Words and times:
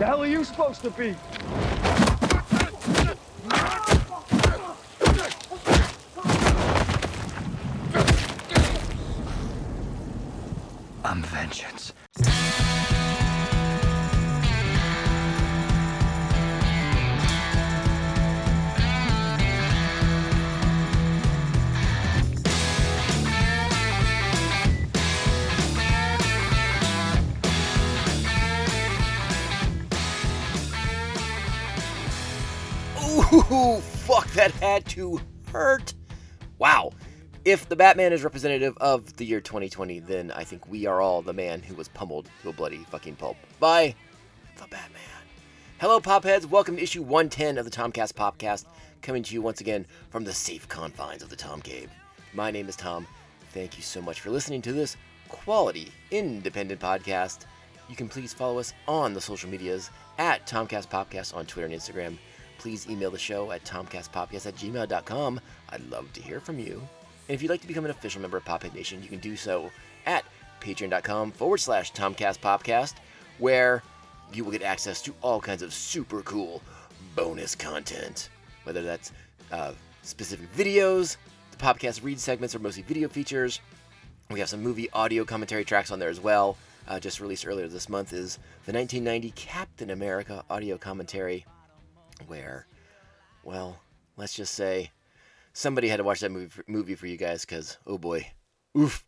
The 0.00 0.06
hell 0.06 0.22
are 0.22 0.26
you 0.26 0.44
supposed 0.44 0.80
to 0.80 0.90
be? 0.90 1.14
To 35.00 35.18
hurt. 35.50 35.94
Wow. 36.58 36.92
If 37.46 37.70
the 37.70 37.76
Batman 37.76 38.12
is 38.12 38.22
representative 38.22 38.76
of 38.82 39.16
the 39.16 39.24
year 39.24 39.40
2020, 39.40 40.00
then 40.00 40.30
I 40.30 40.44
think 40.44 40.68
we 40.68 40.84
are 40.84 41.00
all 41.00 41.22
the 41.22 41.32
man 41.32 41.62
who 41.62 41.74
was 41.74 41.88
pummeled 41.88 42.28
to 42.42 42.50
a 42.50 42.52
bloody 42.52 42.84
fucking 42.90 43.16
pulp 43.16 43.38
by 43.58 43.94
the 44.56 44.64
Batman. 44.64 45.00
Hello, 45.78 46.00
Popheads. 46.00 46.44
Welcome 46.44 46.76
to 46.76 46.82
issue 46.82 47.00
110 47.00 47.56
of 47.56 47.64
the 47.64 47.70
Tomcast 47.70 48.12
Popcast, 48.12 48.66
coming 49.00 49.22
to 49.22 49.32
you 49.32 49.40
once 49.40 49.62
again 49.62 49.86
from 50.10 50.24
the 50.24 50.34
safe 50.34 50.68
confines 50.68 51.22
of 51.22 51.30
the 51.30 51.36
Tom 51.36 51.62
Cave. 51.62 51.88
My 52.34 52.50
name 52.50 52.68
is 52.68 52.76
Tom. 52.76 53.06
Thank 53.54 53.78
you 53.78 53.82
so 53.82 54.02
much 54.02 54.20
for 54.20 54.28
listening 54.28 54.60
to 54.62 54.74
this 54.74 54.98
quality, 55.30 55.90
independent 56.10 56.78
podcast. 56.78 57.46
You 57.88 57.96
can 57.96 58.10
please 58.10 58.34
follow 58.34 58.58
us 58.58 58.74
on 58.86 59.14
the 59.14 59.20
social 59.22 59.48
medias 59.48 59.88
at 60.18 60.46
Tomcast 60.46 60.90
Popcast 60.90 61.34
on 61.34 61.46
Twitter 61.46 61.66
and 61.66 61.74
Instagram. 61.74 62.18
Please 62.60 62.86
email 62.90 63.10
the 63.10 63.18
show 63.18 63.52
at 63.52 63.64
tomcastpopcast 63.64 64.44
at 64.44 64.54
gmail.com. 64.54 65.40
I'd 65.70 65.90
love 65.90 66.12
to 66.12 66.20
hear 66.20 66.40
from 66.40 66.58
you. 66.58 66.74
And 67.26 67.34
if 67.34 67.40
you'd 67.40 67.48
like 67.48 67.62
to 67.62 67.66
become 67.66 67.86
an 67.86 67.90
official 67.90 68.20
member 68.20 68.36
of 68.36 68.44
Pophead 68.44 68.74
Nation, 68.74 69.02
you 69.02 69.08
can 69.08 69.18
do 69.18 69.34
so 69.34 69.70
at 70.04 70.26
patreon.com 70.60 71.32
forward 71.32 71.56
slash 71.56 71.90
tomcastpopcast, 71.92 72.96
where 73.38 73.82
you 74.34 74.44
will 74.44 74.52
get 74.52 74.60
access 74.60 75.00
to 75.00 75.14
all 75.22 75.40
kinds 75.40 75.62
of 75.62 75.72
super 75.72 76.20
cool 76.20 76.60
bonus 77.16 77.54
content. 77.54 78.28
Whether 78.64 78.82
that's 78.82 79.12
uh, 79.50 79.72
specific 80.02 80.54
videos, 80.54 81.16
the 81.52 81.56
podcast 81.56 82.04
read 82.04 82.20
segments 82.20 82.54
are 82.54 82.58
mostly 82.58 82.82
video 82.82 83.08
features. 83.08 83.60
We 84.28 84.38
have 84.40 84.50
some 84.50 84.62
movie 84.62 84.90
audio 84.90 85.24
commentary 85.24 85.64
tracks 85.64 85.90
on 85.90 85.98
there 85.98 86.10
as 86.10 86.20
well. 86.20 86.58
Uh, 86.86 87.00
just 87.00 87.20
released 87.20 87.46
earlier 87.46 87.68
this 87.68 87.88
month 87.88 88.12
is 88.12 88.36
the 88.66 88.72
1990 88.74 89.30
Captain 89.30 89.88
America 89.88 90.44
audio 90.50 90.76
commentary, 90.76 91.46
where, 92.26 92.66
well, 93.44 93.78
let's 94.16 94.34
just 94.34 94.54
say 94.54 94.90
somebody 95.52 95.88
had 95.88 95.96
to 95.96 96.04
watch 96.04 96.20
that 96.20 96.30
movie 96.30 96.48
for, 96.48 96.64
movie 96.66 96.94
for 96.94 97.06
you 97.06 97.16
guys 97.16 97.44
because, 97.44 97.78
oh 97.86 97.98
boy, 97.98 98.32
oof, 98.76 99.04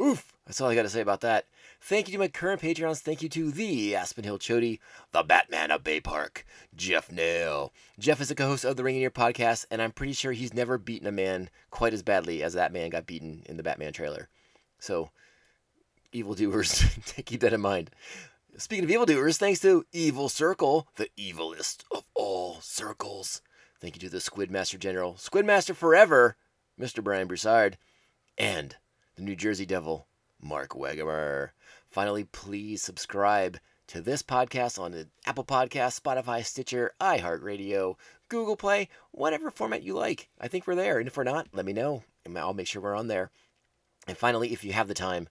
oof. 0.00 0.32
That's 0.46 0.60
all 0.60 0.70
I 0.70 0.74
got 0.74 0.82
to 0.82 0.88
say 0.88 1.02
about 1.02 1.20
that. 1.20 1.44
Thank 1.80 2.08
you 2.08 2.12
to 2.12 2.18
my 2.18 2.28
current 2.28 2.62
Patreons. 2.62 3.00
Thank 3.00 3.22
you 3.22 3.28
to 3.28 3.50
the 3.50 3.94
Aspen 3.94 4.24
Hill 4.24 4.38
Chody, 4.38 4.80
the 5.12 5.22
Batman 5.22 5.70
of 5.70 5.84
Bay 5.84 6.00
Park, 6.00 6.44
Jeff 6.74 7.12
Nail. 7.12 7.72
Jeff 7.98 8.20
is 8.20 8.30
a 8.30 8.34
co 8.34 8.46
host 8.48 8.64
of 8.64 8.76
the 8.76 8.82
Ring 8.82 8.96
in 8.96 9.02
Ear 9.02 9.10
podcast, 9.10 9.66
and 9.70 9.80
I'm 9.80 9.92
pretty 9.92 10.14
sure 10.14 10.32
he's 10.32 10.54
never 10.54 10.78
beaten 10.78 11.06
a 11.06 11.12
man 11.12 11.50
quite 11.70 11.92
as 11.92 12.02
badly 12.02 12.42
as 12.42 12.54
that 12.54 12.72
man 12.72 12.90
got 12.90 13.06
beaten 13.06 13.42
in 13.46 13.58
the 13.58 13.62
Batman 13.62 13.92
trailer. 13.92 14.28
So, 14.78 15.10
evildoers, 16.12 16.82
keep 17.26 17.40
that 17.40 17.52
in 17.52 17.60
mind. 17.60 17.90
Speaking 18.60 18.86
of 18.86 18.90
evildoers, 18.90 19.38
thanks 19.38 19.60
to 19.60 19.86
Evil 19.92 20.28
Circle, 20.28 20.88
the 20.96 21.08
evilest 21.16 21.84
of 21.92 22.02
all 22.16 22.60
circles. 22.60 23.40
Thank 23.80 23.94
you 23.94 24.00
to 24.00 24.08
the 24.08 24.18
Squidmaster 24.18 24.80
General, 24.80 25.14
Squidmaster 25.14 25.76
Forever, 25.76 26.34
Mr. 26.76 27.02
Brian 27.02 27.28
Broussard, 27.28 27.78
and 28.36 28.74
the 29.14 29.22
New 29.22 29.36
Jersey 29.36 29.64
Devil, 29.64 30.08
Mark 30.42 30.70
Wegemer. 30.70 31.50
Finally, 31.88 32.24
please 32.24 32.82
subscribe 32.82 33.58
to 33.86 34.00
this 34.00 34.24
podcast 34.24 34.76
on 34.76 35.06
Apple 35.24 35.44
Podcast, 35.44 36.00
Spotify, 36.00 36.44
Stitcher, 36.44 36.90
iHeartRadio, 37.00 37.94
Google 38.28 38.56
Play, 38.56 38.88
whatever 39.12 39.52
format 39.52 39.84
you 39.84 39.94
like. 39.94 40.30
I 40.40 40.48
think 40.48 40.66
we're 40.66 40.74
there. 40.74 40.98
And 40.98 41.06
if 41.06 41.16
we're 41.16 41.22
not, 41.22 41.46
let 41.52 41.64
me 41.64 41.72
know. 41.72 42.02
And 42.24 42.36
I'll 42.36 42.54
make 42.54 42.66
sure 42.66 42.82
we're 42.82 42.96
on 42.96 43.06
there. 43.06 43.30
And 44.08 44.18
finally, 44.18 44.52
if 44.52 44.64
you 44.64 44.72
have 44.72 44.88
the 44.88 44.94
time, 44.94 45.28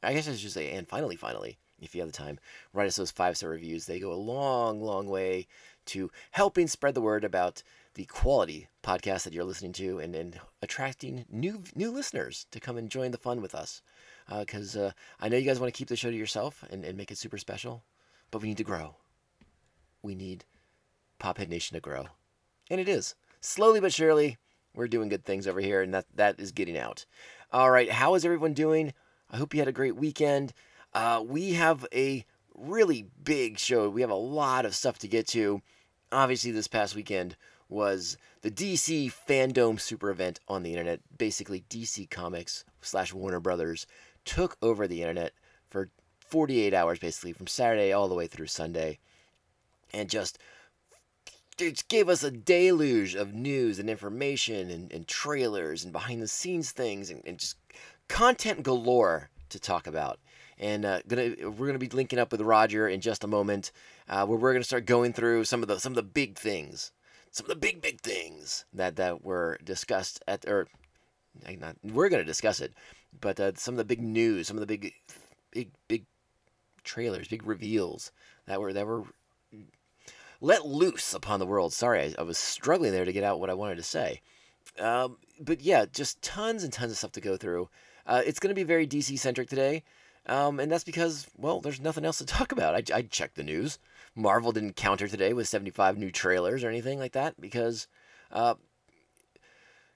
I 0.00 0.12
guess 0.12 0.28
I 0.28 0.36
should 0.36 0.52
say, 0.52 0.70
and 0.70 0.86
finally, 0.86 1.16
finally, 1.16 1.58
if 1.80 1.94
you 1.94 2.00
have 2.00 2.10
the 2.10 2.16
time, 2.16 2.38
write 2.72 2.86
us 2.86 2.96
those 2.96 3.10
five 3.10 3.36
star 3.36 3.50
reviews. 3.50 3.86
They 3.86 4.00
go 4.00 4.12
a 4.12 4.14
long, 4.14 4.82
long 4.82 5.08
way 5.08 5.46
to 5.86 6.10
helping 6.32 6.66
spread 6.66 6.94
the 6.94 7.00
word 7.00 7.24
about 7.24 7.62
the 7.94 8.04
quality 8.04 8.68
podcast 8.82 9.24
that 9.24 9.32
you're 9.32 9.44
listening 9.44 9.72
to 9.72 9.98
and, 9.98 10.14
and 10.14 10.38
attracting 10.62 11.24
new 11.30 11.62
new 11.74 11.90
listeners 11.90 12.46
to 12.50 12.60
come 12.60 12.76
and 12.76 12.90
join 12.90 13.10
the 13.10 13.18
fun 13.18 13.40
with 13.40 13.54
us. 13.54 13.82
Because 14.28 14.76
uh, 14.76 14.80
uh, 14.80 14.90
I 15.20 15.28
know 15.28 15.36
you 15.36 15.46
guys 15.46 15.58
want 15.58 15.72
to 15.72 15.76
keep 15.76 15.88
the 15.88 15.96
show 15.96 16.10
to 16.10 16.16
yourself 16.16 16.62
and, 16.70 16.84
and 16.84 16.96
make 16.96 17.10
it 17.10 17.18
super 17.18 17.38
special, 17.38 17.82
but 18.30 18.42
we 18.42 18.48
need 18.48 18.58
to 18.58 18.64
grow. 18.64 18.96
We 20.02 20.14
need 20.14 20.44
Pophead 21.18 21.48
Nation 21.48 21.74
to 21.74 21.80
grow. 21.80 22.08
And 22.70 22.80
it 22.80 22.88
is. 22.88 23.14
Slowly 23.40 23.80
but 23.80 23.92
surely, 23.92 24.36
we're 24.74 24.88
doing 24.88 25.08
good 25.08 25.24
things 25.24 25.46
over 25.46 25.60
here, 25.60 25.80
and 25.80 25.94
that, 25.94 26.06
that 26.14 26.38
is 26.38 26.52
getting 26.52 26.76
out. 26.76 27.06
All 27.52 27.70
right, 27.70 27.90
how 27.90 28.14
is 28.14 28.24
everyone 28.24 28.52
doing? 28.52 28.92
I 29.30 29.38
hope 29.38 29.54
you 29.54 29.60
had 29.60 29.68
a 29.68 29.72
great 29.72 29.96
weekend. 29.96 30.52
Uh, 30.98 31.22
we 31.22 31.52
have 31.52 31.86
a 31.94 32.24
really 32.56 33.06
big 33.22 33.56
show. 33.56 33.88
We 33.88 34.00
have 34.00 34.10
a 34.10 34.16
lot 34.16 34.66
of 34.66 34.74
stuff 34.74 34.98
to 34.98 35.06
get 35.06 35.28
to. 35.28 35.62
Obviously, 36.10 36.50
this 36.50 36.66
past 36.66 36.96
weekend 36.96 37.36
was 37.68 38.16
the 38.42 38.50
DC 38.50 39.12
Fandom 39.12 39.80
Super 39.80 40.10
event 40.10 40.40
on 40.48 40.64
the 40.64 40.72
internet. 40.72 40.98
Basically, 41.16 41.62
DC 41.70 42.10
Comics 42.10 42.64
slash 42.80 43.14
Warner 43.14 43.38
Brothers 43.38 43.86
took 44.24 44.56
over 44.60 44.88
the 44.88 45.00
internet 45.00 45.34
for 45.70 45.88
48 46.18 46.74
hours, 46.74 46.98
basically, 46.98 47.32
from 47.32 47.46
Saturday 47.46 47.92
all 47.92 48.08
the 48.08 48.16
way 48.16 48.26
through 48.26 48.48
Sunday, 48.48 48.98
and 49.94 50.10
just 50.10 50.36
it 51.60 51.84
gave 51.86 52.08
us 52.08 52.24
a 52.24 52.32
deluge 52.32 53.14
of 53.14 53.32
news 53.32 53.78
and 53.78 53.88
information 53.88 54.68
and, 54.68 54.92
and 54.92 55.06
trailers 55.06 55.84
and 55.84 55.92
behind 55.92 56.20
the 56.20 56.26
scenes 56.26 56.72
things 56.72 57.08
and, 57.08 57.22
and 57.24 57.38
just 57.38 57.56
content 58.08 58.64
galore 58.64 59.30
to 59.48 59.60
talk 59.60 59.86
about 59.86 60.18
and 60.58 60.84
uh, 60.84 61.00
gonna 61.06 61.34
we're 61.42 61.66
gonna 61.66 61.78
be 61.78 61.88
linking 61.88 62.18
up 62.18 62.32
with 62.32 62.40
Roger 62.40 62.88
in 62.88 63.00
just 63.00 63.24
a 63.24 63.28
moment, 63.28 63.72
uh, 64.08 64.26
where 64.26 64.38
we're 64.38 64.52
gonna 64.52 64.64
start 64.64 64.86
going 64.86 65.12
through 65.12 65.44
some 65.44 65.62
of 65.62 65.68
the 65.68 65.78
some 65.78 65.92
of 65.92 65.96
the 65.96 66.02
big 66.02 66.36
things, 66.36 66.92
some 67.30 67.44
of 67.44 67.48
the 67.48 67.56
big 67.56 67.80
big 67.80 68.00
things 68.00 68.64
that 68.72 68.96
that 68.96 69.24
were 69.24 69.58
discussed 69.64 70.22
at 70.26 70.44
or 70.46 70.68
not 71.60 71.76
we're 71.82 72.08
gonna 72.08 72.24
discuss 72.24 72.60
it, 72.60 72.72
but 73.20 73.38
uh, 73.38 73.52
some 73.54 73.74
of 73.74 73.78
the 73.78 73.84
big 73.84 74.02
news, 74.02 74.48
some 74.48 74.56
of 74.56 74.60
the 74.60 74.66
big 74.66 74.92
big 75.50 75.70
big 75.86 76.04
trailers, 76.84 77.28
big 77.28 77.46
reveals 77.46 78.12
that 78.46 78.60
were 78.60 78.72
that 78.72 78.86
were 78.86 79.04
let 80.40 80.66
loose 80.66 81.14
upon 81.14 81.40
the 81.40 81.46
world. 81.46 81.72
Sorry, 81.72 82.00
I, 82.00 82.14
I 82.20 82.22
was 82.22 82.38
struggling 82.38 82.92
there 82.92 83.04
to 83.04 83.12
get 83.12 83.24
out 83.24 83.40
what 83.40 83.50
I 83.50 83.54
wanted 83.54 83.76
to 83.76 83.82
say. 83.82 84.20
Um, 84.78 85.16
but 85.40 85.62
yeah, 85.62 85.86
just 85.86 86.22
tons 86.22 86.62
and 86.62 86.72
tons 86.72 86.92
of 86.92 86.98
stuff 86.98 87.12
to 87.12 87.20
go 87.20 87.36
through. 87.36 87.68
Uh, 88.06 88.22
it's 88.24 88.38
going 88.38 88.50
to 88.50 88.54
be 88.54 88.62
very 88.62 88.86
DC 88.86 89.18
centric 89.18 89.48
today. 89.48 89.82
Um, 90.28 90.60
and 90.60 90.70
that's 90.70 90.84
because, 90.84 91.26
well, 91.36 91.60
there's 91.60 91.80
nothing 91.80 92.04
else 92.04 92.18
to 92.18 92.26
talk 92.26 92.52
about. 92.52 92.74
I, 92.74 92.96
I 92.96 93.02
checked 93.02 93.36
the 93.36 93.42
news. 93.42 93.78
Marvel 94.14 94.52
didn't 94.52 94.76
counter 94.76 95.08
today 95.08 95.32
with 95.32 95.48
75 95.48 95.96
new 95.96 96.10
trailers 96.10 96.64
or 96.64 96.68
anything 96.68 96.98
like 96.98 97.12
that 97.12 97.40
because, 97.40 97.86
uh, 98.32 98.54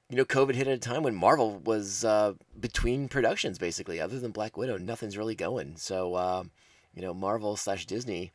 you 0.08 0.16
know, 0.16 0.24
COVID 0.24 0.54
hit 0.54 0.68
at 0.68 0.74
a 0.74 0.78
time 0.78 1.02
when 1.02 1.14
Marvel 1.14 1.58
was 1.64 2.04
uh, 2.04 2.34
between 2.58 3.08
productions, 3.08 3.58
basically. 3.58 4.00
Other 4.00 4.18
than 4.18 4.30
Black 4.30 4.56
Widow, 4.56 4.78
nothing's 4.78 5.18
really 5.18 5.34
going. 5.34 5.76
So, 5.76 6.14
uh, 6.14 6.44
you 6.94 7.02
know, 7.02 7.14
Marvel 7.14 7.56
slash 7.56 7.86
Disney 7.86 8.32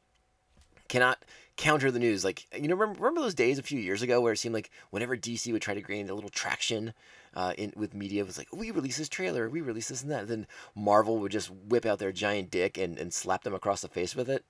cannot 0.87 1.23
counter 1.55 1.91
the 1.91 1.99
news. 1.99 2.23
Like, 2.23 2.47
you 2.55 2.67
know, 2.67 2.75
remember, 2.75 2.99
remember 2.99 3.21
those 3.21 3.35
days 3.35 3.59
a 3.59 3.63
few 3.63 3.79
years 3.79 4.01
ago 4.01 4.21
where 4.21 4.33
it 4.33 4.37
seemed 4.37 4.55
like 4.55 4.71
whenever 4.89 5.15
DC 5.15 5.51
would 5.51 5.61
try 5.61 5.73
to 5.73 5.81
gain 5.81 6.09
a 6.09 6.13
little 6.13 6.29
traction 6.29 6.93
uh, 7.37 7.53
in 7.55 7.71
with 7.75 7.93
media, 7.93 8.25
was 8.25 8.39
like, 8.39 8.47
we 8.51 8.71
release 8.71 8.97
this 8.97 9.07
trailer, 9.07 9.47
we 9.47 9.61
release 9.61 9.89
this 9.89 10.01
and 10.01 10.11
that. 10.11 10.21
And 10.21 10.27
then 10.27 10.47
Marvel 10.75 11.19
would 11.19 11.31
just 11.31 11.51
whip 11.51 11.85
out 11.85 11.99
their 11.99 12.11
giant 12.11 12.49
dick 12.49 12.79
and, 12.79 12.97
and 12.97 13.13
slap 13.13 13.43
them 13.43 13.53
across 13.53 13.81
the 13.81 13.87
face 13.87 14.15
with 14.15 14.27
it. 14.27 14.43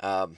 Um, 0.00 0.34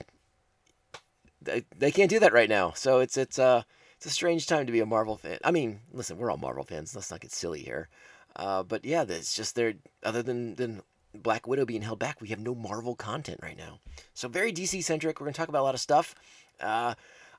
they, 1.41 1.63
they 1.75 1.91
can't 1.91 2.11
do 2.11 2.19
that 2.19 2.31
right 2.31 2.47
now. 2.47 2.73
So 2.75 2.99
it's, 2.99 3.17
it's, 3.17 3.39
uh, 3.39 3.63
it's 3.97 4.05
a 4.05 4.11
strange 4.11 4.45
time 4.45 4.67
to 4.67 4.71
be 4.71 4.81
a 4.81 4.85
Marvel 4.85 5.17
fan. 5.17 5.39
I 5.43 5.49
mean, 5.49 5.79
listen, 5.91 6.17
we're 6.17 6.29
all 6.29 6.37
Marvel 6.37 6.63
fans. 6.63 6.95
Let's 6.95 7.09
not 7.09 7.21
get 7.21 7.31
silly 7.31 7.63
here. 7.63 7.89
Uh, 8.35 8.61
but 8.61 8.85
yeah, 8.85 9.03
it's 9.07 9.35
just 9.35 9.55
they're 9.55 9.73
other 10.03 10.21
than 10.21 10.55
than 10.55 10.81
Black 11.13 11.47
Widow 11.47 11.65
being 11.65 11.81
held 11.81 11.99
back, 11.99 12.19
we 12.19 12.27
have 12.27 12.39
no 12.39 12.53
Marvel 12.53 12.95
content 12.95 13.39
right 13.41 13.57
now. 13.57 13.79
So 14.13 14.27
very 14.27 14.51
DC 14.51 14.83
centric. 14.83 15.19
We're 15.19 15.27
to 15.27 15.33
talk 15.33 15.47
about 15.47 15.61
a 15.61 15.63
lot 15.63 15.73
of 15.73 15.79
stuff. 15.79 16.13
Uh, 16.59 16.95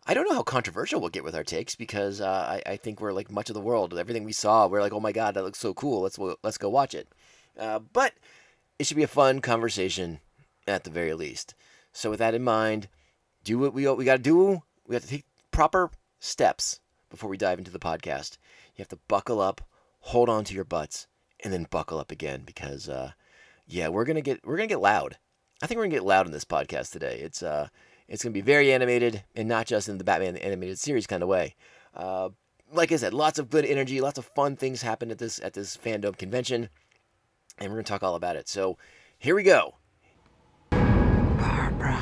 I 0.09 0.15
don't 0.15 0.29
know 0.29 0.37
how 0.37 0.43
controversial 0.43 1.01
we'll 1.01 1.11
get 1.11 1.25
with 1.25 1.35
our 1.35 1.43
takes 1.43 1.75
because 1.75 2.21
uh, 2.21 2.61
I, 2.65 2.71
I, 2.71 2.77
think 2.77 3.01
we're 3.01 3.13
like 3.13 3.29
much 3.29 3.51
of 3.51 3.55
the 3.55 3.61
world. 3.61 3.99
Everything 3.99 4.23
we 4.23 4.33
saw, 4.33 4.69
we're 4.69 4.81
like, 4.81 4.93
oh 4.93 5.01
my 5.01 5.11
god, 5.11 5.35
that 5.35 5.43
looks 5.43 5.59
so 5.59 5.75
cool. 5.75 6.03
Let's 6.03 6.17
let's 6.45 6.59
go 6.59 6.69
watch 6.69 6.95
it. 6.95 7.09
Uh, 7.59 7.81
but 7.81 8.13
it 8.79 8.87
should 8.87 8.97
be 8.97 9.03
a 9.03 9.09
fun 9.09 9.41
conversation 9.41 10.21
at 10.67 10.85
the 10.85 10.91
very 10.91 11.15
least. 11.15 11.55
So 11.93 12.11
with 12.11 12.21
that 12.21 12.35
in 12.35 12.45
mind, 12.45 12.89
do 13.43 13.59
what 13.59 13.75
we 13.75 13.89
we 13.89 14.05
got 14.05 14.19
to 14.19 14.23
do. 14.23 14.63
We 14.87 14.95
have 14.95 15.03
to 15.03 15.09
take 15.09 15.25
proper 15.51 15.91
steps 16.21 16.81
before 17.11 17.31
we 17.31 17.37
dive 17.37 17.59
into 17.59 17.71
the 17.73 17.79
podcast. 17.79 18.37
You 18.77 18.83
have 18.83 18.89
to 18.89 18.99
buckle 19.09 19.41
up, 19.41 19.63
hold 20.01 20.29
on 20.29 20.45
to 20.45 20.55
your 20.55 20.65
butts, 20.65 21.09
and 21.43 21.53
then 21.53 21.67
buckle 21.69 21.99
up 21.99 22.13
again 22.13 22.43
because, 22.45 22.89
uh, 22.89 23.13
yeah, 23.67 23.89
we're 23.89 24.05
gonna 24.05 24.21
get 24.21 24.47
we're 24.47 24.57
gonna 24.57 24.69
get 24.69 24.81
loud. 24.81 25.19
I 25.63 25.67
think 25.67 25.79
we're 25.79 25.85
gonna 25.85 25.97
get 25.97 26.05
loud 26.05 26.27
in 26.27 26.33
this 26.33 26.45
podcast 26.45 26.93
today. 26.93 27.19
It's 27.21 27.43
uh, 27.43 27.69
it's 28.09 28.23
gonna 28.23 28.33
be 28.33 28.41
very 28.41 28.73
animated 28.73 29.25
and 29.35 29.49
not 29.49 29.67
just 29.67 29.89
in 29.89 29.99
the 29.99 30.05
Batman 30.05 30.37
animated 30.37 30.79
series 30.79 31.07
kind 31.07 31.23
of 31.23 31.29
way. 31.29 31.55
Uh, 31.95 32.31
like 32.73 32.93
I 32.93 32.97
said, 32.97 33.15
lots 33.15 33.39
of 33.39 33.51
good 33.51 33.65
energy, 33.65 34.01
lots 34.01 34.19
of 34.19 34.25
fun 34.25 34.57
things 34.57 34.83
happen 34.83 35.11
at 35.11 35.19
this 35.19 35.41
at 35.43 35.55
this 35.55 35.77
fandom 35.77 36.17
convention, 36.17 36.69
and 37.59 37.71
we're 37.71 37.77
gonna 37.77 37.85
talk 37.85 38.03
all 38.03 38.15
about 38.15 38.37
it. 38.37 38.49
So 38.49 38.77
here 39.19 39.35
we 39.35 39.43
go. 39.43 39.75
Barbara, 40.71 41.97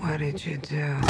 what 0.00 0.18
did 0.18 0.44
you 0.44 0.58
do? 0.58 1.00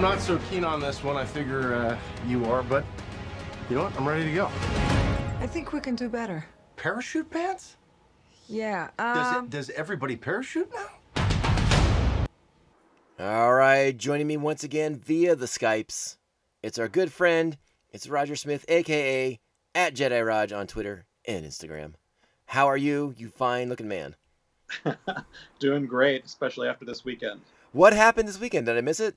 I'm 0.00 0.16
not 0.16 0.22
so 0.22 0.40
keen 0.48 0.64
on 0.64 0.80
this 0.80 1.04
one. 1.04 1.18
I 1.18 1.26
figure 1.26 1.74
uh, 1.74 1.98
you 2.26 2.46
are, 2.46 2.62
but 2.62 2.86
you 3.68 3.76
know 3.76 3.82
what? 3.82 3.94
I'm 4.00 4.08
ready 4.08 4.24
to 4.24 4.32
go. 4.32 4.46
I 5.40 5.46
think 5.46 5.74
we 5.74 5.80
can 5.80 5.94
do 5.94 6.08
better. 6.08 6.46
Parachute 6.76 7.30
pants? 7.30 7.76
Yeah, 8.48 8.88
Does 8.96 9.36
um, 9.36 9.44
it? 9.44 9.50
Does 9.50 9.68
everybody 9.68 10.16
parachute 10.16 10.72
now? 10.72 10.86
All 13.18 13.52
right, 13.52 13.94
joining 13.94 14.26
me 14.26 14.38
once 14.38 14.64
again 14.64 14.96
via 14.96 15.36
the 15.36 15.44
Skypes, 15.44 16.16
it's 16.62 16.78
our 16.78 16.88
good 16.88 17.12
friend, 17.12 17.58
it's 17.90 18.08
Roger 18.08 18.36
Smith, 18.36 18.64
aka 18.68 19.38
at 19.74 19.94
Jedi 19.94 20.26
Raj 20.26 20.50
on 20.50 20.66
Twitter 20.66 21.04
and 21.26 21.44
Instagram. 21.44 21.92
How 22.46 22.68
are 22.68 22.78
you, 22.78 23.12
you 23.18 23.28
fine 23.28 23.68
looking 23.68 23.88
man? 23.88 24.16
Doing 25.58 25.84
great, 25.84 26.24
especially 26.24 26.68
after 26.68 26.86
this 26.86 27.04
weekend. 27.04 27.42
What 27.72 27.92
happened 27.92 28.30
this 28.30 28.40
weekend? 28.40 28.64
Did 28.64 28.78
I 28.78 28.80
miss 28.80 28.98
it? 28.98 29.14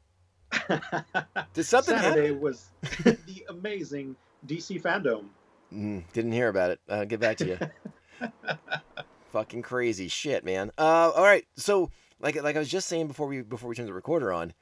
Did 1.53 1.63
something 1.63 1.95
Saturday 1.97 2.27
happen? 2.27 2.41
was 2.41 2.69
the 3.03 3.45
amazing 3.50 4.15
DC 4.47 4.81
fandom. 4.81 5.25
Mm, 5.73 6.03
didn't 6.13 6.31
hear 6.31 6.50
about 6.50 6.71
it. 6.71 6.79
I'll 6.89 7.05
get 7.05 7.19
back 7.19 7.38
to 7.38 7.47
you. 7.47 8.29
Fucking 9.31 9.63
crazy 9.63 10.07
shit, 10.07 10.45
man. 10.45 10.71
Uh, 10.77 11.11
all 11.15 11.23
right. 11.23 11.45
So, 11.55 11.89
like, 12.19 12.41
like 12.41 12.55
I 12.55 12.59
was 12.59 12.69
just 12.69 12.88
saying 12.88 13.07
before 13.07 13.27
we 13.27 13.41
before 13.41 13.67
we 13.69 13.75
turned 13.75 13.88
the 13.88 13.94
recorder 13.94 14.31
on, 14.31 14.53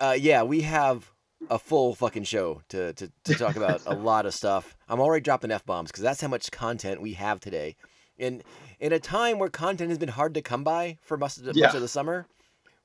uh, 0.00 0.16
yeah, 0.18 0.42
we 0.42 0.62
have 0.62 1.12
a 1.50 1.58
full 1.58 1.94
fucking 1.94 2.24
show 2.24 2.62
to 2.70 2.92
to, 2.94 3.12
to 3.24 3.34
talk 3.34 3.54
about 3.56 3.82
a 3.86 3.94
lot 3.94 4.26
of 4.26 4.34
stuff. 4.34 4.76
I'm 4.88 5.00
already 5.00 5.22
dropping 5.22 5.52
f 5.52 5.64
bombs 5.64 5.90
because 5.92 6.02
that's 6.02 6.20
how 6.20 6.28
much 6.28 6.50
content 6.50 7.00
we 7.00 7.12
have 7.12 7.38
today. 7.38 7.76
In 8.18 8.42
in 8.80 8.92
a 8.92 8.98
time 8.98 9.38
where 9.38 9.48
content 9.48 9.90
has 9.90 9.98
been 9.98 10.08
hard 10.08 10.34
to 10.34 10.42
come 10.42 10.64
by 10.64 10.98
for 11.02 11.16
much 11.16 11.36
of 11.36 11.44
the, 11.44 11.52
Yeah. 11.54 11.66
much 11.66 11.76
of 11.76 11.80
the 11.80 11.88
summer, 11.88 12.26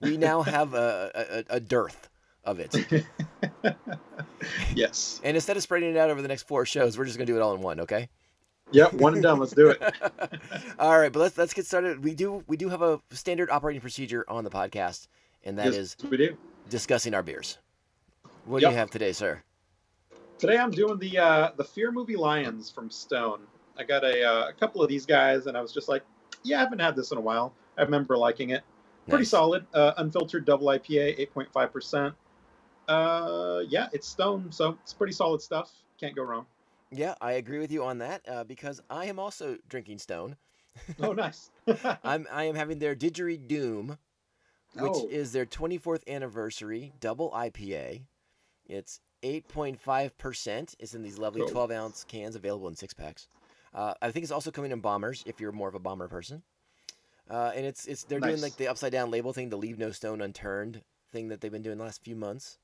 we 0.02 0.18
now 0.18 0.44
have 0.44 0.74
a, 0.76 1.46
a, 1.50 1.56
a 1.56 1.60
dearth 1.60 2.10
of 2.46 2.60
it. 2.60 2.76
Yes. 4.74 5.20
And 5.24 5.36
instead 5.36 5.58
of 5.58 5.64
spreading 5.64 5.90
it 5.92 5.98
out 5.98 6.10
over 6.10 6.22
the 6.22 6.28
next 6.28 6.44
four 6.44 6.66
shows, 6.66 6.98
we're 6.98 7.06
just 7.06 7.18
gonna 7.18 7.26
do 7.26 7.36
it 7.36 7.42
all 7.42 7.54
in 7.56 7.62
one. 7.62 7.82
Okay. 7.82 8.08
Yep, 8.72 8.94
one 8.94 9.14
and 9.14 9.24
done. 9.24 9.40
Let's 9.40 9.52
do 9.54 9.70
it. 9.70 9.82
All 10.80 10.98
right, 10.98 11.12
but 11.12 11.20
let's 11.20 11.38
let's 11.38 11.54
get 11.54 11.66
started. 11.66 12.04
We 12.04 12.14
do 12.14 12.44
we 12.48 12.56
do 12.56 12.70
have 12.70 12.82
a 12.84 13.02
standard 13.12 13.50
operating 13.50 13.82
procedure 13.82 14.24
on 14.28 14.44
the 14.44 14.50
podcast, 14.50 15.08
and 15.44 15.58
that 15.58 15.66
yes, 15.68 15.76
is 15.76 15.98
we 16.10 16.18
do. 16.18 16.38
discussing 16.70 17.14
our 17.16 17.24
beers. 17.24 17.58
What 18.46 18.62
do 18.62 18.68
you 18.70 18.76
have 18.76 18.92
today, 18.92 19.12
sir? 19.12 19.42
Today 20.38 20.58
I'm 20.58 20.72
doing 20.72 21.00
the 21.00 21.18
uh, 21.18 21.52
the 21.58 21.64
Fear 21.64 21.92
Movie 21.92 22.16
Lions 22.16 22.70
from 22.70 22.92
Stone. 22.92 23.40
I 23.78 23.84
got 23.84 24.04
a, 24.04 24.24
uh, 24.24 24.50
a 24.50 24.54
couple 24.54 24.84
of 24.84 24.88
these 24.90 25.06
guys, 25.06 25.48
and 25.48 25.58
I 25.58 25.62
was 25.62 25.74
just 25.74 25.90
like, 25.90 26.04
yeah, 26.44 26.58
I 26.58 26.60
haven't 26.60 26.80
had 26.80 26.96
this 26.96 27.12
in 27.12 27.18
a 27.18 27.22
while. 27.22 27.54
I 27.78 27.82
remember 27.82 28.18
liking 28.18 28.52
it. 28.52 28.62
Pretty 29.08 29.24
Nice. 29.24 29.30
solid. 29.30 29.66
Uh, 29.74 29.94
unfiltered 29.98 30.46
double 30.46 30.68
IPA, 30.68 31.28
8.5%. 31.34 32.14
Uh, 32.90 33.64
yeah, 33.70 33.88
it's 33.94 34.08
Stone, 34.08 34.52
so 34.52 34.78
it's 34.82 34.94
pretty 34.94 35.14
solid 35.14 35.42
stuff. 35.42 35.72
Can't 36.00 36.16
go 36.16 36.24
wrong. 36.24 36.46
Yeah, 36.92 37.14
I 37.22 37.34
agree 37.34 37.60
with 37.60 37.72
you 37.72 37.84
on 37.84 38.00
that 38.00 38.22
uh, 38.28 38.44
because 38.44 38.82
I 38.90 39.06
am 39.06 39.20
also 39.20 39.58
drinking 39.70 40.00
Stone. 40.00 40.38
Oh, 41.00 41.14
nice. 41.14 41.52
I'm 42.04 42.26
I 42.32 42.46
am 42.46 42.56
having 42.56 42.80
their 42.80 42.96
Didgeridoo, 42.96 43.90
which 43.90 43.98
Oh. 44.80 45.08
is 45.10 45.32
their 45.32 45.46
24th 45.46 46.08
anniversary 46.08 46.92
double 47.00 47.30
IPA. 47.32 48.02
It's 48.68 49.00
8.5 49.22 50.18
percent. 50.18 50.76
It's 50.80 50.96
in 50.96 51.04
these 51.04 51.20
lovely 51.20 51.42
Cool. 51.42 51.50
12 51.50 51.72
ounce 51.72 52.04
cans 52.06 52.36
available 52.36 52.68
in 52.70 52.76
six 52.76 52.94
packs. 52.94 53.28
Uh, 53.72 53.94
I 54.02 54.10
think 54.10 54.24
it's 54.24 54.32
also 54.32 54.50
coming 54.50 54.72
in 54.72 54.80
bombers 54.80 55.24
if 55.28 55.40
you're 55.40 55.52
more 55.52 55.70
of 55.70 55.76
a 55.76 55.80
bomber 55.80 56.08
person. 56.08 56.42
Uh, 57.30 57.52
and 57.56 57.68
it's 57.68 57.86
it's 57.86 58.04
they're 58.06 58.20
doing 58.20 58.42
like 58.42 58.56
the 58.58 58.68
upside 58.68 58.92
down 58.92 59.12
label 59.12 59.32
thing, 59.32 59.50
the 59.50 59.58
leave 59.58 59.78
no 59.78 59.92
stone 59.92 60.22
unturned 60.22 60.82
thing 61.12 61.28
that 61.28 61.42
they've 61.42 61.52
been 61.52 61.62
doing 61.62 61.78
the 61.78 61.84
last 61.84 62.04
few 62.04 62.16
months. 62.16 62.58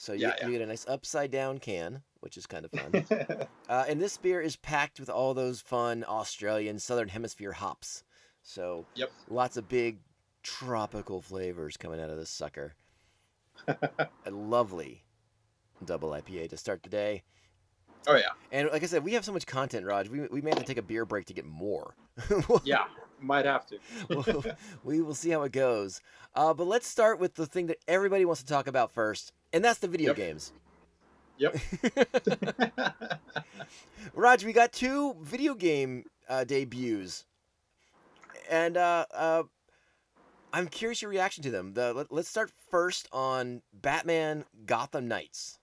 So 0.00 0.14
you, 0.14 0.20
Yeah, 0.20 0.30
get, 0.30 0.42
you 0.46 0.52
get 0.52 0.62
a 0.62 0.66
nice 0.66 0.86
upside 0.88 1.30
down 1.30 1.58
can, 1.58 2.00
which 2.20 2.38
is 2.38 2.46
kind 2.46 2.64
of 2.64 2.70
fun. 2.70 3.46
Uh, 3.68 3.84
and 3.86 4.00
this 4.02 4.16
beer 4.16 4.40
is 4.40 4.56
packed 4.56 4.98
with 4.98 5.08
all 5.08 5.32
those 5.32 5.60
fun 5.60 6.04
Australian 6.08 6.80
Southern 6.80 7.06
Hemisphere 7.08 7.52
hops. 7.52 8.02
So 8.42 8.86
Yep. 8.96 9.12
lots 9.28 9.56
of 9.56 9.68
big 9.68 9.98
tropical 10.42 11.20
flavors 11.22 11.76
coming 11.76 12.00
out 12.00 12.10
of 12.10 12.16
this 12.16 12.30
sucker. 12.30 12.74
a 13.68 14.08
lovely 14.30 15.04
double 15.84 16.10
IPA 16.10 16.48
to 16.50 16.56
start 16.56 16.82
the 16.82 16.88
day. 16.88 17.22
oh, 18.08 18.16
yeah. 18.16 18.30
And 18.50 18.70
like 18.72 18.82
I 18.82 18.86
said, 18.86 19.04
we 19.04 19.12
have 19.12 19.24
so 19.24 19.32
much 19.32 19.46
content, 19.46 19.86
Raj. 19.86 20.08
We, 20.08 20.22
we 20.32 20.40
may 20.40 20.50
have 20.50 20.58
to 20.58 20.64
take 20.64 20.78
a 20.78 20.82
beer 20.82 21.04
break 21.04 21.26
to 21.26 21.34
get 21.34 21.44
more. 21.46 21.94
Yeah, 22.64 22.84
might 23.20 23.44
have 23.44 23.66
to. 23.66 23.78
We'll- 24.08 24.44
we 24.82 25.00
will 25.00 25.14
see 25.14 25.30
how 25.30 25.42
it 25.42 25.52
goes. 25.52 26.00
Uh, 26.34 26.54
but 26.54 26.66
let's 26.66 26.88
start 26.88 27.20
with 27.20 27.34
the 27.34 27.46
thing 27.46 27.66
that 27.66 27.78
everybody 27.86 28.24
wants 28.24 28.42
to 28.42 28.48
talk 28.48 28.66
about 28.66 28.90
first, 28.90 29.32
and 29.52 29.64
that's 29.64 29.78
the 29.78 29.88
video 29.88 30.08
Yep. 30.08 30.16
games. 30.16 30.52
Yep. 31.38 31.56
Raj, 34.14 34.44
we 34.44 34.52
got 34.52 34.72
two 34.72 35.14
video 35.20 35.54
game 35.54 36.04
uh, 36.28 36.44
debuts, 36.44 37.24
and 38.50 38.76
uh, 38.76 39.06
uh, 39.12 39.42
I'm 40.52 40.68
curious 40.68 41.02
your 41.02 41.10
reaction 41.10 41.42
to 41.44 41.50
them. 41.50 41.74
The, 41.74 41.92
let, 41.94 42.12
let's 42.12 42.28
start 42.28 42.50
first 42.70 43.08
on 43.12 43.62
Batman 43.72 44.44
Gotham 44.66 45.08
Knights. 45.08 45.58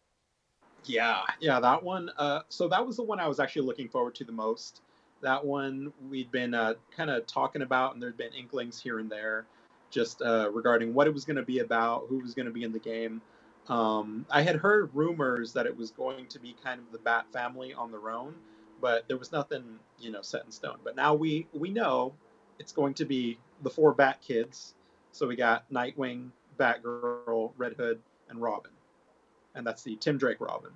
Yeah, 0.86 1.21
yeah, 1.40 1.59
that 1.59 1.83
one. 1.83 2.09
Uh, 2.18 2.42
so 2.50 2.68
that 2.69 2.85
was 2.85 2.97
the 2.97 3.04
one 3.04 3.19
I 3.19 3.28
was 3.28 3.40
actually 3.40 3.68
looking 3.68 3.90
forward 3.90 4.16
to 4.16 4.23
the 4.23 4.31
most. 4.31 4.81
That 5.21 5.44
one 5.44 5.92
we'd 6.09 6.31
been 6.31 6.54
uh, 6.54 6.76
kind 6.95 7.09
of 7.09 7.28
talking 7.28 7.61
about, 7.61 7.94
and 7.94 8.02
there'd 8.02 8.18
been 8.18 8.33
inklings 8.33 8.80
here 8.80 9.00
and 9.00 9.09
there, 9.09 9.45
just 9.92 10.21
uh, 10.21 10.50
regarding 10.52 10.94
what 10.94 11.07
it 11.07 11.14
was 11.14 11.26
going 11.26 11.38
to 11.38 11.44
be 11.44 11.59
about, 11.59 12.06
who 12.07 12.19
was 12.19 12.33
going 12.33 12.45
to 12.45 12.52
be 12.52 12.64
in 12.64 12.71
the 12.71 12.80
game. 12.80 13.21
Um, 13.69 14.26
I 14.30 14.42
had 14.44 14.56
heard 14.56 14.90
rumors 14.94 15.54
that 15.54 15.66
it 15.66 15.76
was 15.76 15.92
going 15.92 16.28
to 16.28 16.40
be 16.40 16.56
kind 16.64 16.80
of 16.80 16.92
the 16.92 17.00
Bat 17.00 17.26
family 17.33 17.74
on 17.74 17.92
their 17.92 18.09
own, 18.09 18.33
but 18.81 19.07
there 19.07 19.18
was 19.18 19.31
nothing, 19.31 19.80
you 20.00 20.12
know, 20.12 20.21
set 20.21 20.45
in 20.45 20.52
stone. 20.52 20.78
But 20.83 20.95
now 20.95 21.14
we 21.14 21.47
we 21.54 21.69
know 21.69 22.14
it's 22.59 22.71
going 22.71 22.94
to 22.95 23.06
be 23.06 23.38
the 23.64 23.69
four 23.69 23.94
Bat 23.94 24.21
kids. 24.21 24.76
So 25.12 25.28
we 25.28 25.36
got 25.36 25.69
Nightwing, 25.71 26.30
Batgirl, 26.57 27.52
Red 27.57 27.74
Hood, 27.74 28.00
and 28.30 28.42
Robin, 28.42 28.71
and 29.56 29.66
that's 29.68 29.83
the 29.83 29.95
Tim 29.97 30.18
Drake 30.18 30.40
Robin. 30.40 30.71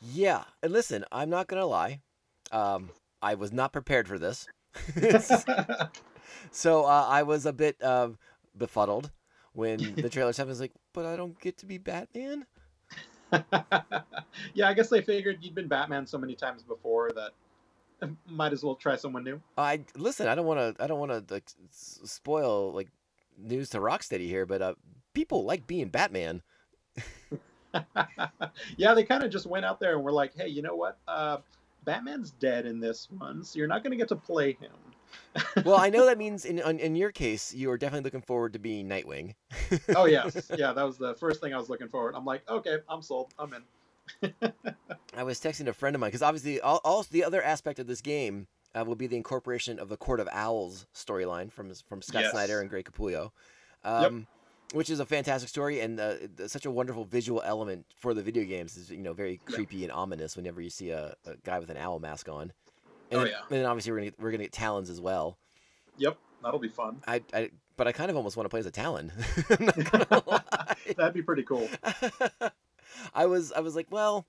Yeah, 0.00 0.44
and 0.62 0.72
listen, 0.72 1.04
I'm 1.12 1.28
not 1.28 1.48
gonna 1.48 1.66
lie, 1.66 2.00
um, 2.52 2.90
I 3.20 3.34
was 3.34 3.52
not 3.52 3.72
prepared 3.72 4.08
for 4.08 4.18
this, 4.18 4.46
so 6.52 6.84
uh, 6.84 7.06
I 7.08 7.22
was 7.24 7.44
a 7.44 7.52
bit 7.52 7.82
uh, 7.82 8.10
befuddled 8.56 9.10
when 9.58 9.94
the 9.96 10.08
trailers 10.08 10.36
happened. 10.36 10.50
I 10.50 10.52
was 10.52 10.60
like, 10.60 10.72
but 10.94 11.04
I 11.04 11.16
don't 11.16 11.38
get 11.40 11.58
to 11.58 11.66
be 11.66 11.78
Batman. 11.78 12.46
yeah, 14.54 14.68
I 14.68 14.72
guess 14.72 14.88
they 14.88 15.02
figured 15.02 15.38
you'd 15.40 15.54
been 15.54 15.68
Batman 15.68 16.06
so 16.06 16.16
many 16.16 16.34
times 16.36 16.62
before 16.62 17.10
that 17.12 17.32
might 18.26 18.52
as 18.52 18.62
well 18.62 18.76
try 18.76 18.94
someone 18.94 19.24
new. 19.24 19.42
I 19.58 19.80
listen. 19.96 20.28
I 20.28 20.36
don't 20.36 20.46
want 20.46 20.76
to. 20.76 20.82
I 20.82 20.86
don't 20.86 21.00
want 21.00 21.10
to 21.10 21.34
like 21.34 21.50
spoil 21.72 22.72
like 22.72 22.88
news 23.36 23.70
to 23.70 23.80
Rocksteady 23.80 24.28
here, 24.28 24.46
but 24.46 24.62
uh, 24.62 24.74
people 25.12 25.44
like 25.44 25.66
being 25.66 25.88
Batman. 25.88 26.40
yeah, 28.76 28.94
they 28.94 29.02
kind 29.02 29.24
of 29.24 29.30
just 29.30 29.46
went 29.46 29.66
out 29.66 29.80
there 29.80 29.96
and 29.96 30.04
were 30.04 30.12
like, 30.12 30.34
"Hey, 30.36 30.48
you 30.48 30.62
know 30.62 30.76
what? 30.76 30.98
Uh, 31.08 31.38
Batman's 31.84 32.30
dead 32.30 32.64
in 32.64 32.78
this 32.78 33.08
one, 33.18 33.42
so 33.42 33.58
you're 33.58 33.68
not 33.68 33.82
going 33.82 33.90
to 33.90 33.96
get 33.96 34.08
to 34.08 34.16
play 34.16 34.52
him." 34.52 34.70
Well, 35.64 35.76
I 35.76 35.90
know 35.90 36.06
that 36.06 36.18
means 36.18 36.44
in 36.44 36.58
in 36.58 36.78
in 36.78 36.96
your 36.96 37.12
case, 37.12 37.54
you 37.54 37.70
are 37.70 37.78
definitely 37.78 38.04
looking 38.04 38.22
forward 38.22 38.52
to 38.54 38.58
being 38.58 38.88
Nightwing. 38.88 39.34
oh 39.96 40.06
yes, 40.06 40.50
yeah, 40.58 40.72
that 40.72 40.82
was 40.82 40.98
the 40.98 41.14
first 41.14 41.40
thing 41.40 41.54
I 41.54 41.58
was 41.58 41.68
looking 41.68 41.88
forward. 41.88 42.14
I'm 42.16 42.24
like, 42.24 42.48
okay, 42.48 42.78
I'm 42.88 43.02
sold. 43.02 43.34
I'm 43.38 43.54
in. 43.54 44.32
I 45.16 45.22
was 45.22 45.38
texting 45.38 45.66
a 45.66 45.72
friend 45.72 45.94
of 45.94 46.00
mine 46.00 46.08
because 46.08 46.22
obviously, 46.22 46.60
all, 46.60 46.80
all 46.84 47.04
the 47.10 47.24
other 47.24 47.42
aspect 47.42 47.78
of 47.78 47.86
this 47.86 48.00
game 48.00 48.46
uh, 48.74 48.84
will 48.84 48.96
be 48.96 49.06
the 49.06 49.16
incorporation 49.16 49.78
of 49.78 49.88
the 49.88 49.96
Court 49.96 50.20
of 50.20 50.28
Owls 50.32 50.86
storyline 50.94 51.52
from 51.52 51.72
from 51.88 52.02
Scott 52.02 52.22
Yes. 52.22 52.32
Snyder 52.32 52.60
and 52.60 52.70
Greg 52.70 52.88
Capullo. 52.90 53.30
Um, 53.84 54.26
which 54.74 54.90
is 54.90 55.00
a 55.00 55.06
fantastic 55.06 55.48
story 55.48 55.80
and 55.80 55.98
uh, 55.98 56.14
such 56.46 56.66
a 56.66 56.70
wonderful 56.70 57.04
visual 57.04 57.42
element 57.44 57.86
for 57.96 58.12
the 58.12 58.22
video 58.22 58.44
games. 58.44 58.76
Is 58.76 58.90
you 58.90 58.98
know 58.98 59.12
very 59.12 59.40
creepy 59.46 59.82
and 59.82 59.92
ominous 59.92 60.36
whenever 60.36 60.60
you 60.60 60.70
see 60.70 60.90
a, 60.90 61.14
a 61.26 61.36
guy 61.44 61.58
with 61.58 61.70
an 61.70 61.76
owl 61.76 61.98
mask 61.98 62.28
on. 62.28 62.52
Oh, 63.10 63.18
And 63.18 63.20
then, 63.20 63.26
yeah. 63.28 63.40
and 63.42 63.58
then 63.58 63.64
obviously 63.66 63.92
we're 63.92 63.98
gonna 63.98 64.10
get, 64.10 64.20
we're 64.20 64.30
gonna 64.30 64.44
get 64.44 64.52
talons 64.52 64.90
as 64.90 65.00
well. 65.00 65.38
Yep, 65.98 66.16
that'll 66.42 66.58
be 66.60 66.68
fun. 66.68 67.02
I, 67.06 67.22
I 67.32 67.50
but 67.76 67.86
I 67.86 67.92
kind 67.92 68.10
of 68.10 68.16
almost 68.16 68.36
want 68.36 68.44
to 68.46 68.50
play 68.50 68.60
as 68.60 68.66
a 68.66 68.70
talon. 68.70 69.12
I'm 69.50 69.66
not 69.66 70.08
gonna. 70.08 70.44
That'd 70.96 71.14
be 71.14 71.22
pretty 71.22 71.42
cool. 71.44 71.68
I 73.14 73.26
was 73.26 73.52
I 73.52 73.60
was 73.60 73.76
like, 73.76 73.86
well, 73.90 74.26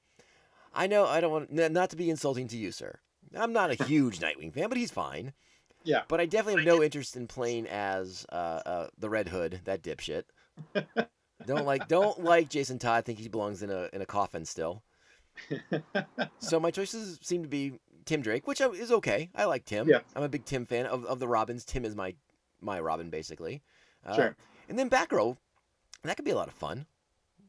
I 0.74 0.88
know 0.88 1.05
I 1.05 1.19
don't 1.21 1.31
want 1.31 1.51
not 1.51 1.89
to 1.91 1.95
be 1.95 2.09
insulting 2.09 2.48
to 2.50 2.57
you, 2.57 2.71
sir. 2.71 3.00
I'm 3.36 3.53
not 3.53 3.71
a 3.71 3.83
huge 3.83 4.19
Nightwing 4.19 4.53
fan, 4.53 4.69
but 4.69 4.77
he's 4.77 4.91
fine. 4.91 5.33
Yeah. 5.83 6.01
But 6.07 6.19
I 6.19 6.25
definitely 6.25 6.63
have 6.65 6.75
no 6.77 6.83
interest 6.83 7.15
in 7.15 7.27
playing 7.27 7.67
as 7.67 8.25
uh, 8.31 8.36
uh, 8.65 8.88
the 8.98 9.09
Red 9.09 9.29
Hood, 9.29 9.62
that 9.65 9.81
dipshit. 9.81 10.24
don't 11.45 11.65
like 11.65 11.88
don't 11.88 12.24
like 12.24 12.50
Jason 12.50 12.79
Todd. 12.79 13.05
Think 13.05 13.19
he 13.19 13.29
belongs 13.29 13.63
in 13.63 13.69
a 13.69 13.89
in 13.93 14.01
a 14.01 14.05
coffin 14.05 14.45
still. 14.45 14.83
So 16.39 16.59
my 16.59 16.71
choices 16.71 17.17
seem 17.21 17.43
to 17.43 17.48
be 17.50 17.79
Tim 18.09 18.21
Drake, 18.23 18.47
which 18.47 18.59
is 18.59 18.91
okay. 18.91 19.29
I 19.35 19.45
like 19.45 19.65
Tim. 19.65 19.87
Yeah. 19.87 19.99
I'm 20.15 20.23
a 20.23 20.29
big 20.29 20.43
Tim 20.43 20.65
fan 20.65 20.87
of, 20.87 21.05
of 21.05 21.19
the 21.19 21.27
Robins. 21.27 21.63
Tim 21.63 21.85
is 21.85 21.95
my 21.95 22.15
my 22.59 22.79
Robin 22.79 23.11
basically. 23.11 23.61
Uh, 24.03 24.15
Sure. 24.15 24.35
And 24.67 24.79
then 24.79 24.89
Batgirl, 24.89 25.37
that 26.03 26.15
could 26.15 26.25
be 26.25 26.31
a 26.31 26.35
lot 26.35 26.47
of 26.47 26.55
fun. 26.55 26.87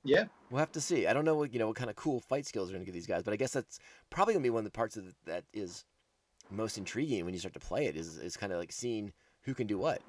Yeah, 0.05 0.25
We'll 0.51 0.59
have 0.59 0.73
to 0.73 0.81
see. 0.81 1.07
I 1.07 1.15
don't 1.15 1.25
know 1.25 1.35
what 1.35 1.55
you 1.55 1.59
know 1.59 1.67
what 1.69 1.77
kind 1.77 1.89
of 1.89 1.97
cool 1.97 2.21
fight 2.21 2.45
skills 2.47 2.69
are 2.69 2.73
going 2.73 2.83
to 2.83 2.87
give 2.87 2.95
these 2.95 3.07
guys, 3.07 3.23
but 3.23 3.33
I 3.33 3.37
guess 3.37 3.53
that's 3.53 3.79
probably 4.11 4.35
going 4.35 4.43
to 4.43 4.47
be 4.47 4.51
one 4.51 4.61
of 4.61 4.65
the 4.65 4.71
parts 4.77 4.99
of 4.99 5.07
the, 5.07 5.15
that 5.25 5.45
is 5.55 5.87
most 6.51 6.77
intriguing 6.77 7.25
when 7.25 7.33
you 7.33 7.41
start 7.41 7.55
to 7.55 7.61
play 7.61 7.87
it. 7.87 7.97
Is 7.97 8.19
is 8.19 8.37
kind 8.37 8.53
of 8.53 8.59
like 8.59 8.71
seeing 8.73 9.15
who 9.43 9.55
can 9.55 9.67
do 9.67 9.79
what. 9.79 10.03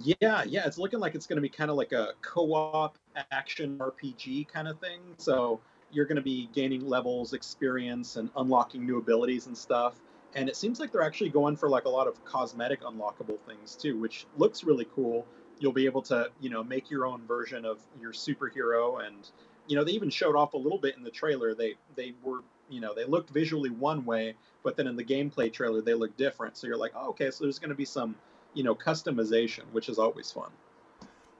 yeah, 0.00 0.42
yeah. 0.42 0.66
It's 0.66 0.78
looking 0.78 0.98
like 0.98 1.14
it's 1.14 1.28
going 1.28 1.36
to 1.36 1.42
be 1.42 1.48
kind 1.48 1.70
of 1.70 1.76
like 1.76 1.92
a 1.92 2.08
co-op 2.22 2.98
action 3.30 3.78
RPG 3.78 4.48
kind 4.48 4.66
of 4.66 4.80
thing. 4.80 5.00
So 5.18 5.60
you're 5.92 6.04
going 6.06 6.16
to 6.16 6.22
be 6.22 6.48
gaining 6.52 6.86
levels, 6.86 7.32
experience, 7.32 8.16
and 8.16 8.30
unlocking 8.36 8.86
new 8.86 8.98
abilities 8.98 9.46
and 9.46 9.56
stuff. 9.56 10.00
And 10.34 10.48
it 10.48 10.56
seems 10.56 10.80
like 10.80 10.90
they're 10.90 11.02
actually 11.02 11.30
going 11.30 11.56
for 11.56 11.68
like 11.68 11.84
a 11.84 11.88
lot 11.88 12.08
of 12.08 12.24
cosmetic 12.24 12.82
unlockable 12.82 13.38
things 13.46 13.76
too, 13.76 13.98
which 13.98 14.26
looks 14.36 14.64
really 14.64 14.86
cool. 14.94 15.26
You'll 15.60 15.72
be 15.72 15.86
able 15.86 16.02
to, 16.02 16.30
you 16.40 16.50
know, 16.50 16.64
make 16.64 16.90
your 16.90 17.06
own 17.06 17.24
version 17.26 17.64
of 17.64 17.78
your 18.00 18.12
superhero, 18.12 19.06
and 19.06 19.30
you 19.68 19.76
know, 19.76 19.84
they 19.84 19.92
even 19.92 20.10
showed 20.10 20.36
off 20.36 20.54
a 20.54 20.58
little 20.58 20.78
bit 20.78 20.96
in 20.96 21.04
the 21.04 21.10
trailer. 21.10 21.54
They 21.54 21.76
they 21.94 22.14
were, 22.22 22.40
you 22.68 22.80
know, 22.80 22.94
they 22.94 23.04
looked 23.04 23.30
visually 23.30 23.70
one 23.70 24.04
way, 24.04 24.34
but 24.64 24.76
then 24.76 24.88
in 24.88 24.96
the 24.96 25.04
gameplay 25.04 25.52
trailer 25.52 25.80
they 25.80 25.94
look 25.94 26.16
different. 26.16 26.56
So 26.56 26.66
you're 26.66 26.76
like, 26.76 26.92
oh, 26.96 27.10
okay, 27.10 27.30
so 27.30 27.44
there's 27.44 27.60
going 27.60 27.70
to 27.70 27.76
be 27.76 27.84
some, 27.84 28.16
you 28.54 28.64
know, 28.64 28.74
customization, 28.74 29.62
which 29.72 29.88
is 29.88 29.98
always 29.98 30.30
fun. 30.32 30.50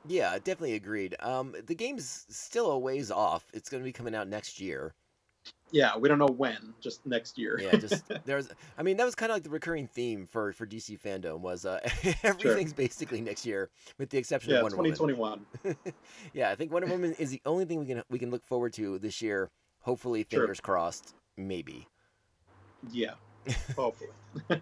Yeah, 0.06 0.32
definitely 0.34 0.75
agreed. 0.75 1.16
Um, 1.20 1.54
the 1.66 1.75
game's 1.75 2.26
still 2.28 2.70
a 2.70 2.78
ways 2.78 3.11
off. 3.11 3.46
It's 3.52 3.68
going 3.68 3.82
to 3.82 3.84
be 3.84 3.92
coming 3.92 4.14
out 4.14 4.28
next 4.28 4.61
year. 4.61 4.94
Yeah, 5.70 5.96
we 5.96 6.08
don't 6.08 6.18
know 6.18 6.26
when, 6.26 6.75
just 6.80 7.04
next 7.04 7.37
year. 7.37 7.58
Yeah, 7.61 7.76
just 7.76 8.04
there's. 8.25 8.49
I 8.78 8.82
mean, 8.82 8.96
that 8.96 9.04
was 9.04 9.14
kind 9.14 9.30
of 9.32 9.37
like 9.37 9.42
the 9.42 9.50
recurring 9.50 9.88
theme 9.88 10.26
for 10.26 10.52
for 10.52 10.66
DC 10.66 11.00
fandom 11.00 11.40
was 11.40 11.66
uh, 11.66 11.80
everything's 12.23 12.73
basically 12.73 13.20
next 13.20 13.44
year, 13.44 13.70
with 13.99 14.11
the 14.11 14.18
exception 14.18 14.52
yeah, 14.52 14.58
of 14.58 14.62
Wonder 14.62 14.76
Woman. 14.76 14.92
2021. 14.92 15.84
yeah, 16.32 16.50
I 16.50 16.54
think 16.54 16.73
Wonder 16.73 16.88
Woman 16.88 17.14
is 17.18 17.30
the 17.30 17.42
only 17.44 17.64
thing 17.64 17.80
we 17.80 17.87
can 17.87 18.02
we 18.08 18.18
can 18.18 18.30
look 18.30 18.44
forward 18.44 18.73
to 18.75 18.99
this 18.99 19.20
year. 19.20 19.50
Hopefully, 19.80 20.25
Sure. 20.30 20.42
fingers 20.42 20.61
crossed. 20.61 21.14
Maybe. 21.37 21.88
Yeah, 22.92 23.14
hopefully. 23.77 24.11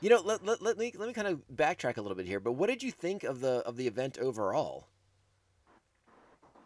You 0.00 0.10
know, 0.10 0.20
let, 0.24 0.44
let, 0.44 0.62
let 0.62 0.78
me 0.78 0.92
let 0.96 1.08
me 1.08 1.14
kind 1.14 1.28
of 1.28 1.40
backtrack 1.54 1.96
a 1.96 2.02
little 2.02 2.16
bit 2.16 2.26
here. 2.26 2.40
But 2.40 2.52
what 2.52 2.68
did 2.68 2.82
you 2.82 2.92
think 2.92 3.24
of 3.24 3.40
the 3.40 3.66
of 3.66 3.76
the 3.76 3.86
event 3.86 4.18
overall? 4.18 4.88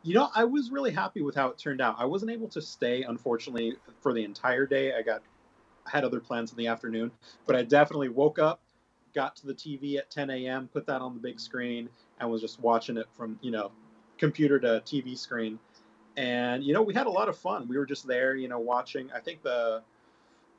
You 0.03 0.15
know, 0.15 0.31
I 0.35 0.45
was 0.45 0.71
really 0.71 0.91
happy 0.91 1.23
with 1.23 1.35
how 1.35 1.49
it 1.49 1.59
turned 1.59 1.81
out. 1.81 1.97
I 1.99 2.07
wasn't 2.07 2.33
able 2.33 2.49
to 2.49 2.63
stay, 2.63 3.03
unfortunately, 3.03 3.77
for 4.01 4.13
the 4.13 4.25
entire 4.25 4.67
day. 4.67 4.95
I 4.95 5.03
got 5.03 5.23
I 5.87 5.91
had 5.91 6.05
other 6.05 6.21
plans 6.21 6.51
in 6.51 6.57
the 6.57 6.67
afternoon, 6.67 7.11
but 7.47 7.55
I 7.55 7.63
definitely 7.63 8.09
woke 8.09 8.39
up, 8.39 8.61
got 9.15 9.37
to 9.37 9.47
the 9.47 9.55
TV 9.55 9.97
at 9.97 10.11
10 10.11 10.31
a.m., 10.31 10.69
put 10.73 10.87
that 10.87 11.01
on 11.01 11.15
the 11.15 11.21
big 11.21 11.39
screen, 11.39 11.89
and 12.19 12.31
was 12.31 12.41
just 12.41 12.61
watching 12.61 12.97
it 12.97 13.07
from 13.13 13.39
you 13.43 13.53
know 13.53 13.71
computer 14.19 14.59
to 14.59 14.83
TV 14.85 15.17
screen. 15.17 15.59
And 16.17 16.65
you 16.65 16.75
know, 16.75 16.83
we 16.83 16.95
had 16.95 17.07
a 17.07 17.11
lot 17.11 17.29
of 17.29 17.39
fun. 17.39 17.69
We 17.69 17.79
were 17.79 17.87
just 17.87 18.07
there, 18.07 18.35
you 18.35 18.49
know, 18.49 18.59
watching. 18.59 19.09
I 19.15 19.21
think 19.21 19.43
the 19.43 19.83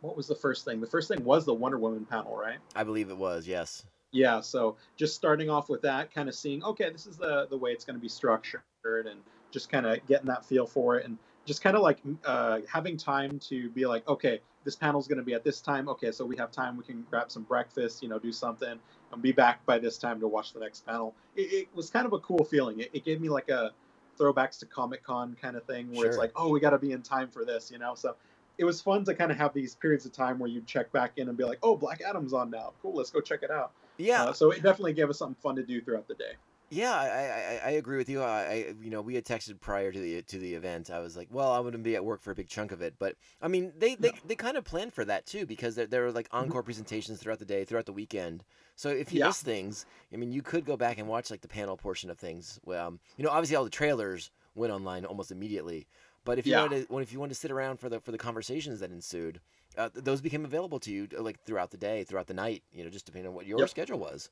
what 0.01 0.17
was 0.17 0.27
the 0.27 0.35
first 0.35 0.65
thing? 0.65 0.81
The 0.81 0.87
first 0.87 1.07
thing 1.07 1.23
was 1.23 1.45
the 1.45 1.53
Wonder 1.53 1.77
Woman 1.77 2.05
panel, 2.05 2.35
right? 2.35 2.57
I 2.75 2.83
believe 2.83 3.09
it 3.09 3.17
was 3.17 3.47
yes. 3.47 3.83
yeah 4.11 4.41
so 4.41 4.75
just 4.97 5.15
starting 5.15 5.49
off 5.49 5.69
with 5.69 5.81
that 5.81 6.13
kind 6.13 6.27
of 6.27 6.35
seeing 6.35 6.63
okay 6.63 6.89
this 6.89 7.07
is 7.07 7.17
the 7.17 7.47
the 7.49 7.57
way 7.57 7.71
it's 7.71 7.85
going 7.85 7.95
to 7.95 8.01
be 8.01 8.09
structured 8.09 8.61
and 8.85 9.21
just 9.51 9.69
kind 9.69 9.85
of 9.85 10.05
getting 10.07 10.27
that 10.27 10.45
feel 10.45 10.65
for 10.65 10.97
it 10.97 11.05
and 11.05 11.17
just 11.45 11.61
kind 11.63 11.75
of 11.75 11.81
like 11.81 11.99
uh, 12.25 12.59
having 12.71 12.97
time 12.97 13.39
to 13.39 13.69
be 13.69 13.85
like 13.85 14.07
okay 14.07 14.39
this 14.63 14.75
panel's 14.75 15.07
going 15.07 15.17
to 15.17 15.23
be 15.23 15.33
at 15.33 15.43
this 15.43 15.61
time 15.61 15.89
okay 15.89 16.11
so 16.11 16.25
we 16.25 16.37
have 16.37 16.51
time 16.51 16.77
we 16.77 16.83
can 16.83 17.05
grab 17.09 17.31
some 17.31 17.43
breakfast 17.43 18.03
you 18.03 18.09
know 18.09 18.19
do 18.19 18.31
something 18.31 18.79
and 19.11 19.21
be 19.21 19.31
back 19.31 19.65
by 19.65 19.79
this 19.79 19.97
time 19.97 20.19
to 20.19 20.27
watch 20.27 20.53
the 20.53 20.59
next 20.59 20.85
panel 20.85 21.15
it, 21.35 21.53
it 21.53 21.67
was 21.73 21.89
kind 21.89 22.05
of 22.05 22.13
a 22.13 22.19
cool 22.19 22.43
feeling 22.43 22.79
it, 22.79 22.89
it 22.93 23.03
gave 23.03 23.19
me 23.19 23.29
like 23.29 23.49
a 23.49 23.71
throwbacks 24.19 24.59
to 24.59 24.65
comic 24.65 25.03
con 25.03 25.35
kind 25.41 25.55
of 25.55 25.63
thing 25.63 25.91
where 25.93 26.07
it's 26.07 26.17
like 26.17 26.31
oh 26.35 26.49
we 26.49 26.59
got 26.59 26.71
to 26.71 26.77
be 26.77 26.91
in 26.91 27.01
time 27.01 27.29
for 27.29 27.43
this 27.43 27.71
you 27.71 27.79
know 27.79 27.95
so 27.95 28.15
it 28.61 28.65
was 28.65 28.79
fun 28.81 29.03
to 29.05 29.13
kind 29.13 29.31
of 29.31 29.37
have 29.37 29.53
these 29.53 29.75
periods 29.75 30.05
of 30.05 30.13
time 30.13 30.39
where 30.39 30.49
you'd 30.49 30.67
check 30.67 30.91
back 30.91 31.13
in 31.17 31.27
and 31.27 31.37
be 31.37 31.43
like 31.43 31.59
oh 31.63 31.75
black 31.75 32.01
adam's 32.07 32.33
on 32.33 32.49
now 32.49 32.71
cool 32.81 32.93
let's 32.95 33.09
go 33.09 33.19
check 33.19 33.43
it 33.43 33.51
out 33.51 33.71
Yeah, 33.97 34.23
uh, 34.23 34.33
so 34.33 34.51
it 34.51 34.61
definitely 34.63 34.93
gave 34.93 35.09
us 35.09 35.17
something 35.19 35.41
fun 35.41 35.55
to 35.57 35.63
do 35.63 35.81
throughout 35.81 36.07
the 36.07 36.15
day. 36.15 36.33
yeah, 36.69 36.93
I, 36.93 37.65
I, 37.65 37.67
I 37.67 37.71
agree 37.71 37.97
with 37.97 38.07
you. 38.07 38.21
I, 38.21 38.41
I, 38.43 38.73
you 38.81 38.89
know, 38.89 39.01
we 39.01 39.15
had 39.15 39.25
texted 39.25 39.59
prior 39.59 39.91
to 39.91 39.99
the 39.99 40.21
to 40.21 40.37
the 40.37 40.53
event. 40.53 40.89
I 40.89 40.99
was 40.99 41.17
like, 41.17 41.27
well, 41.29 41.53
I'm 41.53 41.63
going 41.63 41.73
to 41.73 41.79
be 41.79 41.95
at 41.97 42.05
work 42.05 42.21
for 42.21 42.31
a 42.31 42.35
big 42.35 42.47
chunk 42.47 42.71
of 42.71 42.81
it, 42.81 42.95
but 42.97 43.15
I 43.41 43.49
mean, 43.49 43.73
they 43.77 43.95
they, 43.95 44.13
they 44.25 44.35
kind 44.35 44.55
of 44.55 44.63
planned 44.63 44.93
for 44.93 45.03
that 45.03 45.25
too 45.25 45.45
because 45.45 45.75
there, 45.75 45.85
there 45.85 46.03
were 46.03 46.13
like 46.13 46.29
encore 46.31 46.63
presentations 46.63 47.19
throughout 47.19 47.39
the 47.39 47.45
day, 47.45 47.65
throughout 47.65 47.87
the 47.87 47.93
weekend. 47.93 48.45
So 48.77 48.87
if 48.87 49.11
you 49.11 49.19
Yeah. 49.19 49.27
miss 49.27 49.41
things, 49.41 49.85
I 50.13 50.15
mean, 50.15 50.31
you 50.31 50.41
could 50.41 50.63
go 50.65 50.77
back 50.77 50.97
and 50.97 51.09
watch 51.09 51.29
like 51.29 51.41
the 51.41 51.47
panel 51.49 51.75
portion 51.75 52.09
of 52.09 52.17
things. 52.17 52.57
Well, 52.63 52.87
um, 52.87 52.99
you 53.17 53.25
know, 53.25 53.31
obviously 53.31 53.57
all 53.57 53.65
the 53.65 53.69
trailers 53.69 54.31
went 54.55 54.71
online 54.71 55.03
almost 55.05 55.31
immediately, 55.31 55.87
but 56.23 56.39
if 56.39 56.47
you 56.49 56.55
Yeah. 56.55 56.59
wanted 56.59 56.87
to, 56.87 56.97
if 56.99 57.11
you 57.11 57.19
wanted 57.19 57.33
to 57.33 57.39
sit 57.39 57.51
around 57.51 57.79
for 57.79 57.89
the 57.89 57.99
for 57.99 58.11
the 58.11 58.17
conversations 58.17 58.79
that 58.79 58.91
ensued. 58.91 59.41
Uh, 59.77 59.89
those 59.93 60.19
became 60.19 60.43
available 60.43 60.81
to 60.81 60.91
you 60.91 61.07
uh, 61.17 61.21
like 61.21 61.41
throughout 61.45 61.71
the 61.71 61.77
day, 61.77 62.03
throughout 62.03 62.27
the 62.27 62.33
night, 62.33 62.61
you 62.73 62.83
know, 62.83 62.89
just 62.89 63.05
depending 63.05 63.29
on 63.29 63.33
what 63.33 63.45
your 63.45 63.65
Yep. 63.65 63.69
schedule 63.69 63.97
was, 63.99 64.29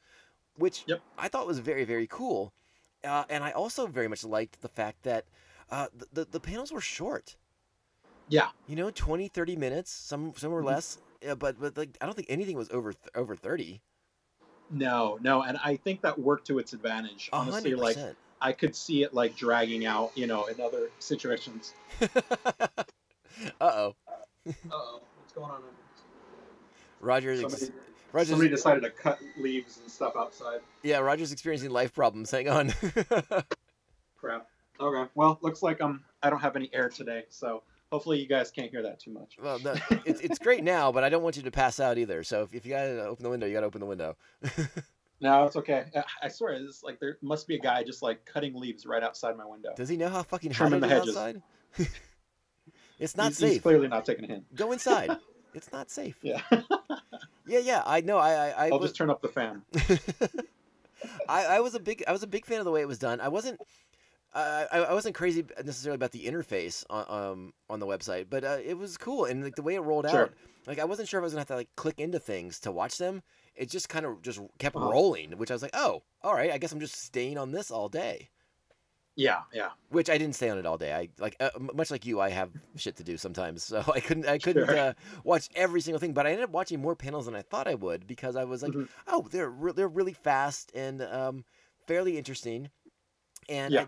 which 0.55 0.87
Yep. 0.87 1.03
I 1.17 1.27
thought 1.29 1.47
was 1.47 1.59
very, 1.59 1.85
very 1.85 2.07
cool. 2.07 2.53
Uh, 3.03 3.25
and 3.29 3.43
I 3.43 3.51
also 3.51 3.87
very 3.87 4.07
much 4.09 4.23
liked 4.23 4.61
the 4.61 4.69
fact 4.69 5.03
that 5.03 5.27
uh, 5.69 5.87
the, 5.93 6.07
the, 6.11 6.25
the 6.25 6.39
panels 6.41 6.71
were 6.73 6.81
short. 6.81 7.37
Yeah, 8.27 8.51
You 8.65 8.75
know, 8.77 8.89
20, 8.91 9.27
30 9.27 9.55
minutes, 9.57 9.91
some 9.91 10.33
some 10.37 10.51
were 10.51 10.63
Mhm. 10.63 10.63
less, 10.63 10.97
yeah, 11.21 11.35
but 11.35 11.59
but 11.59 11.75
like 11.75 11.97
I 11.99 12.05
don't 12.05 12.15
think 12.15 12.29
anything 12.29 12.55
was 12.55 12.69
over 12.69 12.93
th- 12.93 13.09
over 13.15 13.35
30. 13.35 13.81
no, 14.69 15.17
no, 15.21 15.41
and 15.41 15.57
I 15.63 15.75
think 15.77 16.01
that 16.01 16.19
worked 16.19 16.47
to 16.47 16.59
its 16.59 16.73
advantage. 16.73 17.31
Honestly, 17.33 17.73
hundred 17.73 17.75
like 17.75 17.97
percent. 17.97 18.19
I 18.41 18.53
could 18.53 18.75
see 18.75 19.03
it 19.03 19.13
like 19.13 19.35
dragging 19.35 19.85
out, 19.85 20.11
you 20.15 20.27
know, 20.27 20.45
in 20.45 20.59
other 20.61 20.89
situations. 20.99 21.73
Uh-oh. 23.61 23.95
Uh-oh, 24.47 25.01
what's 25.17 25.33
going 25.33 25.51
on? 25.51 25.61
Roger's 27.01 27.41
Somebody, 27.41 27.63
ex- 27.65 27.71
Roger's 28.11 28.29
somebody 28.29 28.49
decided 28.49 28.83
to 28.83 28.89
cut 28.89 29.19
leaves 29.37 29.79
and 29.81 29.91
stuff 29.91 30.13
outside. 30.17 30.59
yeah, 30.83 30.97
Roger's 30.99 31.31
experiencing 31.31 31.69
life 31.69 31.93
problems. 31.93 32.31
Hang 32.31 32.49
on. 32.49 32.73
Crap. 34.17 34.47
Okay, 34.79 35.09
well, 35.15 35.37
looks 35.41 35.61
like 35.61 35.81
um 35.81 36.03
I 36.23 36.29
don't 36.29 36.39
have 36.39 36.55
any 36.55 36.69
air 36.73 36.89
today, 36.89 37.23
so 37.29 37.63
hopefully 37.91 38.19
you 38.19 38.27
guys 38.27 38.51
can't 38.51 38.69
hear 38.71 38.81
that 38.83 38.99
too 38.99 39.11
much. 39.11 39.37
well, 39.41 39.59
no, 39.59 39.75
it's 40.05 40.21
it's 40.21 40.39
great 40.39 40.63
now, 40.63 40.91
but 40.91 41.03
I 41.03 41.09
don't 41.09 41.23
want 41.23 41.37
you 41.37 41.43
to 41.43 41.51
pass 41.51 41.79
out 41.79 41.97
either. 41.97 42.23
So 42.23 42.43
if, 42.43 42.53
if 42.53 42.65
you 42.65 42.71
gotta 42.71 43.05
open 43.05 43.23
the 43.23 43.29
window, 43.29 43.47
you 43.47 43.53
gotta 43.53 43.67
open 43.67 43.81
the 43.81 43.87
window. 43.87 44.15
No, 45.21 45.43
it's 45.43 45.55
okay. 45.57 45.85
I- 45.95 46.03
I 46.23 46.27
swear, 46.29 46.53
it's 46.53 46.81
like 46.83 46.99
there 46.99 47.17
must 47.21 47.47
be 47.47 47.55
a 47.55 47.59
guy 47.59 47.83
just 47.83 48.01
like 48.01 48.25
cutting 48.25 48.55
leaves 48.55 48.85
right 48.85 49.03
outside 49.03 49.35
my 49.37 49.45
window. 49.45 49.73
Does 49.75 49.89
he 49.89 49.97
know 49.97 50.09
how 50.09 50.23
fucking 50.23 50.51
hot 50.51 50.71
it 50.73 50.79
the 50.79 50.85
is 50.87 50.91
hedges. 50.91 51.09
outside? 51.17 51.41
it's 52.99 53.17
not 53.17 53.27
he's, 53.27 53.39
he's 53.39 53.53
safe. 53.53 53.61
clearly 53.63 53.87
not 53.87 54.05
taking 54.05 54.25
a 54.25 54.27
hint. 54.27 54.55
Go 54.55 54.71
inside. 54.71 55.15
It's 55.55 55.71
not 55.71 55.89
safe. 55.89 56.15
Yeah, 56.21 56.41
Yeah, 57.47 57.57
yeah. 57.57 57.81
I 57.83 58.01
know. 58.01 58.19
I 58.19 58.33
I, 58.33 58.49
I 58.49 58.69
I'll 58.69 58.77
was 58.77 58.91
just 58.91 58.95
turn 58.95 59.09
up 59.09 59.19
the 59.23 59.29
fan. 59.29 59.63
I, 61.27 61.45
I 61.45 61.59
was 61.59 61.73
a 61.73 61.79
big 61.79 62.03
I 62.07 62.11
was 62.11 62.21
a 62.21 62.27
big 62.27 62.45
fan 62.45 62.59
of 62.59 62.65
the 62.65 62.71
way 62.71 62.81
it 62.81 62.87
was 62.87 62.99
done. 62.99 63.19
I 63.19 63.29
wasn't 63.29 63.59
I, 64.33 64.67
I 64.71 64.77
I 64.79 64.93
wasn't 64.93 65.15
crazy 65.15 65.43
necessarily 65.65 65.95
about 65.95 66.11
the 66.11 66.25
interface 66.25 66.83
on 66.89 67.05
um 67.09 67.53
on 67.67 67.79
the 67.79 67.87
website, 67.87 68.27
but 68.29 68.43
uh, 68.43 68.57
it 68.63 68.77
was 68.77 68.95
cool 68.95 69.25
and 69.25 69.43
like 69.43 69.55
the 69.55 69.63
way 69.63 69.73
it 69.73 69.79
rolled 69.79 70.07
Sure. 70.07 70.25
out. 70.25 70.33
Like 70.67 70.77
I 70.77 70.85
wasn't 70.85 71.07
sure 71.09 71.19
if 71.19 71.23
I 71.23 71.25
was 71.25 71.33
gonna 71.33 71.41
have 71.41 71.47
to 71.47 71.55
like 71.55 71.75
click 71.75 71.99
into 71.99 72.19
things 72.19 72.59
to 72.61 72.71
watch 72.71 72.99
them. 72.99 73.23
It 73.55 73.69
just 73.69 73.89
kind 73.89 74.05
of 74.05 74.21
just 74.21 74.39
kept 74.57 74.75
Uh-huh. 74.75 74.89
rolling, 74.89 75.31
which 75.37 75.51
I 75.51 75.53
was 75.55 75.61
like, 75.61 75.75
oh, 75.75 76.03
all 76.21 76.33
right. 76.33 76.51
I 76.51 76.57
guess 76.57 76.71
I'm 76.71 76.79
just 76.79 76.95
staying 76.95 77.37
on 77.37 77.51
this 77.51 77.71
all 77.71 77.89
day. 77.89 78.29
Yeah, 79.15 79.41
yeah. 79.53 79.71
Which 79.89 80.09
I 80.09 80.17
didn't 80.17 80.35
stay 80.35 80.49
on 80.49 80.57
it 80.57 80.65
all 80.65 80.77
day. 80.77 80.93
I 80.93 81.09
like 81.17 81.35
uh, 81.41 81.49
much 81.73 81.91
like 81.91 82.05
you, 82.05 82.21
I 82.21 82.29
have 82.29 82.51
shit 82.77 82.95
to 82.97 83.03
do 83.03 83.17
sometimes, 83.17 83.63
so 83.63 83.83
I 83.93 83.99
couldn't 83.99 84.25
I 84.27 84.37
couldn't 84.37 84.65
Sure. 84.67 84.77
uh, 84.77 84.93
watch 85.25 85.49
every 85.55 85.81
single 85.81 85.99
thing. 85.99 86.13
But 86.13 86.25
I 86.25 86.29
ended 86.31 86.45
up 86.45 86.51
watching 86.51 86.79
more 86.81 86.95
panels 86.95 87.25
than 87.25 87.35
I 87.35 87.41
thought 87.41 87.67
I 87.67 87.75
would 87.75 88.07
because 88.07 88.37
I 88.37 88.45
was 88.45 88.63
like, 88.63 88.71
Mhm. 88.71 88.87
oh, 89.07 89.27
they're 89.29 89.49
re- 89.49 89.73
they're 89.73 89.89
really 89.89 90.13
fast 90.13 90.71
and 90.73 91.01
um, 91.01 91.43
fairly 91.85 92.17
interesting. 92.17 92.69
And 93.49 93.73
Yeah. 93.73 93.85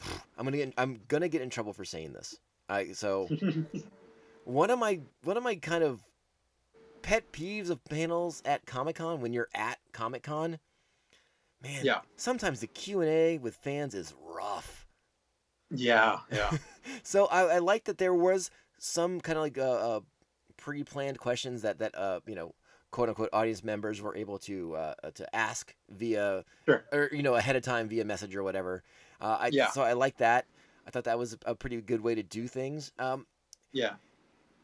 I, 0.00 0.06
I'm 0.38 0.44
gonna 0.44 0.56
get 0.56 0.74
I'm 0.76 1.00
gonna 1.06 1.28
get 1.28 1.42
in 1.42 1.50
trouble 1.50 1.72
for 1.72 1.84
saying 1.84 2.12
this. 2.12 2.36
I 2.68 2.92
so 2.92 3.28
one 4.44 4.70
of 4.70 4.78
my 4.78 5.00
one 5.22 5.36
of 5.36 5.42
my 5.42 5.54
kind 5.56 5.84
of 5.84 6.02
pet 7.04 7.30
peeves 7.32 7.68
of 7.70 7.84
panels 7.84 8.42
at 8.46 8.64
Comic 8.66 8.96
Con 8.96 9.20
when 9.20 9.32
you're 9.34 9.48
at 9.54 9.78
Comic 9.92 10.22
Con, 10.22 10.58
man. 11.62 11.84
Yeah. 11.84 12.00
Sometimes 12.16 12.60
the 12.60 12.66
Q 12.66 13.02
and 13.02 13.10
A 13.10 13.38
with 13.38 13.54
fans 13.56 13.94
is 13.94 14.14
rough. 14.26 14.86
yeah, 15.70 16.20
yeah, 16.32 16.50
So 17.02 17.26
I, 17.26 17.56
I 17.56 17.58
like 17.58 17.84
that 17.84 17.98
there 17.98 18.14
was 18.14 18.50
some 18.78 19.20
kind 19.20 19.36
of 19.36 19.42
like 19.44 19.58
uh, 19.58 19.96
uh, 19.96 20.00
pre-planned 20.56 21.18
questions 21.18 21.62
that 21.62 21.78
that 21.78 21.94
uh 21.96 22.20
you 22.26 22.34
know 22.34 22.54
quote 22.90 23.08
unquote 23.10 23.28
audience 23.32 23.62
members 23.62 24.00
were 24.00 24.16
able 24.16 24.38
to 24.38 24.74
uh, 24.76 24.94
uh, 25.02 25.10
to 25.10 25.36
ask 25.36 25.74
via 25.90 26.44
Sure. 26.64 26.84
or 26.92 27.10
you 27.12 27.22
know 27.22 27.34
ahead 27.34 27.54
of 27.56 27.62
time 27.62 27.88
via 27.88 28.04
message 28.04 28.34
or 28.34 28.42
whatever. 28.42 28.82
Uh, 29.20 29.36
I, 29.40 29.50
Yeah. 29.52 29.70
So 29.70 29.82
I 29.82 29.92
like 29.92 30.16
that. 30.18 30.46
I 30.86 30.90
thought 30.90 31.04
that 31.04 31.18
was 31.18 31.36
a 31.44 31.54
pretty 31.54 31.80
good 31.80 32.00
way 32.00 32.14
to 32.14 32.22
do 32.22 32.46
things. 32.46 32.92
Um, 32.98 33.26
yeah, 33.72 33.94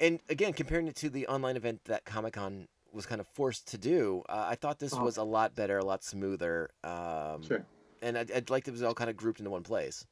and 0.01 0.21
again, 0.29 0.53
comparing 0.53 0.89
it 0.89 0.97
to 0.97 1.11
the 1.11 1.27
online 1.27 1.57
event 1.57 1.85
that 1.85 2.05
Comic 2.05 2.35
Con 2.35 2.67
was 2.93 3.07
kind 3.07 3.21
of 3.21 3.27
forced 3.29 3.69
to 3.69 3.79
do, 3.79 4.23
uh, 4.29 4.47
I 4.49 4.57
thought 4.57 4.79
this 4.79 4.93
Uh-huh. 4.95 5.05
was 5.05 5.17
a 5.17 5.23
lot 5.23 5.55
better, 5.55 5.79
a 5.79 5.85
lot 5.85 6.03
smoother. 6.03 6.71
Um, 6.83 7.43
sure. 7.43 7.65
And 8.03 8.17
I'd, 8.19 8.33
I'd 8.33 8.51
like 8.51 8.67
it 8.67 8.71
was 8.73 8.83
all 8.83 8.95
kind 8.95 9.11
of 9.11 9.17
grouped 9.17 9.39
into 9.41 9.51
one 9.51 9.63
place. 9.63 10.07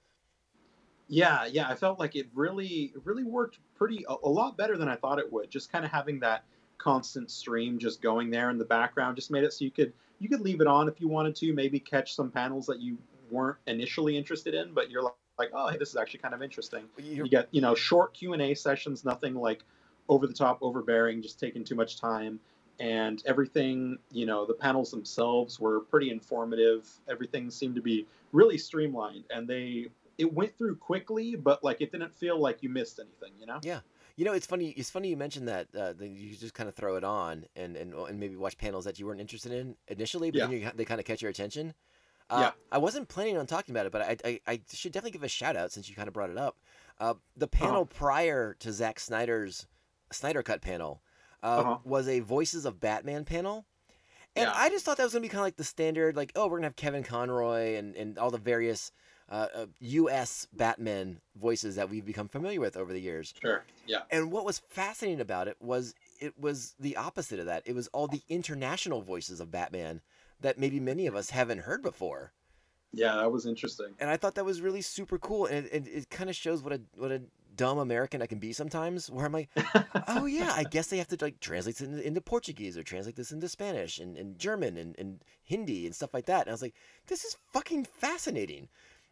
Yeah, 1.09 1.47
yeah, 1.47 1.69
I 1.69 1.75
felt 1.75 1.99
like 1.99 2.17
it 2.17 2.29
really, 2.35 2.93
really 3.05 3.25
worked 3.25 3.59
pretty 3.75 4.05
a, 4.09 4.15
a 4.23 4.29
lot 4.29 4.57
better 4.59 4.77
than 4.77 4.89
I 4.89 4.97
thought 4.97 5.19
it 5.19 5.33
would. 5.33 5.51
Just 5.51 5.73
kind 5.73 5.85
of 5.85 5.91
having 5.91 6.21
that 6.21 6.45
constant 6.77 7.31
stream 7.31 7.79
just 7.79 8.03
going 8.03 8.31
there 8.31 8.51
in 8.51 8.59
the 8.59 8.65
background 8.65 9.17
just 9.17 9.31
made 9.31 9.43
it 9.43 9.53
so 9.53 9.65
you 9.65 9.71
could 9.71 9.93
you 10.21 10.29
could 10.29 10.41
leave 10.41 10.61
it 10.61 10.67
on 10.67 10.89
if 10.89 11.01
you 11.01 11.09
wanted 11.09 11.35
to, 11.37 11.53
maybe 11.53 11.81
catch 11.81 12.15
some 12.15 12.31
panels 12.31 12.67
that 12.67 12.81
you 12.81 12.99
weren't 13.31 13.57
initially 13.67 14.17
interested 14.17 14.55
in, 14.55 14.73
but 14.75 14.91
you're 14.91 15.03
like, 15.03 15.15
like 15.39 15.51
oh, 15.55 15.69
hey, 15.69 15.79
this 15.79 15.89
is 15.91 15.97
actually 15.97 16.21
kind 16.21 16.35
of 16.35 16.43
interesting. 16.43 16.85
You're- 16.99 17.17
You 17.25 17.29
get 17.29 17.49
you 17.53 17.63
know 17.63 17.75
short 17.75 18.13
Q 18.13 18.35
and 18.35 18.43
A 18.43 18.55
sessions, 18.55 19.05
nothing 19.05 19.35
like 19.35 19.65
over 20.09 20.27
the 20.27 20.35
top, 20.35 20.59
overbearing, 20.63 21.23
just 21.23 21.39
taking 21.39 21.65
too 21.65 21.75
much 21.75 22.01
time. 22.01 22.41
And 22.81 23.23
everything, 23.27 23.99
you 24.13 24.25
know, 24.25 24.47
the 24.47 24.55
panels 24.55 24.91
themselves 24.91 25.59
were 25.59 25.81
pretty 25.81 26.11
informative. 26.11 26.89
Everything 27.09 27.51
seemed 27.51 27.75
to 27.75 27.83
be 27.83 28.07
really 28.33 28.57
streamlined, 28.57 29.25
and 29.31 29.49
they 29.49 29.89
it 30.17 30.33
went 30.33 30.57
through 30.57 30.77
quickly, 30.77 31.37
but 31.37 31.63
like 31.63 31.81
it 31.81 31.93
didn't 31.93 32.15
feel 32.15 32.39
like 32.41 32.63
you 32.63 32.69
missed 32.69 32.99
anything, 32.99 33.33
you 33.39 33.47
know? 33.47 33.61
Yeah. 33.63 33.81
You 34.17 34.25
know, 34.25 34.33
it's 34.33 34.47
funny. 34.47 34.71
It's 34.71 34.91
funny 34.91 35.09
you 35.11 35.17
mentioned 35.17 35.47
that. 35.47 35.69
Uh, 35.73 35.93
that 35.93 36.09
you 36.09 36.35
just 36.37 36.55
kind 36.55 36.69
of 36.69 36.75
throw 36.75 36.97
it 36.97 37.05
on 37.05 37.47
and, 37.55 37.77
and 37.77 37.95
and 37.95 38.19
maybe 38.19 38.35
watch 38.37 38.59
panels 38.59 38.85
that 38.85 38.99
you 38.99 39.07
weren't 39.07 39.21
interested 39.21 39.53
in 39.53 39.77
initially, 39.87 40.33
but 40.33 40.39
then 40.41 40.51
you, 40.51 40.71
they 40.75 40.85
kind 40.85 41.01
of 41.01 41.07
catch 41.07 41.23
your 41.23 41.31
attention. 41.31 41.73
Uh, 42.31 42.39
Yeah. 42.41 42.51
I 42.71 42.79
wasn't 42.79 43.09
planning 43.09 43.39
on 43.39 43.47
talking 43.47 43.73
about 43.73 43.87
it, 43.87 43.93
but 43.93 44.03
I, 44.03 44.17
I, 44.25 44.41
I 44.47 44.61
should 44.73 44.93
definitely 44.93 45.13
give 45.13 45.23
a 45.23 45.29
shout 45.29 45.57
out 45.57 45.73
since 45.73 45.89
you 45.89 45.95
kind 45.95 46.09
of 46.09 46.15
brought 46.15 46.31
it 46.31 46.37
up. 46.37 46.57
Uh, 47.01 47.15
the 47.37 47.47
panel 47.47 47.87
prior 47.87 48.55
to 48.59 48.73
Zack 48.73 48.99
Snyder's 49.01 49.67
Snyder 50.13 50.43
Cut 50.43 50.61
panel 50.61 51.03
uh, 51.43 51.47
Uh-huh. 51.47 51.79
was 51.85 52.09
a 52.09 52.21
Voices 52.21 52.65
of 52.65 52.81
Batman 52.81 53.25
panel. 53.25 53.65
And 54.37 54.47
Yeah. 54.47 54.53
I 54.55 54.69
just 54.71 54.85
thought 54.85 54.97
that 54.99 55.05
was 55.05 55.13
gonna 55.13 55.23
be 55.23 55.29
kind 55.29 55.41
of 55.41 55.45
like 55.47 55.57
the 55.57 55.65
standard, 55.65 56.17
like, 56.17 56.33
oh, 56.37 56.47
we're 56.49 56.59
gonna 56.59 56.67
have 56.67 56.77
Kevin 56.77 57.03
Conroy 57.05 57.77
and, 57.77 57.95
and 57.97 58.19
all 58.19 58.31
the 58.31 58.39
various 58.39 58.93
uh, 59.31 59.47
uh, 59.55 59.67
U.S. 59.81 60.47
Batman 60.55 61.21
voices 61.37 61.77
that 61.77 61.91
we've 61.91 62.05
become 62.07 62.29
familiar 62.29 62.61
with 62.61 62.77
over 62.79 62.93
the 62.95 63.01
years. 63.01 63.35
Sure. 63.43 63.63
Yeah. 63.87 64.03
And 64.11 64.33
what 64.33 64.45
was 64.47 64.59
fascinating 64.59 65.21
about 65.21 65.49
it 65.49 65.57
was 65.61 65.95
it 66.19 66.39
was 66.39 66.75
the 66.81 66.97
opposite 66.97 67.39
of 67.39 67.45
that. 67.47 67.63
It 67.67 67.75
was 67.75 67.89
all 67.89 68.09
the 68.09 68.23
international 68.31 69.03
voices 69.03 69.39
of 69.41 69.51
Batman 69.51 70.01
that 70.41 70.59
maybe 70.59 70.81
many 70.81 71.07
of 71.07 71.15
us 71.15 71.31
haven't 71.31 71.59
heard 71.61 71.83
before. 71.83 72.33
Yeah, 72.93 73.17
that 73.17 73.31
was 73.31 73.45
interesting. 73.45 73.95
And 74.01 74.09
I 74.09 74.17
thought 74.17 74.35
that 74.37 74.47
was 74.47 74.63
really 74.63 74.81
super 74.81 75.19
cool. 75.19 75.45
And 75.45 75.67
it, 75.67 75.87
it, 75.87 75.89
it 75.89 76.11
kind 76.11 76.31
of 76.31 76.37
shows 76.37 76.63
what 76.63 76.73
a 76.73 76.81
what 76.97 77.13
a 77.13 77.21
dumb 77.59 77.79
American 77.79 78.23
I 78.23 78.27
can 78.27 78.39
be 78.39 78.55
sometimes. 78.55 79.11
Where 79.11 79.27
I'm 79.27 79.33
like, 79.33 79.51
oh 80.09 80.25
yeah, 80.39 80.53
I 80.55 80.65
guess 80.65 80.87
they 80.87 80.97
have 80.97 81.09
to 81.09 81.19
like 81.21 81.41
translate 81.41 81.77
this 81.77 81.87
into, 81.87 82.07
into 82.07 82.21
Portuguese 82.23 82.79
or 82.79 82.83
translate 82.83 83.17
this 83.17 83.31
into 83.33 83.49
Spanish 83.51 83.99
and, 83.99 84.17
and 84.17 84.39
German 84.39 84.79
and, 84.79 84.95
and 84.99 85.21
Hindi 85.45 85.85
and 85.85 85.95
stuff 85.95 86.15
like 86.15 86.25
that. 86.27 86.43
And 86.43 86.49
I 86.49 86.53
was 86.53 86.63
like, 86.63 86.75
this 87.09 87.23
is 87.25 87.37
fucking 87.53 87.85
fascinating. 87.85 88.69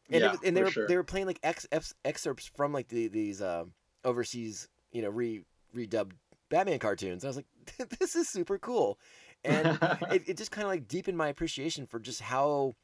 And, 0.08 0.16
it 0.16 0.24
Yeah, 0.24 0.30
was- 0.30 0.40
and 0.44 0.56
they 0.56 0.62
were 0.62 0.70
sure. 0.70 0.88
they 0.88 0.96
were 0.96 1.04
playing 1.04 1.26
like 1.26 1.40
ex, 1.42 1.66
ex, 1.70 1.92
excerpts 2.04 2.48
from 2.56 2.72
like 2.72 2.88
the, 2.88 3.08
these 3.08 3.42
uh, 3.42 3.64
overseas 4.04 4.68
you 4.92 5.02
know 5.02 5.10
re 5.10 5.42
redubbed 5.76 6.12
Batman 6.48 6.78
cartoons. 6.78 7.24
And 7.24 7.28
I 7.28 7.30
was 7.30 7.36
like, 7.36 7.88
this 7.98 8.14
is 8.16 8.28
super 8.30 8.56
cool, 8.58 8.98
and 9.44 9.78
it, 10.12 10.22
it 10.28 10.36
just 10.38 10.52
kind 10.52 10.64
of 10.64 10.70
like 10.70 10.86
deepened 10.88 11.18
my 11.18 11.28
appreciation 11.28 11.86
for 11.86 11.98
just 11.98 12.20
how 12.20 12.74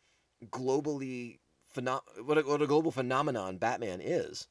globally 0.50 1.38
phenom- 1.74 2.00
what 2.24 2.38
a, 2.38 2.42
what 2.42 2.62
a 2.62 2.66
global 2.66 2.90
phenomenon 2.90 3.56
Batman 3.58 4.00
is. 4.02 4.48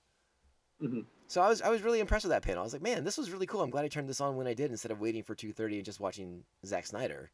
Mhm. 0.82 1.06
So 1.28 1.41
I 1.41 1.48
was 1.50 1.62
I 1.63 1.70
was 1.70 1.82
really 1.82 2.00
impressed 2.00 2.26
with 2.26 2.32
that 2.32 2.44
panel. 2.44 2.62
I 2.62 2.63
was 2.63 2.74
like, 2.74 2.82
man, 2.84 3.04
this 3.04 3.17
was 3.17 3.32
really 3.32 3.48
cool. 3.48 3.62
I'm 3.62 3.70
glad 3.72 3.86
I 3.86 3.88
turned 3.88 4.10
this 4.10 4.22
on 4.22 4.36
when 4.36 4.48
I 4.48 4.54
did 4.54 4.70
instead 4.72 4.91
of 4.91 5.00
waiting 5.00 5.24
for 5.24 5.34
2:30 5.36 5.78
and 5.78 5.86
just 5.86 6.00
watching 6.00 6.46
Zack 6.65 6.86
Snyder. 6.86 7.32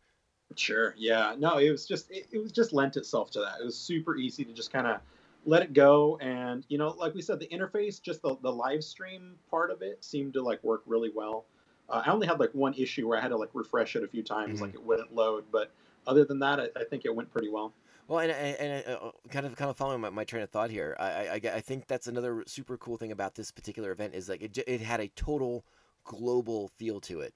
Sure. 0.55 0.95
Yeah. 0.97 1.35
No, 1.37 1.57
it 1.57 1.69
was 1.69 1.85
just 1.85 2.09
it, 2.09 2.27
it 2.31 2.37
was 2.39 2.51
just 2.51 2.71
lent 2.73 2.95
itself 2.95 3.31
to 3.31 3.39
that. 3.41 3.59
It 3.59 3.65
was 3.65 3.77
super 3.77 4.15
easy 4.15 4.45
to 4.45 4.53
just 4.53 4.71
kind 4.71 4.87
of 4.87 5.01
let 5.45 5.61
it 5.61 5.73
go, 5.73 6.17
and 6.17 6.65
you 6.69 6.77
know, 6.77 6.89
like 6.89 7.13
we 7.13 7.21
said, 7.21 7.39
the 7.39 7.47
interface, 7.47 8.01
just 8.01 8.21
the 8.21 8.37
the 8.37 8.51
live 8.51 8.83
stream 8.83 9.37
part 9.49 9.71
of 9.71 9.81
it, 9.81 10.03
seemed 10.03 10.33
to 10.33 10.41
like 10.41 10.63
work 10.63 10.83
really 10.85 11.11
well. 11.13 11.45
Uh, 11.89 12.01
I 12.05 12.11
only 12.11 12.27
had 12.27 12.39
like 12.39 12.51
one 12.53 12.73
issue 12.75 13.07
where 13.07 13.17
I 13.17 13.21
had 13.21 13.29
to 13.29 13.37
like 13.37 13.49
refresh 13.53 13.95
it 13.97 14.03
a 14.03 14.07
few 14.07 14.23
times, 14.23 14.61
Mhm. 14.61 14.61
like 14.61 14.73
it 14.73 14.81
wouldn't 14.81 15.13
load, 15.13 15.45
but 15.51 15.71
other 16.07 16.23
than 16.23 16.39
that, 16.39 16.59
I, 16.61 16.69
I 16.77 16.83
think 16.85 17.03
it 17.05 17.13
went 17.13 17.29
pretty 17.29 17.49
well. 17.49 17.73
Well, 18.07 18.19
and 18.19 18.31
and, 18.31 18.57
and 18.85 18.85
uh, 18.97 19.11
kind 19.29 19.45
of 19.45 19.55
kind 19.55 19.69
of 19.69 19.77
following 19.77 20.01
my, 20.01 20.09
my 20.09 20.23
train 20.23 20.41
of 20.43 20.49
thought 20.49 20.69
here, 20.69 20.95
I, 20.99 21.05
I 21.05 21.33
I- 21.43 21.55
I 21.55 21.61
think 21.61 21.87
that's 21.87 22.07
another 22.07 22.43
super 22.47 22.77
cool 22.77 22.97
thing 22.97 23.11
about 23.11 23.35
this 23.35 23.51
particular 23.51 23.91
event 23.91 24.15
is 24.15 24.29
like 24.29 24.41
it 24.41 24.57
it 24.67 24.81
had 24.81 24.99
a 25.01 25.07
total 25.09 25.65
global 26.05 26.69
feel 26.77 26.99
to 27.01 27.19
it. 27.21 27.33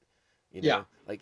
You 0.52 0.62
know, 0.62 0.68
Yeah. 0.68 0.84
like 1.08 1.22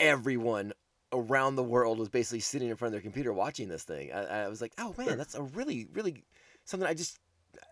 everyone 0.00 0.72
around 1.12 1.56
the 1.56 1.62
world 1.62 1.98
was 1.98 2.08
basically 2.08 2.40
sitting 2.40 2.70
in 2.70 2.76
front 2.76 2.88
of 2.88 2.92
their 2.92 3.02
computer 3.02 3.32
watching 3.32 3.68
this 3.68 3.84
thing. 3.84 4.12
I, 4.12 4.44
I 4.44 4.48
was 4.48 4.60
like, 4.60 4.72
oh 4.78 4.94
man, 4.98 5.08
Sure. 5.08 5.16
that's 5.16 5.34
a 5.34 5.42
really 5.42 5.86
really 5.92 6.24
something 6.64 6.88
I 6.88 6.94
just 6.94 7.18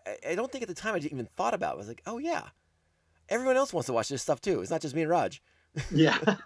I, 0.05 0.31
I 0.31 0.35
don't 0.35 0.51
think 0.51 0.61
at 0.61 0.67
the 0.67 0.75
time 0.75 0.95
I 0.95 0.99
even 0.99 1.27
thought 1.35 1.53
about. 1.53 1.73
I 1.73 1.77
was 1.77 1.87
like, 1.87 2.01
oh 2.05 2.19
yeah, 2.19 2.49
everyone 3.29 3.57
else 3.57 3.73
wants 3.73 3.87
to 3.87 3.93
watch 3.93 4.09
this 4.09 4.21
stuff 4.21 4.39
too. 4.41 4.61
It's 4.61 4.71
not 4.71 4.81
just 4.81 4.95
me 4.95 5.01
and 5.01 5.09
Raj. 5.11 5.41
yeah 5.91 6.17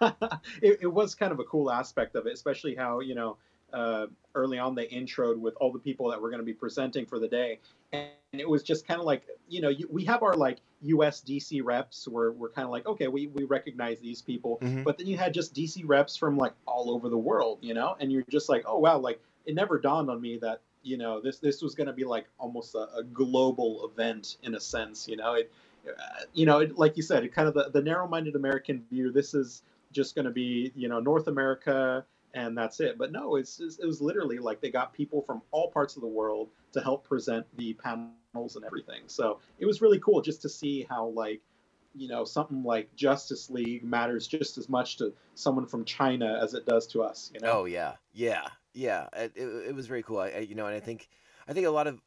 it, 0.62 0.78
it 0.82 0.86
was 0.92 1.14
kind 1.16 1.32
of 1.32 1.40
a 1.40 1.44
cool 1.44 1.68
aspect 1.68 2.14
of 2.14 2.28
it 2.28 2.32
especially 2.32 2.76
how 2.76 3.00
you 3.00 3.12
know 3.12 3.36
uh, 3.72 4.06
early 4.34 4.58
on 4.58 4.74
they 4.74 4.86
introed 4.88 5.38
with 5.38 5.54
all 5.60 5.72
the 5.72 5.78
people 5.78 6.08
that 6.10 6.20
were 6.20 6.30
going 6.30 6.40
to 6.40 6.44
be 6.46 6.52
presenting 6.52 7.06
for 7.06 7.18
the 7.18 7.28
day 7.28 7.58
and 7.92 8.10
it 8.32 8.48
was 8.48 8.62
just 8.62 8.86
kind 8.86 9.00
of 9.00 9.06
like 9.06 9.22
you 9.48 9.60
know 9.60 9.68
you, 9.68 9.88
we 9.90 10.04
have 10.04 10.22
our 10.22 10.34
like 10.34 10.58
us 10.82 11.22
dc 11.26 11.60
reps 11.64 12.06
where 12.06 12.32
we're 12.32 12.50
kind 12.50 12.64
of 12.64 12.70
like 12.70 12.86
okay 12.86 13.08
we, 13.08 13.26
we 13.28 13.44
recognize 13.44 13.98
these 14.00 14.22
people 14.22 14.58
Mhm. 14.62 14.84
but 14.84 14.98
then 14.98 15.06
you 15.06 15.16
had 15.16 15.32
just 15.34 15.54
dc 15.54 15.82
reps 15.84 16.16
from 16.16 16.36
like 16.36 16.52
all 16.66 16.90
over 16.90 17.08
the 17.08 17.18
world 17.18 17.58
you 17.60 17.74
know 17.74 17.96
and 17.98 18.12
you're 18.12 18.24
just 18.30 18.48
like 18.48 18.64
oh 18.66 18.78
wow 18.78 18.98
like 18.98 19.20
it 19.46 19.54
never 19.54 19.78
dawned 19.78 20.10
on 20.10 20.20
me 20.20 20.38
that 20.38 20.60
you 20.82 20.96
know 20.96 21.20
this 21.20 21.38
this 21.38 21.62
was 21.62 21.74
going 21.74 21.86
to 21.88 21.92
be 21.92 22.04
like 22.04 22.26
almost 22.38 22.74
a, 22.74 22.88
a 22.96 23.02
global 23.02 23.90
event 23.90 24.36
in 24.42 24.54
a 24.54 24.60
sense 24.60 25.08
you 25.08 25.16
know 25.16 25.34
it 25.34 25.50
uh, 25.88 25.92
you 26.34 26.46
know, 26.46 26.60
it, 26.60 26.76
like 26.76 26.96
you 26.96 27.02
said, 27.02 27.24
it 27.24 27.32
kind 27.32 27.48
of 27.48 27.54
the, 27.54 27.70
the 27.70 27.80
narrow-minded 27.80 28.34
American 28.34 28.84
view. 28.90 29.12
This 29.12 29.34
is 29.34 29.62
just 29.92 30.14
going 30.14 30.24
to 30.24 30.30
be, 30.30 30.72
you 30.74 30.88
know, 30.88 31.00
North 31.00 31.28
America, 31.28 32.04
and 32.36 32.56
that's 32.56 32.80
it. 32.80 32.98
But 32.98 33.10
no, 33.10 33.36
it's, 33.36 33.58
it 33.60 33.84
was 33.84 34.00
literally 34.00 34.38
like 34.38 34.60
they 34.60 34.70
got 34.70 34.92
people 34.92 35.22
from 35.22 35.40
all 35.50 35.70
parts 35.70 35.96
of 35.96 36.02
the 36.02 36.08
world 36.08 36.50
to 36.72 36.80
help 36.80 37.08
present 37.08 37.46
the 37.56 37.72
panels 37.72 38.56
and 38.56 38.64
everything. 38.64 39.02
So 39.06 39.40
it 39.58 39.66
was 39.66 39.80
really 39.80 39.98
cool 39.98 40.20
just 40.20 40.42
to 40.42 40.48
see 40.48 40.86
how 40.88 41.06
like, 41.06 41.40
you 41.94 42.08
know, 42.08 42.24
something 42.24 42.62
like 42.62 42.94
Justice 42.94 43.48
League 43.48 43.82
matters 43.82 44.26
just 44.26 44.58
as 44.58 44.68
much 44.68 44.98
to 44.98 45.14
someone 45.34 45.66
from 45.66 45.82
China 45.86 46.38
as 46.40 46.52
it 46.52 46.66
does 46.66 46.86
to 46.88 47.02
us. 47.02 47.30
You 47.32 47.40
know? 47.40 47.60
Oh 47.60 47.64
yeah, 47.64 47.94
yeah, 48.12 48.46
yeah. 48.74 49.08
It, 49.14 49.32
it, 49.34 49.46
it 49.68 49.74
was 49.74 49.86
very 49.86 50.02
cool. 50.02 50.18
I, 50.18 50.28
I, 50.28 50.38
you 50.40 50.54
know, 50.54 50.66
and 50.66 50.76
I 50.76 50.80
think, 50.80 51.08
I 51.48 51.54
think 51.54 51.66
a 51.66 51.70
lot 51.70 51.86
of 51.86 51.98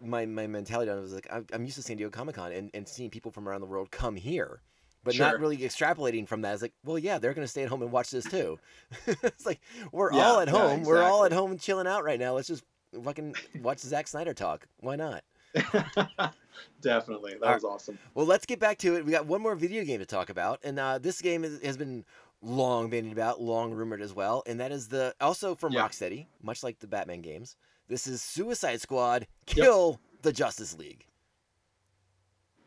my 0.00 0.26
my 0.26 0.46
mentality 0.46 0.90
on 0.90 0.98
it 0.98 1.00
was 1.00 1.14
like 1.14 1.26
I'm, 1.32 1.46
I'm 1.52 1.64
used 1.64 1.76
to 1.76 1.82
San 1.82 1.96
Diego 1.96 2.10
Comic 2.10 2.36
Con 2.36 2.52
and, 2.52 2.70
and 2.74 2.86
seeing 2.86 3.08
people 3.08 3.32
from 3.32 3.48
around 3.48 3.62
the 3.62 3.66
world 3.66 3.90
come 3.90 4.14
here, 4.14 4.60
but 5.04 5.18
not 5.18 5.38
really 5.40 5.58
extrapolating 5.58 6.26
from 6.26 6.42
that. 6.42 6.52
It's 6.54 6.62
like, 6.62 6.74
well, 6.84 6.98
yeah, 6.98 7.18
they're 7.18 7.34
gonna 7.34 7.46
stay 7.46 7.62
at 7.62 7.68
home 7.68 7.82
and 7.82 7.92
watch 7.92 8.10
this 8.10 8.24
too. 8.24 8.58
it's 9.06 9.46
like 9.46 9.60
we're 9.92 10.12
Yeah, 10.12 10.26
all 10.26 10.40
at 10.40 10.48
yeah, 10.48 10.54
home. 10.54 10.82
We're 10.82 11.02
all 11.02 11.24
at 11.24 11.32
home 11.32 11.50
and 11.52 11.60
chilling 11.60 11.86
out 11.86 12.04
right 12.04 12.18
now. 12.18 12.34
Let's 12.34 12.48
just 12.48 12.64
fucking 13.02 13.34
watch 13.60 13.78
Zack 13.80 14.08
Snyder 14.08 14.34
talk. 14.34 14.66
Why 14.80 14.96
not? 14.96 15.22
Definitely, 16.80 17.34
that 17.40 17.46
All 17.46 17.54
was 17.54 17.64
awesome. 17.64 17.98
Well, 18.14 18.26
let's 18.26 18.46
get 18.46 18.58
back 18.60 18.78
to 18.78 18.96
it. 18.96 19.04
We 19.04 19.12
got 19.12 19.26
one 19.26 19.40
more 19.40 19.54
video 19.54 19.84
game 19.84 20.00
to 20.00 20.06
talk 20.06 20.28
about, 20.30 20.60
and 20.62 20.78
uh, 20.78 20.98
this 20.98 21.20
game 21.20 21.44
is, 21.44 21.60
has 21.62 21.76
been 21.76 22.04
long 22.42 22.90
bandied 22.90 23.12
about, 23.12 23.40
long 23.40 23.72
rumored 23.72 24.00
as 24.00 24.14
well, 24.14 24.42
and 24.46 24.60
that 24.60 24.72
is 24.72 24.88
the 24.88 25.14
also 25.20 25.54
from 25.54 25.72
Yeah. 25.72 25.82
Rocksteady, 25.86 26.26
much 26.42 26.62
like 26.62 26.78
the 26.80 26.86
Batman 26.86 27.20
games. 27.22 27.56
This 27.88 28.06
is 28.06 28.22
Suicide 28.22 28.80
Squad: 28.80 29.26
Kill 29.46 30.00
the 30.22 30.32
Justice 30.32 30.76
League. 30.76 31.06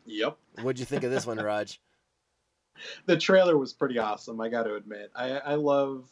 Yep. 0.06 0.36
What'd 0.62 0.80
you 0.80 0.86
think 0.86 1.04
of 1.04 1.10
this 1.10 1.26
one, 1.26 1.38
Raj? 1.38 1.80
the 3.06 3.16
trailer 3.16 3.56
was 3.56 3.72
pretty 3.72 3.98
awesome. 3.98 4.40
I 4.40 4.48
got 4.48 4.64
to 4.64 4.74
admit, 4.74 5.10
I, 5.14 5.30
I 5.38 5.54
love 5.54 6.08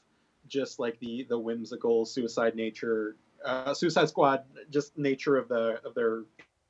just 0.46 0.78
like 0.78 0.98
the 1.00 1.24
the 1.28 1.38
whimsical 1.38 2.04
suicide 2.04 2.56
nature 2.56 3.16
uh, 3.44 3.74
Suicide 3.74 4.08
Squad, 4.08 4.44
just 4.70 4.96
nature 4.98 5.36
of 5.36 5.48
the 5.48 5.80
of 5.84 5.94
their 5.94 6.24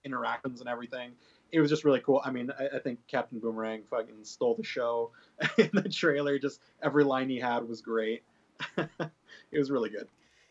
interactions 0.04 0.60
and 0.60 0.68
everything. 0.68 1.12
It 1.52 1.60
was 1.60 1.68
just 1.68 1.84
really 1.84 2.00
cool. 2.00 2.22
I 2.24 2.30
mean, 2.30 2.50
I, 2.58 2.76
I 2.76 2.78
think 2.78 3.00
Captain 3.08 3.40
Boomerang 3.40 3.82
fucking 3.90 4.22
stole 4.24 4.54
the 4.54 4.62
show 4.62 5.10
in 5.58 5.70
the 5.72 5.88
trailer. 5.88 6.38
Just 6.38 6.60
every 6.82 7.04
line 7.04 7.28
he 7.28 7.38
had 7.38 7.68
was 7.68 7.80
great. 7.80 8.22
it 8.78 9.58
was 9.58 9.70
really 9.70 9.90
good. 9.90 10.06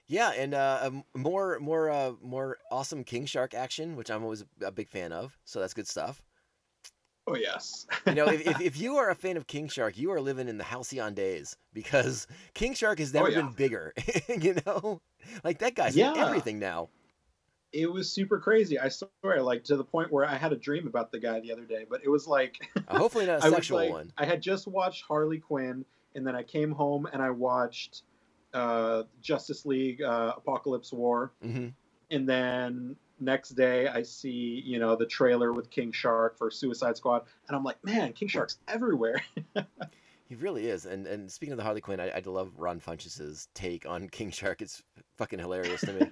Yeah, 0.08 0.32
and 0.32 0.54
uh, 0.56 0.80
um, 0.82 1.04
more 1.15 1.60
more 1.60 1.89
uh, 1.89 2.13
more 2.21 2.58
awesome 2.71 3.04
King 3.04 3.25
Shark 3.25 3.54
action, 3.54 3.95
which 3.95 4.10
I'm 4.10 4.23
always 4.23 4.43
a 4.62 4.71
big 4.71 4.89
fan 4.89 5.12
of. 5.12 5.38
So 5.45 5.60
that's 5.60 5.73
good 5.73 5.88
stuff. 5.88 6.21
Oh 7.32 7.36
yes. 7.36 7.86
You 8.08 8.15
know, 8.15 8.28
if, 8.30 8.42
if, 8.48 8.60
if 8.70 8.78
you 8.80 8.98
are 8.98 9.10
a 9.10 9.15
fan 9.15 9.38
of 9.38 9.46
King 9.46 9.68
Shark, 9.68 9.98
you 9.98 10.12
are 10.12 10.20
living 10.22 10.48
in 10.48 10.58
the 10.58 10.63
halcyon 10.63 11.13
days 11.13 11.56
because 11.74 12.26
King 12.56 12.74
Shark 12.74 13.00
has 13.00 13.13
never 13.13 13.28
Oh, 13.28 13.30
yeah. 13.30 13.42
been 13.42 13.52
bigger. 13.54 13.94
you 14.28 14.56
know, 14.65 15.02
like 15.44 15.60
that 15.60 15.76
guy's 15.76 15.96
Yeah. 15.96 16.12
in 16.13 16.18
everything 16.18 16.60
now. 16.60 16.89
it 17.72 17.92
was 17.92 18.12
super 18.12 18.39
crazy. 18.39 18.80
I 18.80 18.89
swear, 18.89 19.44
like 19.44 19.63
to 19.65 19.78
the 19.78 19.84
point 19.84 20.12
where 20.12 20.26
I 20.26 20.36
had 20.36 20.52
a 20.54 20.58
dream 20.58 20.88
about 20.88 21.12
the 21.12 21.20
guy 21.20 21.39
the 21.39 21.52
other 21.52 21.65
day. 21.65 21.86
But 21.88 22.02
it 22.04 22.10
was 22.10 22.28
like 22.28 22.58
Uh, 22.88 22.98
hopefully 22.98 23.28
not 23.28 23.39
a 23.39 23.42
sexual 23.52 23.78
like, 23.80 23.92
one. 23.92 24.12
I 24.18 24.26
had 24.26 24.42
just 24.42 24.68
watched 24.68 25.04
Harley 25.08 25.38
Quinn, 25.39 25.86
and 26.15 26.26
then 26.26 26.36
I 26.36 26.42
came 26.44 26.72
home 26.72 27.06
and 27.13 27.22
I 27.22 27.30
watched 27.30 28.04
uh, 28.56 29.04
Justice 29.22 29.65
League 29.68 30.02
uh, 30.02 30.34
Apokolips 30.38 30.92
War, 30.94 31.32
hmm 31.44 31.68
and 32.12 32.28
then 32.28 32.96
next 33.19 33.49
day 33.49 33.88
I 33.88 34.03
see 34.03 34.62
you 34.65 34.79
know 34.79 34.95
the 34.95 35.05
trailer 35.05 35.53
with 35.53 35.69
King 35.69 35.91
Shark 35.91 36.38
for 36.38 36.49
Suicide 36.51 36.97
Squad, 36.97 37.23
and 37.47 37.55
I'm 37.55 37.63
like, 37.63 37.84
man, 37.84 38.13
King 38.13 38.27
Shark's 38.27 38.60
everywhere. 38.67 39.21
He 40.29 40.36
really 40.36 40.67
is. 40.67 40.86
And 40.86 41.08
and 41.08 41.29
speaking 41.32 41.53
of 41.53 41.58
the 41.58 41.63
Harley 41.63 41.82
Quinn, 41.82 41.99
I, 41.99 42.10
I 42.12 42.21
love 42.23 42.51
Ron 42.60 42.79
Funches's 42.79 43.47
take 43.55 43.88
on 43.88 44.08
King 44.08 44.29
Shark. 44.29 44.62
It's 44.62 44.84
fucking 45.17 45.39
hilarious 45.39 45.82
to 45.82 45.93
me. 45.93 46.12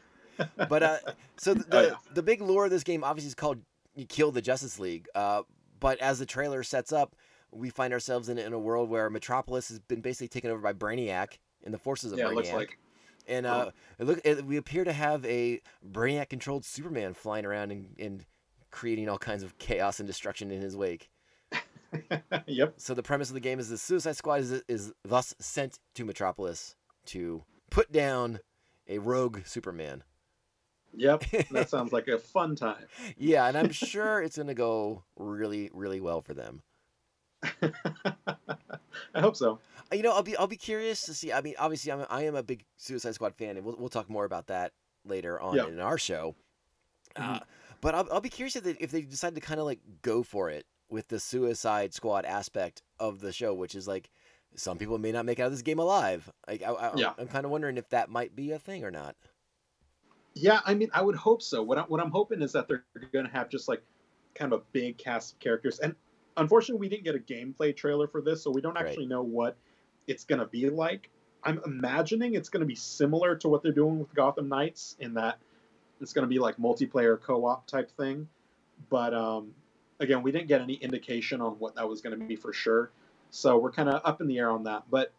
but 0.68 0.82
uh, 0.84 0.98
so 1.38 1.54
the 1.54 1.66
Oh, 1.72 1.82
the, 1.82 1.88
yeah. 1.90 1.96
the 2.16 2.24
big 2.24 2.42
lore 2.42 2.66
of 2.66 2.72
this 2.72 2.84
game 2.84 3.04
obviously 3.04 3.28
is 3.28 3.36
called 3.36 3.60
"You 3.94 4.08
Kill 4.08 4.32
the 4.32 4.42
Justice 4.42 4.80
League." 4.80 5.08
Uh, 5.14 5.44
but 5.80 6.00
as 6.00 6.18
the 6.18 6.26
trailer 6.26 6.64
sets 6.64 6.92
up, 6.92 7.16
we 7.52 7.70
find 7.70 7.94
ourselves 7.94 8.28
in, 8.28 8.40
in 8.40 8.54
a 8.54 8.60
world 8.60 8.90
where 8.90 9.08
Metropolis 9.12 9.70
has 9.70 9.78
been 9.78 10.02
basically 10.02 10.30
taken 10.30 10.50
over 10.50 10.62
by 10.62 10.74
Brainiac 10.74 11.38
and 11.64 11.72
the 11.72 11.78
forces 11.78 12.12
of 12.12 12.18
yeah, 12.18 12.26
Brainiac. 12.26 12.32
it 12.32 12.36
looks 12.36 12.52
like. 12.54 12.80
And 13.28 13.46
uh, 13.46 13.72
it 14.00 14.06
look, 14.06 14.22
it, 14.24 14.46
we 14.46 14.58
appear 14.58 14.84
to 14.84 14.94
have 14.94 15.26
a 15.26 15.62
Brainiac-controlled 15.92 16.64
Superman 16.64 17.14
flying 17.14 17.46
around 17.46 17.72
and, 17.72 17.96
and 18.00 18.26
creating 18.72 19.10
all 19.10 19.18
kinds 19.18 19.44
of 19.44 19.58
chaos 19.58 20.00
and 20.00 20.08
destruction 20.08 20.52
in 20.52 20.62
his 20.62 20.76
wake. 20.76 21.10
yep. 22.46 22.76
So 22.78 22.94
the 22.94 23.04
premise 23.04 23.30
of 23.30 23.34
the 23.34 23.40
game 23.40 23.60
is 23.60 23.70
the 23.70 23.78
Suicide 23.78 24.16
Squad 24.16 24.42
is, 24.42 24.52
is 24.68 24.94
thus 25.04 25.36
sent 25.40 25.80
to 25.96 26.06
Metropolis 26.06 26.76
to 27.08 27.44
put 27.70 27.92
down 27.92 28.40
a 28.88 29.00
rogue 29.00 29.42
Superman. 29.46 30.04
Yep. 30.94 31.24
That 31.52 31.70
sounds 31.70 31.92
like 31.92 32.08
a 32.08 32.18
fun 32.18 32.56
time. 32.56 32.86
Yeah, 33.18 33.48
and 33.48 33.58
I'm 33.58 33.72
sure 33.72 34.22
it's 34.22 34.38
going 34.38 34.48
to 34.48 34.54
go 34.54 35.04
really, 35.18 35.70
really 35.74 36.02
well 36.02 36.22
for 36.22 36.34
them. 36.34 36.62
I 39.14 39.20
hope 39.20 39.36
so. 39.36 39.60
Uh, 39.92 39.96
You 39.96 40.04
know, 40.04 40.12
I'll 40.14 40.24
be 40.24 40.36
I'll 40.38 40.48
be 40.48 40.58
curious 40.58 41.02
to 41.06 41.14
see. 41.14 41.32
I 41.32 41.42
mean, 41.42 41.56
obviously, 41.60 41.92
I'm 41.92 42.02
a, 42.02 42.08
I 42.10 42.24
am 42.24 42.36
a 42.36 42.44
big 42.44 42.66
Suicide 42.78 43.16
Squad 43.16 43.36
fan, 43.36 43.58
and 43.58 43.66
we'll 43.66 43.76
we'll 43.78 43.90
talk 43.90 44.10
more 44.10 44.26
about 44.26 44.48
that 44.48 44.74
later 45.06 45.40
on 45.40 45.56
Yeah. 45.56 45.68
in 45.68 45.80
our 45.80 45.98
show. 45.98 46.36
Uh, 47.16 47.40
Mhm. 47.40 47.44
but 47.82 47.96
I'll, 47.96 48.08
I'll 48.12 48.22
be 48.22 48.30
curious 48.30 48.56
if 48.56 48.64
they, 48.64 48.72
if 48.80 48.92
they 48.92 49.02
decide 49.02 49.36
to 49.36 49.42
kind 49.42 49.60
of 49.60 49.66
like 49.66 49.80
go 50.02 50.24
for 50.24 50.50
it 50.50 50.66
with 50.90 51.08
the 51.08 51.20
Suicide 51.20 51.94
Squad 51.94 52.26
aspect 52.26 52.82
of 53.00 53.20
the 53.22 53.32
show, 53.32 53.54
which 53.54 53.76
is 53.76 53.88
like 53.88 54.10
some 54.56 54.78
people 54.78 54.98
may 54.98 55.12
not 55.12 55.26
make 55.26 55.40
out 55.40 55.48
of 55.48 55.52
this 55.52 55.62
game 55.62 55.80
alive. 55.80 56.30
Like, 56.48 56.64
I, 56.64 56.72
I, 56.72 56.96
Yeah. 56.96 57.14
I'm 57.18 57.28
kind 57.28 57.46
of 57.46 57.52
wondering 57.52 57.78
if 57.78 57.90
that 57.90 58.10
might 58.10 58.36
be 58.36 58.52
a 58.52 58.60
thing 58.60 58.84
or 58.84 58.92
not. 58.92 59.16
Yeah, 60.34 60.62
I 60.66 60.74
mean, 60.76 60.90
I 60.94 61.02
would 61.02 61.16
hope 61.16 61.42
so. 61.42 61.64
What, 61.64 61.78
I, 61.78 61.82
what 61.82 62.00
I'm 62.00 62.12
hoping 62.12 62.42
is 62.42 62.52
that 62.54 62.68
they're 62.68 62.86
going 63.12 63.26
to 63.26 63.32
have 63.32 63.50
just 63.50 63.68
like 63.68 63.84
kind 64.36 64.54
of 64.54 64.62
a 64.62 64.64
big 64.72 64.98
cast 64.98 65.34
of 65.34 65.40
characters. 65.40 65.80
And 65.80 65.96
unfortunately, 66.38 66.80
we 66.80 66.90
didn't 66.90 67.04
get 67.06 67.16
a 67.16 67.20
gameplay 67.20 67.76
trailer 67.76 68.08
for 68.08 68.22
this, 68.22 68.44
so 68.44 68.52
we 68.52 68.62
don't 68.62 68.76
Right. 68.76 68.86
actually 68.88 69.08
know 69.08 69.24
what 69.24 69.58
it's 70.08 70.26
going 70.26 70.40
to 70.40 70.46
be 70.46 70.70
like. 70.70 71.10
I'm 71.44 71.62
imagining 71.66 72.34
it's 72.34 72.50
going 72.50 72.62
to 72.62 72.68
be 72.68 72.76
similar 72.76 73.36
to 73.38 73.48
what 73.48 73.64
they're 73.64 73.72
doing 73.72 74.00
with 74.00 74.14
Gotham 74.14 74.50
Knights 74.50 74.98
in 75.00 75.14
that 75.14 75.38
it's 76.02 76.12
going 76.12 76.24
to 76.24 76.30
be 76.30 76.40
like 76.40 76.58
multiplayer 76.58 77.22
co-op 77.22 77.68
type 77.68 77.92
thing. 77.92 78.28
But 78.90 79.14
um, 79.14 79.54
again, 80.00 80.24
we 80.24 80.32
didn't 80.32 80.48
get 80.48 80.62
any 80.62 80.74
indication 80.74 81.40
on 81.40 81.54
what 81.54 81.76
that 81.76 81.88
was 81.88 82.02
going 82.02 82.20
to 82.20 82.26
be 82.26 82.36
for 82.36 82.52
sure. 82.52 82.92
So 83.30 83.58
we're 83.58 83.72
kind 83.72 83.88
of 83.88 84.02
up 84.04 84.20
in 84.20 84.28
the 84.28 84.40
air 84.40 84.50
on 84.50 84.64
that. 84.64 84.84
But 84.90 85.14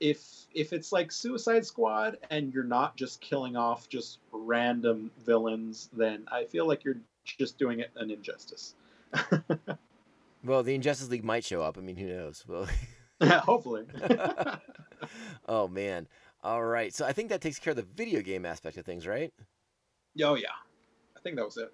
if 0.00 0.46
if 0.54 0.72
it's 0.72 0.92
like 0.92 1.10
Suicide 1.10 1.64
Squad 1.64 2.18
and 2.30 2.52
you're 2.52 2.62
not 2.62 2.96
just 2.96 3.20
killing 3.20 3.56
off 3.56 3.88
just 3.88 4.18
random 4.32 5.10
villains, 5.24 5.88
then 5.92 6.24
I 6.30 6.44
feel 6.44 6.68
like 6.68 6.84
you're 6.84 7.00
just 7.24 7.58
doing 7.58 7.80
it 7.80 7.90
an 7.96 8.10
injustice. 8.10 8.74
Well, 10.44 10.62
the 10.62 10.74
Injustice 10.74 11.08
League 11.08 11.24
might 11.24 11.42
show 11.42 11.62
up. 11.62 11.78
I 11.78 11.80
mean, 11.80 11.96
who 11.96 12.06
knows? 12.06 12.44
Well, 12.46 12.68
Hopefully. 13.22 13.84
oh 15.48 15.68
man. 15.68 16.08
All 16.42 16.62
right. 16.64 16.94
So 16.94 17.06
I 17.06 17.12
think 17.12 17.30
that 17.30 17.40
takes 17.40 17.58
care 17.58 17.70
of 17.70 17.76
the 17.76 17.82
video 17.82 18.20
game 18.20 18.44
aspect 18.44 18.76
of 18.76 18.84
things, 18.84 19.06
right? 19.06 19.32
oh 20.22 20.34
yeah, 20.34 20.48
I 21.16 21.20
think 21.20 21.36
that 21.36 21.44
was 21.44 21.56
it. 21.56 21.72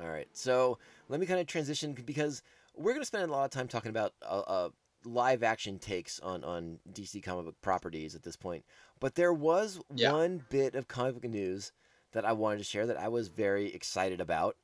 All 0.00 0.08
right. 0.08 0.28
So 0.32 0.78
let 1.08 1.20
me 1.20 1.26
kind 1.26 1.40
of 1.40 1.46
transition 1.46 1.92
because 1.92 2.42
we're 2.76 2.92
going 2.92 3.02
to 3.02 3.06
spend 3.06 3.28
a 3.28 3.32
lot 3.32 3.44
of 3.44 3.50
time 3.50 3.68
talking 3.68 3.90
about 3.90 4.12
uh, 4.22 4.42
uh, 4.46 4.68
live 5.04 5.42
action 5.42 5.78
takes 5.78 6.20
on, 6.20 6.44
on 6.44 6.78
DC 6.92 7.22
comic 7.22 7.44
book 7.46 7.56
properties 7.62 8.14
at 8.14 8.22
this 8.22 8.36
point. 8.36 8.64
But 9.00 9.14
there 9.14 9.32
was 9.32 9.80
Yeah. 9.94 10.12
one 10.12 10.44
bit 10.50 10.74
of 10.74 10.88
comic 10.88 11.14
book 11.14 11.24
news 11.24 11.72
that 12.12 12.24
I 12.24 12.32
wanted 12.32 12.58
to 12.58 12.64
share 12.64 12.86
that 12.86 12.98
I 12.98 13.08
was 13.08 13.28
very 13.28 13.72
excited 13.74 14.20
about. 14.20 14.56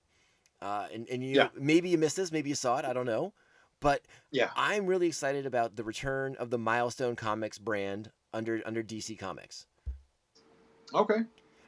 Uh, 0.62 0.86
and 0.92 1.08
and 1.08 1.22
you 1.22 1.36
Yeah. 1.36 1.48
maybe 1.54 1.88
you 1.90 1.98
missed 1.98 2.16
this, 2.16 2.32
maybe 2.32 2.48
you 2.48 2.54
saw 2.54 2.78
it, 2.78 2.84
I 2.84 2.92
don't 2.92 3.06
know. 3.06 3.32
But 3.84 4.00
Yeah. 4.30 4.48
I'm 4.56 4.86
really 4.86 5.06
excited 5.08 5.44
about 5.44 5.76
the 5.76 5.84
return 5.84 6.36
of 6.36 6.48
the 6.48 6.56
Milestone 6.56 7.16
Comics 7.16 7.58
brand 7.58 8.10
under 8.32 8.62
under 8.64 8.82
DC 8.82 9.18
Comics. 9.18 9.66
Okay. 10.94 11.24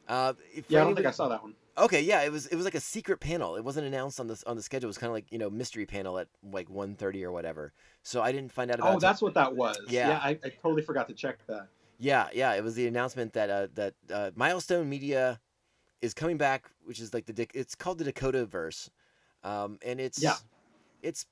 Uh, 0.08 0.32
if 0.54 0.70
Yeah, 0.70 0.80
I 0.80 0.84
don't 0.84 0.94
think 0.94 1.06
I 1.06 1.10
saw 1.10 1.28
that 1.28 1.42
one. 1.42 1.54
Okay, 1.76 2.00
yeah, 2.00 2.22
it 2.22 2.32
was 2.32 2.46
it 2.46 2.56
was 2.56 2.64
like 2.64 2.74
a 2.74 2.80
secret 2.80 3.20
panel. 3.20 3.56
It 3.56 3.64
wasn't 3.64 3.86
announced 3.86 4.18
on 4.18 4.28
the 4.28 4.42
on 4.46 4.56
the 4.56 4.62
schedule. 4.62 4.86
It 4.86 4.88
was 4.88 4.96
kind 4.96 5.10
of 5.10 5.14
like 5.14 5.30
you 5.30 5.36
know 5.36 5.50
mystery 5.50 5.84
panel 5.84 6.18
at 6.18 6.28
like 6.42 6.70
1.30 6.70 7.22
or 7.22 7.32
whatever. 7.32 7.74
So 8.02 8.22
I 8.22 8.32
didn't 8.32 8.50
find 8.50 8.70
out 8.70 8.78
about. 8.78 8.96
Oh, 8.96 8.98
that's 8.98 9.20
what 9.20 9.34
that 9.34 9.54
was. 9.54 9.78
Yeah. 9.90 10.08
Yeah, 10.08 10.20
I, 10.22 10.30
I 10.42 10.48
totally 10.62 10.80
forgot 10.80 11.08
to 11.08 11.14
check 11.14 11.46
that. 11.48 11.68
yeah, 11.98 12.28
yeah. 12.32 12.54
It 12.54 12.64
was 12.64 12.76
the 12.76 12.86
announcement 12.86 13.34
that 13.34 13.50
uh, 13.50 13.66
that 13.74 13.94
uh, 14.10 14.30
Milestone 14.34 14.88
Media 14.88 15.38
is 16.00 16.14
coming 16.14 16.38
back, 16.38 16.70
which 16.82 16.98
is 16.98 17.12
like 17.12 17.26
the 17.26 17.46
it's 17.52 17.74
called 17.74 17.98
the 17.98 18.04
Dakota 18.04 18.46
Verse, 18.46 18.88
um, 19.44 19.78
and 19.84 20.00
it's 20.00 20.22
Yeah. 20.22 20.36
it's 21.02 21.26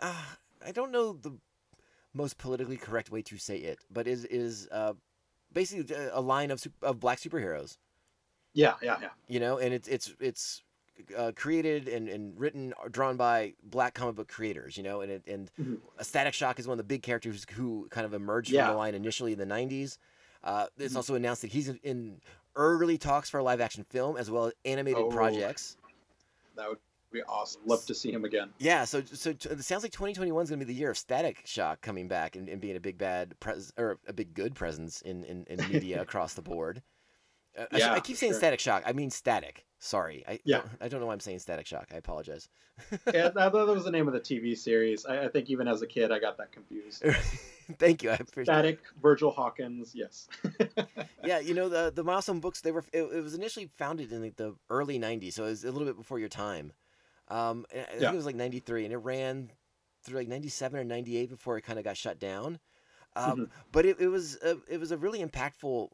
uh, 0.00 0.24
I 0.64 0.72
don't 0.72 0.90
know 0.92 1.12
the 1.12 1.38
most 2.14 2.38
politically 2.38 2.76
correct 2.76 3.10
way 3.10 3.22
to 3.22 3.38
say 3.38 3.56
it, 3.58 3.78
but 3.90 4.06
is 4.06 4.24
is 4.24 4.68
uh, 4.72 4.94
basically 5.52 5.94
a 6.12 6.20
line 6.20 6.50
of 6.50 6.62
of 6.82 7.00
black 7.00 7.18
superheroes. 7.18 7.76
Yeah, 8.52 8.74
yeah, 8.82 8.96
yeah. 9.00 9.10
you 9.28 9.38
know 9.38 9.58
and 9.58 9.72
it's 9.72 9.86
it's 9.86 10.12
it's 10.18 10.62
uh, 11.16 11.30
created 11.36 11.86
and, 11.86 12.08
and 12.08 12.38
written 12.38 12.74
or 12.82 12.88
drawn 12.88 13.16
by 13.16 13.54
black 13.62 13.94
comic 13.94 14.16
book 14.16 14.26
creators 14.28 14.76
you 14.76 14.82
know 14.82 15.02
and 15.02 15.12
it, 15.12 15.22
and 15.28 15.52
Mhm. 15.58 15.78
static 16.00 16.34
shock 16.34 16.58
is 16.58 16.66
one 16.66 16.74
of 16.74 16.78
the 16.78 16.84
big 16.94 17.02
characters 17.02 17.46
who 17.52 17.86
kind 17.90 18.04
of 18.04 18.12
emerged 18.12 18.50
Yeah. 18.50 18.64
from 18.64 18.72
the 18.72 18.78
line 18.78 18.94
initially 18.96 19.32
in 19.32 19.38
the 19.38 19.46
90s 19.46 19.98
uh, 20.42 20.66
it's 20.78 20.94
Mhm. 20.94 20.96
also 20.96 21.14
announced 21.14 21.42
that 21.42 21.52
he's 21.52 21.68
in, 21.68 21.78
in 21.84 22.20
early 22.56 22.98
talks 22.98 23.30
for 23.30 23.38
a 23.38 23.42
live 23.42 23.60
action 23.60 23.84
film 23.84 24.16
as 24.16 24.30
well 24.32 24.46
as 24.46 24.52
animated 24.64 25.04
Oh. 25.04 25.10
projects 25.10 25.76
That 26.56 26.68
would 26.70 26.78
be 27.12 27.22
awesome. 27.28 27.62
Love 27.66 27.84
to 27.86 27.94
see 27.94 28.10
him 28.12 28.24
again. 28.24 28.50
yeah 28.58 28.84
so 28.84 29.02
so 29.04 29.32
t- 29.32 29.48
it 29.48 29.62
sounds 29.64 29.82
like 29.82 29.92
2021 29.92 30.42
is 30.42 30.50
going 30.50 30.60
to 30.60 30.66
be 30.66 30.72
the 30.72 30.78
year 30.78 30.90
of 30.90 30.98
static 30.98 31.42
shock 31.44 31.80
coming 31.80 32.08
back 32.08 32.36
and, 32.36 32.48
and 32.48 32.60
being 32.60 32.76
a 32.76 32.80
big 32.80 32.98
bad 32.98 33.34
pres- 33.40 33.72
or 33.76 33.98
a 34.06 34.12
big 34.12 34.34
good 34.34 34.54
presence 34.54 35.00
in 35.02 35.24
in, 35.24 35.44
in 35.48 35.58
media 35.72 36.00
across 36.00 36.34
the 36.34 36.42
board 36.42 36.82
uh, 37.58 37.64
I, 37.72 37.78
Yeah, 37.78 37.92
I 37.92 38.00
keep 38.00 38.16
saying 38.16 38.32
sure. 38.32 38.38
static 38.38 38.60
shock 38.60 38.82
i 38.86 38.92
mean 38.92 39.10
static 39.10 39.64
sorry 39.78 40.24
i 40.28 40.38
Yeah. 40.44 40.58
don't, 40.58 40.68
i 40.80 40.88
don't 40.88 41.00
know 41.00 41.06
why 41.06 41.12
i'm 41.14 41.20
saying 41.20 41.38
static 41.40 41.66
shock 41.66 41.88
i 41.92 41.96
apologize 41.96 42.48
yeah, 43.12 43.28
that, 43.28 43.34
that 43.34 43.52
was 43.52 43.84
the 43.84 43.90
name 43.90 44.08
of 44.08 44.14
the 44.14 44.20
TV 44.20 44.56
series. 44.56 45.04
I, 45.04 45.24
I 45.24 45.28
think 45.28 45.50
even 45.50 45.68
as 45.68 45.82
a 45.82 45.86
kid, 45.86 46.10
I 46.10 46.18
got 46.18 46.38
that 46.38 46.50
confused. 46.50 47.04
Thank 47.78 48.02
you. 48.02 48.08
I 48.08 48.14
appreciate. 48.14 48.46
Static, 48.46 48.78
Virgil 49.02 49.30
Hawkins, 49.30 49.92
yes. 49.94 50.28
Yeah, 51.22 51.40
you 51.40 51.52
know 51.52 51.68
the 51.68 51.92
the 51.94 52.02
milestone 52.02 52.40
books. 52.40 52.62
They 52.62 52.72
were 52.72 52.82
it, 52.94 53.02
it 53.02 53.22
was 53.22 53.34
initially 53.34 53.68
founded 53.76 54.10
in 54.12 54.22
like 54.22 54.36
the 54.36 54.56
early 54.70 54.98
'90s, 54.98 55.34
so 55.34 55.44
it 55.44 55.48
was 55.48 55.64
a 55.64 55.70
little 55.70 55.86
bit 55.86 55.98
before 55.98 56.18
your 56.18 56.30
time. 56.30 56.72
Um, 57.30 57.64
I 57.72 57.76
think 57.84 58.00
Yeah. 58.00 58.12
it 58.12 58.16
was 58.16 58.26
like 58.26 58.34
'93, 58.36 58.84
and 58.84 58.92
it 58.92 58.98
ran 58.98 59.50
through 60.04 60.18
like 60.18 60.28
'97 60.28 60.80
or 60.80 60.84
'98 60.84 61.30
before 61.30 61.56
it 61.56 61.62
kind 61.62 61.78
of 61.78 61.84
got 61.84 61.96
shut 61.96 62.18
down. 62.18 62.58
Um, 63.16 63.40
Mhm. 63.40 63.50
But 63.72 63.86
it, 63.86 64.00
it 64.00 64.08
was 64.08 64.36
a, 64.42 64.56
it 64.68 64.78
was 64.78 64.92
a 64.92 64.96
really 64.98 65.24
impactful 65.24 65.88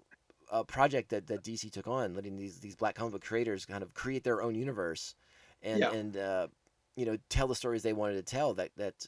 uh, 0.50 0.62
project 0.64 1.10
that, 1.10 1.26
that 1.28 1.42
DC 1.42 1.70
took 1.70 1.86
on, 1.86 2.14
letting 2.14 2.36
these 2.36 2.60
these 2.60 2.76
black 2.76 2.94
comic 2.94 3.12
book 3.12 3.24
creators 3.24 3.64
kind 3.66 3.82
of 3.82 3.94
create 3.94 4.24
their 4.24 4.42
own 4.42 4.54
universe, 4.54 5.14
and 5.62 5.80
Yeah. 5.80 5.90
and 5.92 6.16
uh, 6.16 6.48
you 6.96 7.06
know 7.06 7.16
tell 7.28 7.48
the 7.48 7.54
stories 7.54 7.82
they 7.82 7.92
wanted 7.92 8.14
to 8.14 8.22
tell. 8.22 8.54
That 8.54 8.70
that 8.76 9.06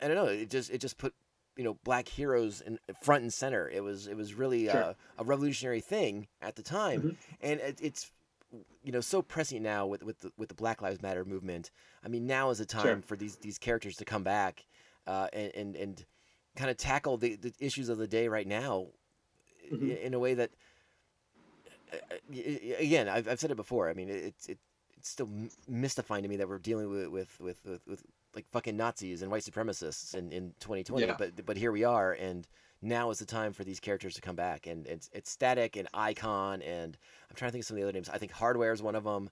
I 0.00 0.08
don't 0.08 0.16
know. 0.16 0.26
It 0.26 0.50
just 0.50 0.70
it 0.70 0.78
just 0.78 0.98
put 0.98 1.14
you 1.56 1.64
know 1.64 1.78
black 1.84 2.08
heroes 2.08 2.60
in 2.60 2.78
front 3.02 3.22
and 3.22 3.32
center. 3.32 3.68
It 3.68 3.82
was 3.82 4.06
it 4.06 4.16
was 4.16 4.34
really 4.34 4.68
Sure. 4.70 4.82
uh, 4.82 4.94
a 5.18 5.24
revolutionary 5.24 5.80
thing 5.80 6.28
at 6.42 6.56
the 6.56 6.62
time, 6.62 7.00
Mhm. 7.00 7.16
and 7.40 7.60
it, 7.60 7.78
it's 7.82 8.10
you 8.82 8.92
know 8.92 9.00
so 9.00 9.22
pressing 9.22 9.62
now 9.62 9.86
with 9.86 10.02
with 10.02 10.20
the, 10.20 10.32
with 10.36 10.48
the 10.48 10.54
Black 10.54 10.80
Lives 10.82 11.02
Matter 11.02 11.24
movement. 11.24 11.70
I 12.04 12.08
mean, 12.08 12.26
now 12.26 12.50
is 12.50 12.58
the 12.58 12.66
time 12.66 12.82
Sure. 12.82 13.02
for 13.02 13.16
these 13.16 13.36
these 13.36 13.58
characters 13.58 13.96
to 13.96 14.04
come 14.04 14.22
back 14.22 14.64
uh, 15.06 15.28
and 15.32 15.52
and 15.54 15.76
and 15.76 16.04
kind 16.56 16.70
of 16.70 16.76
tackle 16.76 17.16
the, 17.18 17.36
the 17.36 17.52
issues 17.60 17.88
of 17.88 17.98
the 17.98 18.06
day 18.06 18.28
right 18.28 18.46
now 18.46 18.86
Mhm. 19.72 20.00
in 20.00 20.14
a 20.14 20.18
way 20.18 20.34
that 20.34 20.50
uh, 21.92 21.96
uh, 22.12 22.36
again 22.78 23.08
I've, 23.08 23.28
I've 23.28 23.40
said 23.40 23.50
it 23.50 23.56
before. 23.56 23.88
I 23.90 23.94
mean, 23.94 24.08
it, 24.08 24.24
it's 24.24 24.46
it, 24.48 24.58
it's 24.96 25.08
still 25.08 25.28
mystifying 25.68 26.22
to 26.22 26.28
me 26.28 26.36
that 26.36 26.48
we're 26.48 26.58
dealing 26.58 26.88
with 26.90 27.08
with 27.08 27.40
with, 27.40 27.64
with, 27.66 27.86
with 27.86 28.02
like 28.34 28.46
fucking 28.52 28.76
Nazis 28.76 29.22
and 29.22 29.30
white 29.30 29.42
supremacists 29.42 30.14
in, 30.14 30.30
in 30.32 30.52
2020. 30.60 31.06
Yeah. 31.06 31.14
But 31.18 31.44
but 31.44 31.56
here 31.56 31.72
we 31.72 31.84
are, 31.84 32.12
and 32.12 32.46
now 32.82 33.10
is 33.10 33.18
the 33.18 33.24
time 33.26 33.52
for 33.52 33.64
these 33.64 33.80
characters 33.80 34.14
to 34.14 34.20
come 34.20 34.36
back. 34.36 34.66
And 34.66 34.86
it's 34.86 35.08
it's 35.12 35.30
Static 35.30 35.76
and 35.76 35.88
Icon, 35.94 36.62
and 36.62 36.96
I'm 37.30 37.36
trying 37.36 37.48
to 37.48 37.52
think 37.52 37.62
of 37.62 37.66
some 37.66 37.76
of 37.76 37.80
the 37.80 37.84
other 37.84 37.92
names. 37.92 38.08
I 38.08 38.18
think 38.18 38.32
Hardware 38.32 38.72
is 38.72 38.82
one 38.82 38.94
of 38.94 39.04
them. 39.04 39.30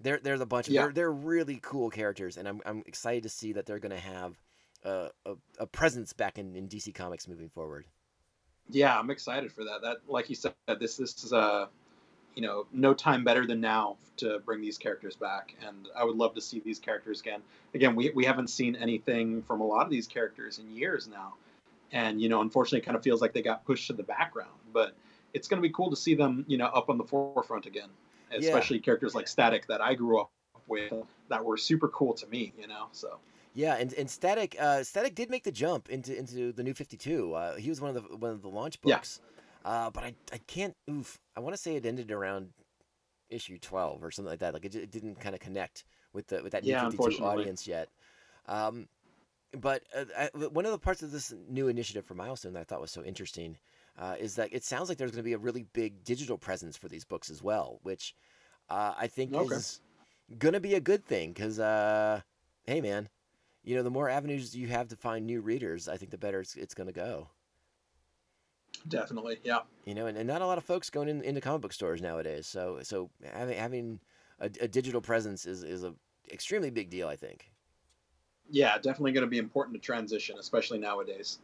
They're 0.00 0.18
there's 0.22 0.40
a 0.40 0.46
bunch 0.46 0.68
of 0.68 0.74
Yeah. 0.74 0.82
they're 0.82 0.92
they're 0.92 1.12
really 1.12 1.58
cool 1.62 1.90
characters, 1.90 2.36
and 2.36 2.48
I'm 2.48 2.60
I'm 2.66 2.82
excited 2.86 3.22
to 3.24 3.28
see 3.28 3.52
that 3.54 3.66
they're 3.66 3.78
gonna 3.78 3.98
have 3.98 4.38
a, 4.84 5.10
a, 5.24 5.34
a 5.60 5.66
presence 5.66 6.12
back 6.12 6.38
in, 6.38 6.54
in 6.54 6.68
DC 6.68 6.94
Comics 6.94 7.28
moving 7.28 7.48
forward. 7.48 7.86
Yeah, 8.68 8.98
I'm 8.98 9.10
excited 9.10 9.52
for 9.52 9.64
that. 9.64 9.82
That, 9.82 9.96
like 10.08 10.28
you 10.28 10.34
said, 10.34 10.54
this 10.80 10.96
this 10.96 11.24
is 11.24 11.32
uh, 11.32 11.66
you 12.34 12.42
know, 12.42 12.66
no 12.72 12.92
time 12.94 13.24
better 13.24 13.46
than 13.46 13.60
now 13.60 13.96
to 14.18 14.38
bring 14.44 14.60
these 14.60 14.76
characters 14.78 15.16
back, 15.16 15.54
and 15.66 15.88
I 15.96 16.04
would 16.04 16.16
love 16.16 16.34
to 16.34 16.40
see 16.40 16.60
these 16.60 16.78
characters 16.78 17.20
again. 17.20 17.40
Again, 17.74 17.96
we 17.96 18.10
we 18.10 18.24
haven't 18.24 18.48
seen 18.48 18.76
anything 18.76 19.42
from 19.42 19.60
a 19.60 19.66
lot 19.66 19.84
of 19.84 19.90
these 19.90 20.06
characters 20.06 20.58
in 20.58 20.70
years 20.70 21.08
now, 21.08 21.34
and 21.92 22.20
you 22.20 22.28
know, 22.28 22.40
unfortunately, 22.40 22.78
it 22.80 22.84
kind 22.84 22.96
of 22.96 23.02
feels 23.02 23.20
like 23.20 23.32
they 23.32 23.42
got 23.42 23.64
pushed 23.64 23.86
to 23.88 23.92
the 23.92 24.02
background. 24.02 24.58
But 24.72 24.96
it's 25.34 25.48
going 25.48 25.62
to 25.62 25.66
be 25.68 25.72
cool 25.72 25.90
to 25.90 25.96
see 25.96 26.14
them, 26.14 26.44
you 26.48 26.58
know, 26.58 26.66
up 26.66 26.88
on 26.90 26.98
the 26.98 27.04
forefront 27.04 27.66
again, 27.66 27.90
Yeah. 28.36 28.68
especially 28.68 28.78
characters 28.80 29.14
like 29.14 29.28
Static 29.28 29.66
that 29.68 29.80
I 29.80 29.94
grew 29.94 30.20
up 30.20 30.30
with 30.66 30.92
that 31.28 31.44
were 31.44 31.56
super 31.56 31.88
cool 31.88 32.14
to 32.14 32.26
me. 32.26 32.52
You 32.58 32.66
know, 32.68 32.88
so 32.92 33.18
Yeah, 33.52 33.76
and, 33.76 33.92
and 33.94 34.10
Static 34.10 34.54
uh, 34.60 34.82
Static 34.84 35.14
did 35.14 35.30
make 35.30 35.44
the 35.44 35.52
jump 35.52 35.88
into 35.88 36.16
into 36.16 36.52
the 36.52 36.62
new 36.62 36.74
52. 36.74 37.32
Uh, 37.32 37.56
he 37.56 37.70
was 37.70 37.80
one 37.80 37.96
of 37.96 38.08
the 38.08 38.16
one 38.16 38.30
of 38.32 38.42
the 38.42 38.50
launch 38.50 38.80
Yeah. 38.82 39.00
books. 39.00 39.20
Uh, 39.64 39.90
but 39.90 40.04
I 40.04 40.14
I 40.32 40.38
can't 40.38 40.76
oof. 40.90 41.18
I 41.36 41.40
want 41.40 41.54
to 41.54 41.60
say 41.62 41.76
it 41.76 41.86
ended 41.86 42.10
around 42.10 42.52
issue 43.30 43.58
12 43.58 44.04
or 44.04 44.10
something 44.10 44.30
like 44.30 44.40
that. 44.40 44.54
Like 44.54 44.64
it, 44.66 44.74
it 44.76 44.90
didn't 44.92 45.16
kind 45.20 45.34
of 45.34 45.40
connect 45.40 45.84
with 46.12 46.28
the 46.28 46.42
with 46.42 46.52
that 46.52 46.64
Yeah, 46.64 46.74
new 46.76 46.76
52 46.76 47.18
audience 47.22 47.66
yet. 47.66 47.90
Um, 48.46 48.88
but 49.52 49.82
uh, 49.96 50.04
I, 50.16 50.30
one 50.48 50.66
of 50.66 50.72
the 50.72 50.78
parts 50.78 51.02
of 51.02 51.10
this 51.12 51.32
new 51.48 51.68
initiative 51.68 52.04
for 52.04 52.14
Milestone 52.14 52.52
that 52.54 52.60
I 52.60 52.64
thought 52.64 52.80
was 52.80 52.90
so 52.90 53.02
interesting 53.04 53.58
uh, 53.98 54.16
is 54.18 54.34
that 54.36 54.52
it 54.52 54.64
sounds 54.64 54.88
like 54.88 54.98
there's 54.98 55.10
going 55.12 55.22
to 55.22 55.24
be 55.24 55.32
a 55.32 55.38
really 55.38 55.64
big 55.72 56.04
digital 56.04 56.38
presence 56.38 56.76
for 56.76 56.88
these 56.88 57.04
books 57.04 57.30
as 57.30 57.42
well, 57.42 57.80
which 57.82 58.14
uh, 58.70 58.94
I 58.96 59.06
think 59.06 59.34
Okay. 59.34 59.56
is 59.56 59.80
going 60.38 60.54
to 60.54 60.60
be 60.60 60.74
a 60.74 60.80
good 60.80 61.04
thing 61.04 61.32
because, 61.32 61.58
uh, 61.58 62.20
hey, 62.66 62.80
man, 62.80 63.08
you 63.64 63.76
know, 63.76 63.82
the 63.82 63.90
more 63.90 64.08
avenues 64.08 64.56
you 64.56 64.68
have 64.68 64.88
to 64.88 64.96
find 64.96 65.26
new 65.26 65.40
readers, 65.40 65.88
I 65.88 65.96
think 65.96 66.10
the 66.10 66.18
better 66.18 66.40
it's, 66.40 66.56
it's 66.56 66.74
going 66.74 66.88
to 66.88 66.92
go. 66.92 67.28
definitely, 68.88 69.38
yeah. 69.44 69.60
You 69.84 69.94
know, 69.94 70.06
and, 70.06 70.18
and 70.18 70.26
not 70.26 70.42
a 70.42 70.46
lot 70.46 70.58
of 70.58 70.64
folks 70.64 70.90
going 70.90 71.08
in, 71.08 71.22
into 71.22 71.40
comic 71.40 71.62
book 71.62 71.72
stores 71.72 72.02
nowadays. 72.02 72.46
So 72.46 72.80
so 72.82 73.10
having 73.32 73.56
having 73.56 74.00
a, 74.40 74.46
a 74.60 74.68
digital 74.68 75.00
presence 75.00 75.46
is 75.46 75.62
is 75.62 75.84
a 75.84 75.94
extremely 76.30 76.70
big 76.70 76.90
deal. 76.90 77.08
I 77.08 77.16
think. 77.16 77.50
Yeah, 78.50 78.76
definitely 78.76 79.12
going 79.12 79.24
to 79.24 79.30
be 79.30 79.38
important 79.38 79.74
to 79.74 79.80
transition, 79.80 80.36
especially 80.38 80.78
nowadays. 80.78 81.38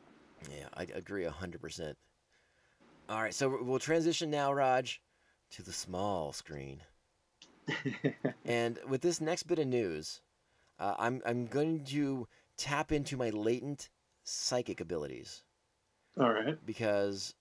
Yeah, 0.51 0.67
I 0.75 0.85
agree 0.95 1.25
hundred 1.25 1.61
percent. 1.61 1.97
All 3.09 3.21
right, 3.21 3.35
so 3.35 3.59
we'll 3.63 3.79
transition 3.79 4.31
now, 4.31 4.53
Raj, 4.53 5.01
to 5.53 5.63
the 5.63 5.73
small 5.73 6.33
screen. 6.33 6.81
And 8.45 8.79
with 8.89 9.03
this 9.03 9.21
next 9.21 9.45
bit 9.45 9.61
of 9.61 9.67
news, 9.69 10.21
uh, 10.81 10.95
I'm 10.99 11.23
I'm 11.25 11.47
going 11.47 11.85
to 11.85 12.27
tap 12.57 12.91
into 12.91 13.17
my 13.17 13.31
latent 13.31 13.89
psychic 14.25 14.81
abilities 14.81 15.43
All 16.19 16.31
right. 16.33 16.59
because 16.67 17.35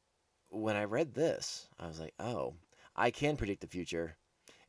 when 0.49 0.75
I 0.75 0.83
read 0.83 1.13
this, 1.13 1.67
I 1.79 1.87
was 1.87 1.99
like, 1.99 2.13
oh, 2.19 2.53
I 2.95 3.09
can 3.11 3.35
predict 3.37 3.61
the 3.61 3.67
future, 3.67 4.15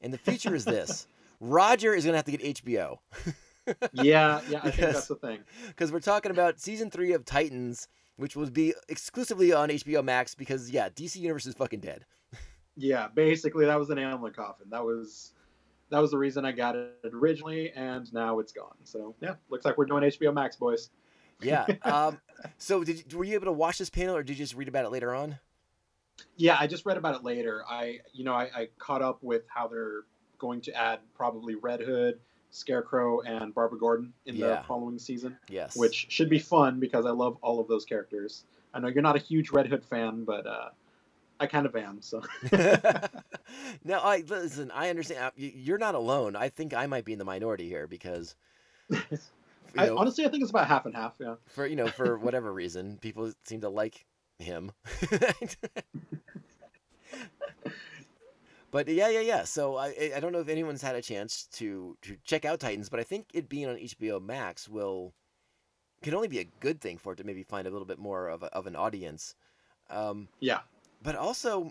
and 0.00 0.12
the 0.12 0.18
future 0.18 0.54
is 0.54 0.64
this: 0.64 1.06
Roger 1.40 1.94
is 1.94 2.04
going 2.04 2.12
to 2.12 2.18
have 2.18 2.24
to 2.26 2.36
get 2.36 2.64
HBO 2.64 2.98
Yeah, 3.92 4.40
yeah, 4.48 4.60
I 4.62 4.70
think 4.70 4.92
that's 4.92 5.08
the 5.08 5.16
thing. 5.16 5.40
because 5.68 5.92
we're 5.92 6.00
talking 6.00 6.30
about 6.30 6.60
season 6.60 6.90
three 6.90 7.12
of 7.12 7.24
Titans, 7.24 7.88
which 8.16 8.36
will 8.36 8.50
be 8.50 8.74
exclusively 8.88 9.52
on 9.52 9.68
HBO 9.68 10.04
Max. 10.04 10.34
Because 10.34 10.70
yeah, 10.70 10.88
DC 10.88 11.16
Universe 11.16 11.46
is 11.46 11.54
fucking 11.54 11.80
dead. 11.80 12.04
Yeah, 12.76 13.08
basically 13.14 13.66
that 13.66 13.78
was 13.78 13.90
an 13.90 13.98
animal 13.98 14.30
coffin. 14.30 14.66
That 14.70 14.84
was 14.84 15.32
that 15.90 16.00
was 16.00 16.10
the 16.10 16.18
reason 16.18 16.44
I 16.44 16.52
got 16.52 16.74
it 16.74 16.96
originally, 17.12 17.70
and 17.72 18.12
now 18.14 18.38
it's 18.38 18.52
gone. 18.52 18.76
So 18.84 19.14
yeah, 19.20 19.34
looks 19.50 19.64
like 19.64 19.76
we're 19.76 19.84
doing 19.84 20.02
HBO 20.04 20.32
Max, 20.32 20.56
boys. 20.56 20.90
Yeah. 21.40 21.66
Um. 21.82 22.18
so 22.58 22.82
did 22.82 23.12
were 23.12 23.24
you 23.24 23.34
able 23.34 23.46
to 23.46 23.52
watch 23.52 23.78
this 23.78 23.90
panel, 23.90 24.16
or 24.16 24.22
did 24.22 24.38
you 24.38 24.44
just 24.44 24.54
read 24.54 24.68
about 24.68 24.84
it 24.84 24.90
later 24.90 25.14
on? 25.14 25.38
Yeah, 26.36 26.56
I 26.58 26.66
just 26.66 26.86
read 26.86 26.96
about 26.96 27.14
it 27.14 27.24
later. 27.24 27.62
I 27.68 27.98
you 28.12 28.24
know 28.24 28.34
I, 28.34 28.50
I 28.54 28.68
caught 28.78 29.02
up 29.02 29.22
with 29.22 29.42
how 29.48 29.68
they're 29.68 30.04
going 30.38 30.60
to 30.62 30.74
add 30.74 31.00
probably 31.14 31.54
Red 31.54 31.80
Hood, 31.80 32.18
Scarecrow, 32.52 33.20
and 33.22 33.52
Barbara 33.54 33.78
Gordon 33.78 34.12
in 34.26 34.36
Yeah. 34.36 34.46
the 34.48 34.62
following 34.68 34.98
season, 34.98 35.36
Yes. 35.48 35.74
which 35.76 36.06
should 36.10 36.28
be 36.28 36.38
fun 36.38 36.78
because 36.78 37.06
I 37.06 37.10
love 37.10 37.36
all 37.42 37.58
of 37.60 37.66
those 37.66 37.84
characters. 37.84 38.44
I 38.74 38.78
know 38.80 38.88
you're 38.88 39.02
not 39.02 39.16
a 39.16 39.18
huge 39.18 39.50
Red 39.50 39.66
Hood 39.66 39.84
fan, 39.84 40.24
but 40.24 40.46
uh, 40.46 40.68
I 41.40 41.46
kind 41.46 41.66
of 41.66 41.74
am. 41.74 42.00
So 42.02 42.22
no, 43.84 43.98
I 44.00 44.22
listen. 44.28 44.70
I 44.70 44.90
understand. 44.90 45.20
uh, 45.24 45.30
You're 45.36 45.78
not 45.78 45.94
alone. 45.94 46.36
I 46.36 46.48
think 46.50 46.74
I 46.74 46.86
might 46.86 47.04
be 47.04 47.12
in 47.12 47.18
the 47.18 47.24
minority 47.24 47.68
here 47.68 47.86
because, 47.86 48.34
I, 49.76 49.86
know, 49.86 49.96
honestly, 49.98 50.24
I 50.24 50.28
think 50.28 50.42
it's 50.42 50.50
about 50.50 50.68
half 50.68 50.86
and 50.86 50.94
half. 50.94 51.14
Yeah. 51.18 51.34
for 51.48 51.66
you 51.66 51.76
know, 51.76 51.88
for 51.88 52.18
whatever 52.18 52.52
reason, 52.52 52.98
people 52.98 53.32
seem 53.44 53.62
to 53.62 53.68
like 53.70 54.04
him. 54.38 54.72
but 58.72 58.88
yeah, 58.88 59.08
yeah, 59.08 59.20
yeah. 59.20 59.44
So 59.44 59.76
I, 59.76 60.10
I- 60.16 60.20
don't 60.20 60.32
know 60.32 60.40
if 60.40 60.48
anyone's 60.48 60.82
had 60.82 60.96
a 60.96 61.02
chance 61.02 61.46
to 61.52 61.96
to 62.02 62.16
check 62.24 62.44
out 62.44 62.58
Titans, 62.58 62.88
but 62.88 62.98
I 62.98 63.04
think 63.04 63.26
it 63.32 63.48
being 63.48 63.68
on 63.68 63.76
HBO 63.76 64.20
Max 64.20 64.68
will 64.68 65.14
can 66.02 66.14
only 66.14 66.28
be 66.28 66.40
a 66.40 66.44
good 66.58 66.80
thing 66.80 66.98
for 66.98 67.12
it 67.12 67.16
to 67.16 67.24
maybe 67.24 67.44
find 67.44 67.68
a 67.68 67.70
little 67.70 67.86
bit 67.86 67.98
more 68.00 68.26
of, 68.26 68.42
a, 68.42 68.46
of 68.46 68.66
an 68.66 68.74
audience. 68.74 69.36
Um, 69.88 70.28
Yeah. 70.40 70.60
but 71.02 71.14
also 71.14 71.70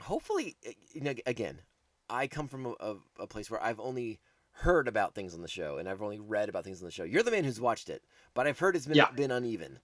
hopefully 0.00 0.56
eh, 0.64 0.72
you 0.92 1.00
know, 1.02 1.14
again 1.26 1.60
i 2.08 2.26
come 2.26 2.48
from 2.48 2.66
a, 2.66 2.74
a, 2.80 2.96
a 3.20 3.26
place 3.26 3.50
where 3.50 3.62
i've 3.62 3.80
only 3.80 4.18
heard 4.52 4.88
about 4.88 5.14
things 5.14 5.34
on 5.34 5.42
the 5.42 5.48
show 5.48 5.76
and 5.78 5.88
i've 5.88 6.02
only 6.02 6.18
read 6.18 6.48
about 6.48 6.64
things 6.64 6.80
on 6.80 6.86
the 6.86 6.90
show 6.90 7.04
you're 7.04 7.22
the 7.22 7.30
man 7.30 7.44
who's 7.44 7.60
watched 7.60 7.90
it 7.90 8.02
but 8.34 8.46
i've 8.46 8.58
heard 8.58 8.74
it's 8.76 8.86
been 8.86 8.96
Yeah. 8.96 9.10
been 9.10 9.30
uneven 9.30 9.78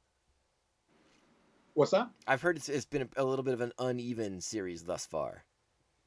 What's 1.75 1.91
that? 1.91 2.09
i've 2.27 2.41
heard 2.43 2.57
it's, 2.57 2.69
it's 2.69 2.87
been 2.87 3.03
a, 3.03 3.23
a 3.23 3.25
little 3.25 3.43
bit 3.45 3.55
of 3.55 3.61
an 3.61 3.73
uneven 3.79 4.41
series 4.41 4.85
thus 4.85 5.05
far 5.07 5.45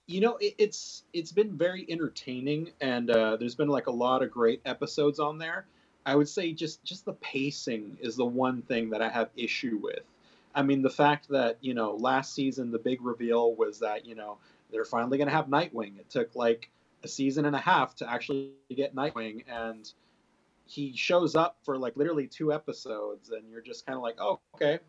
you 0.09 0.21
know 0.21 0.37
it, 0.37 0.55
it's 0.57 1.03
it's 1.13 1.31
been 1.31 1.55
very 1.55 1.85
entertaining 1.87 2.71
and 2.81 3.11
uh, 3.11 3.37
there's 3.37 3.53
been 3.53 3.67
like 3.67 3.85
a 3.85 3.91
lot 3.91 4.23
of 4.23 4.31
great 4.31 4.59
episodes 4.65 5.19
on 5.19 5.37
there. 5.37 5.65
I 6.05 6.15
would 6.15 6.27
say 6.27 6.51
just 6.51 6.83
just 6.83 7.05
the 7.05 7.13
pacing 7.13 7.97
is 8.01 8.15
the 8.15 8.25
one 8.25 8.63
thing 8.63 8.89
that 8.89 9.03
i 9.03 9.09
have 9.09 9.29
issue 9.37 9.79
with. 9.81 10.03
I 10.55 10.63
mean 10.63 10.81
the 10.81 10.89
fact 10.89 11.29
that 11.29 11.57
you 11.61 11.75
know 11.75 11.93
last 11.93 12.33
season 12.33 12.71
the 12.71 12.79
big 12.79 13.03
reveal 13.03 13.53
was 13.53 13.79
that 13.79 14.07
you 14.07 14.15
know 14.15 14.39
they're 14.71 14.83
finally 14.83 15.19
going 15.19 15.27
to 15.27 15.33
have 15.33 15.45
nightwing. 15.45 15.99
It 15.99 16.09
took 16.09 16.35
like 16.35 16.71
a 17.03 17.07
season 17.07 17.45
and 17.45 17.55
a 17.55 17.59
half 17.59 17.95
to 17.97 18.11
actually 18.11 18.51
get 18.75 18.95
nightwing 18.95 19.43
and 19.47 19.91
he 20.65 20.95
shows 20.95 21.35
up 21.35 21.57
for 21.63 21.77
like 21.77 21.95
literally 21.95 22.27
two 22.27 22.51
episodes 22.51 23.29
and 23.29 23.47
you're 23.49 23.61
just 23.61 23.85
kind 23.85 23.95
of 23.95 24.01
like 24.01 24.15
oh 24.19 24.39
okay. 24.55 24.79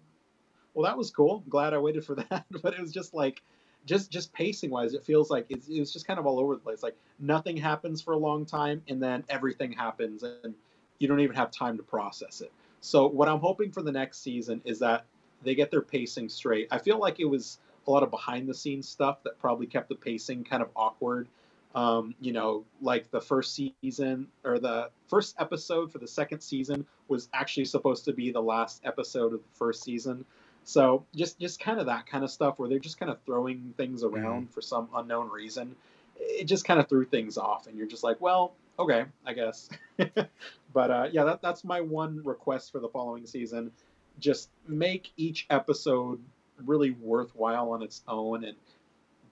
Well 0.72 0.87
that 0.87 0.96
was 0.96 1.11
cool. 1.11 1.44
Glad 1.50 1.74
i 1.74 1.78
waited 1.78 2.06
for 2.06 2.14
that. 2.30 2.46
But 2.62 2.72
it 2.72 2.80
was 2.80 2.92
just 2.92 3.12
like 3.12 3.42
just 3.90 4.11
just 4.11 4.33
pacing 4.33 4.70
wise, 4.70 4.94
it 4.94 5.05
feels 5.05 5.31
like 5.31 5.46
it's, 5.50 5.68
it 5.68 5.81
was 5.81 5.92
just 5.92 6.07
kind 6.07 6.18
of 6.20 6.26
all 6.26 6.38
over 6.38 6.55
the 6.55 6.61
place. 6.61 6.83
Like 6.83 6.96
nothing 7.18 7.57
happens 7.57 8.00
for 8.00 8.12
a 8.12 8.16
long 8.16 8.46
time, 8.46 8.83
and 8.88 9.03
then 9.03 9.24
everything 9.29 9.72
happens, 9.72 10.22
and 10.22 10.55
you 11.00 11.09
don't 11.09 11.20
even 11.20 11.35
have 11.35 11.50
time 11.50 11.76
to 11.76 11.83
process 11.83 12.40
it. 12.40 12.53
So 12.81 13.07
what 13.09 13.29
I'm 13.29 13.40
hoping 13.40 13.72
for 13.72 13.83
the 13.83 13.92
next 13.92 14.22
season 14.22 14.62
is 14.64 14.79
that 14.79 15.05
they 15.42 15.57
get 15.57 15.70
their 15.70 15.83
pacing 15.83 16.29
straight. 16.29 16.68
I 16.70 16.79
feel 16.79 16.98
like 16.98 17.18
it 17.18 17.24
was 17.24 17.59
a 17.87 17.90
lot 17.90 18.05
of 18.05 18.11
behind 18.11 18.48
the 18.48 18.55
scenes 18.55 18.88
stuff 18.88 19.22
that 19.24 19.38
probably 19.40 19.66
kept 19.66 19.88
the 19.88 19.96
pacing 19.96 20.44
kind 20.44 20.62
of 20.62 20.68
awkward. 20.76 21.29
Um, 21.74 22.14
you 22.20 22.33
know, 22.33 22.64
like 22.81 23.11
the 23.11 23.20
first 23.20 23.55
season 23.55 24.29
or 24.44 24.59
the 24.59 24.90
first 25.09 25.37
episode 25.38 25.92
for 25.92 25.98
the 25.98 26.09
second 26.09 26.40
season 26.40 26.87
was 27.09 27.29
actually 27.33 27.66
supposed 27.66 28.05
to 28.07 28.12
be 28.12 28.31
the 28.31 28.42
last 28.42 28.83
episode 28.85 29.33
of 29.35 29.40
the 29.40 29.57
first 29.57 29.83
season. 29.83 30.24
So 30.64 31.05
just 31.14 31.38
just 31.40 31.61
kind 31.61 31.81
of 31.81 31.87
that 31.87 32.07
kind 32.07 32.23
of 32.23 32.31
stuff 32.31 32.59
where 32.59 32.68
they're 32.68 32.79
just 32.79 32.99
kind 32.99 33.11
of 33.11 33.18
throwing 33.25 33.75
things 33.77 34.05
around 34.05 34.53
for 34.53 34.61
some 34.61 34.88
unknown 34.94 35.31
reason. 35.31 35.75
It 36.16 36.44
just 36.44 36.64
kind 36.64 36.79
of 36.79 36.88
threw 36.88 37.05
things 37.05 37.38
off, 37.38 37.66
and 37.66 37.77
you're 37.79 37.87
just 37.87 38.05
like, 38.05 38.20
well, 38.20 38.53
okay, 38.79 39.05
I 39.27 39.33
guess. 39.33 39.68
but 40.73 40.90
uh, 40.90 41.09
yeah, 41.12 41.25
that, 41.25 41.42
that's 41.42 41.64
my 41.64 41.81
one 41.81 42.23
request 42.25 42.73
for 42.73 42.81
the 42.81 42.88
following 42.88 43.27
season. 43.27 43.73
just 44.18 44.51
make 44.66 45.12
each 45.16 45.46
episode 45.51 46.20
really 46.64 46.90
worthwhile 46.90 47.70
on 47.70 47.83
its 47.83 48.03
own 48.09 48.44
and 48.44 48.57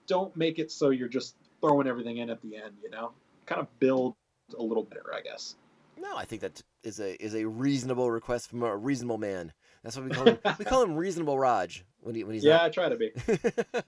don't 0.07 0.35
make 0.35 0.59
it 0.59 0.71
so 0.71 0.89
you're 0.89 1.07
just 1.07 1.35
throwing 1.61 1.87
everything 1.87 2.17
in 2.17 2.29
at 2.29 2.41
the 2.41 2.55
end, 2.55 2.73
you 2.83 2.89
know? 2.89 3.11
Kind 3.45 3.61
of 3.61 3.79
build 3.79 4.15
a 4.57 4.61
little 4.61 4.83
better, 4.83 5.13
I 5.13 5.21
guess. 5.21 5.55
No, 5.97 6.15
I 6.15 6.25
think 6.25 6.41
that 6.41 6.61
is 6.83 6.99
a 6.99 7.21
is 7.23 7.35
a 7.35 7.45
reasonable 7.45 8.09
request 8.09 8.49
from 8.49 8.63
a 8.63 8.75
reasonable 8.75 9.17
man. 9.17 9.51
That's 9.83 9.95
what 9.95 10.05
we 10.05 10.11
call 10.11 10.27
him. 10.27 10.39
we 10.59 10.65
call 10.65 10.83
him 10.83 10.95
reasonable 10.95 11.37
Raj 11.39 11.85
when 12.01 12.15
he 12.15 12.23
when 12.23 12.33
he's 12.33 12.43
yeah, 12.43 12.57
not 12.57 12.65
I 12.65 12.69
try 12.69 12.89
to 12.89 12.97
be. 12.97 13.11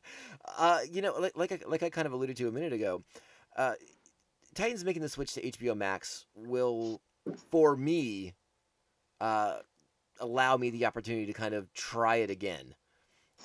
uh, 0.57 0.79
you 0.89 1.01
know, 1.01 1.13
like 1.19 1.35
like 1.35 1.51
I, 1.51 1.59
like 1.67 1.83
I 1.83 1.89
kind 1.89 2.05
of 2.05 2.13
alluded 2.13 2.37
to 2.37 2.47
a 2.47 2.51
minute 2.51 2.73
ago, 2.73 3.03
uh, 3.57 3.73
Titans 4.55 4.83
making 4.83 5.01
the 5.01 5.09
switch 5.09 5.33
to 5.33 5.41
HBO 5.41 5.75
Max 5.75 6.25
will, 6.35 7.01
for 7.49 7.75
me, 7.75 8.33
uh, 9.19 9.59
allow 10.19 10.57
me 10.57 10.69
the 10.69 10.85
opportunity 10.85 11.25
to 11.25 11.33
kind 11.33 11.53
of 11.53 11.73
try 11.73 12.17
it 12.17 12.29
again. 12.29 12.75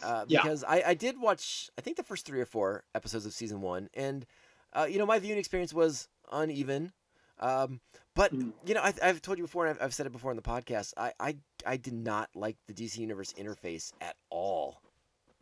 Uh, 0.03 0.25
Yeah. 0.29 0.43
because 0.43 0.63
I, 0.65 0.83
I 0.89 0.95
did 0.95 1.19
watch, 1.19 1.71
I 1.79 1.81
think 1.81 1.97
the 1.97 2.03
first 2.03 2.27
three 2.27 2.41
or 2.41 2.45
four 2.45 2.85
episodes 2.95 3.25
of 3.25 3.33
season 3.33 3.63
one, 3.63 3.89
and 3.95 4.27
uh, 4.73 4.87
you 4.89 4.99
know 4.99 5.07
my 5.07 5.19
viewing 5.19 5.39
experience 5.39 5.73
was 5.73 6.09
uneven. 6.31 6.93
Um, 7.39 7.81
but 8.15 8.33
Mm. 8.35 8.53
you 8.65 8.75
know, 8.75 8.81
I, 8.81 8.95
I've 9.03 9.21
told 9.21 9.37
you 9.39 9.45
before, 9.45 9.67
and 9.67 9.77
I've, 9.79 9.85
I've 9.87 9.95
said 9.95 10.07
it 10.07 10.13
before 10.13 10.31
in 10.31 10.37
the 10.37 10.43
podcast. 10.43 10.95
I, 10.97 11.13
I 11.21 11.37
I 11.67 11.77
did 11.77 11.93
not 11.95 12.31
like 12.35 12.57
the 12.67 12.73
DC 12.75 12.97
Universe 12.99 13.33
interface 13.39 13.93
at 14.01 14.17
all. 14.31 14.81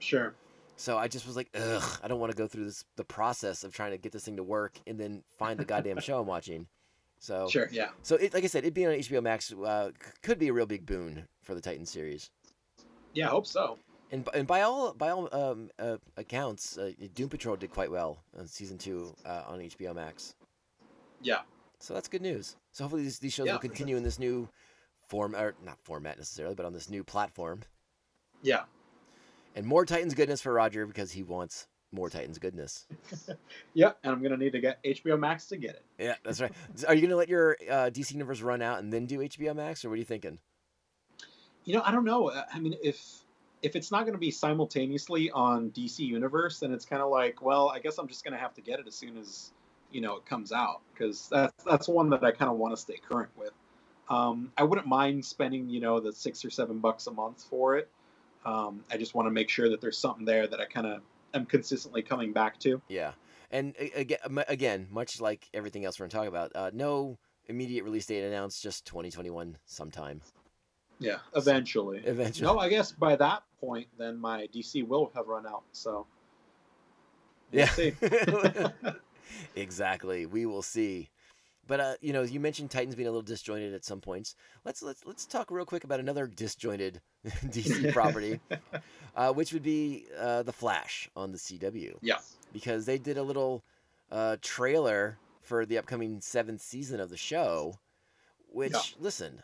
Sure. 0.01 0.35
So 0.77 0.99
I 0.99 1.07
just 1.07 1.25
was 1.25 1.37
like, 1.37 1.49
ugh, 1.55 2.01
I 2.03 2.09
don't 2.09 2.19
want 2.19 2.33
to 2.33 2.37
go 2.37 2.49
through 2.49 2.65
this 2.65 2.85
the 2.97 3.05
process 3.05 3.63
of 3.63 3.73
trying 3.73 3.93
to 3.93 3.99
get 3.99 4.11
this 4.13 4.25
thing 4.25 4.37
to 4.37 4.43
work 4.43 4.73
and 4.89 4.99
then 4.99 5.23
find 5.39 5.59
the 5.59 5.65
goddamn 5.65 6.01
show 6.01 6.21
I'm 6.21 6.27
watching. 6.27 6.67
So 7.21 7.49
Sure, 7.49 7.69
yeah. 7.71 7.91
so 8.03 8.17
it, 8.17 8.35
like 8.35 8.43
I 8.45 8.49
said, 8.49 8.65
it 8.65 8.75
being 8.75 8.89
on 8.89 8.95
HBO 8.95 9.23
Max 9.23 9.53
uh, 9.53 9.93
could 10.23 10.39
be 10.39 10.49
a 10.49 10.53
real 10.53 10.67
big 10.67 10.85
boon 10.85 11.27
for 11.43 11.55
the 11.55 11.61
Titan 11.61 11.87
series. 11.87 12.31
Yeah, 13.15 13.29
I 13.29 13.31
hope 13.31 13.47
so. 13.47 13.79
And 14.11 14.29
and 14.35 14.47
by 14.49 14.63
all 14.63 14.93
by 14.95 15.11
all 15.11 15.29
um, 15.33 15.71
uh, 15.79 15.97
accounts, 16.17 16.77
uh, 16.77 16.91
Doom 17.15 17.29
Patrol 17.29 17.57
did 17.57 17.71
quite 17.71 17.91
well 17.91 18.19
on 18.39 18.47
season 18.49 18.77
two 18.77 19.15
uh, 19.25 19.45
on 19.47 19.61
HBO 19.61 19.95
Max. 19.95 20.35
Yeah. 21.23 21.43
So 21.85 21.93
that's 21.93 22.09
good 22.09 22.23
news. 22.23 22.57
So 22.73 22.85
hopefully 22.85 23.03
these, 23.03 23.19
these 23.19 23.35
shows 23.35 23.47
Yeah, 23.47 23.53
will 23.53 23.59
for 23.59 23.67
sure. 23.67 23.69
continue 23.69 23.99
in 23.99 24.03
this 24.03 24.19
new 24.19 24.49
form 25.07 25.37
or 25.37 25.55
not 25.63 25.77
format 25.83 26.17
necessarily, 26.17 26.55
but 26.55 26.65
on 26.65 26.73
this 26.73 26.89
new 26.89 27.05
platform. 27.05 27.61
Yeah. 28.43 28.63
And 29.55 29.67
more 29.67 29.85
Titans 29.85 30.15
goodness 30.15 30.41
for 30.41 30.55
Roger 30.55 30.87
because 30.87 31.13
he 31.13 31.23
wants 31.23 31.67
more 31.93 32.09
Titans 32.09 32.39
goodness. 32.39 32.87
Yeah, 33.75 33.93
and 34.03 34.13
I'm 34.13 34.23
gonna 34.23 34.37
need 34.37 34.53
to 34.53 34.61
get 34.61 34.83
HBO 34.85 35.19
Max 35.19 35.47
to 35.49 35.57
get 35.57 35.71
it. 35.73 35.83
Yeah, 35.99 36.15
that's 36.25 36.41
right. 36.41 36.53
Are 36.89 36.95
you 36.95 37.03
gonna 37.03 37.17
let 37.17 37.29
your 37.29 37.57
uh, 37.69 37.91
DC 37.91 38.13
universe 38.13 38.41
run 38.41 38.63
out 38.63 38.79
and 38.79 38.93
then 38.93 39.05
do 39.05 39.19
HBO 39.19 39.55
Max, 39.55 39.85
or 39.85 39.89
what 39.89 39.95
are 39.95 39.99
you 39.99 40.05
thinking? 40.05 40.39
You 41.65 41.75
know, 41.75 41.83
I 41.85 41.91
don't 41.91 42.05
know. 42.05 42.29
Uh, 42.29 42.45
I 42.53 42.61
mean, 42.61 42.77
if 42.83 43.25
if 43.63 43.75
it's 43.75 43.91
not 43.91 44.07
gonna 44.07 44.19
be 44.19 44.31
simultaneously 44.31 45.31
on 45.33 45.71
DC 45.71 45.99
Universe, 45.99 46.61
then 46.61 46.73
it's 46.73 46.85
kind 46.85 47.03
of 47.03 47.11
like, 47.11 47.43
well, 47.43 47.69
I 47.69 47.81
guess 47.81 47.99
I'm 47.99 48.07
just 48.07 48.25
gonna 48.25 48.39
have 48.39 48.55
to 48.55 48.61
get 48.61 48.79
it 48.79 48.87
as 48.87 48.95
soon 48.95 49.19
as 49.19 49.51
you 49.95 50.01
know 50.01 50.17
it 50.17 50.27
comes 50.27 50.53
out 50.53 50.81
because 50.93 51.29
that's 51.31 51.65
that's 51.65 51.89
one 51.89 52.11
that 52.11 52.25
I 52.25 52.33
kind 52.33 52.51
of 52.51 52.57
want 52.59 52.75
to 52.75 52.81
stay 52.81 52.97
current 53.09 53.31
with. 53.37 53.53
Um, 54.11 54.53
I 54.59 54.65
wouldn't 54.65 54.87
mind 54.87 55.25
spending 55.25 55.69
you 55.69 55.81
know 55.81 56.01
the 56.01 56.13
six 56.13 56.45
or 56.45 56.51
seven 56.51 56.81
bucks 56.81 57.07
a 57.07 57.13
month 57.13 57.45
for 57.49 57.77
it. 57.77 57.89
Um, 58.45 58.85
I 58.91 58.99
just 58.99 59.15
want 59.15 59.27
to 59.27 59.31
make 59.31 59.49
sure 59.49 59.71
that 59.71 59.81
there's 59.81 59.97
something 59.97 60.25
there 60.25 60.47
that 60.47 60.61
I 60.61 60.67
kind 60.67 60.87
of 60.87 61.01
am 61.33 61.47
consistently 61.47 62.03
coming 62.03 62.33
back 62.33 62.59
to. 62.61 62.83
Yeah, 62.89 63.13
and 63.51 63.75
again, 63.95 64.19
again, 64.49 64.89
much 64.91 65.21
like 65.21 65.49
everything 65.55 65.85
else 65.85 65.99
we're 65.99 66.09
gonna 66.09 66.25
talk 66.25 66.29
about, 66.29 66.53
uh, 66.55 66.71
no 66.75 67.19
immediate 67.47 67.85
release 67.85 68.07
date 68.07 68.25
announced, 68.25 68.63
just 68.63 68.87
2021 68.87 69.57
sometime. 69.67 70.21
Yeah, 70.99 71.19
eventually. 71.35 72.03
Eventually. 72.05 72.47
No, 72.47 72.59
I 72.59 72.69
guess 72.69 72.93
by 72.93 73.17
that 73.17 73.43
point, 73.61 73.89
then 73.99 74.19
my 74.19 74.49
DC 74.55 74.87
will 74.87 75.11
have 75.15 75.27
run 75.27 75.47
out. 75.47 75.65
So 75.73 76.07
we'll 77.53 77.67
Yeah. 77.67 78.93
exactly. 79.57 80.27
We 80.27 80.47
will 80.47 80.63
see. 80.63 81.11
But 81.67 81.81
uh, 81.81 81.95
you 82.03 82.13
know, 82.13 82.23
you 82.23 82.41
mentioned 82.41 82.71
Titans 82.71 82.95
being 82.95 83.09
a 83.09 83.11
little 83.11 83.23
disjointed 83.23 83.73
at 83.75 83.85
some 83.85 84.01
points. 84.01 84.37
Let's 84.65 84.83
let's 84.83 85.05
let's 85.07 85.25
talk 85.25 85.51
real 85.51 85.65
quick 85.65 85.85
about 85.85 85.99
another 86.01 86.27
disjointed 86.27 87.01
DC 87.47 87.93
property, 87.95 88.39
uh, 89.17 89.33
which 89.33 89.53
would 89.55 89.63
be 89.63 90.07
uh, 90.19 90.43
the 90.43 90.53
Flash 90.53 91.09
on 91.17 91.33
the 91.33 91.39
CW. 91.39 91.97
yeah. 92.03 92.19
because 92.53 92.85
they 92.85 92.99
did 92.99 93.17
a 93.17 93.23
little 93.23 93.65
uh, 94.13 94.37
trailer 94.43 95.17
for 95.41 95.65
the 95.65 95.79
upcoming 95.79 96.21
seventh 96.21 96.61
season 96.61 97.01
of 97.01 97.09
the 97.09 97.17
show. 97.17 97.79
Which, 98.49 98.73
Yeah. 98.73 98.81
listen, 99.01 99.43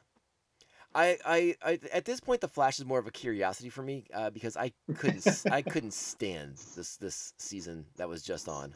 I, 0.94 1.18
I, 1.24 1.54
I, 1.64 1.80
at 1.92 2.04
this 2.04 2.20
point, 2.20 2.40
the 2.42 2.48
Flash 2.48 2.78
is 2.78 2.84
more 2.84 2.98
of 2.98 3.06
a 3.06 3.10
curiosity 3.10 3.68
for 3.70 3.82
me 3.82 4.04
uh, 4.14 4.30
because 4.30 4.56
I 4.56 4.72
couldn't, 4.96 5.26
I 5.50 5.62
couldn't 5.62 5.94
stand 5.94 6.56
this 6.76 6.96
this 6.96 7.32
season 7.38 7.86
that 7.96 8.08
was 8.08 8.22
just 8.22 8.48
on. 8.48 8.74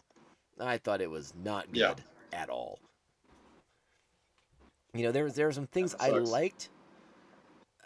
I 0.60 0.78
thought 0.78 1.00
it 1.00 1.10
was 1.10 1.32
not 1.42 1.66
good 1.72 1.76
Yeah. 1.78 1.94
at 2.32 2.48
all. 2.50 2.78
You 4.92 5.02
know, 5.02 5.12
there 5.12 5.24
was 5.24 5.34
there 5.34 5.46
were 5.46 5.52
some 5.52 5.66
things 5.66 5.94
I 5.98 6.10
liked. 6.10 6.68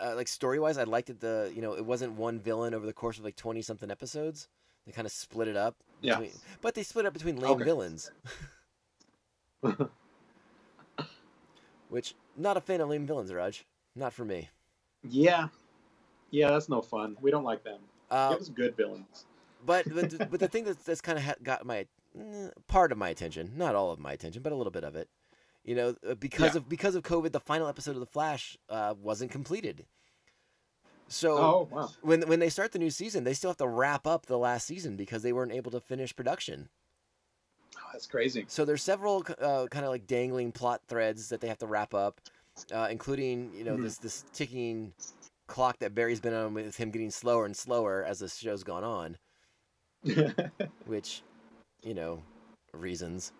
Uh, 0.00 0.14
like 0.14 0.28
story 0.28 0.60
wise, 0.60 0.78
I 0.78 0.84
liked 0.84 1.08
that 1.08 1.20
the 1.20 1.50
you 1.54 1.60
know 1.62 1.72
it 1.74 1.84
wasn't 1.84 2.12
one 2.12 2.38
villain 2.38 2.74
over 2.74 2.86
the 2.86 2.92
course 2.92 3.18
of 3.18 3.24
like 3.24 3.34
twenty 3.36 3.62
something 3.62 3.90
episodes. 3.90 4.48
They 4.86 4.92
kind 4.92 5.06
of 5.06 5.12
split 5.12 5.48
it 5.48 5.56
up. 5.56 5.74
Yeah. 6.02 6.14
Between, 6.20 6.32
but 6.60 6.74
they 6.74 6.82
split 6.82 7.04
up 7.06 7.12
between 7.14 7.36
lame 7.36 7.52
Okay. 7.52 7.64
villains. 7.64 8.10
Which 11.88 12.14
not 12.36 12.56
a 12.56 12.60
fan 12.60 12.80
of 12.80 12.88
lame 12.88 13.06
villains, 13.06 13.32
Raj. 13.32 13.64
Not 13.96 14.12
for 14.12 14.24
me. 14.24 14.48
Yeah. 15.02 15.48
Yeah, 16.30 16.50
that's 16.50 16.68
no 16.68 16.82
fun. 16.82 17.16
We 17.20 17.30
don't 17.30 17.44
like 17.44 17.64
them. 17.64 17.80
Uh, 18.10 18.30
Give 18.32 18.40
us 18.42 18.48
good 18.50 18.76
villains. 18.76 19.26
but 19.64 19.86
but, 19.92 20.10
the- 20.18 20.26
but 20.26 20.40
the 20.40 20.48
thing 20.48 20.64
that's, 20.64 20.82
that's 20.84 21.00
kind 21.00 21.18
of 21.18 21.24
ha- 21.24 21.34
got 21.42 21.64
my 21.66 21.86
part 22.66 22.92
of 22.92 22.98
my 22.98 23.08
attention, 23.08 23.52
not 23.56 23.74
all 23.74 23.90
of 23.90 23.98
my 23.98 24.12
attention, 24.12 24.42
but 24.42 24.52
a 24.52 24.56
little 24.56 24.70
bit 24.70 24.84
of 24.84 24.96
it. 24.96 25.08
You 25.64 25.74
know, 25.74 25.94
uh, 26.08 26.14
because 26.14 26.54
Yeah. 26.54 26.58
of 26.60 26.68
because 26.68 26.94
of 26.94 27.02
COVID, 27.02 27.32
the 27.32 27.40
final 27.40 27.68
episode 27.68 27.92
of 27.96 28.00
the 28.00 28.06
Flash 28.06 28.56
uh, 28.68 28.94
wasn't 29.00 29.30
completed. 29.30 29.86
So 31.08 31.36
Oh, 31.38 31.68
wow. 31.70 31.90
when 32.02 32.22
when 32.22 32.38
they 32.38 32.48
start 32.48 32.72
the 32.72 32.78
new 32.78 32.90
season, 32.90 33.24
they 33.24 33.34
still 33.34 33.50
have 33.50 33.56
to 33.58 33.68
wrap 33.68 34.06
up 34.06 34.26
the 34.26 34.38
last 34.38 34.66
season 34.66 34.96
because 34.96 35.22
they 35.22 35.32
weren't 35.32 35.52
able 35.52 35.70
to 35.72 35.80
finish 35.80 36.14
production. 36.14 36.68
Oh, 37.76 37.80
that's 37.92 38.06
crazy. 38.06 38.44
So 38.48 38.64
there's 38.64 38.82
several 38.82 39.24
uh, 39.40 39.66
kind 39.70 39.84
of 39.84 39.90
like 39.90 40.06
dangling 40.06 40.52
plot 40.52 40.80
threads 40.88 41.28
that 41.28 41.40
they 41.40 41.48
have 41.48 41.58
to 41.58 41.66
wrap 41.66 41.94
up, 41.94 42.20
uh, 42.72 42.88
including 42.90 43.52
you 43.54 43.64
know 43.64 43.76
Mhm. 43.76 43.82
this 43.82 43.98
this 43.98 44.24
ticking 44.32 44.94
clock 45.48 45.78
that 45.78 45.94
Barry's 45.94 46.20
been 46.20 46.34
on 46.34 46.54
with 46.54 46.76
him 46.76 46.90
getting 46.90 47.10
slower 47.10 47.44
and 47.46 47.56
slower 47.56 48.04
as 48.04 48.18
the 48.18 48.28
show's 48.28 48.64
gone 48.64 48.84
on, 48.84 49.16
which, 50.86 51.22
you 51.82 51.94
know, 51.94 52.22
reasons. 52.72 53.32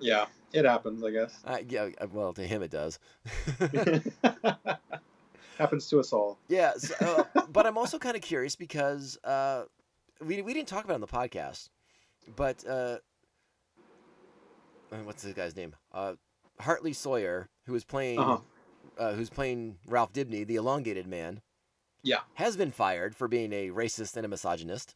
yeah, 0.00 0.26
it 0.52 0.64
happens, 0.64 1.02
I 1.04 1.10
guess. 1.10 1.38
Uh, 1.46 1.58
yeah, 1.68 1.88
well, 2.12 2.32
to 2.34 2.46
him 2.46 2.62
it 2.62 2.70
does. 2.70 2.98
happens 5.58 5.88
to 5.88 5.98
us 6.00 6.12
all. 6.12 6.38
yeah, 6.48 6.72
so, 6.76 7.24
uh, 7.34 7.46
but 7.52 7.66
I'm 7.66 7.78
also 7.78 7.98
kind 7.98 8.16
of 8.16 8.22
curious 8.22 8.56
because 8.56 9.18
uh, 9.24 9.64
we 10.24 10.42
we 10.42 10.54
didn't 10.54 10.68
talk 10.68 10.84
about 10.84 10.94
it 10.94 10.96
on 10.96 11.00
the 11.00 11.06
podcast, 11.06 11.68
but 12.36 12.64
uh, 12.66 12.98
uh, 14.92 14.96
what's 15.04 15.22
the 15.22 15.32
guy's 15.32 15.56
name? 15.56 15.74
Uh, 15.92 16.14
Hartley 16.60 16.92
Sawyer, 16.92 17.48
who 17.66 17.74
is 17.74 17.84
playing 17.84 18.18
Uh-huh. 18.18 18.38
uh, 18.98 19.12
who's 19.12 19.30
playing 19.30 19.76
Ralph 19.86 20.12
Dibney, 20.12 20.46
the 20.46 20.56
elongated 20.56 21.06
man, 21.06 21.40
Yeah. 22.02 22.20
has 22.34 22.56
been 22.56 22.70
fired 22.70 23.14
for 23.14 23.28
being 23.28 23.52
a 23.52 23.68
racist 23.70 24.16
and 24.16 24.24
a 24.24 24.28
misogynist. 24.28 24.94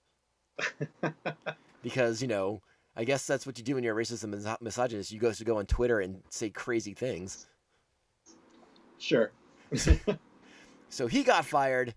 because 1.85 2.20
you 2.20 2.27
know, 2.27 2.62
I 2.97 3.05
guess 3.05 3.25
that's 3.25 3.47
what 3.47 3.59
you 3.59 3.62
do 3.62 3.77
when 3.77 3.85
you're 3.85 3.97
a 3.97 4.03
racist 4.03 4.25
and 4.25 4.33
mis- 4.33 4.57
misogynist. 4.61 5.12
You 5.12 5.20
go 5.20 5.31
to 5.31 5.44
go 5.44 5.59
on 5.59 5.66
Twitter 5.66 6.01
and 6.01 6.20
say 6.31 6.51
crazy 6.51 6.94
things. 6.94 7.47
Sure. 8.99 9.31
So 10.94 11.09
he 11.09 11.25
got 11.25 11.44
fired, 11.44 11.92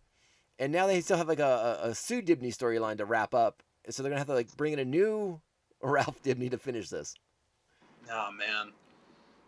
and 0.57 0.71
now 0.71 0.87
they 0.87 1.01
still 1.01 1.17
have 1.17 1.27
like 1.27 1.39
a, 1.39 1.79
a, 1.83 1.89
a 1.89 1.95
Sue 1.95 2.19
Dibney 2.19 2.47
storyline 2.47 2.97
to 2.97 3.05
wrap 3.05 3.35
up. 3.35 3.61
So 3.89 4.01
they're 4.01 4.09
gonna 4.09 4.19
have 4.19 4.27
to 4.27 4.33
like 4.33 4.51
bring 4.57 4.73
in 4.73 4.79
a 4.79 4.85
new 4.85 5.39
Ralph 5.83 6.23
Dibney 6.23 6.49
to 6.49 6.57
finish 6.57 6.89
this. 6.89 7.13
Oh 8.11 8.31
man. 8.31 8.71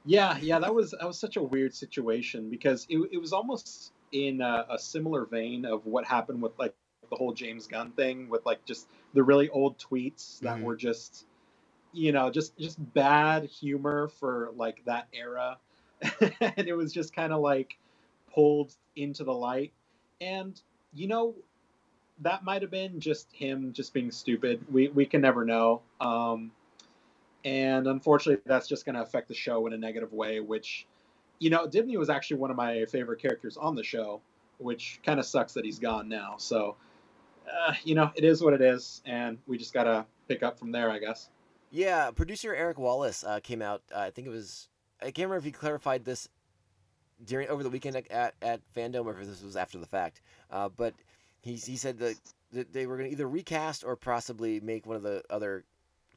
Yeah, 0.06 0.38
yeah, 0.38 0.60
that 0.60 0.74
was 0.74 0.92
that 0.92 1.08
was 1.08 1.20
such 1.20 1.36
a 1.36 1.42
weird 1.42 1.74
situation 1.74 2.52
because 2.52 2.86
it, 2.90 3.00
it 3.12 3.18
was 3.18 3.34
almost 3.34 3.94
in 4.12 4.40
a, 4.40 4.68
a 4.70 4.78
similar 4.78 5.26
vein 5.26 5.66
of 5.66 5.84
what 5.88 6.06
happened 6.06 6.44
with 6.44 6.52
like 6.60 6.76
the 7.10 7.16
whole 7.16 7.34
James 7.34 7.68
Gunn 7.68 7.92
thing 7.92 8.30
with 8.30 8.46
like 8.46 8.66
just 8.66 8.88
the 9.14 9.24
really 9.24 9.50
old 9.50 9.78
tweets 9.78 10.40
that 10.42 10.58
Mhm. 10.58 10.64
were 10.64 10.76
just 10.76 11.26
you 11.92 12.12
know 12.12 12.30
just 12.30 12.58
just 12.58 12.78
bad 12.94 13.46
humor 13.46 14.08
for 14.08 14.52
like 14.56 14.84
that 14.86 15.08
era 15.14 15.58
and 16.42 16.68
it 16.68 16.76
was 16.76 16.94
just 16.94 17.14
kind 17.16 17.34
of 17.34 17.42
like 17.42 17.78
pulled 18.34 18.74
into 18.96 19.24
the 19.24 19.34
light 19.34 19.74
and 20.22 20.62
you 20.94 21.08
know 21.08 21.36
that 22.20 22.44
might 22.44 22.62
have 22.62 22.72
been 22.72 23.00
just 23.00 23.32
him 23.32 23.74
just 23.74 23.94
being 23.94 24.12
stupid 24.12 24.64
we 24.72 24.88
we 24.90 25.06
can 25.06 25.22
never 25.22 25.46
know 25.46 25.82
um 26.00 26.52
and 27.44 27.88
unfortunately 27.88 28.42
that's 28.46 28.68
just 28.68 28.86
going 28.86 28.96
to 28.96 29.02
affect 29.02 29.28
the 29.28 29.34
show 29.34 29.66
in 29.66 29.74
a 29.74 29.78
negative 29.78 30.14
way 30.14 30.40
which 30.40 30.86
you 31.40 31.50
know 31.50 31.68
dibney 31.68 31.98
was 31.98 32.10
actually 32.10 32.38
one 32.38 32.52
of 32.52 32.58
my 32.58 32.86
favorite 32.86 33.20
characters 33.22 33.58
on 33.58 33.76
the 33.76 33.84
show 33.84 34.22
which 34.60 35.00
kind 35.06 35.20
of 35.20 35.26
sucks 35.26 35.54
that 35.54 35.66
he's 35.66 35.80
gone 35.80 36.10
now. 36.10 36.36
So, 36.38 36.76
uh, 37.50 37.74
you 37.84 37.96
know, 37.96 38.12
it 38.16 38.24
is 38.24 38.42
what 38.42 38.54
it 38.54 38.62
is, 38.62 39.02
and 39.06 39.38
we 39.48 39.58
just 39.58 39.74
gotta 39.74 40.06
pick 40.28 40.44
up 40.44 40.58
from 40.58 40.72
there, 40.72 40.92
I 40.92 41.00
guess. 41.00 41.30
Yeah, 41.72 42.12
producer 42.12 42.56
Eric 42.56 42.80
Wallace 42.80 43.24
uh, 43.24 43.40
came 43.42 43.62
out. 43.62 43.84
Uh, 43.94 44.00
I 44.00 44.12
think 44.12 44.28
it 44.28 44.32
was. 44.32 44.70
I 45.02 45.06
can't 45.06 45.30
remember 45.30 45.38
if 45.38 45.44
he 45.44 45.52
clarified 45.52 46.04
this 46.04 46.28
during 47.24 47.48
over 47.50 47.64
the 47.64 47.70
weekend 47.70 47.96
at, 47.96 48.34
at, 48.42 48.62
FanDome 48.76 49.06
or 49.06 49.20
if 49.20 49.28
this 49.28 49.44
was 49.44 49.56
after 49.56 49.78
the 49.78 49.86
fact. 49.86 50.22
Uh, 50.52 50.70
but 50.70 50.94
he 51.42 51.54
he 51.54 51.78
said 51.78 52.00
that, 52.00 52.16
that 52.52 52.74
they 52.74 52.88
were 52.88 52.98
going 52.98 53.10
to 53.10 53.12
either 53.12 53.28
recast 53.28 53.84
or 53.84 53.96
possibly 53.96 54.60
make 54.60 54.86
one 54.86 54.96
of 54.96 55.04
the 55.04 55.24
other 55.30 55.64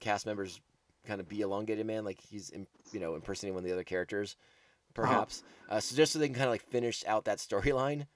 cast 0.00 0.26
members 0.26 0.60
kind 1.06 1.20
of 1.20 1.28
be 1.28 1.40
elongated 1.40 1.86
man, 1.86 2.04
like 2.04 2.20
he's 2.20 2.52
you 2.92 3.00
know 3.00 3.14
impersonating 3.14 3.54
one 3.54 3.64
of 3.64 3.68
the 3.68 3.72
other 3.72 3.84
characters, 3.84 4.36
perhaps. 4.94 5.42
uh 5.68 5.80
so 5.80 5.96
just 5.96 6.12
so 6.12 6.18
they 6.18 6.28
can 6.28 6.34
kind 6.34 6.46
of 6.46 6.52
like 6.52 6.62
finish 6.62 7.04
out 7.06 7.24
that 7.24 7.38
storyline. 7.38 8.06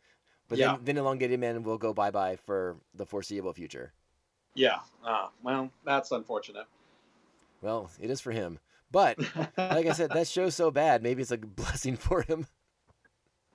But 0.49 0.59
Yeah. 0.59 0.73
then, 0.77 0.85
then 0.85 0.97
elongated 0.99 1.41
man 1.41 1.63
will 1.63 1.79
go 1.79 1.93
bye 1.93 2.11
bye 2.11 2.37
for 2.37 2.77
the 2.95 3.05
foreseeable 3.07 3.53
future. 3.53 3.93
Yeah. 4.55 4.79
Uh, 5.05 5.29
well, 5.43 5.71
that's 5.85 6.13
unfortunate. 6.13 6.67
Well, 7.63 7.91
it 8.01 8.11
is 8.11 8.21
for 8.21 8.31
him. 8.33 8.59
But 8.91 9.19
like 9.57 9.87
I 9.87 9.93
said, 9.93 10.11
that 10.11 10.29
show's 10.29 10.55
so 10.55 10.71
bad. 10.71 11.03
Maybe 11.03 11.21
it's 11.23 11.31
a 11.33 11.37
blessing 11.39 11.97
for 11.97 12.23
him. 12.23 12.47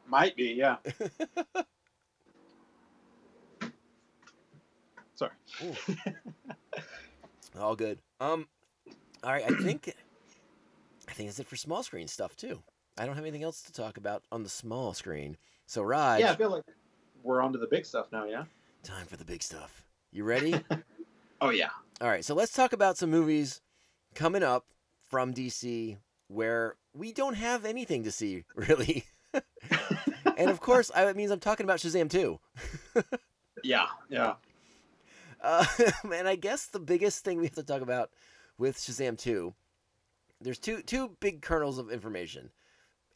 Might 0.07 0.35
be, 0.35 0.53
yeah. 0.53 0.77
Sorry. 5.15 5.31
All 7.57 7.75
good. 7.75 7.99
Um, 8.19 8.47
all 9.23 9.31
right. 9.31 9.43
I 9.45 9.49
think 9.63 9.93
I 11.07 11.11
think 11.13 11.29
that's 11.29 11.39
it 11.39 11.47
for 11.47 11.55
small 11.55 11.83
screen 11.83 12.07
stuff 12.07 12.35
too. 12.35 12.61
I 12.97 13.05
don't 13.05 13.15
have 13.15 13.23
anything 13.23 13.43
else 13.43 13.61
to 13.63 13.71
talk 13.71 13.97
about 13.97 14.23
on 14.31 14.43
the 14.43 14.49
small 14.49 14.93
screen. 14.93 15.37
So 15.67 15.81
Raj, 15.83 16.21
Yeah, 16.21 16.31
I 16.31 16.35
feel 16.35 16.49
like 16.49 16.63
we're 17.23 17.41
on 17.41 17.53
to 17.53 17.59
the 17.59 17.67
big 17.67 17.85
stuff 17.85 18.07
now, 18.11 18.25
yeah? 18.25 18.45
time 18.83 19.05
for 19.05 19.15
the 19.15 19.25
big 19.25 19.43
stuff. 19.43 19.85
You 20.11 20.23
ready? 20.23 20.55
Oh, 21.43 21.49
yeah. 21.49 21.69
all 21.99 22.07
right. 22.07 22.23
So 22.23 22.35
let's 22.35 22.53
talk 22.53 22.71
about 22.71 22.99
some 22.99 23.09
movies 23.09 23.61
coming 24.13 24.43
up 24.43 24.67
from 25.09 25.33
DC 25.33 25.97
where 26.27 26.75
we 26.93 27.11
don't 27.11 27.33
have 27.33 27.65
anything 27.65 28.03
to 28.03 28.11
see 28.11 28.43
really. 28.55 29.05
and 30.37 30.51
of 30.51 30.59
course, 30.59 30.91
I, 30.95 31.03
it 31.09 31.15
means 31.15 31.31
I'm 31.31 31.39
talking 31.39 31.63
about 31.63 31.79
Shazam 31.79 32.11
too. 32.11 32.39
Yeah, 33.63 33.87
yeah. 34.07 34.35
Uh, 35.41 35.65
and 36.13 36.27
I 36.27 36.35
guess 36.35 36.67
the 36.67 36.79
biggest 36.79 37.23
thing 37.23 37.39
we 37.39 37.45
have 37.45 37.55
to 37.55 37.63
talk 37.63 37.81
about 37.81 38.11
with 38.59 38.77
Shazam 38.77 39.17
2, 39.17 39.51
there's 40.41 40.59
two 40.59 40.83
two 40.83 41.17
big 41.19 41.41
kernels 41.41 41.79
of 41.79 41.91
information. 41.91 42.51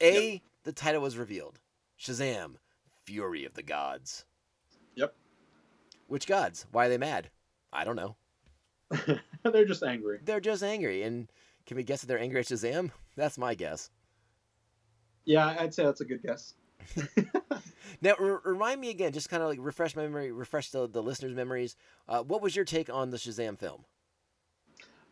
A, 0.02 0.42
the 0.64 0.74
title 0.74 1.02
was 1.02 1.16
revealed. 1.16 1.60
Shazam, 2.00 2.56
Fury 3.06 3.46
of 3.46 3.54
the 3.54 3.64
Gods. 3.64 4.26
Yep. 4.96 5.14
Which 6.08 6.28
gods? 6.28 6.66
Why 6.72 6.86
are 6.86 6.90
they 6.90 6.98
mad? 6.98 7.30
I 7.72 7.84
don't 7.84 7.96
know. 7.96 8.16
They're 9.44 9.66
just 9.66 9.84
angry. 9.84 10.20
They're 10.24 10.40
just 10.40 10.64
angry. 10.64 11.04
And 11.04 11.28
can 11.66 11.78
we 11.78 11.84
guess 11.84 12.02
that 12.02 12.08
they're 12.08 12.20
angry 12.20 12.40
at 12.40 12.46
Shazam? 12.48 12.92
That's 13.16 13.38
my 13.38 13.56
guess. 13.56 13.90
Yeah, 15.26 15.56
I'd 15.60 15.74
say 15.74 15.84
that's 15.84 16.02
a 16.02 16.06
good 16.06 16.22
guess. 16.22 16.54
Now, 18.02 18.16
r- 18.20 18.42
remind 18.44 18.82
me 18.82 18.90
again, 18.90 19.14
just 19.14 19.30
kind 19.30 19.42
of 19.42 19.50
like 19.50 19.60
refresh 19.62 19.96
my 19.96 20.04
memory, 20.04 20.32
refresh 20.32 20.70
the, 20.70 20.88
the 20.88 21.02
listeners' 21.02 21.36
memories. 21.36 21.76
Uh, 22.08 22.22
what 22.22 22.42
was 22.42 22.56
your 22.56 22.66
take 22.66 22.90
on 22.90 23.10
the 23.10 23.18
Shazam 23.18 23.58
film? 23.58 23.86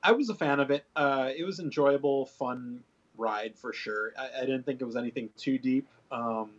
I 0.02 0.12
was 0.12 0.30
a 0.30 0.36
fan 0.36 0.60
of 0.60 0.70
it. 0.70 0.86
Uh, 0.96 1.30
it 1.36 1.44
was 1.46 1.60
enjoyable, 1.60 2.26
fun 2.26 2.84
ride 3.18 3.56
for 3.56 3.74
sure. 3.74 4.12
I, 4.18 4.41
I 4.41 4.41
didn't 4.41 4.64
think 4.64 4.82
it 4.82 4.86
was 4.86 4.96
anything 4.96 5.30
too 5.38 5.58
deep, 5.58 5.88
um, 6.12 6.52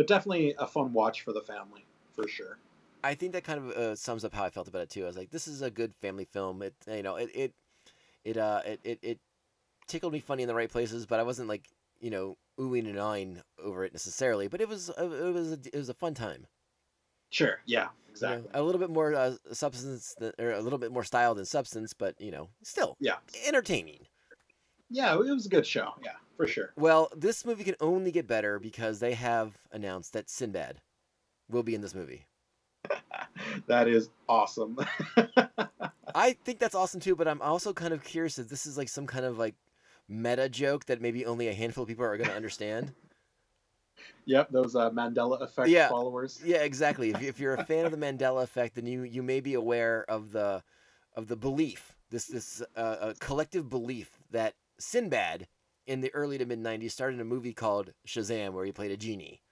but 0.00 0.06
definitely 0.06 0.54
a 0.58 0.66
fun 0.66 0.94
watch 0.94 1.20
for 1.20 1.34
the 1.34 1.42
family 1.42 1.84
for 2.14 2.26
sure. 2.26 2.56
I 3.04 3.12
think 3.14 3.34
that 3.34 3.44
kind 3.44 3.58
of 3.58 3.68
uh, 3.68 3.94
sums 3.94 4.24
up 4.24 4.32
how 4.32 4.44
I 4.44 4.48
felt 4.48 4.66
about 4.66 4.80
it 4.80 4.88
too. 4.88 5.04
I 5.04 5.08
was 5.08 5.16
like, 5.18 5.28
this 5.28 5.46
is 5.46 5.60
a 5.60 5.70
good 5.70 5.92
family 6.00 6.24
film. 6.24 6.62
It 6.62 6.72
you 6.86 7.02
know 7.02 7.16
it 7.16 7.28
it 7.34 7.52
it 8.24 8.38
uh 8.38 8.62
it 8.64 8.80
it, 8.82 8.98
it 9.02 9.18
tickled 9.88 10.14
me 10.14 10.20
funny 10.20 10.42
in 10.42 10.48
the 10.48 10.54
right 10.54 10.70
places, 10.70 11.04
but 11.04 11.20
I 11.20 11.22
wasn't 11.22 11.50
like 11.50 11.68
you 12.00 12.08
know 12.08 12.38
oohing 12.58 12.88
and 12.88 12.96
ahhing 12.96 13.42
over 13.62 13.84
it 13.84 13.92
necessarily. 13.92 14.48
But 14.48 14.62
it 14.62 14.70
was 14.70 14.88
uh, 14.88 15.04
it 15.04 15.34
was 15.34 15.52
a, 15.52 15.58
it 15.66 15.74
was 15.76 15.90
a 15.90 15.94
fun 15.94 16.14
time. 16.14 16.46
Sure. 17.28 17.60
Yeah. 17.66 17.80
you 17.80 17.84
know. 17.84 18.10
Exactly. 18.12 18.50
a 18.54 18.62
little 18.62 18.80
bit 18.80 18.88
more 18.88 19.14
uh, 19.14 19.34
substance 19.52 20.14
than, 20.18 20.32
or 20.38 20.52
a 20.52 20.62
little 20.62 20.78
bit 20.78 20.92
more 20.92 21.04
style 21.04 21.34
than 21.34 21.44
substance, 21.44 21.92
but 21.92 22.18
you 22.18 22.30
know 22.30 22.48
still 22.62 22.96
Yeah. 23.00 23.16
entertaining. 23.46 24.06
Yeah. 24.88 25.12
It 25.12 25.18
was 25.18 25.44
a 25.44 25.50
good 25.50 25.66
show. 25.66 25.92
Yeah, 26.02 26.12
for 26.40 26.48
sure. 26.48 26.72
Well, 26.76 27.10
this 27.14 27.44
movie 27.44 27.64
can 27.64 27.74
only 27.80 28.10
get 28.10 28.26
better 28.26 28.58
because 28.58 29.00
they 29.00 29.14
have 29.14 29.58
announced 29.72 30.12
that 30.14 30.30
Sinbad 30.30 30.80
will 31.48 31.62
be 31.62 31.74
in 31.74 31.80
this 31.80 31.94
movie. 31.94 32.26
that 33.66 33.88
is 33.88 34.10
awesome. 34.28 34.78
I 36.14 36.32
think 36.44 36.58
that's 36.58 36.74
awesome 36.74 37.00
too, 37.00 37.14
but 37.14 37.28
I'm 37.28 37.42
also 37.42 37.72
kind 37.72 37.92
of 37.92 38.02
curious 38.02 38.38
if 38.38 38.48
this 38.48 38.66
is 38.66 38.78
like 38.78 38.88
some 38.88 39.06
kind 39.06 39.24
of 39.24 39.38
like 39.38 39.54
meta 40.08 40.48
joke 40.48 40.86
that 40.86 41.00
maybe 41.00 41.26
only 41.26 41.48
a 41.48 41.54
handful 41.54 41.82
of 41.82 41.88
people 41.88 42.04
are 42.04 42.16
going 42.16 42.30
to 42.30 42.36
understand. 42.36 42.92
yep. 44.24 44.48
Those 44.50 44.74
uh, 44.74 44.90
Mandela 44.90 45.40
effect 45.42 45.68
Yeah. 45.68 45.88
followers. 45.88 46.40
yeah, 46.44 46.58
exactly. 46.62 47.10
If, 47.10 47.22
if 47.22 47.38
you're 47.38 47.54
a 47.54 47.64
fan 47.64 47.84
of 47.84 47.92
the 47.92 47.98
Mandela 48.06 48.42
effect, 48.42 48.74
then 48.76 48.86
you 48.86 49.02
you 49.02 49.22
may 49.22 49.40
be 49.40 49.54
aware 49.54 50.04
of 50.08 50.32
the 50.32 50.62
of 51.14 51.28
the 51.28 51.36
belief 51.36 51.94
this 52.10 52.26
this 52.26 52.62
uh, 52.76 53.14
collective 53.20 53.68
belief 53.68 54.18
that 54.30 54.54
Sinbad 54.78 55.46
in 55.90 56.00
the 56.00 56.14
early 56.14 56.38
to 56.38 56.46
mid 56.46 56.60
'90s 56.62 56.92
started 56.92 57.20
a 57.20 57.24
movie 57.24 57.52
called 57.52 57.92
Shazam 58.06 58.52
where 58.52 58.64
he 58.64 58.72
played 58.72 58.90
a 58.92 58.96
genie. 58.96 59.42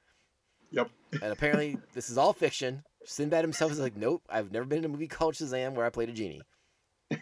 Yep. 0.71 0.91
And 1.23 1.33
apparently, 1.33 1.79
this 1.95 2.11
is 2.11 2.19
all 2.19 2.33
fiction. 2.33 2.85
Sinbad 3.05 3.43
himself 3.43 3.73
is 3.73 3.81
like, 3.81 3.97
nope, 3.97 4.23
I've 4.29 4.53
never 4.53 4.67
been 4.67 4.79
in 4.79 4.85
a 4.85 4.89
movie 4.89 5.09
called 5.09 5.35
Shazam 5.35 5.73
where 5.75 5.87
I 5.87 5.91
played 5.91 6.09
a 6.11 6.13
genie. 6.13 6.43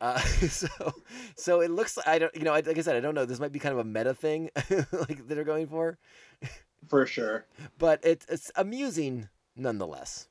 Uh, 0.00 0.18
so, 0.48 0.66
so 1.36 1.60
it 1.60 1.70
looks 1.70 1.96
like 1.98 2.08
I 2.08 2.18
don't, 2.18 2.34
you 2.34 2.42
know, 2.42 2.52
I- 2.54 2.60
like 2.60 2.78
I 2.78 2.80
said, 2.80 2.96
I 2.96 3.00
don't 3.00 3.14
know. 3.14 3.26
This 3.26 3.38
might 3.38 3.52
be 3.52 3.58
kind 3.58 3.74
of 3.74 3.78
a 3.80 3.84
meta 3.84 4.14
thing, 4.14 4.48
like 4.56 5.26
that 5.28 5.28
they're 5.28 5.44
going 5.44 5.66
for, 5.66 5.98
For 6.88 7.04
sure. 7.06 7.44
but 7.78 8.02
it, 8.02 8.24
it's 8.30 8.50
amusing 8.56 9.28
nonetheless. 9.56 10.28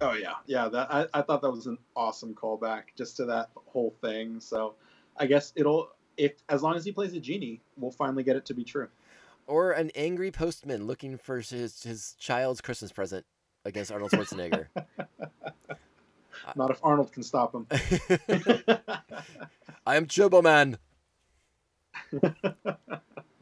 Oh 0.00 0.12
yeah, 0.14 0.34
yeah. 0.46 0.68
That 0.68 0.92
I, 0.92 1.06
I 1.14 1.22
thought 1.22 1.40
that 1.42 1.50
was 1.52 1.66
an 1.66 1.78
awesome 1.94 2.34
callback 2.34 2.82
just 2.96 3.16
to 3.18 3.24
that 3.26 3.50
whole 3.54 3.94
thing. 4.00 4.40
So, 4.40 4.74
I 5.16 5.26
guess 5.26 5.52
it'll 5.54 5.90
if 6.16 6.32
as 6.48 6.62
long 6.62 6.76
as 6.76 6.84
he 6.84 6.92
plays 6.92 7.12
a 7.14 7.20
genie, 7.20 7.60
we'll 7.76 7.90
finally 7.90 8.22
get 8.22 8.36
it 8.36 8.46
to 8.46 8.54
be 8.54 8.64
true. 8.64 8.88
Or 9.46 9.72
an 9.72 9.90
angry 9.94 10.30
postman 10.30 10.86
looking 10.86 11.16
for 11.16 11.40
his 11.40 11.82
his 11.82 12.16
child's 12.18 12.60
Christmas 12.60 12.92
present 12.92 13.24
against 13.64 13.92
Arnold 13.92 14.10
Schwarzenegger. 14.10 14.66
Not 16.54 16.70
if 16.70 16.78
Arnold 16.82 17.12
can 17.12 17.22
stop 17.22 17.54
him. 17.54 17.66
I 19.86 19.96
am 19.96 20.06
Turbo 20.06 20.42
Man. 20.42 20.78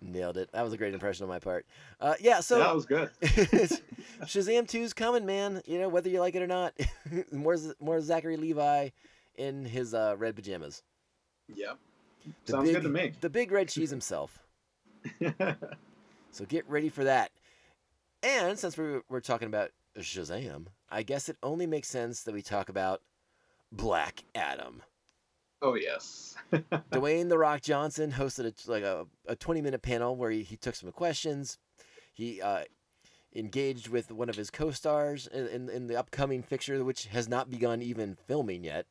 Nailed 0.00 0.36
it. 0.36 0.50
That 0.52 0.62
was 0.62 0.72
a 0.72 0.76
great 0.76 0.94
impression 0.94 1.24
on 1.24 1.28
my 1.28 1.38
part. 1.38 1.66
Uh, 2.00 2.14
yeah, 2.20 2.40
so 2.40 2.58
that 2.58 2.74
was 2.74 2.86
good. 2.86 3.10
Shazam 3.22 4.66
2's 4.66 4.92
coming, 4.92 5.26
man. 5.26 5.62
You 5.66 5.78
know, 5.78 5.88
whether 5.88 6.08
you 6.08 6.20
like 6.20 6.34
it 6.34 6.42
or 6.42 6.46
not. 6.46 6.74
more 7.32 7.56
more 7.80 8.00
Zachary 8.00 8.36
Levi 8.36 8.90
in 9.36 9.64
his 9.64 9.94
uh, 9.94 10.14
red 10.18 10.36
pajamas. 10.36 10.82
Yep. 11.54 11.78
The 12.46 12.52
Sounds 12.52 12.64
big, 12.66 12.74
good 12.74 12.82
to 12.82 12.88
me. 12.88 13.12
The 13.20 13.30
big 13.30 13.52
red 13.52 13.68
cheese 13.68 13.90
himself. 13.90 14.38
So 16.30 16.44
get 16.44 16.68
ready 16.68 16.88
for 16.88 17.04
that. 17.04 17.30
And 18.24 18.58
since 18.58 18.76
we're, 18.76 19.02
we're 19.08 19.20
talking 19.20 19.46
about 19.46 19.70
Shazam, 19.96 20.66
I 20.90 21.04
guess 21.04 21.28
it 21.28 21.36
only 21.44 21.64
makes 21.64 21.86
sense 21.86 22.24
that 22.24 22.34
we 22.34 22.42
talk 22.42 22.68
about 22.68 23.02
Black 23.70 24.24
Adam. 24.34 24.82
oh 25.62 25.76
yes. 25.76 26.34
Dwayne 26.92 27.28
the 27.28 27.38
Rock 27.38 27.60
Johnson 27.60 28.10
hosted 28.10 28.66
a, 28.66 28.70
like 28.70 28.82
a, 28.82 29.06
a 29.28 29.36
20 29.36 29.60
minute 29.62 29.82
panel 29.82 30.16
where 30.16 30.32
he, 30.32 30.42
he 30.42 30.56
took 30.56 30.74
some 30.74 30.90
questions. 30.90 31.56
He 32.12 32.42
uh, 32.42 32.64
engaged 33.32 33.86
with 33.86 34.10
one 34.10 34.28
of 34.28 34.34
his 34.34 34.50
co-stars 34.50 35.28
in, 35.28 35.46
in, 35.46 35.68
in 35.68 35.86
the 35.86 35.96
upcoming 35.96 36.42
fixture, 36.42 36.82
which 36.84 37.06
has 37.06 37.28
not 37.28 37.48
begun 37.48 37.80
even 37.80 38.16
filming 38.26 38.64
yet. 38.64 38.86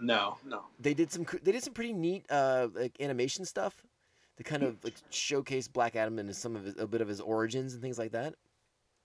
No, 0.00 0.36
no. 0.44 0.62
They 0.80 0.94
did 0.94 1.10
some 1.12 1.24
they 1.42 1.52
did 1.52 1.62
some 1.62 1.72
pretty 1.74 1.92
neat 1.92 2.24
uh, 2.30 2.68
like 2.74 3.00
animation 3.00 3.44
stuff 3.44 3.74
to 4.36 4.42
kind 4.42 4.62
of 4.62 4.82
like 4.84 4.94
showcase 5.10 5.68
Black 5.68 5.96
Adam 5.96 6.18
and 6.18 6.34
some 6.34 6.56
of 6.56 6.64
his, 6.64 6.76
a 6.78 6.86
bit 6.86 7.00
of 7.00 7.08
his 7.08 7.20
origins 7.20 7.72
and 7.74 7.82
things 7.82 7.98
like 7.98 8.12
that. 8.12 8.34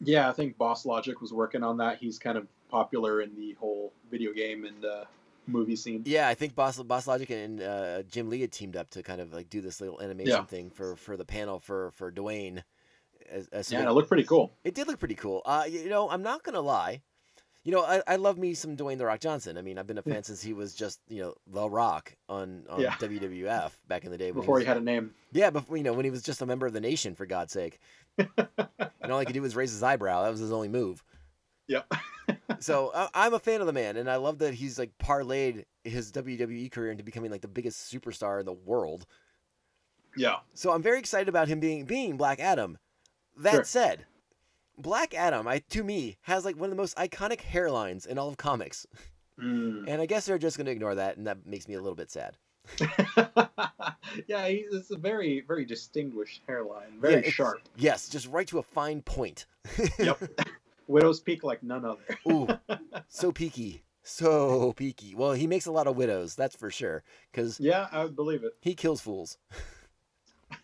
Yeah, 0.04 0.28
I 0.28 0.32
think 0.32 0.58
Boss 0.58 0.86
Logic 0.86 1.22
was 1.22 1.32
working 1.32 1.64
on 1.64 1.78
that. 1.78 2.00
He's 2.00 2.18
kind 2.18 2.38
of 2.38 2.48
popular 2.70 3.22
in 3.22 3.36
the 3.36 3.54
whole 3.60 3.94
video 4.10 4.34
game 4.34 4.66
and 4.66 4.84
uh, 4.84 5.06
movie 5.48 5.76
scene. 5.76 6.02
Yeah, 6.06 6.28
I 6.28 6.34
think 6.34 6.56
Boss 6.56 6.82
Boss 6.82 7.06
Logic 7.08 7.30
and 7.30 7.62
uh, 7.62 8.02
Jim 8.04 8.30
Lee 8.30 8.42
had 8.42 8.52
teamed 8.52 8.76
up 8.76 8.90
to 8.92 9.04
kind 9.04 9.22
of 9.22 9.32
like 9.34 9.50
do 9.50 9.62
this 9.62 9.80
little 9.80 10.02
animation 10.02 10.32
Yeah. 10.32 10.44
thing 10.46 10.70
for 10.72 10.96
for 10.96 11.18
the 11.18 11.26
panel 11.26 11.60
for 11.60 11.92
for 11.92 12.12
Dwayne. 12.12 12.64
As, 13.30 13.48
as 13.50 13.72
Yeah, 13.72 13.80
and 13.82 13.88
it 13.90 13.94
looked 13.94 14.08
pretty 14.10 14.24
cool. 14.24 14.52
It 14.64 14.74
did 14.74 14.88
look 14.88 15.00
pretty 15.00 15.16
cool. 15.16 15.42
Uh, 15.46 15.66
you 15.70 15.88
know, 15.88 16.10
I'm 16.10 16.24
not 16.24 16.44
gonna 16.44 16.60
lie. 16.62 17.02
You 17.64 17.72
know, 17.72 17.84
I, 17.84 18.02
I 18.08 18.16
love 18.16 18.40
me 18.40 18.56
some 18.56 18.76
Dwayne 18.76 18.98
the 18.98 19.06
Rock 19.06 19.20
Johnson. 19.20 19.56
I 19.58 19.62
mean, 19.62 19.78
I've 19.78 19.86
been 19.86 20.00
a 20.00 20.02
fan 20.02 20.24
since 20.24 20.42
he 20.42 20.52
was 20.54 20.74
just 20.74 21.00
you 21.10 21.22
know 21.22 21.36
the 21.46 21.70
Rock 21.70 22.16
on 22.28 22.64
on 22.70 22.82
Yeah. 22.82 22.94
WWF 22.96 23.72
back 23.88 24.04
in 24.04 24.10
the 24.12 24.18
day. 24.18 24.32
Before 24.32 24.56
was, 24.56 24.64
he 24.64 24.68
had 24.68 24.78
a 24.78 24.82
name. 24.82 25.14
yeah, 25.32 25.52
before 25.52 25.78
you 25.78 25.84
know 25.84 25.94
when 25.94 26.06
he 26.06 26.10
was 26.12 26.24
just 26.24 26.42
a 26.42 26.46
member 26.46 26.66
of 26.66 26.74
the 26.74 26.82
nation 26.82 27.14
for 27.14 27.26
God's 27.28 27.54
sake, 27.54 27.80
and 28.18 29.12
all 29.12 29.20
he 29.20 29.26
could 29.26 29.34
do 29.34 29.42
was 29.44 29.56
raise 29.56 29.72
his 29.72 29.84
eyebrow. 29.84 30.24
That 30.24 30.32
was 30.32 30.40
his 30.40 30.52
only 30.52 30.70
move. 30.70 31.04
Yep. 31.68 31.92
so 32.60 32.92
I, 32.96 33.10
I'm 33.14 33.34
a 33.36 33.40
fan 33.40 33.62
of 33.62 33.68
the 33.68 33.74
man, 33.74 33.96
and 33.96 34.10
I 34.10 34.16
love 34.16 34.40
that 34.40 34.56
he's 34.56 34.80
like 34.80 34.98
parlayed 34.98 35.66
his 35.84 36.12
WWE 36.12 36.72
career 36.72 36.92
into 36.92 37.04
becoming 37.04 37.30
like 37.30 37.42
the 37.42 37.48
biggest 37.48 37.94
superstar 37.94 38.40
in 38.40 38.46
the 38.48 38.54
world. 38.54 39.06
Yeah. 40.18 40.38
So 40.56 40.72
I'm 40.72 40.82
very 40.82 40.98
excited 41.00 41.30
about 41.30 41.48
him 41.48 41.60
being 41.60 41.86
being 41.86 42.18
Black 42.18 42.40
Adam. 42.40 42.78
That 43.38 43.52
Sure. 43.54 43.64
said, 43.64 44.06
Black 44.78 45.14
Adam, 45.14 45.48
I 45.48 45.60
to 45.70 45.84
me 45.84 46.18
has 46.22 46.46
like 46.46 46.56
one 46.56 46.66
of 46.66 46.76
the 46.76 46.82
most 46.82 46.98
iconic 46.98 47.40
hairlines 47.42 48.06
in 48.08 48.18
all 48.18 48.28
of 48.30 48.38
comics, 48.38 48.86
Mm. 49.40 49.86
and 49.88 50.02
I 50.02 50.06
guess 50.06 50.26
they're 50.26 50.38
just 50.38 50.58
going 50.58 50.66
to 50.66 50.72
ignore 50.72 50.94
that, 50.96 51.18
and 51.18 51.26
that 51.26 51.46
makes 51.48 51.68
me 51.68 51.74
a 51.76 51.82
little 51.82 51.96
bit 51.96 52.12
sad. 52.12 52.38
yeah, 54.28 54.48
he's 54.48 54.74
it's 54.74 54.92
a 54.92 54.98
very, 54.98 55.42
very 55.48 55.66
distinguished 55.66 56.42
hairline. 56.48 57.00
Very 57.00 57.16
it's- 57.16 57.34
sharp. 57.34 57.62
Yes, 57.76 58.08
just 58.10 58.28
right 58.28 58.48
to 58.48 58.60
a 58.60 58.64
fine 58.64 59.02
point. 59.02 59.46
Yep. 60.00 60.22
Widow's 60.88 61.22
Peak 61.22 61.44
like 61.44 61.64
none 61.64 61.86
other. 61.86 62.18
Ooh, 62.30 62.48
so 63.08 63.32
peaky, 63.32 63.84
so 64.04 64.74
peaky. 64.74 65.16
Well, 65.16 65.32
he 65.34 65.48
makes 65.48 65.66
a 65.68 65.72
lot 65.72 65.88
of 65.88 65.96
widows, 65.96 66.36
that's 66.36 66.56
for 66.56 66.70
sure, 66.70 67.04
because 67.32 67.60
Yeah, 67.60 67.88
I 67.92 68.04
would 68.04 68.16
believe 68.16 68.44
it. 68.44 68.54
he 68.62 68.76
kills 68.76 69.00
fools. 69.00 69.38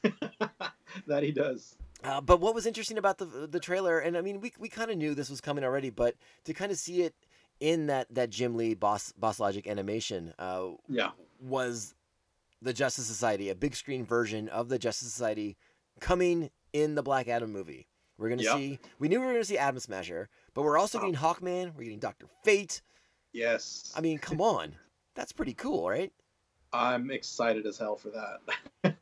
that 0.03 1.23
he 1.23 1.31
does. 1.31 1.75
Uh, 2.03 2.21
but 2.21 2.39
what 2.39 2.53
was 2.55 2.65
interesting 2.65 2.97
about 2.97 3.17
the 3.17 3.25
the 3.49 3.59
trailer, 3.59 3.99
and 3.99 4.17
I 4.17 4.21
mean, 4.21 4.39
we 4.39 4.53
we 4.59 4.69
kind 4.69 4.91
of 4.91 4.97
knew 4.97 5.15
this 5.15 5.29
was 5.29 5.41
coming 5.41 5.63
already, 5.63 5.89
but 5.89 6.15
to 6.45 6.53
kind 6.53 6.71
of 6.71 6.77
see 6.77 7.01
it 7.01 7.15
in 7.59 7.87
that 7.87 8.07
that 8.13 8.29
Jim 8.29 8.55
Lee 8.55 8.75
boss 8.75 9.11
boss 9.13 9.39
logic 9.39 9.67
animation 9.67 10.33
uh, 10.37 10.69
Yeah. 10.87 11.11
was 11.41 11.95
the 12.61 12.73
Justice 12.73 13.05
Society, 13.07 13.49
a 13.49 13.55
big 13.55 13.75
screen 13.75 14.05
version 14.05 14.47
of 14.49 14.69
the 14.69 14.77
Justice 14.79 15.11
Society 15.11 15.57
coming 15.99 16.49
in 16.73 16.95
the 16.95 17.03
Black 17.03 17.27
Adam 17.27 17.51
movie. 17.51 17.87
We're 18.19 18.29
gonna 18.29 18.43
Yep. 18.43 18.53
see. 18.55 18.79
We 18.99 19.07
knew 19.07 19.19
we 19.19 19.25
were 19.25 19.33
gonna 19.33 19.45
see 19.45 19.57
Atom 19.57 19.79
Smasher, 19.79 20.29
but 20.53 20.63
we're 20.63 20.77
also 20.77 20.97
Oh. 20.97 21.01
getting 21.01 21.15
Hawkman. 21.15 21.75
We're 21.75 21.83
getting 21.83 21.99
Doctor 21.99 22.27
Fate. 22.43 22.81
Yes. 23.33 23.91
I 23.95 24.01
mean, 24.01 24.17
come 24.19 24.41
on, 24.41 24.75
that's 25.15 25.31
pretty 25.31 25.53
cool, 25.53 25.89
right? 25.89 26.11
I'm 26.77 27.11
excited 27.11 27.65
as 27.65 27.77
hell 27.77 27.95
for 27.95 28.09
that. 28.11 28.93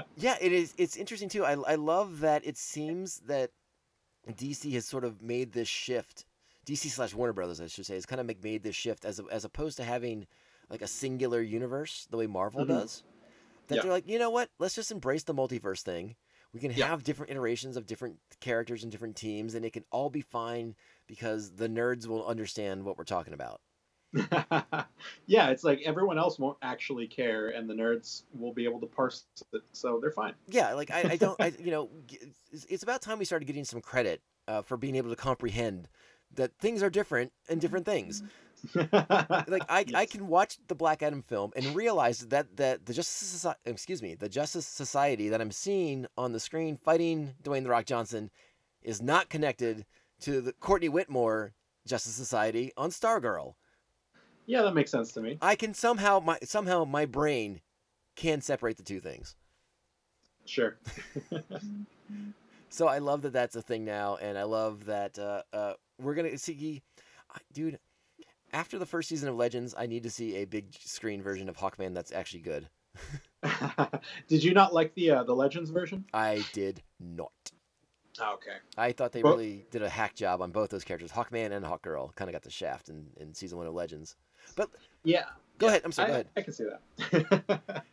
Yeah, 0.20 0.36
it 0.40 0.52
is. 0.52 0.74
It's 0.78 0.96
interesting 0.96 1.28
too. 1.28 1.44
I 1.44 1.52
I 1.52 1.76
love 1.76 2.20
that 2.20 2.44
it 2.44 2.56
seems 2.56 3.20
that 3.28 3.50
DC 4.28 4.72
has 4.72 4.84
sort 4.84 5.04
of 5.04 5.22
made 5.22 5.52
this 5.52 5.68
shift. 5.68 6.24
DC 6.66 6.88
slash 6.90 7.14
Warner 7.14 7.32
Brothers, 7.32 7.60
I 7.60 7.68
should 7.68 7.86
say, 7.86 7.94
has 7.94 8.04
kind 8.04 8.20
of 8.20 8.42
made 8.42 8.64
this 8.64 8.74
shift 8.74 9.04
as 9.04 9.20
as 9.30 9.44
opposed 9.44 9.76
to 9.76 9.84
having 9.84 10.26
like 10.70 10.82
a 10.82 10.88
singular 10.88 11.40
universe 11.40 12.06
the 12.10 12.16
way 12.16 12.26
Marvel 12.26 12.64
Mhm. 12.64 12.68
does. 12.68 13.04
That 13.68 13.76
Yeah. 13.76 13.82
they're 13.82 13.92
like, 13.92 14.08
you 14.08 14.18
know 14.18 14.30
what? 14.30 14.50
Let's 14.58 14.74
just 14.74 14.90
embrace 14.90 15.22
the 15.22 15.34
multiverse 15.34 15.82
thing. 15.82 16.16
We 16.52 16.60
can 16.60 16.72
Yeah. 16.72 16.88
have 16.88 17.04
different 17.04 17.30
iterations 17.30 17.76
of 17.76 17.86
different 17.86 18.18
characters 18.40 18.82
and 18.82 18.90
different 18.90 19.16
teams, 19.16 19.54
and 19.54 19.64
it 19.64 19.72
can 19.72 19.84
all 19.92 20.10
be 20.10 20.22
fine 20.22 20.74
because 21.06 21.52
the 21.52 21.68
nerds 21.68 22.06
will 22.06 22.26
understand 22.26 22.84
what 22.84 22.98
we're 22.98 23.04
talking 23.04 23.34
about. 23.34 23.60
yeah, 25.26 25.50
it's 25.50 25.64
like 25.64 25.82
everyone 25.84 26.18
else 26.18 26.38
won't 26.38 26.56
actually 26.62 27.06
care, 27.06 27.50
and 27.50 27.68
the 27.68 27.74
nerds 27.74 28.22
will 28.32 28.52
be 28.52 28.64
able 28.64 28.80
to 28.80 28.86
parse 28.86 29.24
it, 29.52 29.62
so 29.72 29.98
they're 30.00 30.10
fine. 30.10 30.34
Yeah, 30.48 30.72
like 30.74 30.90
I, 30.90 31.10
I 31.12 31.16
don't, 31.16 31.40
I, 31.40 31.52
you 31.62 31.70
know, 31.70 31.90
it's, 32.50 32.82
about 32.82 33.02
time 33.02 33.18
we 33.18 33.24
started 33.24 33.44
getting 33.44 33.64
some 33.64 33.80
credit 33.80 34.22
uh, 34.46 34.62
for 34.62 34.76
being 34.76 34.96
able 34.96 35.10
to 35.10 35.16
comprehend 35.16 35.88
that 36.34 36.52
things 36.58 36.82
are 36.82 36.90
different 36.90 37.32
and 37.48 37.60
different 37.60 37.86
things. 37.86 38.22
Like 38.74 39.62
I, 39.68 39.84
I 39.94 40.04
can 40.04 40.26
watch 40.26 40.58
the 40.66 40.74
Black 40.74 41.00
Adam 41.00 41.22
film 41.22 41.52
and 41.54 41.76
realize 41.76 42.26
that 42.26 42.56
that 42.56 42.86
the 42.86 42.92
Justice, 42.92 43.44
Soci- 43.44 43.54
excuse 43.64 44.02
me, 44.02 44.16
the 44.16 44.28
Justice 44.28 44.66
Society 44.66 45.28
that 45.28 45.40
I'm 45.40 45.52
seeing 45.52 46.06
on 46.16 46.32
the 46.32 46.40
screen 46.40 46.76
fighting 46.76 47.34
Dwayne 47.44 47.62
the 47.62 47.68
Rock 47.68 47.84
Johnson 47.84 48.30
is 48.82 49.00
not 49.00 49.28
connected 49.30 49.86
to 50.22 50.40
the 50.40 50.52
Courtney 50.54 50.88
Whitmore 50.88 51.52
Justice 51.86 52.14
Society 52.14 52.72
on 52.76 52.90
Stargirl. 52.90 53.54
Yeah, 54.48 54.62
that 54.62 54.74
makes 54.74 54.90
sense 54.90 55.12
to 55.12 55.20
me. 55.20 55.38
I 55.42 55.54
can 55.54 55.74
somehow 55.74 56.20
my 56.20 56.38
somehow 56.42 56.84
my 56.84 57.04
brain 57.04 57.60
can 58.16 58.40
separate 58.40 58.78
the 58.78 58.82
two 58.82 58.98
things. 58.98 59.36
Sure. 60.44 60.78
So 62.70 62.86
I 62.86 62.98
love 62.98 63.22
that 63.22 63.32
that's 63.32 63.56
a 63.56 63.62
thing 63.62 63.84
now, 63.84 64.16
and 64.20 64.36
I 64.36 64.42
love 64.42 64.84
that 64.86 65.18
uh, 65.18 65.42
uh, 65.52 65.72
we're 66.00 66.14
gonna 66.14 66.36
see, 66.36 66.82
dude. 67.52 67.78
After 68.52 68.78
the 68.78 68.86
first 68.86 69.08
season 69.08 69.28
of 69.28 69.36
Legends, 69.36 69.74
I 69.76 69.86
need 69.86 70.02
to 70.04 70.10
see 70.10 70.36
a 70.36 70.44
big 70.44 70.72
screen 70.78 71.22
version 71.22 71.48
of 71.48 71.56
Hawkman 71.56 71.94
that's 71.94 72.12
actually 72.12 72.40
good. 72.40 72.68
Did 74.28 74.42
you 74.42 74.54
not 74.54 74.72
like 74.72 74.94
the 74.94 75.10
uh, 75.10 75.24
the 75.24 75.34
Legends 75.34 75.70
version? 75.70 76.04
I 76.14 76.44
did 76.52 76.82
not. 76.98 77.32
Oh, 78.20 78.34
okay. 78.34 78.56
I 78.76 78.92
thought 78.92 79.12
they 79.12 79.22
Well- 79.22 79.34
really 79.34 79.66
did 79.70 79.82
a 79.82 79.88
hack 79.88 80.14
job 80.14 80.40
on 80.42 80.50
both 80.50 80.70
those 80.70 80.84
characters. 80.84 81.12
Hawkman 81.12 81.52
and 81.52 81.64
Hawkgirl 81.64 82.14
kind 82.16 82.28
of 82.28 82.32
got 82.32 82.42
the 82.42 82.50
shaft 82.50 82.88
in, 82.88 83.06
in 83.16 83.34
season 83.34 83.58
one 83.58 83.66
of 83.66 83.74
Legends. 83.74 84.16
But 84.56 84.70
yeah. 85.04 85.24
Go 85.58 85.66
Yeah, 85.66 85.72
ahead. 85.72 85.82
I'm 85.84 85.92
sorry. 85.92 86.06
I, 86.06 86.08
Go 86.08 86.14
ahead. 86.14 86.28
I 86.36 86.42
can 86.42 86.52
see 86.52 86.64
that. 86.64 87.60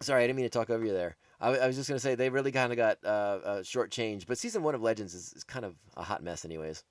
Sorry, 0.00 0.22
I 0.22 0.26
didn't 0.28 0.36
mean 0.36 0.46
to 0.46 0.50
talk 0.50 0.70
over 0.70 0.84
you 0.84 0.92
there. 0.92 1.16
I, 1.40 1.48
I 1.56 1.66
was 1.66 1.76
just 1.76 1.88
gonna 1.88 1.98
say 1.98 2.14
they 2.14 2.30
really 2.30 2.52
kind 2.52 2.72
of 2.72 2.76
got 2.76 2.98
uh, 3.04 3.08
uh, 3.08 3.62
short 3.62 3.90
change, 3.90 4.26
but 4.26 4.38
season 4.38 4.62
one 4.62 4.74
of 4.74 4.82
Legends 4.82 5.12
is, 5.14 5.32
is 5.32 5.44
kind 5.44 5.64
of 5.64 5.74
a 5.96 6.02
hot 6.02 6.22
mess, 6.22 6.44
anyways. 6.44 6.84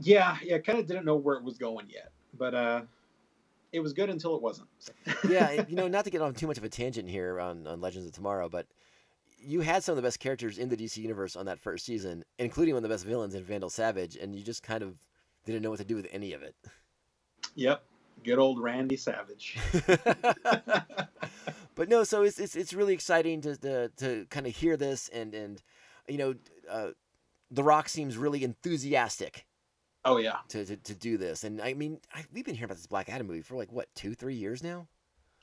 yeah, 0.00 0.36
yeah. 0.42 0.58
Kind 0.58 0.78
of 0.80 0.86
didn't 0.86 1.04
know 1.04 1.14
where 1.16 1.36
it 1.36 1.44
was 1.44 1.58
going 1.58 1.86
yet, 1.88 2.10
but 2.36 2.54
uh, 2.54 2.82
it 3.72 3.80
was 3.80 3.92
good 3.92 4.10
until 4.10 4.34
it 4.34 4.42
wasn't. 4.42 4.68
yeah, 5.28 5.64
you 5.68 5.76
know, 5.76 5.86
not 5.86 6.04
to 6.04 6.10
get 6.10 6.22
on 6.22 6.34
too 6.34 6.46
much 6.48 6.58
of 6.58 6.64
a 6.64 6.68
tangent 6.68 7.08
here 7.08 7.38
on, 7.40 7.66
on 7.68 7.80
Legends 7.80 8.06
of 8.06 8.12
Tomorrow, 8.12 8.48
but 8.48 8.66
you 9.38 9.60
had 9.60 9.84
some 9.84 9.92
of 9.92 9.96
the 9.96 10.02
best 10.02 10.18
characters 10.18 10.58
in 10.58 10.68
the 10.68 10.76
DC 10.76 10.96
universe 10.96 11.36
on 11.36 11.46
that 11.46 11.60
first 11.60 11.84
season, 11.84 12.24
including 12.38 12.74
one 12.74 12.82
of 12.84 12.88
the 12.88 12.94
best 12.94 13.04
villains 13.04 13.34
in 13.34 13.44
Vandal 13.44 13.70
Savage, 13.70 14.16
and 14.16 14.34
you 14.34 14.42
just 14.42 14.62
kind 14.62 14.82
of 14.82 14.96
didn't 15.44 15.62
know 15.62 15.70
what 15.70 15.78
to 15.78 15.84
do 15.84 15.94
with 15.96 16.08
any 16.10 16.32
of 16.32 16.42
it. 16.42 16.54
Yep. 17.54 17.84
Good 18.22 18.38
old 18.38 18.62
Randy 18.62 18.96
Savage. 18.96 19.58
but 21.74 21.88
no, 21.88 22.04
so 22.04 22.22
it's 22.22 22.38
it's, 22.38 22.56
it's 22.56 22.72
really 22.72 22.94
exciting 22.94 23.40
to 23.42 23.56
to, 23.56 23.88
to 23.96 24.26
kind 24.30 24.46
of 24.46 24.54
hear 24.54 24.76
this, 24.76 25.08
and 25.08 25.34
and 25.34 25.62
you 26.08 26.18
know, 26.18 26.34
uh, 26.70 26.88
The 27.50 27.62
Rock 27.62 27.88
seems 27.88 28.16
really 28.16 28.44
enthusiastic 28.44 29.46
Oh 30.04 30.18
yeah. 30.18 30.38
to, 30.48 30.64
to, 30.64 30.76
to 30.76 30.94
do 30.94 31.16
this, 31.16 31.44
and 31.44 31.60
I 31.60 31.74
mean, 31.74 31.98
I, 32.14 32.24
we've 32.32 32.44
been 32.44 32.54
hearing 32.54 32.66
about 32.66 32.76
this 32.76 32.86
Black 32.86 33.08
Adam 33.08 33.26
movie 33.26 33.40
for 33.40 33.56
like 33.56 33.72
what 33.72 33.94
two 33.94 34.14
three 34.14 34.34
years 34.34 34.62
now. 34.62 34.86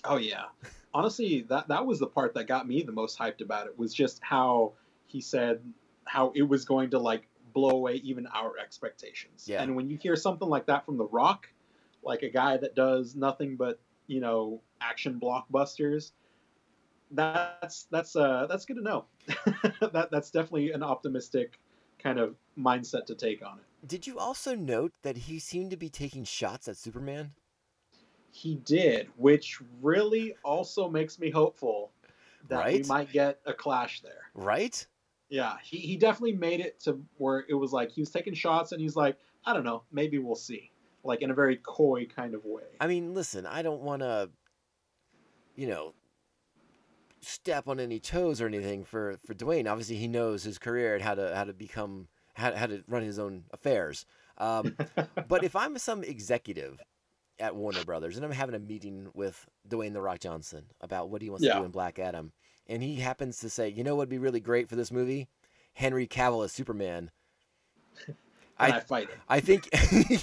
Oh 0.03 0.17
yeah. 0.17 0.45
Honestly, 0.93 1.45
that 1.49 1.67
that 1.67 1.85
was 1.85 1.99
the 1.99 2.07
part 2.07 2.33
that 2.33 2.47
got 2.47 2.67
me 2.67 2.81
the 2.83 2.91
most 2.91 3.17
hyped 3.17 3.41
about 3.41 3.67
it 3.67 3.77
was 3.77 3.93
just 3.93 4.19
how 4.23 4.73
he 5.07 5.21
said 5.21 5.61
how 6.05 6.31
it 6.35 6.43
was 6.43 6.65
going 6.65 6.89
to 6.91 6.99
like 6.99 7.27
blow 7.53 7.71
away 7.71 7.95
even 7.95 8.27
our 8.27 8.57
expectations. 8.57 9.45
Yeah. 9.47 9.61
And 9.61 9.75
when 9.75 9.89
you 9.89 9.97
hear 9.97 10.15
something 10.15 10.47
like 10.47 10.65
that 10.67 10.85
from 10.85 10.97
The 10.97 11.05
Rock, 11.05 11.47
like 12.03 12.23
a 12.23 12.29
guy 12.29 12.57
that 12.57 12.75
does 12.75 13.15
nothing 13.15 13.55
but, 13.55 13.79
you 14.07 14.19
know, 14.19 14.61
action 14.81 15.19
blockbusters, 15.21 16.11
that's 17.11 17.83
that's 17.91 18.15
uh 18.15 18.47
that's 18.49 18.65
good 18.65 18.77
to 18.77 18.81
know. 18.81 19.05
that 19.91 20.09
that's 20.11 20.31
definitely 20.31 20.71
an 20.71 20.83
optimistic 20.83 21.59
kind 21.99 22.19
of 22.19 22.35
mindset 22.57 23.05
to 23.05 23.15
take 23.15 23.45
on 23.45 23.59
it. 23.59 23.87
Did 23.87 24.07
you 24.07 24.19
also 24.19 24.55
note 24.55 24.93
that 25.03 25.17
he 25.17 25.39
seemed 25.39 25.71
to 25.71 25.77
be 25.77 25.89
taking 25.89 26.23
shots 26.23 26.67
at 26.67 26.77
Superman? 26.77 27.31
He 28.31 28.55
did, 28.55 29.09
which 29.17 29.59
really 29.81 30.35
also 30.43 30.89
makes 30.89 31.19
me 31.19 31.29
hopeful 31.29 31.91
that 32.47 32.71
we 32.71 32.83
might 32.83 33.11
get 33.11 33.39
a 33.45 33.53
clash 33.53 34.01
there. 34.01 34.31
Right? 34.33 34.85
Yeah, 35.29 35.55
he, 35.63 35.77
he 35.77 35.97
definitely 35.97 36.33
made 36.33 36.59
it 36.59 36.79
to 36.81 37.01
where 37.17 37.45
it 37.49 37.53
was 37.53 37.71
like 37.71 37.91
he 37.91 38.01
was 38.01 38.11
taking 38.11 38.33
shots 38.33 38.71
and 38.71 38.81
he's 38.81 38.95
like, 38.95 39.17
I 39.45 39.53
don't 39.53 39.63
know, 39.63 39.83
maybe 39.91 40.19
we'll 40.19 40.35
see. 40.35 40.70
Like 41.03 41.21
in 41.21 41.31
a 41.31 41.33
very 41.33 41.57
coy 41.57 42.05
kind 42.05 42.35
of 42.35 42.45
way. 42.45 42.63
I 42.79 42.87
mean, 42.87 43.13
listen, 43.13 43.45
I 43.45 43.61
don't 43.61 43.81
want 43.81 44.01
to, 44.01 44.29
you 45.55 45.67
know, 45.67 45.93
step 47.21 47.67
on 47.67 47.79
any 47.79 47.99
toes 47.99 48.41
or 48.41 48.47
anything 48.47 48.83
for 48.83 49.17
for 49.25 49.33
Dwayne. 49.33 49.69
Obviously, 49.69 49.95
he 49.95 50.07
knows 50.07 50.43
his 50.43 50.57
career 50.57 50.93
and 50.93 51.03
how 51.03 51.15
to 51.15 51.35
how 51.35 51.43
to 51.43 51.53
become 51.53 52.07
how, 52.35 52.55
how 52.55 52.67
to 52.67 52.83
run 52.87 53.03
his 53.03 53.19
own 53.19 53.43
affairs. 53.51 54.05
Um, 54.37 54.75
but 55.27 55.43
if 55.43 55.55
I'm 55.55 55.77
some 55.77 56.03
executive 56.03 56.79
at 57.39 57.55
Warner 57.55 57.83
Brothers 57.83 58.15
and 58.15 58.25
I'm 58.25 58.31
having 58.31 58.55
a 58.55 58.59
meeting 58.59 59.09
with 59.13 59.47
Dwayne 59.67 59.93
the 59.93 60.01
Rock 60.01 60.19
Johnson 60.19 60.65
about 60.79 61.09
what 61.09 61.21
he 61.21 61.29
wants 61.29 61.45
to 61.45 61.53
do 61.53 61.63
in 61.63 61.71
Black 61.71 61.99
Adam, 61.99 62.31
and 62.67 62.83
he 62.83 62.95
happens 62.97 63.39
to 63.39 63.49
say, 63.49 63.69
you 63.69 63.83
know, 63.83 63.95
what'd 63.95 64.09
be 64.09 64.17
really 64.17 64.39
great 64.39 64.69
for 64.69 64.75
this 64.75 64.91
movie, 64.91 65.27
Henry 65.73 66.07
Cavill 66.07 66.45
as 66.45 66.51
Superman. 66.51 67.11
I, 68.61 68.77
I 68.77 68.79
fight 68.79 69.09
him. 69.09 69.19
I 69.27 69.39
think, 69.39 69.69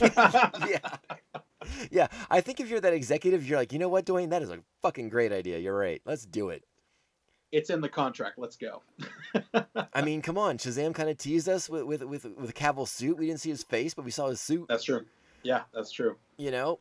yeah, 0.68 0.78
yeah. 1.90 2.06
I 2.30 2.40
think 2.40 2.60
if 2.60 2.68
you're 2.68 2.80
that 2.80 2.92
executive, 2.92 3.46
you're 3.48 3.58
like, 3.58 3.72
you 3.72 3.78
know 3.78 3.88
what, 3.88 4.06
Dwayne, 4.06 4.30
that 4.30 4.42
is 4.42 4.50
a 4.50 4.60
fucking 4.82 5.08
great 5.08 5.32
idea. 5.32 5.58
You're 5.58 5.76
right. 5.76 6.00
Let's 6.04 6.24
do 6.24 6.50
it. 6.50 6.64
It's 7.50 7.70
in 7.70 7.80
the 7.80 7.88
contract. 7.88 8.38
Let's 8.38 8.56
go. 8.56 8.82
I 9.94 10.02
mean, 10.02 10.20
come 10.20 10.36
on. 10.36 10.58
Shazam 10.58 10.94
kind 10.94 11.08
of 11.08 11.16
teased 11.16 11.48
us 11.48 11.68
with 11.68 11.84
with 11.84 12.02
with 12.02 12.26
with 12.36 12.54
Cavill's 12.54 12.90
suit. 12.90 13.16
We 13.16 13.26
didn't 13.26 13.40
see 13.40 13.50
his 13.50 13.62
face, 13.62 13.94
but 13.94 14.04
we 14.04 14.10
saw 14.10 14.28
his 14.28 14.40
suit. 14.40 14.66
That's 14.68 14.84
true. 14.84 15.06
Yeah, 15.42 15.62
that's 15.72 15.90
true. 15.90 16.16
You 16.36 16.50
know, 16.50 16.80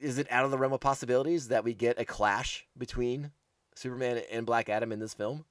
is 0.00 0.18
it 0.18 0.26
out 0.30 0.44
of 0.44 0.50
the 0.50 0.58
realm 0.58 0.72
of 0.72 0.80
possibilities 0.80 1.48
that 1.48 1.62
we 1.62 1.72
get 1.72 2.00
a 2.00 2.04
clash 2.04 2.66
between 2.76 3.30
Superman 3.76 4.22
and 4.30 4.44
Black 4.44 4.68
Adam 4.68 4.90
in 4.90 4.98
this 4.98 5.14
film? 5.14 5.44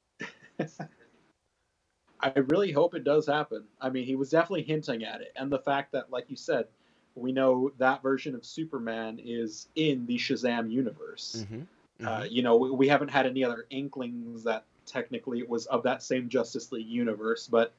I 2.21 2.39
really 2.39 2.71
hope 2.71 2.95
it 2.95 3.03
does 3.03 3.27
happen. 3.27 3.63
I 3.79 3.89
mean, 3.89 4.05
he 4.05 4.15
was 4.15 4.29
definitely 4.29 4.63
hinting 4.63 5.03
at 5.03 5.21
it, 5.21 5.33
and 5.35 5.51
the 5.51 5.59
fact 5.59 5.91
that, 5.93 6.11
like 6.11 6.25
you 6.29 6.35
said, 6.35 6.67
we 7.15 7.31
know 7.31 7.71
that 7.77 8.01
version 8.01 8.35
of 8.35 8.45
Superman 8.45 9.19
is 9.23 9.67
in 9.75 10.05
the 10.05 10.17
Shazam 10.17 10.71
universe. 10.71 11.45
Mm-hmm. 11.45 12.07
Uh, 12.07 12.23
you 12.23 12.41
know, 12.41 12.55
we, 12.55 12.71
we 12.71 12.87
haven't 12.87 13.09
had 13.09 13.25
any 13.25 13.43
other 13.43 13.65
inklings 13.69 14.43
that 14.43 14.65
technically 14.85 15.39
it 15.39 15.49
was 15.49 15.65
of 15.67 15.83
that 15.83 16.01
same 16.03 16.29
Justice 16.29 16.71
League 16.71 16.87
universe, 16.87 17.47
but 17.47 17.73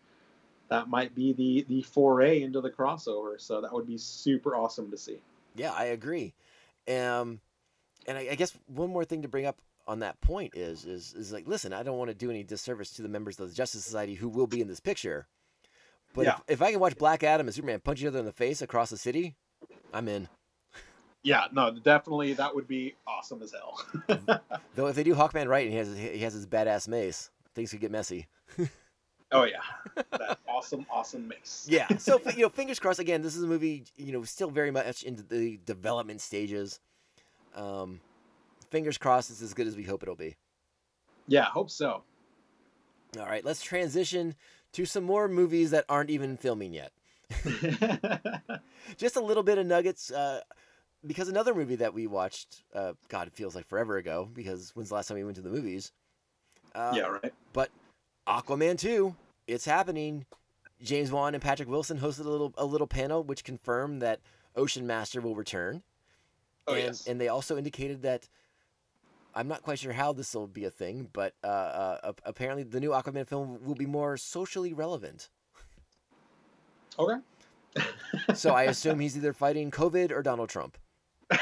that 0.68 0.88
might 0.88 1.14
be 1.14 1.32
the 1.32 1.66
the 1.68 1.82
foray 1.82 2.42
into 2.42 2.60
the 2.60 2.70
crossover. 2.70 3.40
So 3.40 3.60
that 3.60 3.72
would 3.72 3.86
be 3.86 3.98
super 3.98 4.56
awesome 4.56 4.90
to 4.90 4.96
see. 4.96 5.18
Yeah, 5.54 5.72
I 5.72 5.86
agree. 5.86 6.34
Um, 6.88 7.40
and 8.06 8.18
I, 8.18 8.28
I 8.30 8.34
guess 8.34 8.52
one 8.66 8.90
more 8.90 9.04
thing 9.04 9.22
to 9.22 9.28
bring 9.28 9.46
up 9.46 9.60
on 9.86 9.98
that 10.00 10.20
point 10.20 10.54
is 10.56 10.84
is 10.84 11.14
is 11.14 11.32
like, 11.32 11.46
listen, 11.48 11.72
I 11.72 11.82
don't 11.82 11.98
want 11.98 12.08
to 12.10 12.14
do 12.14 12.30
any 12.30 12.42
disservice 12.44 12.90
to 12.92 13.02
the 13.02 13.08
members 13.08 13.38
of 13.40 13.48
the 13.48 13.54
Justice 13.54 13.84
Society 13.84 14.14
who 14.14 14.28
will 14.28 14.46
be 14.46 14.60
in 14.60 14.68
this 14.68 14.80
picture, 14.80 15.26
but 16.14 16.24
Yeah. 16.26 16.36
if, 16.48 16.54
if 16.60 16.62
I 16.62 16.70
can 16.70 16.80
watch 16.80 16.96
Black 16.96 17.22
Adam 17.22 17.46
and 17.46 17.54
Superman 17.54 17.80
punch 17.80 18.00
each 18.00 18.06
other 18.06 18.18
in 18.20 18.24
the 18.24 18.32
face 18.32 18.62
across 18.62 18.90
the 18.90 18.96
city, 18.96 19.34
I'm 19.92 20.08
in. 20.08 20.28
Yeah, 21.24 21.44
no, 21.52 21.70
definitely 21.70 22.32
that 22.34 22.52
would 22.54 22.66
be 22.66 22.94
awesome 23.06 23.42
as 23.42 23.52
hell. 23.52 23.80
Though 24.74 24.88
if 24.88 24.96
they 24.96 25.04
do 25.04 25.14
Hawkman 25.14 25.46
right 25.46 25.64
and 25.64 25.72
he 25.72 25.78
has 25.78 25.96
he 25.96 26.18
has 26.20 26.32
his 26.34 26.46
badass 26.46 26.88
mace, 26.88 27.30
things 27.54 27.70
could 27.70 27.80
get 27.80 27.90
messy. 27.92 28.26
oh 29.30 29.44
yeah, 29.44 29.60
that 30.10 30.38
awesome, 30.48 30.84
awesome 30.90 31.28
mace. 31.28 31.66
Yeah. 31.68 31.86
So 31.98 32.20
you 32.36 32.42
know, 32.42 32.48
fingers 32.48 32.78
crossed. 32.80 32.98
Again, 32.98 33.22
this 33.22 33.36
is 33.36 33.42
a 33.44 33.46
movie. 33.46 33.84
You 33.96 34.12
know, 34.12 34.24
still 34.24 34.50
very 34.50 34.70
much 34.72 35.04
into 35.04 35.22
the 35.22 35.60
development 35.64 36.20
stages. 36.20 36.80
Um, 37.54 38.00
fingers 38.72 38.98
crossed, 38.98 39.30
it's 39.30 39.42
as 39.42 39.54
good 39.54 39.68
as 39.68 39.76
we 39.76 39.84
hope 39.84 40.02
it'll 40.02 40.16
be. 40.16 40.34
Yeah, 41.28 41.44
hope 41.44 41.70
so. 41.70 42.02
All 43.18 43.26
right, 43.26 43.44
let's 43.44 43.62
transition 43.62 44.34
to 44.72 44.86
some 44.86 45.04
more 45.04 45.28
movies 45.28 45.70
that 45.70 45.84
aren't 45.88 46.10
even 46.10 46.36
filming 46.36 46.72
yet. 46.72 46.92
Just 48.96 49.16
a 49.16 49.20
little 49.20 49.42
bit 49.42 49.58
of 49.58 49.66
nuggets. 49.66 50.10
Uh, 50.10 50.40
because 51.06 51.28
another 51.28 51.54
movie 51.54 51.76
that 51.76 51.92
we 51.92 52.06
watched, 52.06 52.64
uh, 52.74 52.94
God, 53.08 53.26
it 53.28 53.34
feels 53.34 53.54
like 53.54 53.66
forever 53.66 53.98
ago. 53.98 54.28
Because 54.32 54.70
when's 54.74 54.88
the 54.88 54.94
last 54.94 55.08
time 55.08 55.18
we 55.18 55.24
went 55.24 55.36
to 55.36 55.42
the 55.42 55.50
movies? 55.50 55.92
Uh, 56.74 56.92
yeah, 56.96 57.02
right. 57.02 57.32
But 57.52 57.70
Aquaman 58.26 58.78
2, 58.78 59.14
it's 59.46 59.64
happening. 59.64 60.24
James 60.82 61.12
Wan 61.12 61.34
and 61.34 61.42
Patrick 61.42 61.68
Wilson 61.68 61.98
hosted 61.98 62.24
a 62.24 62.30
little 62.30 62.52
a 62.56 62.64
little 62.64 62.88
panel 62.88 63.22
which 63.22 63.44
confirmed 63.44 64.02
that 64.02 64.20
Ocean 64.56 64.86
Master 64.86 65.20
will 65.20 65.36
return. 65.36 65.82
Oh 66.66 66.74
and, 66.74 66.84
yes. 66.84 67.06
and 67.06 67.20
they 67.20 67.28
also 67.28 67.56
indicated 67.56 68.02
that 68.02 68.28
I'm 69.34 69.48
not 69.48 69.62
quite 69.62 69.78
sure 69.78 69.92
how 69.92 70.12
this 70.12 70.34
will 70.34 70.46
be 70.46 70.64
a 70.64 70.70
thing, 70.70 71.08
but 71.12 71.34
uh, 71.42 71.46
uh, 71.46 72.12
apparently 72.24 72.64
the 72.64 72.80
new 72.80 72.90
Aquaman 72.90 73.26
film 73.26 73.58
will 73.64 73.74
be 73.74 73.86
more 73.86 74.16
socially 74.16 74.74
relevant. 74.74 75.30
Okay. 76.98 77.16
So 78.34 78.54
I 78.54 78.62
assume 78.72 79.00
he's 79.00 79.16
either 79.16 79.32
fighting 79.32 79.70
COVID 79.70 80.12
or 80.12 80.22
Donald 80.22 80.48
Trump. 80.48 80.76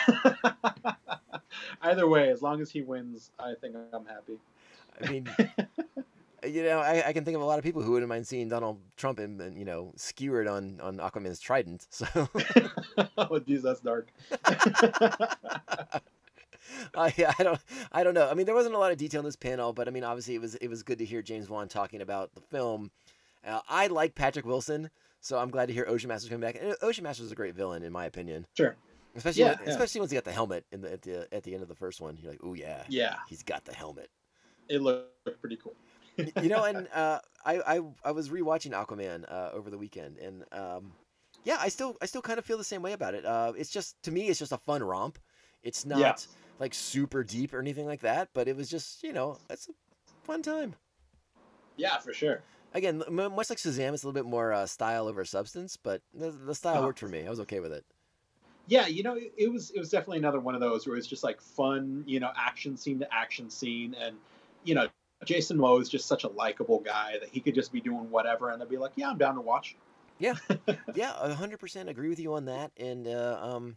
Either 1.83 2.07
way, 2.09 2.31
as 2.31 2.43
long 2.43 2.61
as 2.61 2.71
he 2.71 2.83
wins, 2.83 3.31
I 3.39 3.55
think 3.61 3.75
I'm 3.93 4.05
happy. 4.07 4.39
I 5.03 5.11
mean, 5.11 5.29
you 6.47 6.63
know, 6.63 6.79
I, 6.79 7.09
I 7.09 7.13
can 7.13 7.25
think 7.25 7.35
of 7.37 7.43
a 7.43 7.45
lot 7.45 7.59
of 7.59 7.65
people 7.65 7.83
who 7.83 7.93
wouldn't 7.93 8.09
mind 8.09 8.27
seeing 8.27 8.49
Donald 8.49 8.79
Trump 8.97 9.19
and, 9.19 9.41
and 9.41 9.59
you 9.59 9.65
know 9.65 9.93
skewered 9.97 10.47
on 10.47 10.81
on 10.81 10.99
Aquaman's 10.99 11.41
trident. 11.41 11.87
So 11.91 12.07
oh, 13.19 13.39
geez, 13.41 13.63
that's 13.63 13.81
dark. 13.81 14.09
I, 16.95 17.13
I 17.39 17.43
don't 17.43 17.61
I 17.93 18.03
don't 18.05 18.15
know. 18.15 18.29
I 18.29 18.35
mean, 18.35 18.47
there 18.47 18.55
wasn't 18.55 18.75
a 18.75 18.79
lot 18.79 18.93
of 18.93 18.99
detail 18.99 19.21
in 19.21 19.25
this 19.25 19.37
panel, 19.37 19.73
but 19.73 19.89
I 19.89 19.91
mean, 19.91 20.05
obviously 20.05 20.35
it 20.35 20.41
was 20.41 20.55
it 20.57 20.69
was 20.69 20.83
good 20.83 20.99
to 20.99 21.05
hear 21.05 21.23
James 21.23 21.49
Wan 21.49 21.69
talking 21.69 22.01
about 22.03 22.35
the 22.35 22.41
film. 22.41 22.91
Uh, 23.47 23.61
I 23.69 23.87
like 23.87 24.15
Patrick 24.15 24.45
Wilson, 24.45 24.91
so 25.21 25.39
I'm 25.39 25.51
glad 25.51 25.67
to 25.69 25.73
hear 25.75 25.87
Ocean 25.89 26.09
Master's 26.09 26.29
coming 26.29 26.43
back. 26.43 26.59
And 26.61 26.77
Ocean 26.83 27.05
Master's 27.05 27.27
is 27.27 27.33
a 27.33 27.37
great 27.37 27.55
villain 27.55 27.83
in 27.83 27.93
my 27.93 28.05
opinion, 28.05 28.47
Sure. 28.57 28.77
especially 29.17 29.43
Yeah, 29.43 29.55
when, 29.57 29.59
yeah. 29.65 29.71
especially 29.71 30.01
once 30.01 30.11
he 30.11 30.17
got 30.17 30.25
the 30.25 30.33
helmet 30.33 30.65
in 30.73 30.83
the 30.83 30.93
at 30.93 31.03
the 31.03 31.35
at 31.35 31.43
the 31.45 31.55
end 31.55 31.63
of 31.63 31.69
the 31.69 31.75
first 31.75 32.01
one. 32.01 32.19
You're 32.21 32.33
like, 32.33 32.41
oh 32.45 32.55
yeah, 32.55 32.85
Yeah, 32.89 33.17
he's 33.29 33.43
got 33.43 33.65
the 33.65 33.75
helmet. 33.75 34.11
it 34.69 34.83
looked 34.83 35.41
pretty 35.41 35.57
cool. 35.57 35.75
You 36.43 36.51
know, 36.51 36.65
and 36.65 36.87
uh, 36.95 37.21
I, 37.47 37.77
I 37.77 37.81
I 38.05 38.11
was 38.11 38.29
rewatching 38.29 38.73
Aquaman 38.73 39.25
uh, 39.33 39.51
over 39.55 39.71
the 39.71 39.79
weekend, 39.79 40.19
and 40.19 40.45
um, 40.53 40.93
yeah, 41.45 41.57
I 41.59 41.71
still 41.71 41.97
I 42.03 42.07
still 42.07 42.21
kind 42.21 42.39
of 42.39 42.45
feel 42.45 42.59
the 42.59 42.65
same 42.65 42.83
way 42.83 42.93
about 42.93 43.15
it. 43.15 43.25
Uh, 43.25 43.55
it's 43.57 43.71
just 43.71 43.97
to 44.03 44.11
me, 44.13 44.29
it's 44.29 44.39
just 44.39 44.53
a 44.53 44.59
fun 44.59 44.83
romp. 44.83 45.19
It's 45.63 45.87
not 45.87 45.99
Yeah. 45.99 46.15
Like 46.61 46.75
super 46.75 47.25
deep 47.25 47.53
or 47.55 47.61
anything 47.61 47.87
like 47.87 48.03
that, 48.03 48.31
but 48.35 48.49
it 48.49 48.57
was 48.57 48.71
just 48.71 49.03
you 49.03 49.13
know 49.13 49.39
it's 49.51 49.69
a 49.69 49.73
fun 50.25 50.43
time. 50.43 50.77
Yeah, 51.77 51.99
for 51.99 52.13
sure. 52.13 52.43
Again, 52.73 53.03
much 53.11 53.51
like 53.51 53.59
Shazam, 53.59 53.95
it's 53.95 54.05
a 54.05 54.07
little 54.07 54.13
bit 54.13 54.27
more 54.27 54.53
uh, 54.53 54.67
style 54.67 55.09
over 55.09 55.25
substance, 55.25 55.77
but 55.77 56.03
the, 56.15 56.31
the 56.31 56.55
style 56.55 56.79
Uh-huh. 56.79 56.85
worked 56.85 57.01
for 57.01 57.09
me. 57.09 57.27
I 57.27 57.31
was 57.31 57.41
okay 57.41 57.61
with 57.61 57.73
it. 57.73 57.85
Yeah, 58.69 58.87
you 58.87 59.03
know, 59.03 59.15
it, 59.17 59.33
it 59.37 59.53
was 59.53 59.71
it 59.71 59.79
was 59.81 59.91
definitely 59.91 60.19
another 60.19 60.41
one 60.41 60.55
of 60.55 60.61
those 60.61 60.87
where 60.87 60.97
it's 60.97 61.07
just 61.07 61.25
like 61.25 61.41
fun, 61.41 62.05
you 62.07 62.21
know, 62.21 62.31
action 62.37 62.77
scene 62.77 62.99
to 63.01 63.15
action 63.15 63.51
scene, 63.51 63.95
and 64.01 64.17
you 64.65 64.75
know, 64.75 64.87
Jason 65.25 65.59
Momoa 65.59 65.83
is 65.83 65.89
just 65.89 66.07
such 66.07 66.25
a 66.25 66.29
likable 66.29 66.79
guy 66.81 67.19
that 67.21 67.29
he 67.31 67.41
could 67.41 67.55
just 67.55 67.73
be 67.73 67.81
doing 67.81 68.11
whatever, 68.11 68.51
and 68.51 68.61
they'd 68.61 68.69
be 68.69 68.77
like, 68.79 68.93
yeah, 68.97 69.11
I'm 69.11 69.19
down 69.19 69.35
to 69.35 69.41
watch. 69.41 69.75
Yeah, 70.19 70.35
yeah, 70.95 71.15
a 71.19 71.35
hundred 71.35 71.59
percent 71.59 71.89
agree 71.89 72.09
with 72.09 72.21
you 72.21 72.35
on 72.35 72.45
that. 72.47 72.73
And 72.77 73.07
uh, 73.09 73.39
um, 73.43 73.77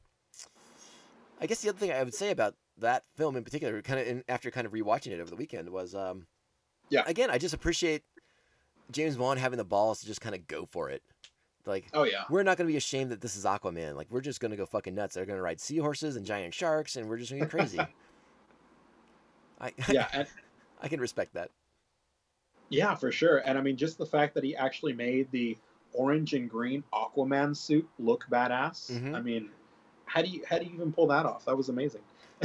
I 1.40 1.46
guess 1.48 1.62
the 1.62 1.70
other 1.70 1.78
thing 1.78 1.92
I 1.92 2.04
would 2.04 2.14
say 2.14 2.32
about 2.32 2.56
that 2.80 3.04
film 3.16 3.36
in 3.36 3.44
particular, 3.44 3.82
kind 3.82 4.00
of 4.00 4.08
in, 4.08 4.24
after 4.28 4.50
kind 4.52 4.66
of 4.66 4.74
rewatching 4.74 5.12
it 5.12 5.20
over 5.20 5.30
the 5.30 5.36
weekend, 5.36 5.70
was 5.70 5.94
um, 5.96 6.26
Yeah. 6.90 7.04
Again, 7.06 7.30
I 7.30 7.38
just 7.38 7.54
appreciate 7.54 8.04
James 8.92 9.18
Wan 9.18 9.38
having 9.38 9.58
the 9.58 9.64
balls 9.64 10.02
to 10.02 10.06
just 10.08 10.22
kind 10.22 10.36
of 10.36 10.48
go 10.48 10.66
for 10.66 10.90
it. 10.90 11.02
Like, 11.66 11.86
Oh 11.94 12.04
yeah, 12.04 12.24
we're 12.30 12.44
not 12.44 12.58
gonna 12.58 12.68
be 12.68 12.76
ashamed 12.76 13.12
that 13.12 13.22
this 13.22 13.38
is 13.38 13.46
Aquaman. 13.46 13.96
Like, 13.96 14.08
we're 14.10 14.22
just 14.22 14.42
gonna 14.42 14.58
go 14.58 14.66
fucking 14.66 14.94
nuts. 14.94 15.16
They're 15.16 15.26
gonna 15.26 15.42
ride 15.42 15.62
seahorses 15.62 16.16
and 16.18 16.26
giant 16.26 16.54
sharks, 16.54 16.98
and 16.98 17.08
we're 17.08 17.18
just 17.18 17.32
gonna 17.32 17.42
get 17.42 17.52
crazy. 17.52 17.80
I 19.62 19.72
yeah, 19.90 20.08
and 20.12 20.28
I 20.82 20.90
can 20.90 21.00
respect 21.00 21.34
that. 21.36 21.50
yeah, 22.70 22.96
for 22.96 23.12
sure. 23.12 23.38
And 23.46 23.58
I 23.58 23.62
mean, 23.62 23.78
just 23.78 23.98
the 23.98 24.06
fact 24.06 24.34
that 24.34 24.44
he 24.44 24.56
actually 24.56 24.94
made 24.94 25.32
the 25.32 25.58
orange 25.94 26.34
and 26.34 26.50
green 26.50 26.84
Aquaman 26.92 27.56
suit 27.56 27.88
look 28.00 28.26
badass. 28.30 28.92
Mhm. 28.92 29.16
I 29.16 29.22
mean, 29.22 29.50
how 30.06 30.22
do 30.22 30.28
you 30.28 30.44
how 30.50 30.58
do 30.60 30.66
you 30.66 30.74
even 30.74 30.92
pull 30.92 31.08
that 31.08 31.26
off? 31.26 31.46
That 31.46 31.56
was 31.56 31.70
amazing. 31.70 32.02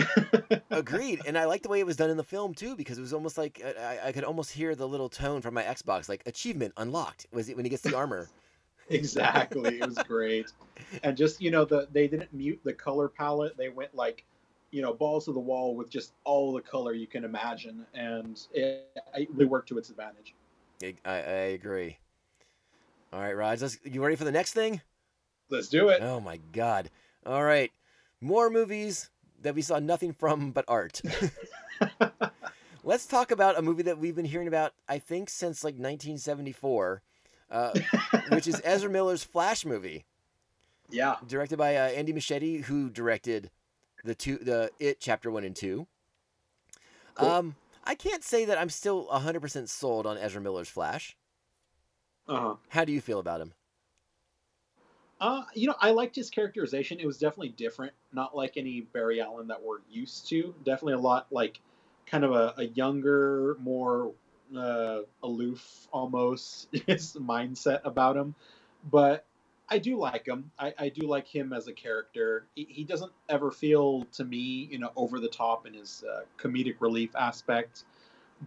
Agreed, 0.70 1.20
and 1.26 1.36
I 1.36 1.44
like 1.46 1.62
the 1.62 1.68
way 1.68 1.80
it 1.80 1.86
was 1.86 1.96
done 1.96 2.10
in 2.10 2.16
the 2.16 2.24
film 2.24 2.54
too, 2.54 2.76
because 2.76 2.98
it 2.98 3.02
was 3.02 3.12
almost 3.12 3.38
like 3.38 3.60
uh, 3.64 3.80
I, 3.80 4.08
I 4.08 4.12
could 4.12 4.24
almost 4.24 4.52
hear 4.52 4.74
the 4.74 4.86
little 4.86 5.08
tone 5.08 5.40
from 5.40 5.54
my 5.54 5.62
Xbox, 5.62 6.08
like 6.08 6.22
achievement 6.26 6.72
unlocked. 6.76 7.26
Was 7.32 7.48
it 7.48 7.56
when 7.56 7.64
he 7.64 7.70
gets 7.70 7.82
the 7.82 7.96
armor? 7.96 8.28
exactly 8.90 9.80
it 9.80 9.86
was 9.86 9.98
great 10.06 10.50
and 11.02 11.16
just 11.16 11.40
you 11.42 11.50
know 11.50 11.64
the 11.64 11.86
they 11.92 12.08
didn't 12.08 12.32
mute 12.32 12.58
the 12.64 12.72
color 12.72 13.08
palette 13.08 13.54
they 13.56 13.68
went 13.68 13.94
like 13.94 14.24
you 14.70 14.80
know 14.80 14.92
balls 14.92 15.26
to 15.26 15.32
the 15.32 15.38
wall 15.38 15.74
with 15.74 15.90
just 15.90 16.12
all 16.24 16.52
the 16.52 16.60
color 16.60 16.94
you 16.94 17.06
can 17.06 17.24
imagine 17.24 17.84
and 17.94 18.46
it, 18.52 18.88
it 19.14 19.28
really 19.30 19.44
worked 19.44 19.68
to 19.68 19.76
its 19.76 19.90
advantage 19.90 20.34
I, 20.82 20.94
I 21.04 21.14
I 21.14 21.48
agree. 21.58 21.98
All 23.12 23.20
right, 23.20 23.32
Raj, 23.32 23.62
let's, 23.62 23.78
you 23.84 24.02
ready 24.02 24.16
for 24.16 24.24
the 24.24 24.32
next 24.32 24.52
thing? 24.52 24.80
let's 25.50 25.68
do 25.68 25.88
it 25.88 26.00
Oh 26.02 26.20
my 26.20 26.38
God! 26.52 26.90
All 27.26 27.42
right, 27.42 27.72
more 28.20 28.48
movies 28.48 29.10
that 29.42 29.54
we 29.54 29.62
saw 29.62 29.78
nothing 29.78 30.12
from 30.12 30.50
but 30.52 30.64
art. 30.68 31.00
let's 32.84 33.06
talk 33.06 33.30
about 33.30 33.58
a 33.58 33.62
movie 33.62 33.82
that 33.84 33.98
we've 33.98 34.16
been 34.16 34.24
hearing 34.24 34.48
about, 34.48 34.72
I 34.88 34.98
think, 34.98 35.30
since 35.30 35.62
like 35.62 35.74
1974, 35.74 37.02
uh, 37.50 37.72
which 38.30 38.46
is 38.46 38.60
Ezra 38.64 38.90
Miller's 38.90 39.24
Flash 39.24 39.64
movie. 39.64 40.04
yeah 40.90 41.16
directed 41.26 41.58
by 41.58 41.76
uh, 41.76 41.88
Andy 41.88 42.12
Muschietti, 42.12 42.62
who 42.64 42.88
directed 42.90 43.50
the 44.04 44.14
two, 44.14 44.38
the 44.38 44.70
It 44.78 45.00
Chapter 45.00 45.30
One 45.30 45.44
and 45.44 45.54
Two. 45.54 45.86
Cool. 47.14 47.28
Um, 47.28 47.56
I 47.84 47.94
can't 47.94 48.22
say 48.22 48.44
that 48.44 48.58
I'm 48.58 48.70
still 48.70 49.06
100 49.06 49.40
percent 49.40 49.68
sold 49.68 50.06
on 50.06 50.16
Ezra 50.18 50.40
Miller's 50.40 50.68
Flash. 50.68 51.16
uh-huh 52.28 52.54
How 52.68 52.84
do 52.84 52.92
you 52.92 53.00
feel 53.00 53.18
about 53.18 53.40
him? 53.40 53.52
Uh 55.20 55.42
you 55.54 55.66
know 55.66 55.74
i 55.80 55.90
liked 55.90 56.14
his 56.16 56.30
characterization. 56.30 56.98
It 57.00 57.06
was 57.06 57.18
definitely 57.18 57.50
different 57.50 57.92
not 58.12 58.36
like 58.36 58.56
any 58.56 58.82
barry 58.82 59.20
allen 59.20 59.48
that 59.48 59.62
we're 59.62 59.78
used 59.90 60.28
to. 60.28 60.54
Definitely 60.64 60.94
a 60.94 60.98
lot 60.98 61.26
like 61.30 61.60
kind 62.06 62.24
of 62.24 62.32
a, 62.32 62.54
a 62.58 62.64
younger 62.64 63.56
more 63.60 64.12
uh, 64.56 65.00
aloof 65.22 65.88
almost 65.92 66.68
his 66.86 67.14
mindset 67.14 67.80
about 67.84 68.16
him. 68.16 68.34
But 68.90 69.24
i 69.68 69.78
do 69.78 69.98
like 69.98 70.26
him. 70.26 70.50
I, 70.58 70.72
I 70.78 70.88
do 70.88 71.06
like 71.06 71.26
him 71.28 71.52
as 71.52 71.68
a 71.68 71.72
character. 71.72 72.46
He, 72.54 72.66
he 72.70 72.84
doesn't 72.84 73.12
ever 73.28 73.50
feel 73.50 74.04
to 74.12 74.24
me 74.24 74.68
you 74.70 74.78
know 74.78 74.92
over 74.96 75.20
the 75.20 75.28
top 75.28 75.66
in 75.66 75.74
his 75.74 76.04
uh, 76.10 76.22
comedic 76.38 76.76
relief 76.80 77.14
aspect. 77.16 77.84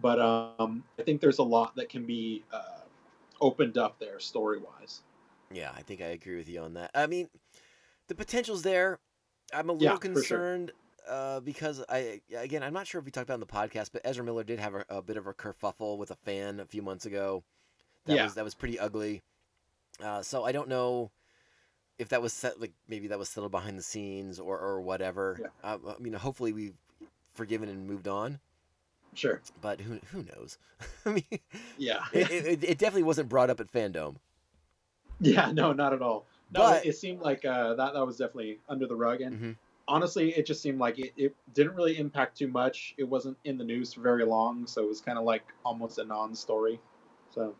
But 0.00 0.20
um, 0.20 0.84
i 0.98 1.02
think 1.02 1.20
there's 1.20 1.38
a 1.38 1.44
lot 1.44 1.76
that 1.76 1.88
can 1.88 2.06
be 2.06 2.42
uh, 2.52 2.80
opened 3.40 3.76
up 3.76 3.98
there 3.98 4.18
story 4.18 4.58
wise 4.58 5.02
Yeah, 5.52 5.70
I 5.76 5.82
think 5.82 6.00
I 6.00 6.06
agree 6.06 6.36
with 6.36 6.48
you 6.48 6.60
on 6.60 6.74
that. 6.74 6.90
I 6.94 7.06
mean, 7.06 7.28
the 8.08 8.14
potential's 8.14 8.62
there. 8.62 8.98
I'm 9.52 9.68
a 9.68 9.72
Yeah, 9.72 9.78
little 9.90 9.98
sure. 9.98 9.98
concerned 9.98 10.72
uh, 11.08 11.40
because 11.40 11.84
I 11.88 12.20
again 12.36 12.62
I'm 12.62 12.72
not 12.72 12.86
sure 12.86 12.98
if 12.98 13.04
we 13.04 13.10
talked 13.10 13.24
about 13.28 13.34
it 13.34 13.42
in 13.42 13.46
the 13.48 13.78
podcast, 13.78 13.90
but 13.92 14.02
Ezra 14.04 14.24
Miller 14.24 14.44
did 14.44 14.58
have 14.60 14.74
a, 14.74 14.84
a 14.88 15.02
bit 15.02 15.16
of 15.16 15.26
a 15.26 15.34
kerfuffle 15.34 15.98
with 15.98 16.10
a 16.10 16.16
fan 16.16 16.60
a 16.60 16.64
few 16.64 16.82
months 16.82 17.06
ago. 17.06 17.42
That 18.06 18.16
Yeah. 18.16 18.24
was 18.24 18.34
that 18.34 18.44
was 18.44 18.54
pretty 18.54 18.78
ugly. 18.78 19.22
Uh, 20.02 20.22
so 20.22 20.44
I 20.44 20.52
don't 20.52 20.68
know 20.68 21.10
if 21.98 22.08
that 22.08 22.22
was 22.22 22.32
set 22.32 22.60
like 22.60 22.72
maybe 22.88 23.08
that 23.08 23.18
was 23.18 23.28
settled 23.28 23.52
behind 23.52 23.78
the 23.78 23.82
scenes 23.82 24.40
or 24.40 24.58
or 24.58 24.80
whatever. 24.80 25.38
Yeah. 25.40 25.48
Uh, 25.62 25.78
I 25.96 26.00
mean, 26.00 26.14
hopefully 26.14 26.52
we've 26.52 26.76
forgiven 27.34 27.68
and 27.68 27.86
moved 27.86 28.08
on, 28.08 28.40
Sure. 29.14 29.40
but 29.60 29.80
who 29.80 29.98
who 30.12 30.22
knows? 30.22 30.58
I 31.06 31.10
mean, 31.10 31.24
it, 31.30 31.40
Yeah. 31.78 32.04
it, 32.12 32.64
it 32.64 32.78
definitely 32.78 33.02
wasn't 33.04 33.28
brought 33.28 33.50
up 33.50 33.60
at 33.60 33.70
FanDome. 33.70 34.16
Yeah. 35.22 35.50
No, 35.52 35.72
not 35.72 35.92
at 35.92 36.02
all. 36.02 36.26
No, 36.52 36.60
But- 36.60 36.84
it, 36.86 36.96
seemed 36.96 37.20
like 37.20 37.44
uh, 37.44 37.74
that 37.74 37.94
that 37.94 38.04
was 38.06 38.16
definitely 38.18 38.58
under 38.68 38.86
the 38.86 38.94
rug, 38.96 39.20
and 39.22 39.40
Mhm. 39.40 39.56
honestly, 39.88 40.30
it 40.36 40.44
just 40.44 40.60
seemed 40.60 40.78
like 40.78 40.98
it, 40.98 41.12
it 41.16 41.34
didn't 41.54 41.74
really 41.74 41.96
impact 41.98 42.36
too 42.36 42.48
much. 42.48 42.94
It 42.98 43.04
wasn't 43.04 43.38
in 43.44 43.56
the 43.56 43.64
news 43.64 43.94
for 43.94 44.00
very 44.02 44.24
long, 44.24 44.66
so 44.66 44.82
it 44.82 44.88
was 44.88 45.00
kind 45.00 45.16
of 45.18 45.24
like 45.24 45.44
almost 45.64 45.98
a 45.98 46.04
non-story. 46.04 46.78
So 47.30 47.54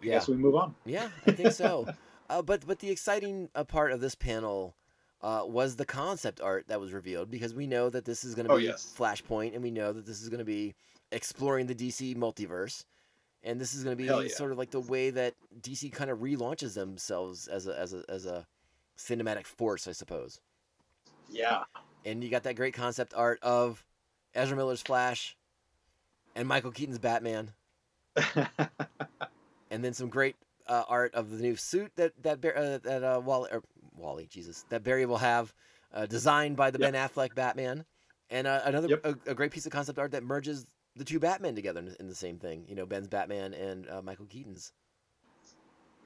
I 0.00 0.06
Yeah. 0.06 0.12
guess 0.14 0.28
we 0.28 0.36
move 0.36 0.54
on. 0.54 0.74
Yeah, 0.86 1.10
I 1.26 1.32
think 1.32 1.52
so. 1.52 1.86
uh, 2.30 2.40
but 2.42 2.66
but 2.66 2.78
the 2.78 2.90
exciting 2.90 3.50
uh, 3.54 3.64
part 3.64 3.92
of 3.92 4.00
this 4.00 4.14
panel 4.14 4.74
uh, 5.22 5.42
was 5.46 5.76
the 5.76 5.84
concept 5.84 6.40
art 6.40 6.66
that 6.68 6.80
was 6.80 6.94
revealed 6.94 7.30
because 7.30 7.52
we 7.54 7.66
know 7.66 7.90
that 7.90 8.06
this 8.06 8.24
is 8.24 8.34
going 8.34 8.46
to 8.46 8.54
Oh, 8.54 8.56
be 8.56 8.64
yes. 8.64 8.94
Flashpoint, 8.98 9.52
and 9.54 9.62
we 9.62 9.70
know 9.70 9.92
that 9.92 10.06
this 10.06 10.22
is 10.22 10.30
going 10.30 10.38
to 10.38 10.46
be 10.46 10.74
exploring 11.12 11.66
the 11.66 11.74
DC 11.74 12.16
multiverse, 12.16 12.84
and 13.42 13.60
this 13.60 13.74
is 13.74 13.84
going 13.84 13.96
to 13.96 14.02
be 14.02 14.08
yeah. 14.08 14.28
sort 14.28 14.52
of 14.52 14.58
like 14.58 14.70
the 14.70 14.80
way 14.80 15.10
that 15.10 15.34
DC 15.60 15.92
kind 15.92 16.10
of 16.10 16.18
relaunches 16.18 16.74
themselves 16.74 17.48
as 17.48 17.66
a 17.66 17.78
as 17.78 17.94
a 17.94 18.04
as 18.08 18.26
a 18.26 18.46
cinematic 18.98 19.46
force, 19.46 19.88
I 19.88 19.92
suppose. 19.92 20.40
Yeah. 21.30 21.64
And 22.04 22.22
you 22.24 22.30
got 22.30 22.44
that 22.44 22.56
great 22.56 22.74
concept 22.74 23.14
art 23.14 23.38
of 23.42 23.84
Ezra 24.34 24.56
Miller's 24.56 24.82
Flash 24.82 25.36
and 26.34 26.48
Michael 26.48 26.70
Keaton's 26.70 26.98
Batman 26.98 27.52
and 29.70 29.84
then 29.84 29.92
some 29.94 30.08
great 30.08 30.36
uh, 30.66 30.84
art 30.88 31.14
of 31.14 31.30
the 31.30 31.42
new 31.42 31.56
suit 31.56 31.92
that 31.96 32.12
that 32.22 32.44
uh, 32.44 32.78
that 32.78 33.02
uh, 33.02 33.20
Wally 33.24 33.50
or 33.52 33.62
Wally 33.96 34.26
Jesus 34.30 34.64
that 34.68 34.82
Barry 34.82 35.06
will 35.06 35.18
have, 35.18 35.52
uh, 35.92 36.06
designed 36.06 36.56
by 36.56 36.70
the 36.70 36.78
Yep. 36.78 36.92
Ben 36.92 37.08
Affleck 37.08 37.34
Batman, 37.34 37.84
and 38.30 38.46
uh, 38.46 38.60
another 38.64 38.88
Yep. 38.88 39.04
a, 39.04 39.30
a 39.30 39.34
great 39.34 39.50
piece 39.52 39.66
of 39.66 39.72
concept 39.72 39.98
art 39.98 40.12
that 40.12 40.22
merges 40.22 40.66
the 40.96 41.04
two 41.04 41.20
Batmen 41.20 41.54
together 41.54 41.80
in, 41.80 41.94
in 42.00 42.08
the 42.08 42.14
same 42.14 42.38
thing. 42.38 42.64
You 42.68 42.74
know, 42.74 42.86
Ben's 42.86 43.08
Batman 43.08 43.54
and 43.54 43.88
uh, 43.88 44.02
Michael 44.02 44.26
Keaton's. 44.26 44.72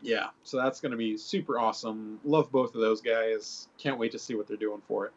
yeah. 0.03 0.29
So 0.43 0.59
that's 0.59 0.81
gonna 0.81 0.97
be 0.97 1.17
super 1.17 1.59
awesome. 1.59 2.21
Love 2.25 2.51
both 2.53 2.75
of 2.75 2.81
those 2.81 3.01
guys. 3.01 3.69
Can't 3.79 3.99
wait 3.99 4.13
to 4.13 4.19
see 4.19 4.35
what 4.35 4.47
they're 4.47 4.57
doing 4.57 4.83
for 4.87 5.07
it. 5.07 5.13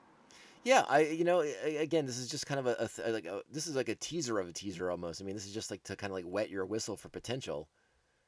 Yeah, 0.63 0.84
I 0.89 0.99
you 1.01 1.24
know 1.24 1.41
again 1.41 2.05
this 2.05 2.18
is 2.18 2.28
just 2.28 2.45
kind 2.45 2.59
of 2.59 2.68
a, 2.68 2.89
a 3.05 3.11
like 3.11 3.26
a, 3.26 3.41
this 3.51 3.68
is 3.68 3.76
like 3.76 3.89
a 3.89 3.95
teaser 3.95 4.39
of 4.39 4.49
a 4.49 4.51
teaser 4.53 4.89
almost. 4.91 5.22
I 5.22 5.26
mean 5.26 5.36
this 5.36 5.45
is 5.45 5.53
just 5.53 5.72
like 5.72 5.84
to 5.84 5.95
kind 5.95 6.11
of 6.11 6.15
like 6.15 6.26
wet 6.28 6.49
your 6.49 6.65
whistle 6.65 6.95
for 6.97 7.09
potential. 7.09 7.68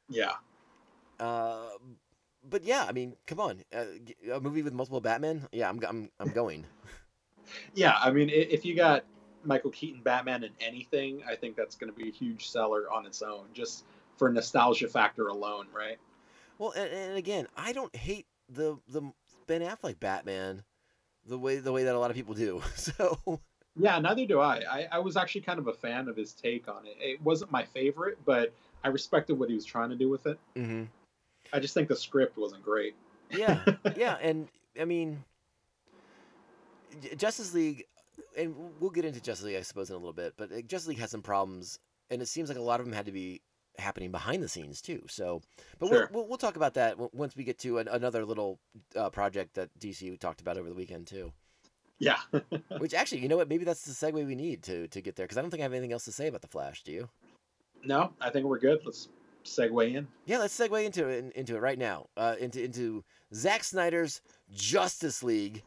Yeah. 0.10 0.34
Uh, 1.20 1.68
but 2.50 2.64
yeah, 2.64 2.86
I 2.88 2.94
mean, 2.94 3.16
come 3.28 3.42
on, 3.42 3.62
uh, 3.76 3.84
a 4.32 4.40
movie 4.40 4.62
with 4.62 4.74
multiple 4.74 5.02
Batman. 5.02 5.48
Yeah, 5.52 5.68
I'm 5.70 5.80
I'm 5.88 6.10
I'm 6.20 6.30
going. 6.30 6.66
Yeah. 7.74 7.98
I 8.00 8.12
mean, 8.12 8.30
if 8.30 8.64
you 8.64 8.76
got 8.76 9.06
Michael 9.44 9.72
Keaton 9.72 10.02
Batman 10.02 10.44
in 10.44 10.52
anything, 10.60 11.22
I 11.28 11.36
think 11.36 11.56
that's 11.56 11.76
gonna 11.76 11.92
be 11.94 12.10
a 12.10 12.12
huge 12.12 12.50
seller 12.50 12.92
on 12.92 13.06
its 13.06 13.22
own, 13.22 13.46
just 13.54 13.86
for 14.18 14.30
nostalgia 14.30 14.88
factor 14.88 15.28
alone, 15.28 15.68
right? 15.74 15.98
Well, 16.58 16.72
and, 16.72 16.92
and 16.92 17.18
again, 17.18 17.48
I 17.56 17.72
don't 17.74 17.96
hate 17.96 18.26
the 18.50 18.78
the 18.88 19.02
Ben 19.48 19.62
Affleck 19.62 20.00
Batman 20.00 20.64
the 21.26 21.38
way 21.38 21.58
the 21.58 21.72
way 21.72 21.84
that 21.86 21.96
a 21.96 22.00
lot 22.00 22.12
of 22.12 22.16
people 22.18 22.34
do. 22.34 22.62
So 22.76 23.40
Yeah, 23.78 24.00
neither 24.00 24.26
do 24.26 24.40
I. 24.40 24.64
I. 24.70 24.88
I 24.94 25.00
was 25.00 25.16
actually 25.16 25.42
kind 25.42 25.60
of 25.60 25.68
a 25.68 25.74
fan 25.74 26.08
of 26.10 26.18
his 26.18 26.34
take 26.34 26.68
on 26.68 26.86
it. 26.86 26.98
It 27.00 27.22
wasn't 27.22 27.52
my 27.52 27.64
favorite, 27.64 28.18
but 28.26 28.52
I 28.84 28.90
respected 28.90 29.40
what 29.40 29.48
he 29.50 29.56
was 29.56 29.64
trying 29.66 29.90
to 29.90 29.96
do 29.96 30.10
with 30.10 30.26
it. 30.28 30.38
Mhm. 30.56 30.88
I 31.54 31.60
just 31.60 31.74
think 31.74 31.88
the 31.88 31.96
script 31.96 32.38
wasn't 32.38 32.64
great. 32.64 32.96
yeah, 33.32 33.64
yeah, 33.96 34.18
and 34.22 34.48
I 34.80 34.86
mean, 34.86 35.24
Justice 37.18 37.54
League, 37.54 37.86
and 38.38 38.56
we'll 38.80 38.90
get 38.92 39.06
into 39.06 39.22
Justice 39.22 39.46
League, 39.46 39.56
I 39.58 39.62
suppose, 39.62 39.90
in 39.90 39.96
a 39.96 40.00
little 40.00 40.14
bit. 40.14 40.34
But 40.38 40.52
uh, 40.52 40.62
Justice 40.62 40.88
League 40.90 41.00
had 41.00 41.10
some 41.10 41.22
problems, 41.22 41.80
and 42.10 42.22
it 42.22 42.28
seems 42.28 42.50
like 42.50 42.58
a 42.58 42.62
lot 42.62 42.80
of 42.80 42.86
them 42.86 42.94
had 42.94 43.06
to 43.08 43.12
be 43.12 43.42
happening 43.78 44.12
behind 44.12 44.44
the 44.44 44.48
scenes 44.50 44.82
too. 44.82 45.02
So, 45.08 45.42
but 45.80 45.88
Sure. 45.90 46.10
we'll, 46.12 46.22
we'll 46.22 46.30
we'll 46.30 46.38
talk 46.38 46.56
about 46.58 46.74
that 46.74 46.98
once 47.14 47.36
we 47.36 47.44
get 47.44 47.60
to 47.60 47.78
an, 47.78 47.88
another 47.88 48.26
little 48.26 48.60
uh, 48.96 49.10
project 49.10 49.56
that 49.56 49.70
DC 49.80 50.20
talked 50.20 50.42
about 50.42 50.58
over 50.58 50.68
the 50.70 50.76
weekend 50.76 51.08
too. 51.08 51.32
Yeah. 51.98 52.18
Which 52.78 52.94
actually, 52.94 53.20
you 53.22 53.28
know 53.28 53.38
what? 53.38 53.50
Maybe 53.50 53.66
that's 53.66 53.84
the 53.84 53.92
segue 53.92 54.26
we 54.26 54.36
need 54.36 54.64
to 54.64 54.88
to 54.88 55.02
get 55.02 55.16
there 55.16 55.26
because 55.26 55.38
I 55.38 55.42
don't 55.42 55.50
think 55.52 55.62
I 55.62 55.64
have 55.64 55.74
anything 55.74 55.94
else 55.94 56.06
to 56.06 56.12
say 56.12 56.28
about 56.28 56.42
the 56.42 56.48
Flash. 56.48 56.84
Do 56.84 56.92
you? 56.92 57.10
no, 57.84 58.14
I 58.20 58.30
think 58.30 58.46
we're 58.46 58.60
good. 58.60 58.80
Let's 58.86 59.08
segue 59.46 59.94
in. 59.96 60.08
Yeah, 60.26 60.40
let's 60.40 60.58
segue 60.58 60.84
into 60.84 61.08
it 61.08 61.20
in- 61.24 61.32
into 61.32 61.56
it 61.56 61.60
right 61.60 61.80
now. 61.80 62.08
Uh, 62.18 62.36
into 62.40 62.62
into 62.64 63.04
Zack 63.34 63.64
Snyder's 63.64 64.22
Justice 64.52 65.24
League, 65.24 65.64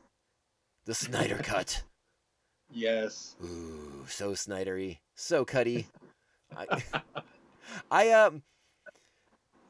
the 0.85 0.95
Snyder 0.95 1.37
Cut. 1.43 1.83
Yes. 2.73 3.37
Ooh, 3.45 4.05
so 4.09 4.33
Snydery, 4.33 4.99
so 5.15 5.45
cutty. 5.45 5.87
I, 6.57 6.83
I 7.91 8.11
um, 8.11 8.43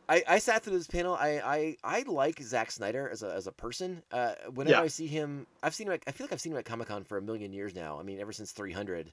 I, 0.09 0.23
I 0.29 0.39
sat 0.39 0.63
through 0.63 0.77
this 0.77 0.87
panel. 0.87 1.15
I, 1.15 1.41
I, 1.45 1.77
I 1.85 2.03
like 2.03 2.41
Zack 2.43 2.71
Snyder 2.71 3.09
as 3.11 3.23
a 3.23 3.33
as 3.33 3.47
a 3.47 3.53
person. 3.53 4.03
Uh, 4.11 4.35
whenever 4.53 4.79
Yeah. 4.79 4.83
I 4.83 4.89
see 4.89 5.07
him, 5.07 5.47
I've 5.63 5.75
seen 5.75 5.87
him. 5.87 5.95
At, 5.95 6.03
I 6.07 6.11
feel 6.11 6.25
like 6.25 6.33
I've 6.33 6.41
seen 6.41 6.53
him 6.53 6.59
at 6.59 6.65
Comic 6.65 6.89
Con 6.89 7.05
for 7.05 7.19
a 7.19 7.23
million 7.23 7.53
years 7.53 7.75
now. 7.75 7.99
I 7.99 8.03
mean, 8.03 8.21
ever 8.21 8.33
since 8.33 8.53
300. 8.53 9.13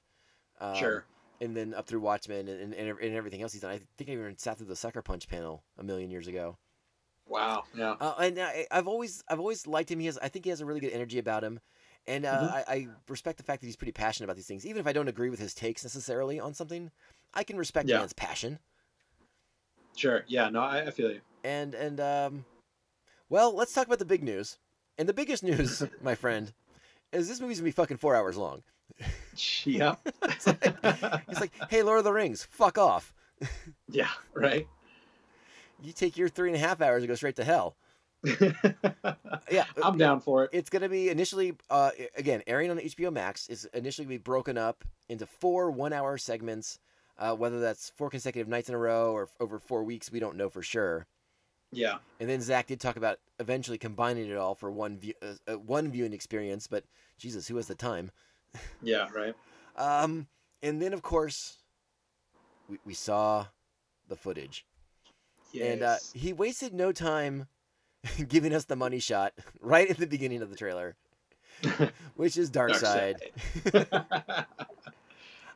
Um, 0.60 0.74
sure. 0.74 1.04
And 1.40 1.56
then 1.56 1.72
up 1.72 1.86
through 1.86 2.00
Watchmen 2.00 2.48
and, 2.48 2.60
and, 2.60 2.74
and 2.74 2.98
and 2.98 3.14
everything 3.14 3.40
else 3.40 3.52
he's 3.52 3.62
done. 3.62 3.70
I 3.70 3.80
think 3.96 4.10
I 4.10 4.12
even 4.12 4.36
sat 4.36 4.58
through 4.58 4.66
the 4.66 4.76
Sucker 4.76 5.00
Punch 5.00 5.26
panel 5.28 5.62
a 5.78 5.82
million 5.82 6.10
years 6.10 6.26
ago. 6.26 6.58
Wow. 7.26 7.62
Yeah. 7.74 7.94
Uh, 8.00 8.14
and 8.18 8.38
I, 8.38 8.66
I've 8.70 8.88
always 8.88 9.22
I've 9.28 9.40
always 9.40 9.66
liked 9.66 9.90
him. 9.90 10.00
He 10.00 10.06
has 10.06 10.18
I 10.18 10.28
think 10.28 10.44
he 10.44 10.50
has 10.50 10.60
a 10.60 10.66
really 10.66 10.80
good 10.80 10.92
energy 10.92 11.18
about 11.18 11.42
him, 11.44 11.60
and 12.06 12.24
uh, 12.26 12.38
Mhm. 12.40 12.52
I, 12.52 12.64
I 12.74 12.88
respect 13.08 13.36
the 13.38 13.44
fact 13.44 13.60
that 13.60 13.66
he's 13.66 13.76
pretty 13.76 13.92
passionate 13.92 14.24
about 14.26 14.36
these 14.36 14.46
things. 14.46 14.66
Even 14.66 14.80
if 14.80 14.86
I 14.86 14.92
don't 14.92 15.08
agree 15.08 15.30
with 15.30 15.38
his 15.40 15.54
takes 15.54 15.84
necessarily 15.84 16.40
on 16.40 16.54
something, 16.54 16.90
I 17.34 17.44
can 17.44 17.56
respect 17.56 17.86
the 17.86 17.92
Yeah. 17.92 17.98
man's 18.00 18.12
passion. 18.12 18.58
Sure. 19.96 20.24
Yeah. 20.26 20.48
No, 20.48 20.60
I, 20.60 20.86
I 20.86 20.90
feel 20.90 21.10
you. 21.10 21.20
And 21.44 21.74
and 21.74 22.00
um, 22.00 22.44
well, 23.28 23.54
let's 23.54 23.72
talk 23.72 23.86
about 23.86 23.98
the 23.98 24.04
big 24.04 24.22
news. 24.22 24.58
And 24.98 25.08
the 25.08 25.14
biggest 25.14 25.42
news, 25.42 25.82
my 26.02 26.14
friend, 26.14 26.52
is 27.12 27.28
this 27.28 27.40
movie's 27.40 27.58
gonna 27.58 27.66
be 27.68 27.72
fucking 27.72 27.96
four 27.98 28.14
hours 28.14 28.36
long. 28.36 28.62
Yeah. 29.64 29.94
It's 30.24 30.46
like, 30.46 30.74
it's 31.28 31.40
like, 31.40 31.52
hey, 31.70 31.82
Lord 31.82 31.98
of 31.98 32.04
the 32.04 32.12
Rings, 32.12 32.44
fuck 32.50 32.76
off. 32.78 33.14
yeah. 33.88 34.08
Right. 34.34 34.66
You 35.82 35.92
take 35.92 36.16
your 36.18 36.28
three 36.28 36.48
and 36.50 36.56
a 36.56 36.58
half 36.58 36.80
hours 36.82 37.02
and 37.02 37.08
go 37.08 37.14
straight 37.14 37.36
to 37.36 37.44
hell. 37.44 37.76
Yeah, 39.50 39.64
I'm 39.82 39.98
down 39.98 40.20
for 40.20 40.44
it. 40.44 40.50
it's 40.52 40.70
going 40.70 40.82
to 40.82 40.88
be 40.88 41.08
initially 41.08 41.54
uh, 41.70 41.90
again 42.16 42.42
airing 42.46 42.70
on 42.70 42.78
HBO 42.78 43.12
Max 43.12 43.48
is 43.48 43.64
initially 43.74 44.04
gonna 44.04 44.14
be 44.14 44.22
broken 44.22 44.56
up 44.56 44.84
into 45.08 45.26
four 45.26 45.70
one-hour 45.70 46.18
segments. 46.18 46.78
Uh, 47.18 47.34
whether 47.34 47.60
that's 47.60 47.90
four 47.96 48.08
consecutive 48.08 48.48
nights 48.48 48.68
in 48.68 48.74
a 48.74 48.78
row 48.78 49.12
or 49.12 49.24
f- 49.24 49.36
over 49.40 49.58
four 49.58 49.84
weeks, 49.84 50.10
we 50.10 50.20
don't 50.20 50.36
know 50.36 50.48
for 50.48 50.62
sure. 50.62 51.06
Yeah. 51.72 51.98
And 52.18 52.30
then 52.30 52.40
Zack 52.40 52.68
did 52.68 52.80
talk 52.80 52.96
about 52.96 53.18
eventually 53.38 53.76
combining 53.76 54.30
it 54.30 54.36
all 54.36 54.54
for 54.54 54.70
one 54.70 54.96
view, 54.98 55.12
uh, 55.20 55.34
uh, 55.46 55.58
one 55.58 55.90
viewing 55.90 56.14
experience. 56.14 56.66
But 56.66 56.84
Jesus, 57.18 57.46
who 57.46 57.56
has 57.56 57.66
the 57.66 57.74
time? 57.74 58.10
Yeah. 58.82 59.08
Right. 59.14 59.34
Um, 59.76 60.26
and 60.62 60.80
then 60.80 60.92
of 60.92 61.02
course, 61.02 61.58
we, 62.68 62.78
we 62.84 62.94
saw 62.94 63.46
the 64.08 64.16
footage, 64.16 64.64
and 65.60 65.82
uh, 65.82 65.96
he 66.14 66.32
wasted 66.32 66.72
no 66.74 66.90
time 66.90 67.46
giving 68.28 68.52
us 68.54 68.64
the 68.64 68.76
money 68.76 68.98
shot 68.98 69.32
right 69.60 69.90
at 69.90 69.98
the 69.98 70.06
beginning 70.06 70.42
of 70.42 70.50
the 70.50 70.56
trailer, 70.56 70.96
which 72.16 72.36
is 72.36 72.50
Darkseid. 72.50 73.16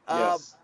Um, 0.07 0.19
yes. 0.19 0.57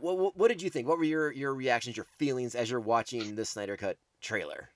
What, 0.00 0.18
what, 0.18 0.36
what 0.36 0.48
did 0.48 0.62
you 0.62 0.70
think? 0.70 0.88
What 0.88 0.98
were 0.98 1.04
your, 1.04 1.32
your 1.32 1.54
reactions, 1.54 1.96
your 1.96 2.06
feelings 2.16 2.54
as 2.54 2.70
you're 2.70 2.80
watching 2.80 3.36
this 3.36 3.50
Snyder 3.50 3.76
Cut 3.76 3.96
trailer? 4.20 4.68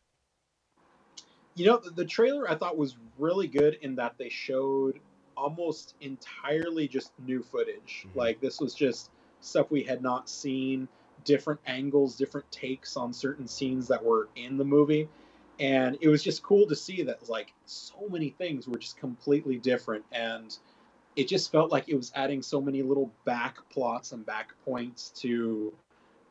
You 1.54 1.66
know, 1.66 1.76
the, 1.78 1.90
the 1.90 2.04
trailer 2.04 2.48
I 2.48 2.54
thought 2.54 2.78
was 2.78 2.96
really 3.18 3.46
good 3.46 3.78
in 3.82 3.96
that 3.96 4.16
they 4.16 4.30
showed 4.30 5.00
almost 5.36 5.94
entirely 6.00 6.88
just 6.88 7.12
new 7.26 7.42
footage. 7.42 8.06
Mhm. 8.06 8.16
Like 8.16 8.40
this 8.40 8.60
was 8.60 8.74
just 8.74 9.10
stuff 9.40 9.70
we 9.70 9.82
had 9.82 10.02
not 10.02 10.30
seen, 10.30 10.88
different 11.24 11.60
angles, 11.66 12.16
different 12.16 12.50
takes 12.50 12.96
on 12.96 13.12
certain 13.12 13.46
scenes 13.46 13.88
that 13.88 14.02
were 14.02 14.28
in 14.36 14.56
the 14.56 14.64
movie. 14.64 15.08
And 15.62 15.96
it 16.00 16.08
was 16.08 16.24
just 16.24 16.42
cool 16.42 16.66
to 16.66 16.74
see 16.74 17.04
that 17.04 17.30
like 17.30 17.54
so 17.66 18.08
many 18.10 18.30
things 18.30 18.66
were 18.66 18.78
just 18.78 18.96
completely 18.96 19.56
different 19.58 20.04
and 20.10 20.58
it 21.14 21.28
just 21.28 21.52
felt 21.52 21.70
like 21.70 21.88
it 21.88 21.94
was 21.94 22.10
adding 22.16 22.42
so 22.42 22.60
many 22.60 22.82
little 22.82 23.12
back 23.24 23.58
plots 23.70 24.12
and 24.12 24.26
back 24.26 24.52
points 24.64 25.10
to 25.20 25.72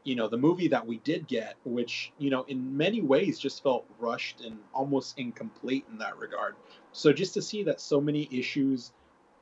you 0.04 0.16
know 0.16 0.28
the 0.28 0.38
movie 0.38 0.68
that 0.68 0.86
we 0.86 0.98
did 1.00 1.28
get, 1.28 1.56
which 1.64 2.12
you 2.18 2.30
know 2.30 2.44
in 2.48 2.76
many 2.76 3.02
ways 3.02 3.40
just 3.40 3.64
felt 3.64 3.86
rushed 4.00 4.42
and 4.42 4.58
almost 4.74 5.18
incomplete 5.18 5.86
in 5.92 5.98
that 6.00 6.18
regard. 6.18 6.56
So 6.92 7.14
just 7.14 7.34
to 7.36 7.42
see 7.42 7.64
that 7.64 7.80
so 7.80 8.02
many 8.02 8.28
issues 8.32 8.92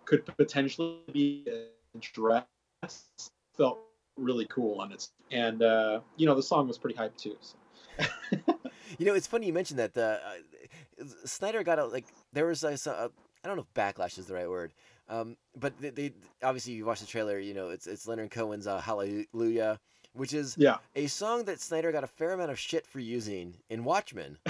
could 0.05 0.25
potentially 0.25 0.99
be 1.11 1.45
addressed 1.95 2.45
felt 3.57 3.79
really 4.17 4.45
cool 4.45 4.81
on 4.81 4.91
its 4.91 5.11
and 5.31 5.63
uh, 5.63 6.01
you 6.17 6.25
know 6.27 6.35
the 6.35 6.43
song 6.43 6.67
was 6.67 6.77
pretty 6.77 6.95
hype 6.95 7.15
too. 7.17 7.37
So. 7.41 7.55
You 8.97 9.05
know, 9.05 9.13
it's 9.13 9.27
funny 9.27 9.47
you 9.47 9.53
mentioned 9.53 9.79
that. 9.79 9.93
The 9.93 10.19
uh, 11.01 11.05
Snyder 11.25 11.63
got 11.63 11.79
a 11.79 11.85
like 11.85 12.05
there 12.33 12.45
was 12.45 12.63
a, 12.63 12.73
a 12.73 13.09
I 13.43 13.47
don't 13.47 13.55
know 13.55 13.65
if 13.67 13.73
backlash 13.73 14.17
is 14.17 14.25
the 14.25 14.33
right 14.33 14.49
word, 14.49 14.73
um, 15.07 15.37
but 15.55 15.79
they, 15.79 15.89
they 15.89 16.13
obviously 16.43 16.73
you 16.73 16.85
watch 16.85 16.99
the 16.99 17.05
trailer. 17.07 17.39
You 17.39 17.53
know, 17.53 17.69
it's 17.69 17.87
it's 17.87 18.07
Leonard 18.07 18.31
Cohen's 18.31 18.67
uh, 18.67 18.79
Hallelujah, 18.79 19.79
which 20.13 20.33
is 20.33 20.55
yeah. 20.57 20.77
a 20.95 21.07
song 21.07 21.45
that 21.45 21.61
Snyder 21.61 21.91
got 21.91 22.03
a 22.03 22.07
fair 22.07 22.33
amount 22.33 22.51
of 22.51 22.59
shit 22.59 22.85
for 22.85 22.99
using 22.99 23.55
in 23.69 23.83
Watchmen. 23.83 24.37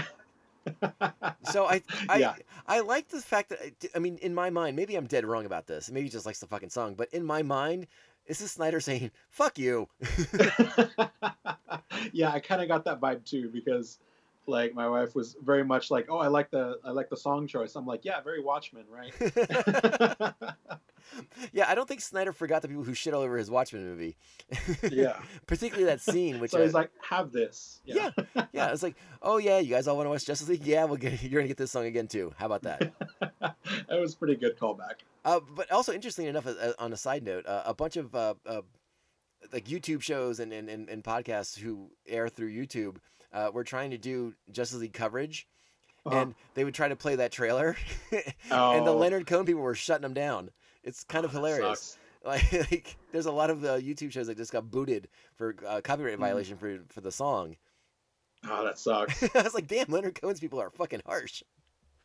So 1.43 1.65
I 1.65 1.81
I 2.07 2.17
Yeah. 2.17 2.35
I 2.67 2.81
like 2.81 3.07
the 3.07 3.21
fact 3.21 3.49
that 3.49 3.59
I 3.95 3.99
mean 3.99 4.17
in 4.17 4.35
my 4.35 4.49
mind 4.49 4.75
maybe 4.75 4.95
I'm 4.95 5.07
dead 5.07 5.25
wrong 5.25 5.45
about 5.45 5.67
this. 5.67 5.89
Maybe 5.89 6.03
he 6.05 6.09
just 6.09 6.25
likes 6.25 6.39
the 6.39 6.47
fucking 6.47 6.69
song, 6.69 6.95
but 6.95 7.09
in 7.11 7.23
my 7.23 7.41
mind 7.41 7.87
this 8.27 8.41
is 8.41 8.51
Snyder 8.51 8.79
saying 8.79 9.09
"fuck 9.29 9.57
you." 9.57 9.87
yeah, 12.13 12.31
I 12.31 12.39
kind 12.39 12.61
of 12.61 12.67
got 12.67 12.83
that 12.85 12.99
vibe 12.99 13.25
too 13.25 13.49
because 13.49 13.97
like 14.49 14.73
my 14.73 14.87
wife 14.87 15.15
was 15.15 15.35
very 15.43 15.63
much 15.63 15.91
like, 15.91 16.07
"Oh, 16.09 16.17
I 16.17 16.27
like 16.27 16.49
the 16.51 16.79
I 16.83 16.91
like 16.91 17.09
the 17.09 17.17
song 17.17 17.47
choice." 17.47 17.75
I'm 17.75 17.85
like, 17.85 18.03
"Yeah, 18.03 18.21
very 18.21 18.41
Watchmen, 18.41 18.85
right?" 18.89 19.13
yeah, 21.53 21.69
I 21.69 21.75
don't 21.75 21.87
think 21.87 22.01
Snyder 22.01 22.33
forgot 22.33 22.61
the 22.61 22.67
people 22.67 22.83
who 22.83 22.93
shit 22.93 23.13
all 23.13 23.21
over 23.21 23.37
his 23.37 23.49
Watchmen 23.49 23.85
movie. 23.85 24.17
Yeah. 24.91 25.19
particularly 25.47 25.85
that 25.85 26.01
scene, 26.01 26.39
which 26.39 26.51
so 26.51 26.61
he's 26.61 26.73
uh, 26.73 26.79
like, 26.79 26.91
"Have 27.01 27.31
this." 27.31 27.81
yeah, 27.85 28.09
yeah, 28.51 28.71
it's 28.71 28.83
like, 28.83 28.95
oh 29.21 29.37
yeah, 29.37 29.59
you 29.59 29.69
guys 29.69 29.87
all 29.87 29.95
want 29.95 30.07
to 30.07 30.11
watch 30.11 30.25
Justice 30.25 30.49
League? 30.49 30.65
Yeah, 30.65 30.85
we'll 30.85 30.97
get 30.97 31.21
you're 31.21 31.41
gonna 31.41 31.47
get 31.47 31.57
this 31.57 31.71
song 31.71 31.85
again 31.85 32.07
too. 32.07 32.33
How 32.37 32.45
about 32.45 32.63
that? 32.63 32.91
that 33.29 33.55
was 33.89 34.13
a 34.13 34.17
pretty 34.17 34.35
good 34.35 34.57
callback. 34.57 35.03
Uh, 35.25 35.39
but 35.55 35.71
also, 35.71 35.93
interestingly 35.93 36.29
enough, 36.29 36.47
uh, 36.47 36.73
on 36.79 36.93
a 36.93 36.97
side 36.97 37.23
note, 37.23 37.45
uh, 37.45 37.63
a 37.65 37.73
bunch 37.73 37.97
of 37.97 38.15
uh, 38.15 38.33
uh, 38.45 38.61
like 39.53 39.65
YouTube 39.65 40.01
shows 40.01 40.39
and, 40.39 40.51
and, 40.53 40.69
and 40.69 41.03
podcasts 41.03 41.57
who 41.57 41.89
air 42.07 42.29
through 42.29 42.51
YouTube 42.51 42.97
uh, 43.33 43.51
were 43.53 43.63
trying 43.63 43.91
to 43.91 43.97
do 43.97 44.33
Justice 44.51 44.79
League 44.79 44.93
coverage, 44.93 45.47
Uh-huh. 46.05 46.17
and 46.17 46.35
they 46.55 46.63
would 46.63 46.73
try 46.73 46.87
to 46.87 46.95
play 46.95 47.15
that 47.17 47.31
trailer, 47.31 47.75
oh. 48.51 48.71
and 48.77 48.85
the 48.87 48.91
Oh. 48.93 48.97
Leonard 48.97 49.27
Cohen 49.27 49.45
people 49.45 49.61
were 49.61 49.75
shutting 49.75 50.03
them 50.03 50.13
down. 50.13 50.49
It's 50.83 51.03
kind 51.03 51.25
of 51.25 51.31
Oh, 51.35 51.41
that 51.41 51.53
hilarious. 51.55 51.97
Like, 52.25 52.51
like, 52.51 52.97
there's 53.13 53.27
a 53.27 53.31
lot 53.31 53.49
of 53.49 53.63
uh, 53.63 53.77
YouTube 53.79 54.11
shows 54.11 54.27
that 54.27 54.35
just 54.35 54.51
got 54.51 54.69
booted 54.69 55.07
for 55.37 55.55
uh, 55.65 55.79
copyright 55.81 56.17
Mhm. 56.17 56.19
violation 56.19 56.57
for 56.57 56.79
for 56.89 56.99
the 56.99 57.11
song. 57.13 57.55
Oh, 58.45 58.65
that 58.65 58.77
sucks. 58.77 59.23
I 59.35 59.41
was 59.41 59.53
like, 59.53 59.67
damn, 59.67 59.85
Leonard 59.87 60.19
Cohen's 60.21 60.41
people 60.41 60.59
are 60.59 60.69
fucking 60.69 61.01
harsh. 61.05 61.43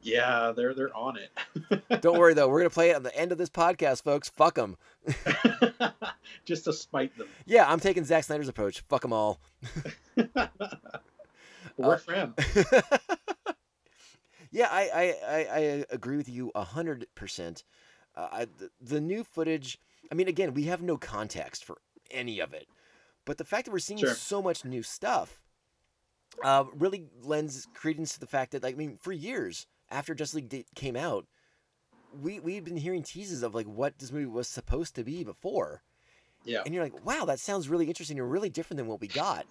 yeah, 0.00 0.52
they're 0.54 0.72
they're 0.72 0.96
on 0.96 1.16
it. 1.18 2.00
Don't 2.00 2.16
worry 2.18 2.32
though, 2.34 2.48
we're 2.48 2.60
gonna 2.60 2.70
play 2.70 2.90
it 2.90 2.96
on 2.96 3.02
the 3.02 3.16
end 3.16 3.32
of 3.32 3.38
this 3.38 3.50
podcast, 3.50 4.04
folks. 4.04 4.28
Fuck 4.28 4.54
them. 4.54 4.76
Just 6.44 6.64
to 6.66 6.72
spite 6.72 7.16
them. 7.18 7.26
Yeah, 7.44 7.68
I'm 7.68 7.80
taking 7.80 8.04
Zack 8.04 8.22
Snyder's 8.22 8.48
approach. 8.48 8.82
Fuck 8.88 9.02
them 9.02 9.12
all. 9.12 9.40
Work 11.76 12.00
for 12.04 12.12
him. 12.14 12.34
yeah, 14.50 14.68
I, 14.70 14.90
I, 14.94 15.14
I, 15.26 15.38
I 15.38 15.84
agree 15.90 16.16
with 16.16 16.28
you 16.28 16.52
a 16.54 16.64
hundred 16.64 17.06
percent. 17.14 17.64
Uh, 18.16 18.28
I- 18.32 18.44
the, 18.44 18.70
the 18.80 19.00
new 19.00 19.24
footage. 19.24 19.78
I 20.10 20.14
mean, 20.14 20.28
again, 20.28 20.54
we 20.54 20.64
have 20.64 20.82
no 20.82 20.96
context 20.96 21.64
for 21.64 21.78
any 22.10 22.38
of 22.40 22.52
it, 22.52 22.68
but 23.24 23.38
the 23.38 23.44
fact 23.44 23.64
that 23.64 23.72
we're 23.72 23.78
seeing 23.78 23.98
Sure. 23.98 24.14
so 24.14 24.42
much 24.42 24.64
new 24.64 24.82
stuff 24.82 25.40
uh, 26.44 26.64
really 26.74 27.06
lends 27.22 27.66
credence 27.74 28.12
to 28.14 28.20
the 28.20 28.26
fact 28.26 28.52
that, 28.52 28.62
like, 28.62 28.74
I 28.74 28.78
mean, 28.78 28.98
for 29.00 29.12
years 29.12 29.66
after 29.90 30.14
Justice 30.14 30.34
League 30.34 30.66
came 30.74 30.94
out, 30.96 31.26
we 32.22 32.38
we 32.38 32.54
had 32.54 32.64
been 32.64 32.76
hearing 32.76 33.02
teases 33.02 33.42
of 33.42 33.54
like 33.54 33.66
what 33.66 33.98
this 33.98 34.12
movie 34.12 34.26
was 34.26 34.46
supposed 34.46 34.94
to 34.96 35.04
be 35.04 35.24
before. 35.24 35.82
Yeah. 36.46 36.60
and 36.66 36.74
you're 36.74 36.84
like, 36.84 37.06
wow, 37.06 37.24
that 37.24 37.40
sounds 37.40 37.70
really 37.70 37.86
interesting 37.88 38.18
and 38.20 38.30
really 38.30 38.50
different 38.50 38.76
than 38.76 38.86
what 38.86 39.00
we 39.00 39.08
got. 39.08 39.46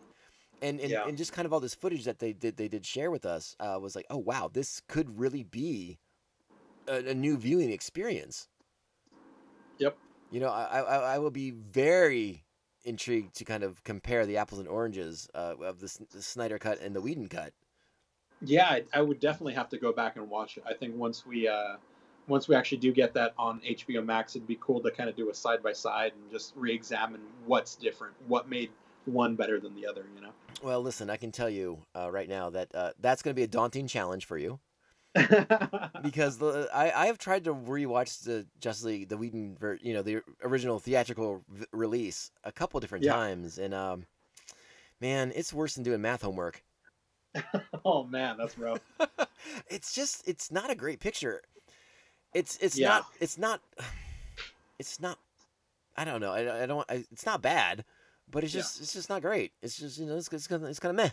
And 0.61 0.79
and, 0.79 0.91
Yeah. 0.91 1.07
and 1.07 1.17
just 1.17 1.33
kind 1.33 1.45
of 1.45 1.53
all 1.53 1.59
this 1.59 1.75
footage 1.75 2.05
that 2.05 2.19
they 2.19 2.33
did 2.33 2.57
they 2.57 2.67
did 2.67 2.85
share 2.85 3.11
with 3.11 3.25
us 3.25 3.55
uh, 3.59 3.77
was 3.81 3.95
like, 3.95 4.05
oh 4.09 4.17
wow, 4.17 4.49
this 4.51 4.81
could 4.87 5.19
really 5.19 5.43
be 5.43 5.99
a, 6.87 7.09
a 7.09 7.13
new 7.13 7.37
viewing 7.37 7.71
experience. 7.71 8.47
Yep. 9.77 9.97
You 10.31 10.39
know, 10.39 10.49
I, 10.49 10.79
I 10.79 11.15
I 11.15 11.17
will 11.19 11.31
be 11.31 11.51
very 11.51 12.43
intrigued 12.85 13.35
to 13.35 13.45
kind 13.45 13.63
of 13.63 13.83
compare 13.83 14.25
the 14.25 14.37
apples 14.37 14.59
and 14.59 14.67
oranges 14.67 15.29
uh, 15.33 15.55
of 15.61 15.79
the, 15.79 16.05
the 16.11 16.21
Snyder 16.21 16.59
cut 16.59 16.81
and 16.81 16.95
the 16.95 17.01
Whedon 17.01 17.27
cut. 17.29 17.53
Yeah, 18.41 18.67
I, 18.67 18.83
I 18.93 19.01
would 19.01 19.19
definitely 19.19 19.53
have 19.53 19.69
to 19.69 19.77
go 19.77 19.93
back 19.93 20.17
and 20.17 20.29
watch 20.29 20.57
it. 20.57 20.63
I 20.67 20.73
think 20.73 20.95
once 20.97 21.25
we 21.25 21.47
uh, 21.47 21.75
once 22.27 22.47
we 22.47 22.55
actually 22.55 22.79
do 22.79 22.91
get 22.91 23.13
that 23.13 23.33
on 23.37 23.61
HBO 23.61 24.05
Max, 24.05 24.35
it'd 24.35 24.47
be 24.47 24.57
cool 24.59 24.81
to 24.81 24.91
kind 24.91 25.09
of 25.09 25.15
do 25.15 25.29
a 25.29 25.33
side 25.33 25.63
by 25.63 25.73
side 25.73 26.13
and 26.13 26.31
just 26.31 26.53
re-examine 26.55 27.21
what's 27.45 27.75
different, 27.75 28.15
what 28.27 28.49
made 28.49 28.71
one 29.05 29.35
better 29.35 29.59
than 29.59 29.75
the 29.75 29.85
other. 29.87 30.05
You 30.15 30.21
know. 30.21 30.31
Well, 30.61 30.81
listen, 30.81 31.09
I 31.09 31.17
can 31.17 31.31
tell 31.31 31.49
you 31.49 31.79
uh, 31.95 32.09
right 32.11 32.29
now 32.29 32.49
that 32.51 32.73
uh, 32.73 32.91
that's 32.99 33.21
going 33.21 33.33
to 33.33 33.39
be 33.39 33.43
a 33.43 33.47
daunting 33.47 33.87
challenge 33.87 34.25
for 34.25 34.37
you. 34.37 34.59
because 36.01 36.39
the, 36.39 36.67
I 36.73 37.03
I 37.03 37.05
have 37.05 37.19
tried 37.19 37.43
to 37.43 37.53
rewatch 37.53 38.23
the 38.23 38.47
Justice 38.59 38.85
League 38.85 39.09
the 39.09 39.17
Whedon 39.17 39.55
ver, 39.59 39.77
you 39.79 39.93
know 39.93 40.01
the 40.01 40.21
original 40.43 40.79
theatrical 40.79 41.43
v- 41.47 41.65
release 41.71 42.31
a 42.43 42.51
couple 42.51 42.79
different 42.79 43.05
Yeah. 43.05 43.13
times 43.13 43.59
and 43.59 43.75
um 43.75 44.07
man 44.99 45.31
it's 45.35 45.53
worse 45.53 45.75
than 45.75 45.83
doing 45.83 46.01
math 46.01 46.23
homework. 46.23 46.63
oh 47.85 48.05
man, 48.05 48.37
that's 48.37 48.57
rough. 48.57 48.79
it's 49.69 49.93
just 49.93 50.27
it's 50.27 50.51
not 50.51 50.71
a 50.71 50.75
great 50.75 50.99
picture. 50.99 51.41
It's 52.33 52.57
it's 52.57 52.77
Yeah. 52.77 52.87
not 52.89 53.05
it's 53.19 53.37
not 53.37 53.61
it's 54.79 54.99
not 54.99 55.19
I 55.95 56.05
don't 56.05 56.21
know 56.21 56.31
I, 56.31 56.63
I 56.63 56.65
don't 56.65 56.89
I, 56.89 57.05
it's 57.11 57.25
not 57.27 57.43
bad 57.43 57.85
but 58.29 58.43
it's 58.43 58.53
Yeah. 58.53 58.61
just 58.61 58.79
it's 58.81 58.93
just 58.93 59.09
not 59.09 59.21
great. 59.21 59.53
It's 59.61 59.77
just 59.77 59.97
you 59.97 60.05
know 60.05 60.17
it's 60.17 60.31
it's 60.31 60.47
kind 60.47 60.63
of, 60.63 60.69
it's 60.69 60.79
kind 60.79 60.97
of 60.97 61.05
meh. 61.05 61.11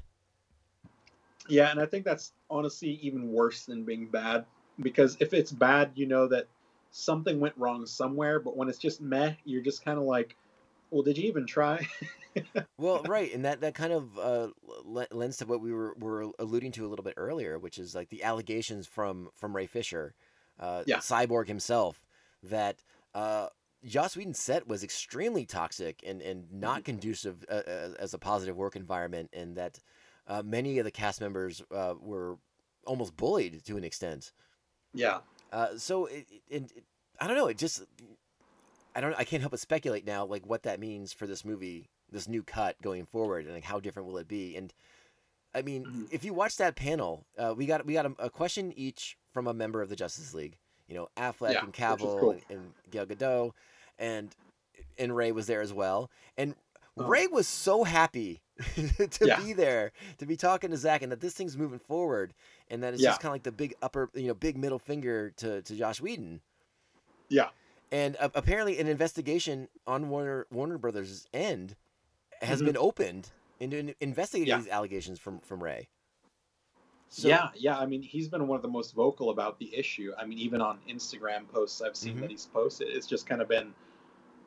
Yeah, 1.48 1.70
and 1.70 1.80
I 1.80 1.86
think 1.86 2.04
that's 2.04 2.32
honestly 2.48 2.90
even 3.02 3.32
worse 3.32 3.64
than 3.64 3.84
being 3.84 4.08
bad 4.08 4.46
because 4.78 5.16
if 5.20 5.32
it's 5.34 5.50
bad, 5.50 5.92
you 5.94 6.06
know 6.06 6.28
that 6.28 6.48
something 6.90 7.40
went 7.40 7.56
wrong 7.56 7.86
somewhere, 7.86 8.38
but 8.40 8.56
when 8.56 8.68
it's 8.68 8.78
just 8.78 9.00
meh, 9.00 9.34
you're 9.44 9.62
just 9.62 9.84
kind 9.84 9.98
of 9.98 10.04
like, 10.04 10.36
well, 10.90 11.02
did 11.02 11.18
you 11.18 11.28
even 11.28 11.46
try? 11.46 11.86
Well, 12.78 13.04
right, 13.04 13.32
and 13.32 13.44
that 13.44 13.61
that 13.61 13.74
kind 13.74 13.92
of 13.92 14.18
uh, 14.18 14.48
lends 15.11 15.36
to 15.38 15.46
what 15.46 15.61
we 15.61 15.72
were, 15.72 15.94
were 15.98 16.30
alluding 16.38 16.72
to 16.72 16.86
a 16.86 16.88
little 16.88 17.02
bit 17.02 17.14
earlier, 17.18 17.58
which 17.58 17.78
is 17.78 17.94
like 17.94 18.08
the 18.08 18.22
allegations 18.22 18.86
from 18.86 19.30
from 19.34 19.54
Ray 19.54 19.66
Fisher, 19.66 20.14
uh, 20.58 20.84
Yeah. 20.84 21.00
Cyborg 21.00 21.46
himself, 21.46 22.06
that 22.42 22.82
uh, 23.14 23.48
Joss 23.85 24.16
Whedon's 24.16 24.39
set 24.39 24.68
was 24.68 24.85
extremely 24.85 25.47
toxic 25.47 26.03
and 26.07 26.20
and 26.20 26.53
not 26.53 26.85
conducive 26.85 27.45
uh, 27.51 27.62
uh, 27.66 27.89
as 27.99 28.12
a 28.14 28.18
positive 28.18 28.57
work 28.57 28.76
environment, 28.76 29.31
and 29.33 29.57
that 29.57 29.78
uh, 30.26 30.43
many 30.45 30.78
of 30.78 30.85
the 30.85 30.91
cast 30.91 31.20
members 31.20 31.62
uh, 31.74 31.95
were 32.01 32.37
almost 32.87 33.16
bullied 33.16 33.64
to 33.64 33.76
an 33.76 33.85
extent. 33.85 34.33
yeah. 34.95 35.20
Uh, 35.53 35.76
so 35.76 36.07
it, 36.07 36.26
it, 36.49 36.72
it, 36.76 36.85
I 37.20 37.26
don't 37.26 37.37
know. 37.37 37.49
It 37.49 37.59
just 37.59 37.83
I 38.95 39.01
don't. 39.01 39.14
I 39.18 39.24
can't 39.24 39.41
help 39.41 39.53
but 39.53 39.61
speculate 39.61 40.07
now, 40.07 40.24
like 40.24 40.47
what 40.47 40.62
that 40.64 40.78
means 40.78 41.12
for 41.12 41.26
this 41.26 41.45
movie, 41.45 41.89
this 42.11 42.28
new 42.28 42.43
cut 42.43 42.81
going 42.83 43.07
forward, 43.07 43.47
and 43.47 43.55
like 43.55 43.64
how 43.64 43.81
different 43.81 44.09
will 44.09 44.18
it 44.18 44.28
be? 44.28 44.57
And 44.57 44.72
I 45.55 45.62
mean, 45.62 45.85
Mhm. 45.85 46.09
if 46.12 46.22
you 46.24 46.33
watch 46.35 46.57
that 46.59 46.76
panel, 46.76 47.26
uh, 47.39 47.55
we 47.57 47.66
got 47.66 47.85
we 47.87 47.95
got 47.95 48.07
a, 48.07 48.14
a 48.18 48.31
question 48.31 48.72
each 48.76 49.16
from 49.33 49.47
a 49.47 49.55
member 49.55 49.83
of 49.83 49.89
the 49.89 49.97
Justice 49.97 50.35
League. 50.35 50.59
You 50.91 50.97
know, 50.97 51.09
Affleck 51.16 51.53
Yeah, 51.53 51.62
and 51.64 51.72
Cavill 51.72 52.18
cool. 52.20 52.30
and, 52.32 52.43
and 52.51 52.72
Gal 52.91 53.07
Gadot, 53.07 53.53
and 53.99 54.34
and 54.99 55.14
Ray 55.14 55.30
was 55.32 55.47
there 55.47 55.62
as 55.62 55.72
well. 55.72 56.11
And 56.36 56.55
Oh. 56.97 57.07
Ray 57.07 57.28
was 57.28 57.47
so 57.47 57.84
happy 57.84 58.43
to 58.74 59.09
Yeah. 59.26 59.41
be 59.41 59.53
there, 59.53 59.93
to 60.18 60.26
be 60.26 60.36
talking 60.36 60.70
to 60.70 60.76
Zack, 60.76 61.03
and 61.03 61.12
that 61.12 61.20
this 61.20 61.32
thing's 61.34 61.57
moving 61.57 61.78
forward, 61.78 62.34
and 62.68 62.82
that 62.82 62.93
it's 62.93 63.03
Yeah. 63.03 63.11
just 63.11 63.20
kind 63.20 63.30
of 63.30 63.34
like 63.34 63.45
the 63.45 63.53
big 63.53 63.74
upper, 63.80 64.11
you 64.12 64.26
know, 64.26 64.34
big 64.34 64.59
middle 64.59 64.80
finger 64.80 65.30
to 65.36 65.62
to 65.62 65.76
Josh 65.76 66.01
Whedon. 66.01 66.41
Yeah. 67.28 67.51
And 67.93 68.16
uh, 68.18 68.30
apparently, 68.34 68.78
an 68.80 68.88
investigation 68.88 69.68
on 69.86 70.11
Warner 70.11 70.47
Warner 70.51 70.76
Brothers' 70.78 71.28
end 71.32 71.76
has 72.43 72.61
Mhm. 72.61 72.64
been 72.66 72.76
opened 72.76 73.30
into 73.61 73.95
investigating 74.01 74.49
Yeah. 74.49 74.59
these 74.59 74.68
allegations 74.68 75.20
from 75.20 75.38
from 75.41 75.62
Ray. 75.62 75.88
So, 77.11 77.26
yeah, 77.28 77.48
yeah. 77.56 77.76
I 77.78 77.86
mean, 77.86 78.02
he's 78.02 78.28
been 78.28 78.46
one 78.46 78.56
of 78.56 78.62
the 78.62 78.68
most 78.68 78.94
vocal 78.94 79.30
about 79.30 79.58
the 79.58 79.74
issue. 79.76 80.12
I 80.16 80.24
mean, 80.24 80.38
even 80.38 80.61
on 80.61 80.78
Instagram 80.88 81.48
posts 81.52 81.82
I've 81.82 81.96
seen 81.96 82.16
Mhm. 82.16 82.20
that 82.20 82.30
he's 82.30 82.46
posted, 82.46 82.88
it's 82.88 83.06
just 83.06 83.26
kind 83.26 83.42
of 83.42 83.48
been 83.48 83.74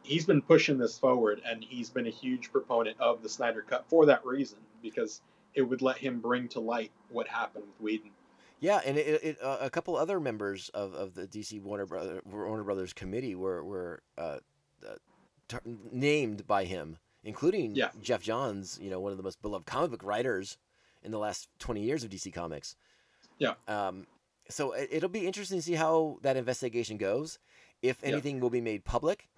he's 0.02 0.26
been 0.26 0.42
pushing 0.42 0.78
this 0.78 0.98
forward, 0.98 1.42
and 1.46 1.64
he's 1.64 1.90
been 1.90 2.08
a 2.08 2.12
huge 2.12 2.52
proponent 2.52 3.00
of 3.00 3.22
the 3.22 3.30
Snyder 3.30 3.62
Cut 3.68 3.86
for 3.88 4.06
that 4.06 4.26
reason 4.26 4.60
because 4.82 5.22
it 5.54 5.62
would 5.62 5.82
let 5.82 5.98
him 5.98 6.20
bring 6.20 6.48
to 6.50 6.60
light 6.60 6.92
what 7.10 7.28
happened 7.28 7.66
with 7.68 7.80
Whedon. 7.82 8.12
Yeah, 8.60 8.82
and 8.86 8.98
it, 8.98 9.24
it, 9.24 9.42
uh, 9.42 9.58
a 9.62 9.70
couple 9.70 9.96
other 9.96 10.20
members 10.20 10.70
of, 10.70 10.94
of 10.94 11.14
the 11.16 11.28
DC 11.28 11.62
Warner 11.62 11.86
Brother, 11.86 12.22
Warner 12.26 12.64
Brothers 12.64 12.94
committee 12.94 13.36
were 13.36 13.64
were 13.64 14.04
uh, 14.18 14.40
uh, 14.88 14.96
t- 15.50 15.58
named 15.92 16.48
by 16.48 16.64
him 16.66 16.98
including 17.26 17.74
Yeah. 17.76 17.90
Geoff 18.02 18.22
Johns, 18.22 18.78
you 18.82 18.90
know, 18.90 19.00
one 19.00 19.12
of 19.12 19.18
the 19.18 19.24
most 19.24 19.42
beloved 19.42 19.66
comic 19.66 19.92
book 19.92 20.04
writers 20.04 20.58
in 21.04 21.12
the 21.12 21.20
last 21.20 21.48
20 21.60 21.82
years 21.82 22.04
of 22.04 22.10
DC 22.10 22.34
Comics. 22.34 22.76
Yeah. 23.40 23.54
Um, 23.68 24.08
so 24.50 24.74
it, 24.74 24.90
it'll 24.92 25.10
be 25.10 25.26
interesting 25.28 25.58
to 25.58 25.62
see 25.64 25.74
how 25.74 26.18
that 26.22 26.38
investigation 26.38 26.98
goes. 26.98 27.40
If 27.82 28.00
Yeah. 28.02 28.10
anything 28.10 28.40
will 28.40 28.50
be 28.50 28.62
made 28.62 28.86
public, 28.86 29.30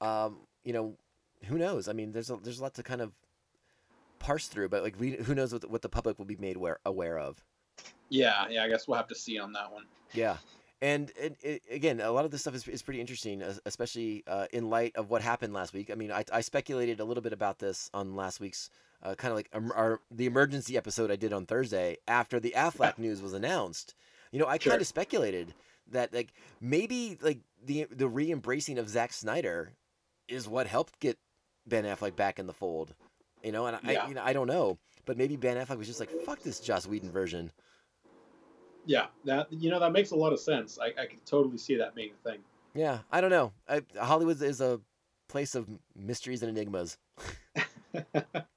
um, 0.00 0.40
you 0.64 0.72
know, 0.72 0.96
who 1.44 1.58
knows? 1.58 1.88
I 1.88 1.92
mean, 1.92 2.12
there's 2.12 2.30
a, 2.30 2.36
there's 2.36 2.58
a 2.58 2.62
lot 2.62 2.74
to 2.74 2.82
kind 2.82 3.00
of 3.00 3.12
parse 4.18 4.48
through, 4.48 4.68
but 4.70 4.82
like, 4.82 4.98
we, 4.98 5.12
who 5.12 5.34
knows 5.34 5.52
what 5.52 5.62
the, 5.62 5.68
what 5.68 5.82
the 5.82 5.88
public 5.88 6.18
will 6.18 6.26
be 6.26 6.36
made 6.36 6.56
aware, 6.56 6.78
aware 6.84 7.18
of. 7.18 7.42
Yeah, 8.08 8.46
yeah. 8.48 8.64
I 8.64 8.68
guess 8.68 8.86
we'll 8.88 8.96
have 8.96 9.08
to 9.08 9.14
see 9.14 9.38
on 9.38 9.52
that 9.52 9.72
one. 9.72 9.84
Yeah. 10.12 10.36
And 10.82 11.10
it, 11.16 11.36
it, 11.42 11.62
again, 11.70 12.00
a 12.00 12.10
lot 12.10 12.24
of 12.26 12.30
this 12.30 12.42
stuff 12.42 12.54
is, 12.54 12.68
is 12.68 12.82
pretty 12.82 13.00
interesting, 13.00 13.42
especially 13.64 14.22
uh, 14.26 14.46
in 14.52 14.68
light 14.68 14.94
of 14.96 15.08
what 15.08 15.22
happened 15.22 15.54
last 15.54 15.72
week. 15.72 15.90
I 15.90 15.94
mean, 15.94 16.12
I, 16.12 16.24
I 16.30 16.40
speculated 16.42 17.00
a 17.00 17.04
little 17.04 17.22
bit 17.22 17.32
about 17.32 17.58
this 17.58 17.88
on 17.94 18.14
last 18.16 18.38
week's 18.40 18.68
uh, 19.04 19.14
kind 19.14 19.32
of 19.32 19.36
like 19.36 19.48
um, 19.52 19.72
our, 19.74 20.00
the 20.10 20.26
emergency 20.26 20.76
episode 20.76 21.10
I 21.10 21.16
did 21.16 21.32
on 21.32 21.46
Thursday 21.46 21.98
after 22.08 22.40
the 22.40 22.54
Affleck 22.56 22.98
news 22.98 23.20
was 23.20 23.32
announced. 23.34 23.94
You 24.32 24.38
know, 24.40 24.46
I 24.46 24.58
Sure. 24.58 24.72
kind 24.72 24.80
of 24.80 24.86
speculated 24.86 25.54
that 25.90 26.12
like 26.14 26.32
maybe 26.60 27.18
like 27.20 27.40
the 27.64 27.84
the 27.90 28.08
re-embracing 28.08 28.78
of 28.78 28.88
Zack 28.88 29.12
Snyder 29.12 29.72
is 30.28 30.48
what 30.48 30.66
helped 30.66 30.98
get 31.00 31.18
Ben 31.66 31.84
Affleck 31.84 32.16
back 32.16 32.38
in 32.38 32.46
the 32.46 32.52
fold. 32.52 32.94
You 33.42 33.52
know, 33.52 33.66
and 33.66 33.78
I 33.84 34.06
you 34.08 34.14
know 34.14 34.22
I 34.24 34.32
don't 34.32 34.46
know, 34.46 34.78
but 35.04 35.18
maybe 35.18 35.36
Ben 35.36 35.56
Affleck 35.56 35.78
was 35.78 35.86
just 35.86 36.00
like 36.00 36.10
fuck 36.24 36.40
this 36.40 36.60
Joss 36.60 36.86
Whedon 36.86 37.10
version. 37.10 37.52
Yeah, 38.86 39.06
that 39.24 39.52
you 39.52 39.70
know 39.70 39.78
that 39.80 39.92
makes 39.92 40.10
a 40.10 40.16
lot 40.16 40.32
of 40.32 40.40
sense. 40.40 40.78
I, 40.80 40.86
I 41.00 41.06
can 41.06 41.18
totally 41.26 41.58
see 41.58 41.76
that 41.76 41.94
being 41.94 42.10
a 42.10 42.30
thing. 42.30 42.40
Yeah, 42.74 43.00
I 43.12 43.20
don't 43.20 43.30
know. 43.30 43.52
I, 43.68 43.82
Hollywood 43.98 44.40
is 44.42 44.60
a 44.60 44.80
place 45.28 45.54
of 45.54 45.68
mysteries 45.94 46.42
and 46.42 46.50
enigmas. 46.50 46.98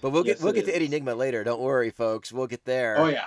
But 0.00 0.10
we'll 0.10 0.24
get 0.24 0.36
Yes, 0.38 0.42
we'll 0.42 0.50
it 0.52 0.56
get 0.56 0.64
to 0.64 0.70
is. 0.72 0.76
Eddie 0.76 0.86
Enigma 0.86 1.14
later. 1.14 1.44
Don't 1.44 1.60
worry, 1.60 1.90
folks. 1.90 2.32
We'll 2.32 2.48
get 2.48 2.64
there. 2.64 2.96
Oh 2.98 3.06
yeah, 3.06 3.26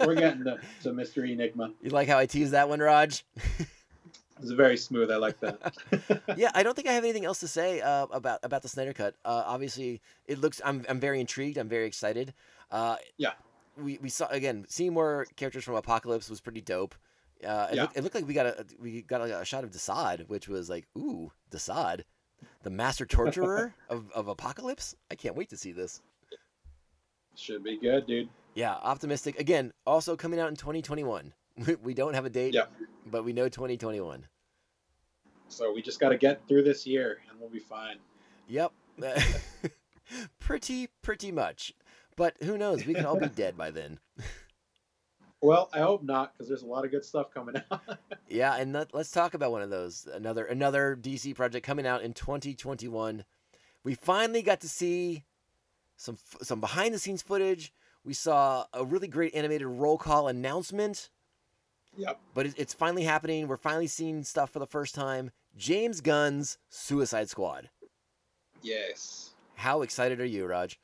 we're 0.00 0.14
getting 0.16 0.44
to, 0.44 0.58
to 0.84 0.92
Mystery 0.92 1.32
Enigma. 1.32 1.72
you 1.82 1.90
like 1.90 2.08
how 2.08 2.16
I 2.18 2.24
tease 2.26 2.52
that 2.52 2.68
one, 2.68 2.80
Raj? 2.80 3.24
It's 4.40 4.50
very 4.50 4.76
smooth. 4.76 5.10
I 5.10 5.16
like 5.16 5.38
that. 5.40 5.74
yeah, 6.36 6.50
I 6.54 6.62
don't 6.62 6.74
think 6.74 6.88
I 6.88 6.92
have 6.92 7.04
anything 7.04 7.24
else 7.24 7.40
to 7.40 7.48
say 7.48 7.80
uh, 7.82 8.06
about 8.10 8.40
about 8.42 8.62
the 8.62 8.68
Snyder 8.68 8.92
Cut. 8.92 9.14
Uh, 9.24 9.42
obviously, 9.46 10.00
it 10.26 10.40
looks. 10.40 10.60
I'm 10.64 10.84
I'm 10.88 10.98
very 10.98 11.20
intrigued. 11.20 11.56
I'm 11.58 11.68
very 11.68 11.86
excited. 11.86 12.32
Uh, 12.70 12.96
Yeah. 13.18 13.32
We 13.76 13.98
we 14.02 14.08
saw 14.08 14.26
again 14.28 14.64
seeing 14.68 14.92
more 14.94 15.26
characters 15.36 15.64
from 15.64 15.74
Apokolips 15.74 16.30
was 16.30 16.40
pretty 16.40 16.60
dope. 16.62 16.94
Uh, 17.46 17.68
it, 17.70 17.74
Yeah. 17.76 17.82
looked, 17.82 17.96
it 17.98 18.02
looked 18.02 18.14
like 18.14 18.26
we 18.26 18.34
got 18.34 18.46
a 18.46 18.66
we 18.80 19.02
got 19.02 19.20
like 19.20 19.30
a 19.32 19.44
shot 19.44 19.62
of 19.64 19.70
Desaad, 19.70 20.28
which 20.28 20.48
was 20.48 20.68
like 20.70 20.86
ooh 20.96 21.30
Desaad, 21.50 22.02
the 22.64 22.70
master 22.70 23.06
torturer 23.06 23.74
of, 23.88 24.10
of 24.12 24.26
Apokolips. 24.26 24.94
I 25.10 25.14
can't 25.14 25.36
wait 25.36 25.50
to 25.50 25.56
see 25.56 25.70
this. 25.70 26.02
Should 27.36 27.62
be 27.62 27.78
good, 27.78 28.06
dude. 28.06 28.28
Yeah, 28.54 28.72
optimistic. 28.72 29.38
Again, 29.38 29.72
also 29.86 30.16
coming 30.16 30.40
out 30.40 30.48
in 30.48 30.56
2021. 30.56 31.32
We, 31.84 31.94
don't 31.94 32.14
have 32.14 32.24
a 32.24 32.30
date, 32.30 32.52
Yeah. 32.52 32.64
but 33.06 33.24
we 33.24 33.32
know 33.32 33.48
2021. 33.48 34.26
So 35.46 35.72
we 35.72 35.82
just 35.82 36.00
got 36.00 36.08
to 36.08 36.16
get 36.16 36.40
through 36.48 36.64
this 36.64 36.84
year, 36.84 37.18
and 37.30 37.38
we'll 37.38 37.48
be 37.48 37.60
fine. 37.60 37.98
Yep. 38.48 38.72
pretty, 40.40 40.88
pretty 41.00 41.30
much. 41.30 41.72
But 42.16 42.34
who 42.42 42.58
knows? 42.58 42.84
We 42.84 42.94
could 42.94 43.04
all 43.04 43.20
be 43.20 43.28
dead 43.28 43.56
by 43.56 43.70
then. 43.70 44.00
Well, 45.44 45.68
I 45.74 45.80
hope 45.80 46.02
not, 46.02 46.32
because 46.32 46.48
there's 46.48 46.62
a 46.62 46.66
lot 46.66 46.86
of 46.86 46.90
good 46.90 47.04
stuff 47.04 47.30
coming 47.30 47.56
out. 47.70 47.82
Yeah, 48.30 48.56
and 48.56 48.72
let, 48.72 48.94
let's 48.94 49.10
talk 49.10 49.34
about 49.34 49.52
one 49.52 49.60
of 49.60 49.68
those. 49.68 50.08
Another 50.12 50.46
another 50.46 50.98
DC 51.00 51.36
project 51.36 51.64
coming 51.64 51.86
out 51.86 52.02
in 52.02 52.14
2021. 52.14 53.24
We 53.84 53.94
finally 53.94 54.40
got 54.40 54.62
to 54.62 54.68
see 54.68 55.24
some 55.96 56.16
some 56.40 56.60
behind 56.60 56.94
the 56.94 56.98
scenes 56.98 57.20
footage. 57.20 57.72
We 58.04 58.14
saw 58.14 58.64
a 58.72 58.84
really 58.84 59.06
great 59.06 59.34
animated 59.34 59.66
roll 59.66 59.98
call 59.98 60.26
announcement. 60.28 61.10
yep. 61.94 62.18
But 62.32 62.46
it, 62.46 62.54
it's 62.56 62.72
finally 62.72 63.04
happening. 63.04 63.46
We're 63.46 63.58
finally 63.58 63.86
seeing 63.86 64.24
stuff 64.24 64.50
for 64.50 64.58
the 64.58 64.66
first 64.66 64.94
time. 64.94 65.30
James 65.56 66.00
Gunn's 66.00 66.56
Suicide 66.70 67.28
Squad. 67.28 67.68
Yes. 68.62 69.34
How 69.54 69.82
excited 69.82 70.20
are 70.20 70.24
you, 70.24 70.46
Raj? 70.46 70.80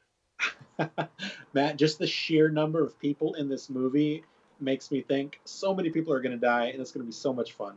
Matt, 1.54 1.78
just 1.78 1.98
the 1.98 2.06
sheer 2.06 2.50
number 2.50 2.84
of 2.84 3.00
people 3.00 3.34
in 3.34 3.48
this 3.48 3.70
movie 3.70 4.22
makes 4.60 4.90
me 4.90 5.02
think 5.02 5.40
so 5.44 5.74
many 5.74 5.90
people 5.90 6.12
are 6.12 6.20
going 6.20 6.32
to 6.32 6.38
die, 6.38 6.66
and 6.66 6.80
it's 6.80 6.92
going 6.92 7.04
to 7.04 7.06
be 7.06 7.12
so 7.12 7.32
much 7.32 7.52
fun. 7.52 7.74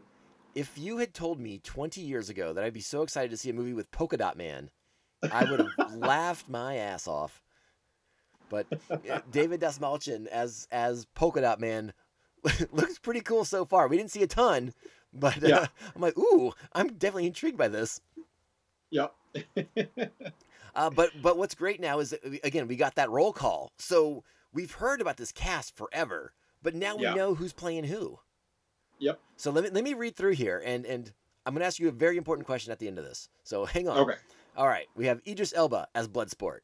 If 0.56 0.78
you 0.78 0.98
had 0.98 1.14
told 1.14 1.40
me 1.40 1.60
20 1.64 2.02
years 2.02 2.30
ago 2.30 2.54
that 2.54 2.64
I'd 2.64 2.74
be 2.74 2.82
so 2.82 3.02
excited 3.02 3.32
to 3.32 3.38
see 3.38 3.50
a 3.50 3.54
movie 3.54 3.74
with 3.74 3.92
Polka 3.92 4.18
Dot 4.18 4.38
Man, 4.38 4.70
I 5.32 5.50
would 5.50 5.60
have 5.60 5.96
laughed 5.96 6.48
my 6.50 6.76
ass 6.76 7.08
off. 7.08 7.42
But 8.50 8.68
David 9.32 9.62
Dasmalchian 9.62 10.28
as 10.28 10.68
as 10.72 11.06
Polka 11.16 11.42
Dot 11.42 11.60
Man 11.60 11.92
looks 12.72 13.00
pretty 13.00 13.22
cool 13.22 13.46
so 13.46 13.66
far. 13.66 13.88
We 13.88 13.98
didn't 13.98 14.12
see 14.12 14.22
a 14.22 14.28
ton, 14.28 14.74
but 15.12 15.44
uh, 15.44 15.66
I'm 15.96 16.02
like, 16.02 16.18
ooh, 16.18 16.54
I'm 16.74 16.90
definitely 16.90 17.28
intrigued 17.28 17.58
by 17.58 17.68
this. 17.68 18.00
Yep. 18.92 19.14
Uh, 20.76 20.90
but 20.90 21.12
but 21.22 21.38
what's 21.38 21.54
great 21.54 21.80
now 21.80 22.00
is 22.00 22.10
that, 22.10 22.40
again 22.44 22.68
we 22.68 22.76
got 22.76 22.96
that 22.96 23.12
roll 23.12 23.32
call, 23.32 23.72
so 23.78 24.24
we've 24.52 24.72
heard 24.72 25.02
about 25.02 25.18
this 25.18 25.32
cast 25.32 25.76
forever, 25.76 26.34
but 26.64 26.74
now 26.76 26.96
we 26.96 27.04
Yeah. 27.04 27.14
know 27.14 27.36
who's 27.36 27.54
playing 27.54 27.84
who. 27.84 28.20
Yep. 29.00 29.20
So 29.38 29.52
let 29.52 29.64
me 29.66 29.70
let 29.70 29.84
me 29.84 29.94
read 29.94 30.16
through 30.16 30.34
here, 30.34 30.62
and 30.66 30.86
and 30.86 31.12
I'm 31.46 31.54
gonna 31.54 31.66
ask 31.66 31.80
you 31.80 31.90
a 31.90 31.92
very 31.92 32.18
important 32.18 32.46
question 32.48 32.72
at 32.72 32.80
the 32.80 32.88
end 32.88 32.98
of 32.98 33.06
this. 33.06 33.30
So 33.44 33.66
hang 33.66 33.88
on. 33.88 33.98
okay. 33.98 34.18
All 34.56 34.68
right, 34.68 34.88
we 34.96 35.08
have 35.08 35.20
Idris 35.28 35.52
Elba 35.56 35.88
as 35.96 36.08
Bloodsport, 36.08 36.60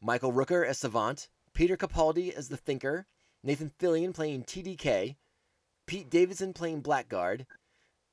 Michael 0.00 0.32
Rooker 0.32 0.64
as 0.66 0.78
Savant, 0.78 1.28
Peter 1.54 1.76
Capaldi 1.76 2.32
as 2.32 2.48
the 2.48 2.56
Thinker, 2.56 3.06
Nathan 3.42 3.70
Fillion 3.78 4.12
playing 4.14 4.44
TDK, 4.44 5.16
Pete 5.86 6.10
Davidson 6.10 6.52
playing 6.52 6.82
Blackguard, 6.82 7.46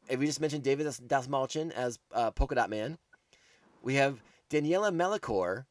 and 0.09 0.19
we 0.19 0.25
just 0.25 0.39
mentioned 0.39 0.63
David 0.63 0.85
Das- 0.85 1.01
Dasmalchian 1.01 1.71
as 1.71 1.99
uh, 2.13 2.31
Polka 2.31 2.55
Dot 2.55 2.69
Man. 2.69 2.97
We 3.83 3.95
have 3.95 4.21
Daniela 4.49 4.93
Melchior 4.93 5.65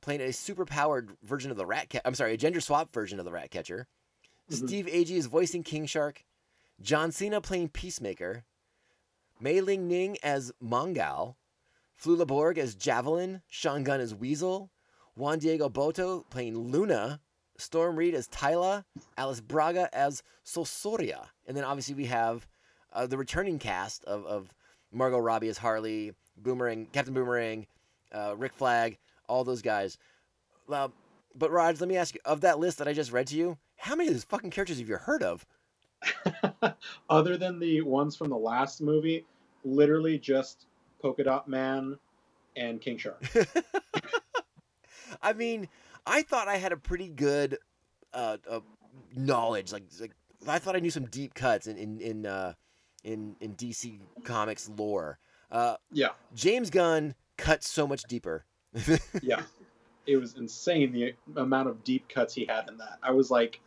playing 0.00 0.22
a 0.22 0.32
super-powered 0.32 1.10
version 1.22 1.50
of 1.50 1.58
the 1.58 1.66
Rat 1.66 1.90
Cat. 1.90 2.02
I'm 2.06 2.14
sorry, 2.14 2.32
a 2.32 2.38
gender 2.38 2.60
swap 2.62 2.92
version 2.94 3.18
of 3.18 3.26
the 3.26 3.30
Rat 3.32 3.50
Catcher. 3.50 3.86
Mhm. 4.60 4.68
Steve 4.68 4.86
Agee 4.86 5.16
is 5.16 5.26
voicing 5.26 5.62
King 5.62 5.86
Shark. 5.86 6.24
John 6.80 7.12
Cena 7.12 7.40
playing 7.40 7.68
Peacemaker. 7.70 8.44
Mei 9.40 9.60
Ling 9.60 9.88
Ning 9.88 10.18
as 10.22 10.52
Mongal. 10.62 11.36
Flula 12.00 12.26
Borg 12.26 12.58
as 12.58 12.74
Javelin. 12.74 13.42
Sean 13.48 13.84
Gunn 13.84 14.00
as 14.00 14.14
Weasel. 14.14 14.70
Juan 15.14 15.38
Diego 15.38 15.68
Boto 15.68 16.28
playing 16.30 16.56
Luna. 16.56 17.20
Storm 17.58 17.96
Reed 17.96 18.14
as 18.14 18.26
Tyla. 18.28 18.84
Alice 19.16 19.40
Braga 19.40 19.88
as 19.94 20.22
Sol 20.42 20.64
Soria. 20.64 21.30
And 21.46 21.56
then 21.56 21.64
obviously 21.64 21.94
we 21.94 22.06
have 22.06 22.46
uh, 22.92 23.06
the 23.06 23.16
returning 23.18 23.58
cast 23.58 24.04
of, 24.04 24.26
of 24.26 24.54
Margot 24.90 25.18
Robbie 25.18 25.48
as 25.48 25.58
Harley, 25.58 26.12
Boomerang, 26.36 26.86
Captain 26.92 27.14
Boomerang, 27.14 27.66
uh, 28.12 28.34
Rick 28.36 28.52
Flag, 28.54 28.98
all 29.28 29.44
those 29.44 29.62
guys. 29.62 29.98
Uh, 30.68 30.88
but 31.34 31.50
Raj, 31.50 31.80
let 31.80 31.88
me 31.88 31.96
ask 31.96 32.14
you: 32.14 32.20
of 32.24 32.42
that 32.42 32.58
list 32.58 32.78
that 32.78 32.88
I 32.88 32.92
just 32.92 33.12
read 33.12 33.26
to 33.28 33.36
you, 33.36 33.56
how 33.82 33.96
many 33.96 34.06
of 34.08 34.14
those 34.14 34.22
fucking 34.22 34.50
characters 34.50 34.78
have 34.78 34.88
you 34.88 34.96
heard 34.96 35.24
of? 35.24 35.44
Other 37.10 37.36
than 37.36 37.58
the 37.58 37.80
ones 37.80 38.14
from 38.14 38.30
the 38.30 38.36
last 38.36 38.80
movie, 38.80 39.26
literally 39.64 40.20
just 40.20 40.66
Polka 41.00 41.24
Dot 41.24 41.48
Man 41.48 41.98
and 42.54 42.80
King 42.80 42.96
Shark. 42.96 43.20
I 45.22 45.32
mean, 45.32 45.68
I 46.06 46.22
thought 46.22 46.46
I 46.46 46.58
had 46.58 46.70
a 46.70 46.76
pretty 46.76 47.08
good 47.08 47.58
uh, 48.14 48.36
uh, 48.48 48.60
knowledge. 49.16 49.72
Like, 49.72 49.82
like 49.98 50.12
I 50.46 50.60
thought 50.60 50.76
I 50.76 50.78
knew 50.78 50.90
some 50.90 51.06
deep 51.06 51.34
cuts 51.34 51.66
in 51.66 51.76
in 51.76 52.00
in 52.00 52.24
uh, 52.24 52.52
in, 53.02 53.34
in 53.40 53.56
DC 53.56 53.98
Comics 54.22 54.70
lore. 54.76 55.18
Uh, 55.50 55.74
yeah. 55.90 56.10
James 56.36 56.70
Gunn 56.70 57.16
cut 57.36 57.64
so 57.64 57.88
much 57.88 58.04
deeper. 58.04 58.44
Yeah. 59.22 59.42
It 60.04 60.16
was 60.16 60.34
insane 60.36 60.92
the 60.92 61.14
amount 61.40 61.68
of 61.68 61.84
deep 61.84 62.08
cuts 62.08 62.34
he 62.34 62.44
had 62.44 62.68
in 62.68 62.76
that. 62.78 62.98
I 63.04 63.12
was 63.12 63.30
like, 63.30 63.60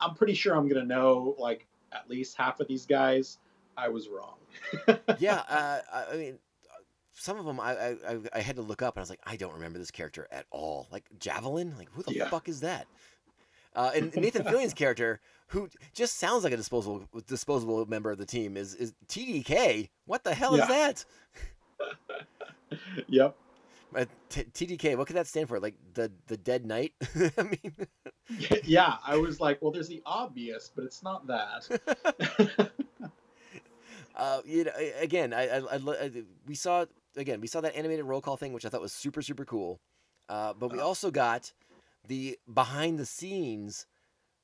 I'm 0.00 0.14
pretty 0.14 0.34
sure 0.34 0.54
I'm 0.56 0.68
going 0.68 0.80
to 0.80 0.86
know 0.86 1.34
like 1.38 1.66
at 1.92 2.08
least 2.08 2.36
half 2.36 2.60
of 2.60 2.68
these 2.68 2.86
guys. 2.86 3.38
I 3.76 3.88
was 3.88 4.08
wrong. 4.08 4.34
yeah, 5.18 5.42
uh, 5.48 5.80
I 6.12 6.16
mean, 6.16 6.38
some 7.14 7.38
of 7.38 7.44
them 7.46 7.60
I, 7.60 7.72
I 7.76 7.88
I- 8.08 8.18
I 8.34 8.40
had 8.40 8.56
to 8.56 8.62
look 8.62 8.82
up, 8.82 8.94
and 8.96 9.00
I 9.00 9.02
was 9.02 9.10
like, 9.10 9.20
I 9.24 9.36
don't 9.36 9.54
remember 9.54 9.78
this 9.78 9.90
character 9.90 10.26
at 10.30 10.46
all. 10.50 10.86
Like 10.90 11.04
Javelin, 11.18 11.74
like 11.78 11.88
who 11.92 12.02
the 12.02 12.14
Yeah. 12.14 12.28
fuck 12.28 12.48
is 12.48 12.60
that? 12.60 12.86
Uh, 13.74 13.92
and 13.94 14.14
Nathan 14.16 14.44
Fillion's 14.44 14.74
character, 14.74 15.20
who 15.48 15.68
just 15.94 16.18
sounds 16.18 16.44
like 16.44 16.52
a 16.52 16.56
disposable 16.56 17.06
disposable 17.26 17.86
member 17.86 18.10
of 18.10 18.18
the 18.18 18.26
team, 18.26 18.56
is 18.56 18.74
is 18.74 18.92
TDK. 19.08 19.88
What 20.06 20.24
the 20.24 20.34
hell 20.34 20.56
Yeah. 20.56 20.62
is 20.64 20.68
that? 20.68 21.04
yep. 23.08 23.36
Uh, 23.94 24.04
T- 24.28 24.44
TDK. 24.44 24.96
What 24.96 25.06
could 25.06 25.16
that 25.16 25.26
stand 25.26 25.48
for? 25.48 25.58
Like 25.58 25.74
the 25.94 26.12
the 26.28 26.36
Dead 26.36 26.64
Knight? 26.64 26.92
I 27.38 27.42
mean, 27.42 27.74
yeah, 28.64 28.96
I 29.04 29.16
was 29.16 29.40
like, 29.40 29.60
well, 29.60 29.72
there's 29.72 29.88
the 29.88 30.02
obvious, 30.06 30.70
but 30.74 30.84
it's 30.84 31.02
not 31.02 31.26
that. 31.26 32.70
uh, 34.16 34.40
you 34.44 34.64
know, 34.64 34.72
again, 35.00 35.32
I, 35.32 35.48
I, 35.58 35.76
I 35.76 36.10
we 36.46 36.54
saw 36.54 36.84
again 37.16 37.40
we 37.40 37.46
saw 37.48 37.60
that 37.62 37.74
animated 37.76 38.04
roll 38.04 38.20
call 38.20 38.36
thing, 38.36 38.52
which 38.52 38.64
I 38.64 38.68
thought 38.68 38.80
was 38.80 38.92
super 38.92 39.22
super 39.22 39.44
cool. 39.44 39.80
Uh, 40.28 40.52
but 40.54 40.70
we 40.72 40.78
Uh. 40.78 40.84
also 40.86 41.10
got 41.10 41.52
the 42.06 42.38
behind 42.54 42.98
the 42.98 43.06
scenes, 43.06 43.86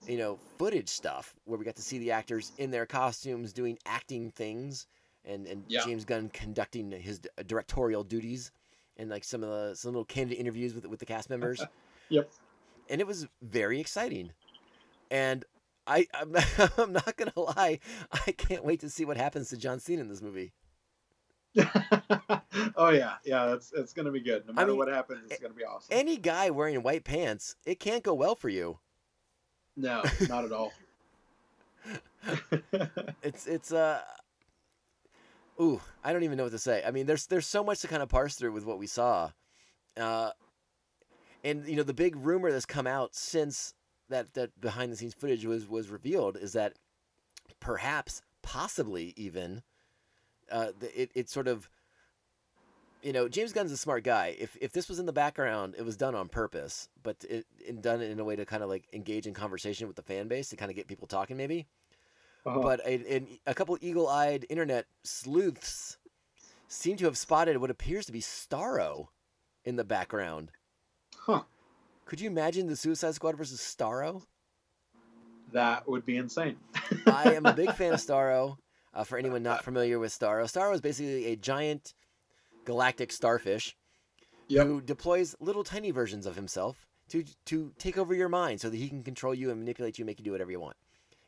you 0.08 0.18
know, 0.18 0.38
footage 0.58 0.88
stuff 0.88 1.36
where 1.44 1.58
we 1.58 1.64
got 1.64 1.76
to 1.76 1.82
see 1.82 1.98
the 1.98 2.10
actors 2.10 2.50
in 2.58 2.70
their 2.72 2.86
costumes 2.86 3.52
doing 3.52 3.78
acting 3.86 4.30
things, 4.32 4.86
and 5.24 5.46
and 5.46 5.64
Yeah. 5.68 5.84
James 5.84 6.04
Gunn 6.04 6.30
conducting 6.30 6.90
his 6.90 7.20
directorial 7.46 8.02
duties, 8.02 8.50
and 8.96 9.10
like 9.10 9.24
some 9.24 9.42
of 9.42 9.50
the 9.50 9.74
some 9.76 9.92
little 9.92 10.04
candid 10.04 10.38
interviews 10.38 10.74
with 10.74 10.86
with 10.86 11.00
the 11.00 11.06
cast 11.06 11.28
members 11.30 11.62
Yep. 12.08 12.30
and 12.88 13.00
it 13.00 13.06
was 13.06 13.26
very 13.42 13.80
exciting. 13.80 14.32
And 15.10 15.44
I, 15.86 16.06
I'm, 16.14 16.34
I'm 16.78 16.92
not 16.92 17.16
gonna 17.16 17.32
lie, 17.36 17.78
I 18.26 18.32
can't 18.32 18.64
wait 18.64 18.80
to 18.80 18.90
see 18.90 19.04
what 19.04 19.16
happens 19.16 19.48
to 19.50 19.56
John 19.56 19.78
Cena 19.80 20.02
in 20.02 20.08
this 20.08 20.22
movie. 20.22 20.52
oh 22.76 22.90
yeah, 22.90 23.14
yeah. 23.24 23.54
It's 23.54 23.72
it's 23.74 23.92
gonna 23.92 24.10
be 24.12 24.20
good. 24.20 24.46
No 24.46 24.52
matter 24.52 24.68
mean, 24.68 24.78
what 24.78 24.88
happens, 24.88 25.30
it's 25.30 25.40
gonna 25.40 25.54
be 25.54 25.64
awesome. 25.64 25.88
Any 25.90 26.16
guy 26.16 26.50
wearing 26.50 26.82
white 26.82 27.04
pants, 27.04 27.56
it 27.64 27.80
can't 27.80 28.02
go 28.02 28.14
well 28.14 28.34
for 28.34 28.48
you. 28.48 28.78
no, 29.76 30.02
not 30.28 30.44
at 30.44 30.52
all. 30.52 30.72
It's 33.22 33.46
it's 33.46 33.72
uh, 33.72 34.00
ooh, 35.60 35.80
I 36.04 36.12
don't 36.12 36.22
even 36.22 36.36
know 36.36 36.44
what 36.44 36.52
to 36.52 36.58
say. 36.58 36.82
I 36.86 36.90
mean, 36.90 37.06
there's 37.06 37.26
there's 37.26 37.46
so 37.46 37.64
much 37.64 37.80
to 37.80 37.88
kind 37.88 38.02
of 38.02 38.08
parse 38.08 38.34
through 38.34 38.52
with 38.52 38.64
what 38.64 38.78
we 38.78 38.86
saw, 38.86 39.30
uh, 39.96 40.30
and 41.44 41.66
you 41.66 41.76
know 41.76 41.82
the 41.82 41.94
big 41.94 42.16
rumor 42.16 42.50
that's 42.50 42.66
come 42.66 42.86
out 42.86 43.14
since 43.14 43.74
that 44.08 44.34
that 44.34 44.60
behind 44.60 44.92
the 44.92 44.96
scenes 44.96 45.14
footage 45.14 45.44
was 45.44 45.68
was 45.68 45.88
revealed 45.88 46.36
is 46.36 46.52
that 46.52 46.74
perhaps, 47.60 48.22
possibly 48.42 49.14
even, 49.16 49.62
uh, 50.50 50.72
it 50.94 51.10
it 51.14 51.28
sort 51.28 51.48
of, 51.48 51.68
you 53.02 53.12
know, 53.12 53.28
James 53.28 53.52
Gunn's 53.52 53.72
a 53.72 53.76
smart 53.76 54.04
guy. 54.04 54.36
If 54.38 54.56
if 54.60 54.72
this 54.72 54.88
was 54.88 54.98
in 54.98 55.06
the 55.06 55.12
background, 55.12 55.74
it 55.78 55.84
was 55.84 55.96
done 55.96 56.14
on 56.14 56.28
purpose, 56.28 56.88
but 57.02 57.16
it, 57.28 57.46
it 57.58 57.82
done 57.82 58.00
in 58.00 58.20
a 58.20 58.24
way 58.24 58.36
to 58.36 58.44
kind 58.44 58.62
of 58.62 58.68
like 58.68 58.84
engage 58.92 59.26
in 59.26 59.34
conversation 59.34 59.86
with 59.86 59.96
the 59.96 60.02
fan 60.02 60.28
base 60.28 60.48
to 60.50 60.56
kind 60.56 60.70
of 60.70 60.76
get 60.76 60.86
people 60.86 61.06
talking, 61.06 61.36
maybe. 61.36 61.66
Uh-huh. 62.46 62.60
But 62.60 62.80
a, 62.86 63.16
a, 63.16 63.40
a 63.46 63.54
couple 63.54 63.76
eagle-eyed 63.80 64.46
internet 64.48 64.86
sleuths 65.04 65.98
seem 66.68 66.96
to 66.98 67.04
have 67.06 67.18
spotted 67.18 67.58
what 67.58 67.70
appears 67.70 68.06
to 68.06 68.12
be 68.12 68.20
Starro 68.20 69.08
in 69.64 69.76
the 69.76 69.84
background. 69.84 70.52
huh, 71.16 71.42
Could 72.04 72.20
you 72.20 72.28
imagine 72.30 72.66
the 72.68 72.76
Suicide 72.76 73.14
Squad 73.14 73.36
versus 73.36 73.60
Starro? 73.60 74.22
that 75.52 75.88
would 75.88 76.04
be 76.04 76.16
insane. 76.16 76.56
I 77.06 77.34
am 77.34 77.46
a 77.46 77.52
big 77.52 77.72
fan 77.74 77.92
of 77.94 78.00
Starro. 78.06 78.56
Uh, 78.92 79.04
for 79.04 79.16
anyone 79.18 79.42
not 79.42 79.62
familiar 79.68 79.98
with 79.98 80.10
Starro, 80.16 80.44
Starro 80.44 80.74
is 80.74 80.80
basically 80.80 81.26
a 81.26 81.36
giant 81.36 81.94
galactic 82.64 83.12
starfish 83.12 83.76
Yep. 84.48 84.66
who 84.66 84.80
deploys 84.80 85.34
little 85.40 85.64
tiny 85.64 85.90
versions 85.90 86.24
of 86.24 86.36
himself 86.36 86.86
to 87.08 87.24
to 87.46 87.72
take 87.78 87.98
over 87.98 88.14
your 88.14 88.28
mind 88.28 88.60
so 88.60 88.70
that 88.70 88.76
he 88.76 88.88
can 88.88 89.02
control 89.02 89.34
you 89.34 89.50
and 89.50 89.58
manipulate 89.58 89.98
you, 89.98 90.04
make 90.04 90.18
you 90.20 90.24
do 90.24 90.30
whatever 90.32 90.52
you 90.52 90.60
want. 90.60 90.76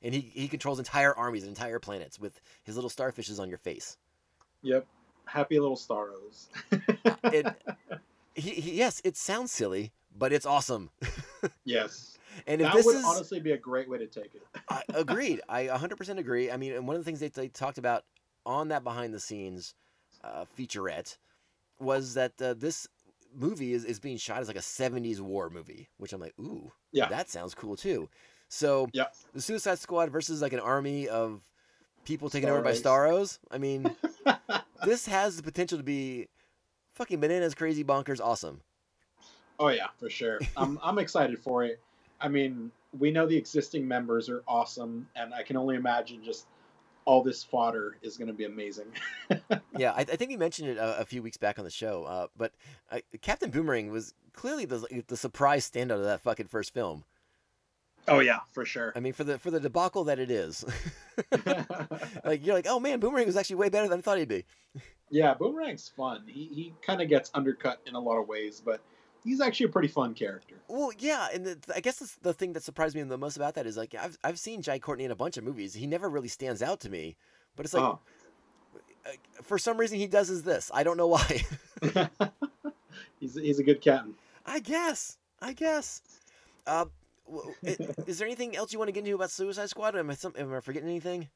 And 0.03 0.15
he, 0.15 0.21
he 0.21 0.49
controls 0.49 0.79
entire 0.79 1.15
armies 1.17 1.43
and 1.43 1.51
entire 1.51 1.79
planets 1.79 2.19
with 2.21 2.41
his 2.63 2.77
little 2.77 2.91
starfishes 2.91 3.41
on 3.41 3.49
your 3.49 3.59
face. 3.59 3.97
Yep. 4.63 4.87
Happy 5.27 5.59
little 5.59 5.77
Starros. 5.77 6.47
It, 7.25 7.47
he, 8.35 8.51
he, 8.51 8.73
yes, 8.75 9.01
it 9.05 9.17
sounds 9.17 9.53
silly, 9.53 9.93
but 10.17 10.33
it's 10.33 10.47
awesome. 10.47 10.91
yes. 11.65 12.19
And 12.47 12.61
if 12.61 12.69
that 12.69 12.75
this 12.77 12.87
would 12.87 12.97
is 12.97 13.05
honestly 13.05 13.41
be 13.41 13.53
a 13.53 13.57
great 13.59 13.89
way 13.89 13.99
to 13.99 14.07
take 14.07 14.35
it. 14.35 14.43
I, 14.69 14.83
agreed. 14.95 15.41
I 15.49 15.65
100% 15.67 16.19
agree. 16.19 16.51
I 16.51 16.57
mean, 16.57 16.73
and 16.73 16.87
one 16.87 16.97
of 16.97 17.01
the 17.01 17.05
things 17.05 17.21
they, 17.21 17.29
they 17.29 17.49
talked 17.49 17.79
about 17.79 18.05
on 18.47 18.69
that 18.69 18.85
behind 18.85 19.13
the 19.13 19.21
scenes 19.21 19.75
uh, 20.25 20.45
featurette 20.57 21.17
was 21.81 22.15
that 22.15 22.41
uh, 22.41 22.55
this 22.55 22.89
movie 23.35 23.73
is, 23.73 23.85
is 23.85 23.99
being 24.01 24.17
shot 24.17 24.41
as 24.41 24.49
like 24.49 24.57
a 24.57 24.61
70s 24.61 25.21
war 25.21 25.51
movie, 25.51 25.89
which 25.99 26.13
I'm 26.13 26.21
like, 26.21 26.35
ooh, 26.41 26.73
Yeah. 26.93 27.09
that 27.09 27.29
sounds 27.29 27.55
cool 27.55 27.77
too. 27.77 28.09
So 28.49 28.89
Yep. 28.93 29.15
the 29.35 29.41
Suicide 29.41 29.79
Squad 29.79 30.11
versus 30.11 30.43
like 30.43 30.53
an 30.53 30.61
army 30.61 31.09
of 31.09 31.43
people 32.05 32.31
taken 32.31 32.49
over 32.49 32.63
by 32.63 32.73
Starros. 32.73 32.83
Starros. 32.83 33.39
I 33.51 33.59
mean, 33.59 33.95
this 34.85 35.07
has 35.07 35.37
the 35.37 35.43
potential 35.43 35.79
to 35.79 35.85
be 35.85 36.29
fucking 36.95 37.21
bananas, 37.21 37.55
crazy, 37.55 37.85
bonkers, 37.85 38.21
awesome. 38.21 38.61
Oh 39.59 39.69
yeah, 39.69 39.89
for 39.99 40.09
sure. 40.09 40.39
I'm 40.57 40.79
I'm 40.83 40.99
excited 40.99 41.39
for 41.39 41.65
it. 41.65 41.81
I 42.21 42.29
mean, 42.29 42.71
we 42.99 43.11
know 43.11 43.27
the 43.27 43.37
existing 43.37 43.87
members 43.87 44.29
are 44.29 44.43
awesome, 44.49 45.09
and 45.17 45.35
I 45.35 45.43
can 45.43 45.57
only 45.57 45.77
imagine 45.77 46.23
just 46.25 46.47
all 47.05 47.23
this 47.23 47.43
fodder 47.43 47.97
is 48.03 48.17
going 48.17 48.29
to 48.29 48.35
be 48.35 48.45
amazing. 48.45 48.87
yeah, 49.77 49.93
I, 49.93 50.01
I 50.01 50.05
think 50.05 50.31
we 50.31 50.37
mentioned 50.37 50.69
it 50.69 50.77
a, 50.77 51.01
a 51.01 51.05
few 51.05 51.23
weeks 51.23 51.37
back 51.39 51.59
on 51.59 51.65
the 51.65 51.71
show, 51.71 52.05
uh, 52.05 52.27
but 52.37 52.53
uh, 52.91 52.99
Captain 53.23 53.51
Boomerang 53.51 53.91
was 53.91 54.15
clearly 54.33 54.65
the 54.65 55.05
the 55.07 55.17
surprise 55.17 55.69
standout 55.69 55.97
of 55.97 56.05
that 56.05 56.21
fucking 56.21 56.47
first 56.49 56.73
film. 56.73 57.05
Oh 58.09 58.21
yeah, 58.21 58.41
for 58.53 58.65
sure. 58.65 58.93
I 58.97 59.01
mean, 59.01 59.13
for 59.13 59.25
the 59.25 59.39
for 59.39 59.51
the 59.51 59.61
debacle 59.61 60.05
that 60.05 60.19
it 60.19 60.31
is, 60.31 60.65
like 62.25 62.45
you're 62.45 62.55
like, 62.55 62.67
oh 62.69 62.81
man, 62.81 63.01
Boomerang 63.01 63.27
was 63.27 63.37
actually 63.37 63.57
way 63.57 63.69
better 63.69 63.89
than 63.89 63.99
I 63.99 64.03
thought 64.03 64.19
he'd 64.19 64.29
be. 64.29 64.45
yeah, 65.11 65.35
Boomerang's 65.35 65.89
fun. 65.97 66.23
He 66.27 66.45
he 66.47 66.75
kind 66.85 67.01
of 67.01 67.09
gets 67.09 67.31
undercut 67.35 67.81
in 67.87 67.95
a 67.95 68.01
lot 68.01 68.19
of 68.19 68.29
ways, 68.29 68.63
but 68.65 68.81
he's 69.25 69.41
actually 69.41 69.67
a 69.67 69.71
pretty 69.71 69.89
fun 69.89 70.15
character. 70.15 70.55
Well, 70.69 70.91
yeah, 70.99 71.29
and 71.33 71.45
the, 71.47 71.59
I 71.75 71.81
guess 71.81 71.99
the, 71.99 72.11
the 72.23 72.33
thing 72.35 72.53
that 72.55 72.63
surprised 72.63 72.95
me 72.97 73.03
the 73.03 73.19
most 73.19 73.37
about 73.37 73.55
that 73.55 73.67
is 73.67 73.77
like 73.77 73.95
I've 73.95 74.19
I've 74.25 74.39
seen 74.39 74.63
Jai 74.63 74.79
Courtney 74.79 75.05
in 75.05 75.11
a 75.11 75.17
bunch 75.17 75.37
of 75.37 75.45
movies. 75.45 75.75
He 75.75 75.87
never 75.87 76.09
really 76.09 76.29
stands 76.29 76.63
out 76.63 76.81
to 76.81 76.91
me, 76.91 77.17
but 77.57 77.65
it's 77.67 77.75
like 77.75 77.83
Oh. 77.85 78.01
uh, 79.07 79.11
for 79.43 79.59
some 79.59 79.77
reason 79.79 79.99
he 79.99 80.07
does 80.07 80.31
is 80.31 80.43
this. 80.43 80.71
I 80.75 80.83
don't 80.83 80.97
know 80.97 81.09
why. 81.09 81.43
he's 83.21 83.35
he's 83.35 83.59
a 83.59 83.63
good 83.65 83.81
captain. 83.81 84.15
I 84.47 84.61
guess. 84.61 85.17
I 85.41 85.53
guess. 85.53 86.03
Uh, 86.67 86.87
is 88.07 88.19
there 88.19 88.27
anything 88.27 88.57
else 88.57 88.73
you 88.73 88.79
want 88.79 88.89
to 88.89 88.93
get 88.93 89.01
into 89.01 89.15
about 89.15 89.31
Suicide 89.31 89.71
Squad? 89.71 89.97
Am 89.97 90.11
I 90.11 90.15
some, 90.15 90.35
am 90.39 90.53
I 90.53 90.61
forgetting 90.61 90.89
anything? 90.89 91.29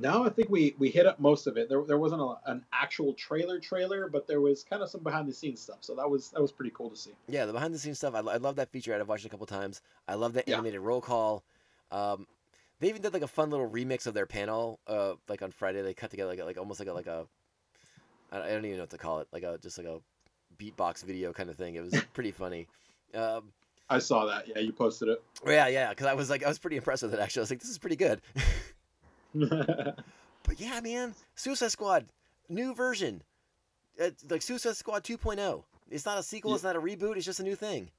No, 0.00 0.24
I 0.24 0.30
think 0.30 0.48
we 0.48 0.74
we 0.78 0.88
hit 0.88 1.06
up 1.06 1.20
most 1.20 1.46
of 1.46 1.58
it. 1.58 1.68
There 1.68 1.82
there 1.82 1.98
wasn't 1.98 2.22
a, 2.22 2.36
an 2.46 2.64
actual 2.72 3.12
trailer 3.12 3.58
trailer, 3.58 4.08
but 4.08 4.26
there 4.26 4.40
was 4.40 4.64
kind 4.64 4.82
of 4.82 4.88
some 4.88 5.02
behind 5.02 5.28
the 5.28 5.34
scenes 5.34 5.60
stuff. 5.60 5.78
So 5.80 5.94
that 5.96 6.08
was 6.08 6.30
that 6.30 6.40
was 6.40 6.50
pretty 6.50 6.72
cool 6.74 6.88
to 6.88 6.96
see. 6.96 7.10
Yeah, 7.28 7.44
the 7.44 7.52
behind 7.52 7.74
the 7.74 7.78
scenes 7.78 7.98
stuff. 7.98 8.14
I, 8.14 8.20
I 8.20 8.36
love 8.36 8.56
that 8.56 8.70
feature. 8.70 8.94
I've 8.94 9.08
watched 9.08 9.24
it 9.24 9.28
a 9.28 9.30
couple 9.30 9.46
times. 9.46 9.82
I 10.08 10.14
love 10.14 10.32
that 10.34 10.48
Yeah. 10.48 10.54
animated 10.54 10.80
roll 10.80 11.02
call. 11.02 11.44
Um, 11.90 12.26
they 12.80 12.88
even 12.88 13.02
did 13.02 13.12
like 13.12 13.22
a 13.22 13.28
fun 13.28 13.50
little 13.50 13.68
remix 13.68 14.06
of 14.06 14.14
their 14.14 14.26
panel. 14.26 14.80
Uh, 14.86 15.14
like 15.28 15.42
on 15.42 15.50
Friday, 15.50 15.82
they 15.82 15.92
cut 15.92 16.10
together 16.10 16.30
like 16.30 16.42
like 16.42 16.58
almost 16.58 16.80
like 16.80 16.88
a 16.88 16.92
like 16.94 17.06
a. 17.06 17.26
I 18.32 18.38
I 18.38 18.48
don't 18.48 18.64
even 18.64 18.78
know 18.78 18.84
what 18.84 18.90
to 18.90 18.98
call 18.98 19.20
it. 19.20 19.28
Like 19.30 19.42
a 19.42 19.58
just 19.58 19.76
like 19.76 19.86
a 19.86 20.00
beatbox 20.58 21.04
video 21.04 21.34
kind 21.34 21.50
of 21.50 21.56
thing. 21.56 21.74
It 21.74 21.82
was 21.82 22.02
pretty 22.14 22.32
funny. 22.32 22.66
Um, 23.14 23.52
I 23.92 23.98
saw 23.98 24.26
that. 24.26 24.48
Yeah, 24.48 24.58
you 24.60 24.72
posted 24.72 25.08
it. 25.08 25.22
yeah, 25.46 25.68
yeah. 25.68 25.90
Because 25.90 26.06
I 26.06 26.14
was 26.14 26.30
like, 26.30 26.44
I 26.44 26.48
was 26.48 26.58
pretty 26.58 26.76
impressed 26.76 27.02
with 27.02 27.14
it. 27.14 27.20
Actually, 27.20 27.40
I 27.40 27.44
was 27.44 27.50
like, 27.50 27.60
this 27.60 27.70
is 27.70 27.78
pretty 27.78 27.96
good. 27.96 28.20
But 30.44 30.58
yeah, 30.58 30.80
man, 30.80 31.14
Suicide 31.36 31.70
Squad, 31.70 32.06
new 32.48 32.74
version, 32.74 33.22
it's 33.96 34.24
like 34.28 34.42
Suicide 34.42 34.76
Squad 34.76 35.04
2.0. 35.04 35.62
It's 35.90 36.04
not 36.04 36.18
a 36.18 36.22
sequel. 36.22 36.50
Yeah. 36.50 36.54
It's 36.56 36.64
not 36.64 36.74
a 36.76 36.80
reboot. 36.80 37.16
It's 37.16 37.24
just 37.24 37.38
a 37.40 37.44
new 37.44 37.54
thing. 37.54 37.90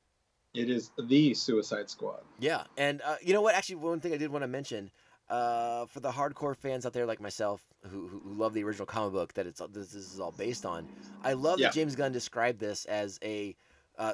it 0.54 0.70
is 0.70 0.92
the 1.08 1.34
Suicide 1.34 1.90
Squad. 1.90 2.20
Yeah, 2.40 2.64
and 2.78 3.02
uh, 3.02 3.16
you 3.22 3.34
know 3.34 3.42
what? 3.42 3.56
Actually, 3.56 3.76
one 3.78 4.00
thing 4.02 4.14
I 4.14 4.18
did 4.18 4.30
want 4.30 4.44
to 4.44 4.48
mention 4.48 4.92
uh, 5.30 5.86
for 5.86 6.02
the 6.02 6.12
hardcore 6.12 6.56
fans 6.56 6.86
out 6.86 6.92
there 6.94 7.06
like 7.06 7.22
myself 7.22 7.62
who, 7.90 8.08
who 8.08 8.20
who 8.20 8.34
love 8.34 8.54
the 8.54 8.64
original 8.64 8.86
comic 8.86 9.14
book 9.14 9.34
that 9.36 9.48
it's 9.48 9.62
this, 9.72 9.88
this 9.94 10.14
is 10.14 10.20
all 10.20 10.34
based 10.38 10.66
on. 10.66 10.88
I 11.24 11.34
love 11.34 11.60
Yeah. 11.60 11.68
that 11.68 11.74
James 11.76 11.96
Gunn 11.96 12.12
described 12.12 12.60
this 12.60 12.84
as 12.86 13.20
a 13.24 13.56
uh, 13.98 14.14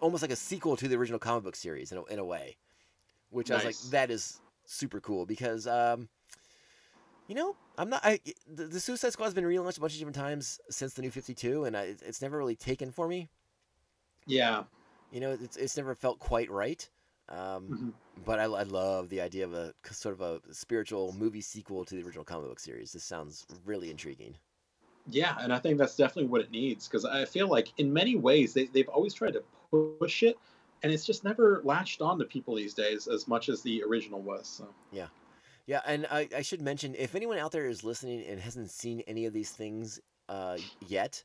almost 0.00 0.22
like 0.22 0.30
a 0.30 0.36
sequel 0.36 0.76
to 0.76 0.88
the 0.88 0.96
original 0.96 1.18
comic 1.18 1.44
book 1.44 1.56
series 1.56 1.92
in 1.92 1.98
a, 1.98 2.04
in 2.04 2.18
a 2.18 2.24
way, 2.24 2.56
which 3.30 3.50
I 3.50 3.54
was 3.56 3.64
like, 3.64 3.78
that 3.90 4.10
is 4.10 4.40
super 4.64 5.00
cool 5.00 5.26
because. 5.26 5.66
Um, 5.66 6.08
you 7.28 7.34
know, 7.34 7.56
I'm 7.76 7.90
not. 7.90 8.02
I 8.04 8.20
the, 8.46 8.66
the 8.66 8.78
Suicide 8.78 9.12
Squad's 9.12 9.34
been 9.34 9.42
relaunched 9.42 9.78
a 9.78 9.80
bunch 9.80 9.94
of 9.94 9.98
different 9.98 10.14
times 10.14 10.60
since 10.70 10.94
the 10.94 11.02
New 11.02 11.10
Fifty 11.10 11.34
Two, 11.34 11.64
and 11.64 11.76
I, 11.76 11.86
it's- 11.86 12.22
never 12.22 12.38
really 12.38 12.54
taken 12.54 12.92
for 12.92 13.08
me. 13.08 13.28
Yeah. 14.26 14.62
You 15.10 15.18
know, 15.20 15.32
it's 15.32 15.56
it's 15.56 15.76
never 15.76 15.96
felt 15.96 16.20
quite 16.20 16.48
right. 16.50 16.88
Um, 17.28 17.68
Mhm. 18.16 18.24
but 18.24 18.38
I, 18.38 18.44
I 18.44 18.62
love 18.62 19.08
the 19.08 19.20
idea 19.20 19.44
of 19.44 19.54
a 19.54 19.74
sort 19.90 20.14
of 20.14 20.20
a 20.20 20.40
spiritual 20.54 21.12
movie 21.18 21.40
sequel 21.40 21.84
to 21.86 21.96
the 21.96 22.02
original 22.04 22.24
comic 22.24 22.48
book 22.48 22.60
series. 22.60 22.92
This 22.92 23.02
sounds 23.02 23.44
really 23.64 23.90
intriguing. 23.90 24.36
Yeah, 25.08 25.36
and 25.40 25.52
I 25.52 25.58
think 25.58 25.78
that's 25.78 25.96
definitely 25.96 26.26
what 26.30 26.40
it 26.40 26.50
needs 26.50 26.88
because 26.88 27.04
I 27.04 27.24
feel 27.24 27.48
like 27.48 27.72
in 27.78 27.92
many 27.92 28.16
ways 28.16 28.54
they, 28.54 28.66
they've 28.66 28.88
always 28.88 29.14
tried 29.14 29.34
to 29.34 29.44
push 29.70 30.22
it, 30.22 30.36
and 30.82 30.92
it's 30.92 31.04
just 31.04 31.22
never 31.24 31.62
latched 31.64 32.00
on 32.02 32.18
to 32.18 32.24
people 32.24 32.54
these 32.56 32.74
days 32.74 33.06
as 33.06 33.28
much 33.28 33.48
as 33.48 33.62
the 33.62 33.82
original 33.84 34.20
was. 34.20 34.48
So 34.48 34.74
Yeah, 34.90 35.08
yeah, 35.66 35.82
and 35.86 36.06
I, 36.10 36.28
I 36.36 36.42
should 36.42 36.62
mention 36.62 36.94
if 36.96 37.14
anyone 37.14 37.38
out 37.38 37.52
there 37.52 37.66
is 37.66 37.84
listening 37.84 38.24
and 38.24 38.40
hasn't 38.40 38.70
seen 38.70 39.00
any 39.02 39.26
of 39.26 39.32
these 39.34 39.52
things 39.52 40.00
uh, 40.28 40.60
yet, 40.80 41.24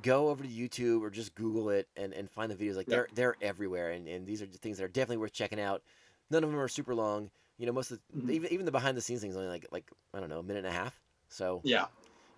go 0.00 0.28
over 0.30 0.44
to 0.44 0.48
YouTube 0.50 1.02
or 1.02 1.10
just 1.10 1.34
Google 1.34 1.70
it 1.70 1.88
and, 1.96 2.14
and 2.14 2.30
find 2.30 2.52
the 2.52 2.56
videos. 2.56 2.76
Like 2.76 2.88
Yeah. 2.88 2.98
they're 2.98 3.08
they're 3.12 3.36
everywhere, 3.42 3.92
and, 3.92 4.08
and 4.08 4.26
these 4.26 4.42
are 4.42 4.46
things 4.46 4.78
that 4.78 4.84
are 4.84 4.88
definitely 4.88 5.18
worth 5.18 5.32
checking 5.32 5.60
out. 5.60 5.82
None 6.30 6.44
of 6.44 6.50
them 6.50 6.60
are 6.60 6.68
super 6.68 6.94
long. 6.94 7.30
You 7.58 7.66
know, 7.66 7.72
most 7.72 7.90
of 7.92 8.00
the, 8.24 8.24
Mhm. 8.24 8.34
even 8.34 8.52
even 8.52 8.66
the 8.66 8.72
behind 8.72 8.96
the 8.96 9.02
scenes 9.02 9.22
things 9.22 9.36
only 9.36 9.48
like 9.48 9.66
like 9.72 9.90
I 10.14 10.20
don't 10.20 10.30
know 10.30 10.40
a 10.40 10.44
minute 10.44 10.60
and 10.66 10.68
a 10.74 10.78
half. 10.78 11.00
So 11.30 11.64
yeah, 11.64 11.86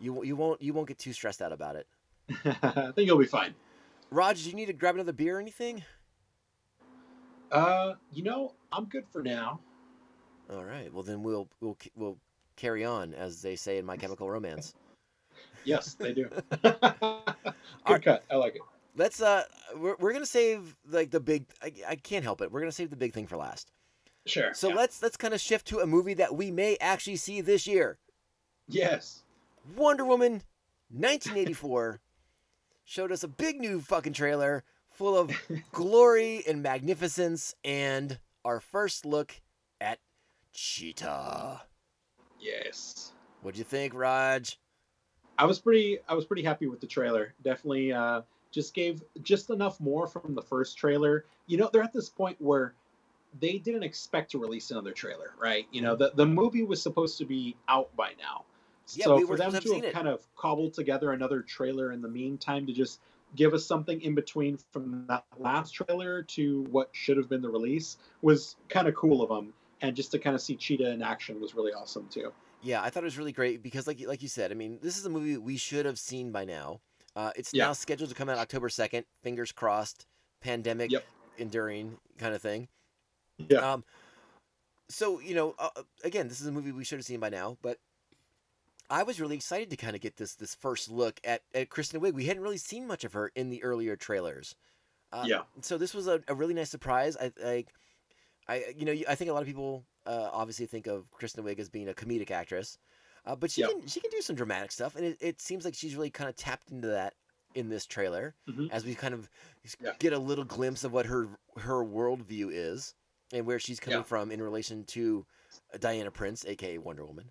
You 0.05 0.23
you 0.23 0.37
won't 0.37 0.61
you 0.61 0.75
won't 0.75 0.87
get 0.87 0.99
too 0.99 1.15
stressed 1.15 1.41
out 1.41 1.53
about 1.53 1.77
it. 1.77 1.87
I 2.63 2.93
think 2.93 3.07
you'll 3.07 3.19
be 3.19 3.25
fine. 3.25 3.55
Raj, 4.11 4.43
do 4.45 4.51
you 4.51 4.55
need 4.55 4.67
to 4.67 4.75
grab 4.75 4.95
another 4.95 5.13
beer 5.13 5.39
or 5.39 5.41
anything? 5.41 5.83
Uh, 7.51 7.95
you 8.13 8.23
know, 8.23 8.53
I'm 8.71 8.85
good 8.85 9.05
for 9.11 9.23
now. 9.23 9.61
All 10.53 10.65
right. 10.65 10.93
Well, 10.93 11.03
then 11.03 11.23
we'll 11.23 11.49
we'll 11.61 11.79
we'll 11.97 12.19
carry 12.57 12.85
on, 12.85 13.15
as 13.15 13.41
they 13.41 13.57
say 13.57 13.79
in 13.79 13.87
My 13.87 13.97
Chemical 13.97 14.31
Romance. 14.31 14.75
Yes, 15.65 15.95
they 15.95 16.13
do. 16.13 16.29
good 16.63 18.03
cut. 18.03 18.23
I 18.31 18.37
like 18.37 18.57
it. 18.57 18.61
Let's 18.97 19.23
uh, 19.23 19.45
we're 19.77 19.97
we're 19.99 20.13
gonna 20.13 20.27
save 20.27 20.77
like 20.91 21.11
the 21.11 21.21
big. 21.21 21.47
I, 21.63 21.73
I 21.89 21.97
can't 21.97 22.23
help 22.23 22.43
it. 22.43 22.53
We're 22.53 22.61
gonna 22.61 22.71
save 22.71 22.91
the 22.91 22.97
big 22.97 23.15
thing 23.15 23.27
for 23.27 23.39
last. 23.39 23.73
Sure. 24.27 24.53
So 24.53 24.69
yeah. 24.69 24.75
let's 24.75 25.03
let's 25.03 25.17
kind 25.17 25.33
of 25.33 25.41
shift 25.41 25.67
to 25.69 25.79
a 25.81 25.87
movie 25.87 26.15
that 26.15 26.35
we 26.35 26.51
may 26.51 26.77
actually 26.83 27.17
see 27.17 27.41
this 27.41 27.67
year. 27.67 27.99
Yes. 28.69 29.24
Wonder 29.77 30.05
Woman, 30.05 30.43
1984, 30.91 32.01
showed 32.85 33.11
us 33.11 33.23
a 33.23 33.29
big 33.29 33.61
new 33.61 33.81
fucking 33.81 34.13
trailer 34.13 34.63
full 34.91 35.17
of 35.19 35.31
glory 35.73 36.45
and 36.47 36.63
magnificence, 36.63 37.55
and 37.65 38.19
our 38.45 38.61
first 38.61 39.07
look 39.07 39.41
at 39.81 39.99
Cheetah. 40.53 41.63
Yes. 42.39 43.13
What'd 43.43 43.59
you 43.59 43.65
think, 43.65 43.95
Raj? 43.95 44.59
I 45.39 45.47
was 45.47 45.59
pretty 45.59 45.99
I 46.09 46.15
was 46.15 46.25
pretty 46.25 46.43
happy 46.43 46.67
with 46.67 46.81
the 46.81 46.87
trailer. 46.87 47.35
Definitely 47.43 47.93
uh 47.93 48.23
just 48.53 48.73
gave 48.73 49.03
just 49.23 49.51
enough 49.51 49.81
more 49.81 50.07
from 50.07 50.35
the 50.35 50.43
first 50.43 50.79
trailer. 50.79 51.25
You 51.47 51.57
know, 51.57 51.69
they're 51.73 51.83
at 51.83 51.93
this 51.93 52.09
point 52.09 52.37
where 52.41 52.75
they 53.41 53.59
didn't 53.59 53.83
expect 53.83 54.31
to 54.31 54.39
release 54.39 54.71
another 54.71 54.93
trailer, 54.93 55.33
right? 55.41 55.67
You 55.73 55.83
know, 55.83 55.97
the 55.97 56.13
the 56.15 56.27
movie 56.27 56.63
was 56.63 56.81
supposed 56.81 57.19
to 57.19 57.25
be 57.25 57.57
out 57.69 57.95
by 57.97 58.13
now. 58.21 58.45
Yeah, 58.95 59.05
so 59.05 59.17
we 59.17 59.25
for 59.25 59.37
them 59.37 59.53
to 59.53 59.75
have 59.75 59.85
it. 59.85 59.93
kind 59.93 60.09
of 60.09 60.27
cobbled 60.37 60.75
together 60.75 61.13
another 61.13 61.41
trailer 61.43 61.93
in 61.93 62.03
the 62.03 62.09
meantime 62.09 62.67
to 62.67 62.73
just 62.73 63.01
give 63.35 63.55
us 63.55 63.67
something 63.67 64.01
in 64.03 64.15
between 64.15 64.59
from 64.73 65.07
that 65.09 65.25
last 65.39 65.73
trailer 65.73 66.23
to 66.23 66.63
what 66.71 66.91
should 66.93 67.17
have 67.17 67.29
been 67.29 67.43
the 67.43 67.49
release 67.51 67.97
was 68.23 68.57
kind 68.69 68.87
of 68.87 68.95
cool 68.95 69.23
of 69.23 69.29
them. 69.29 69.53
And 69.81 69.97
just 69.97 70.13
to 70.13 70.19
kind 70.19 70.35
of 70.35 70.41
see 70.41 70.57
Cheetah 70.57 70.91
in 70.91 71.03
action 71.03 71.41
was 71.41 71.55
really 71.55 71.73
awesome 71.73 72.09
too. 72.09 72.33
Yeah, 72.63 72.83
I 72.83 72.91
thought 72.91 73.03
it 73.03 73.07
was 73.07 73.19
really 73.19 73.33
great 73.33 73.63
because, 73.63 73.87
like, 73.87 74.01
like 74.07 74.23
you 74.23 74.29
said, 74.29 74.51
I 74.51 74.55
mean, 74.55 74.79
this 74.81 74.97
is 74.97 75.05
a 75.05 75.11
movie 75.11 75.37
we 75.37 75.57
should 75.57 75.85
have 75.85 75.99
seen 75.99 76.33
by 76.33 76.45
now. 76.45 76.81
Uh, 77.17 77.33
it's 77.37 77.53
Yeah. 77.53 77.67
now 77.67 77.73
scheduled 77.75 78.09
to 78.11 78.15
come 78.17 78.29
out 78.29 78.39
October 78.39 78.69
second. 78.69 79.05
Fingers 79.23 79.53
crossed. 79.53 80.07
Pandemic 80.41 80.91
Yep. 80.91 81.05
enduring 81.39 81.99
kind 82.19 82.35
of 82.35 82.41
thing. 82.41 82.69
Yeah. 83.39 83.73
Um, 83.73 83.85
so 84.89 85.21
you 85.21 85.35
know, 85.35 85.55
uh, 85.59 85.83
again, 86.05 86.29
this 86.29 86.41
is 86.41 86.47
a 86.47 86.53
movie 86.53 86.73
we 86.73 86.85
should 86.85 86.99
have 86.99 87.05
seen 87.07 87.21
by 87.21 87.29
now, 87.29 87.59
but 87.63 87.79
I 88.91 89.03
was 89.03 89.21
really 89.21 89.37
excited 89.37 89.71
to 89.71 89.77
kind 89.77 89.95
of 89.97 90.03
get 90.03 90.17
this 90.17 90.35
this 90.35 90.55
first 90.55 90.91
look 90.91 91.21
at 91.25 91.43
at 91.55 91.71
Kristen 91.71 92.01
Wiig. 92.01 92.13
We 92.15 92.27
hadn't 92.27 92.43
really 92.43 92.59
seen 92.59 92.87
much 92.87 93.05
of 93.05 93.13
her 93.15 93.33
in 93.35 93.51
the 93.51 93.63
earlier 93.63 93.97
trailers. 93.97 94.57
Uh, 95.13 95.25
Yeah. 95.27 95.43
So 95.63 95.79
this 95.79 95.95
was 95.95 96.07
a, 96.07 96.23
a 96.29 96.35
really 96.35 96.55
nice 96.55 96.71
surprise. 96.71 97.17
I 97.17 97.33
like, 97.43 97.73
I 98.49 98.75
you 98.77 98.85
know, 98.85 98.93
I 99.09 99.15
think 99.15 99.31
a 99.31 99.33
lot 99.35 99.43
of 99.43 99.47
people 99.49 99.85
uh, 100.07 100.29
obviously 100.33 100.67
think 100.67 100.87
of 100.87 101.11
Kristen 101.11 101.45
Wiig 101.45 101.59
as 101.59 101.69
being 101.71 101.89
a 101.89 101.95
comedic 101.95 102.31
actress, 102.31 102.79
uh, 103.25 103.35
but 103.37 103.51
she 103.51 103.63
Yep. 103.63 103.71
can 103.71 103.87
she 103.87 104.01
can 104.01 104.11
do 104.11 104.21
some 104.21 104.37
dramatic 104.37 104.71
stuff, 104.73 104.97
and 104.97 105.05
it, 105.05 105.17
it 105.21 105.41
seems 105.41 105.65
like 105.65 105.75
she's 105.75 105.97
really 105.97 106.11
kind 106.11 106.29
of 106.29 106.37
tapped 106.37 106.71
into 106.71 106.89
that 106.89 107.15
in 107.55 107.69
this 107.69 107.87
trailer 107.87 108.35
Mhm. 108.49 108.69
as 108.71 108.85
we 108.85 108.95
kind 108.95 109.15
of 109.15 109.31
Yeah. 109.81 109.93
get 109.99 110.13
a 110.13 110.19
little 110.19 110.45
glimpse 110.45 110.85
of 110.85 110.93
what 110.93 111.07
her 111.07 111.29
her 111.57 111.83
worldview 111.85 112.49
is 112.53 112.95
and 113.33 113.47
where 113.47 113.59
she's 113.61 113.81
coming 113.81 114.01
Yeah. 114.01 114.03
from 114.05 114.31
in 114.31 114.43
relation 114.43 114.85
to 114.87 115.25
Diana 115.79 116.11
Prince, 116.11 116.45
aka 116.45 116.77
Wonder 116.79 117.07
Woman. 117.07 117.31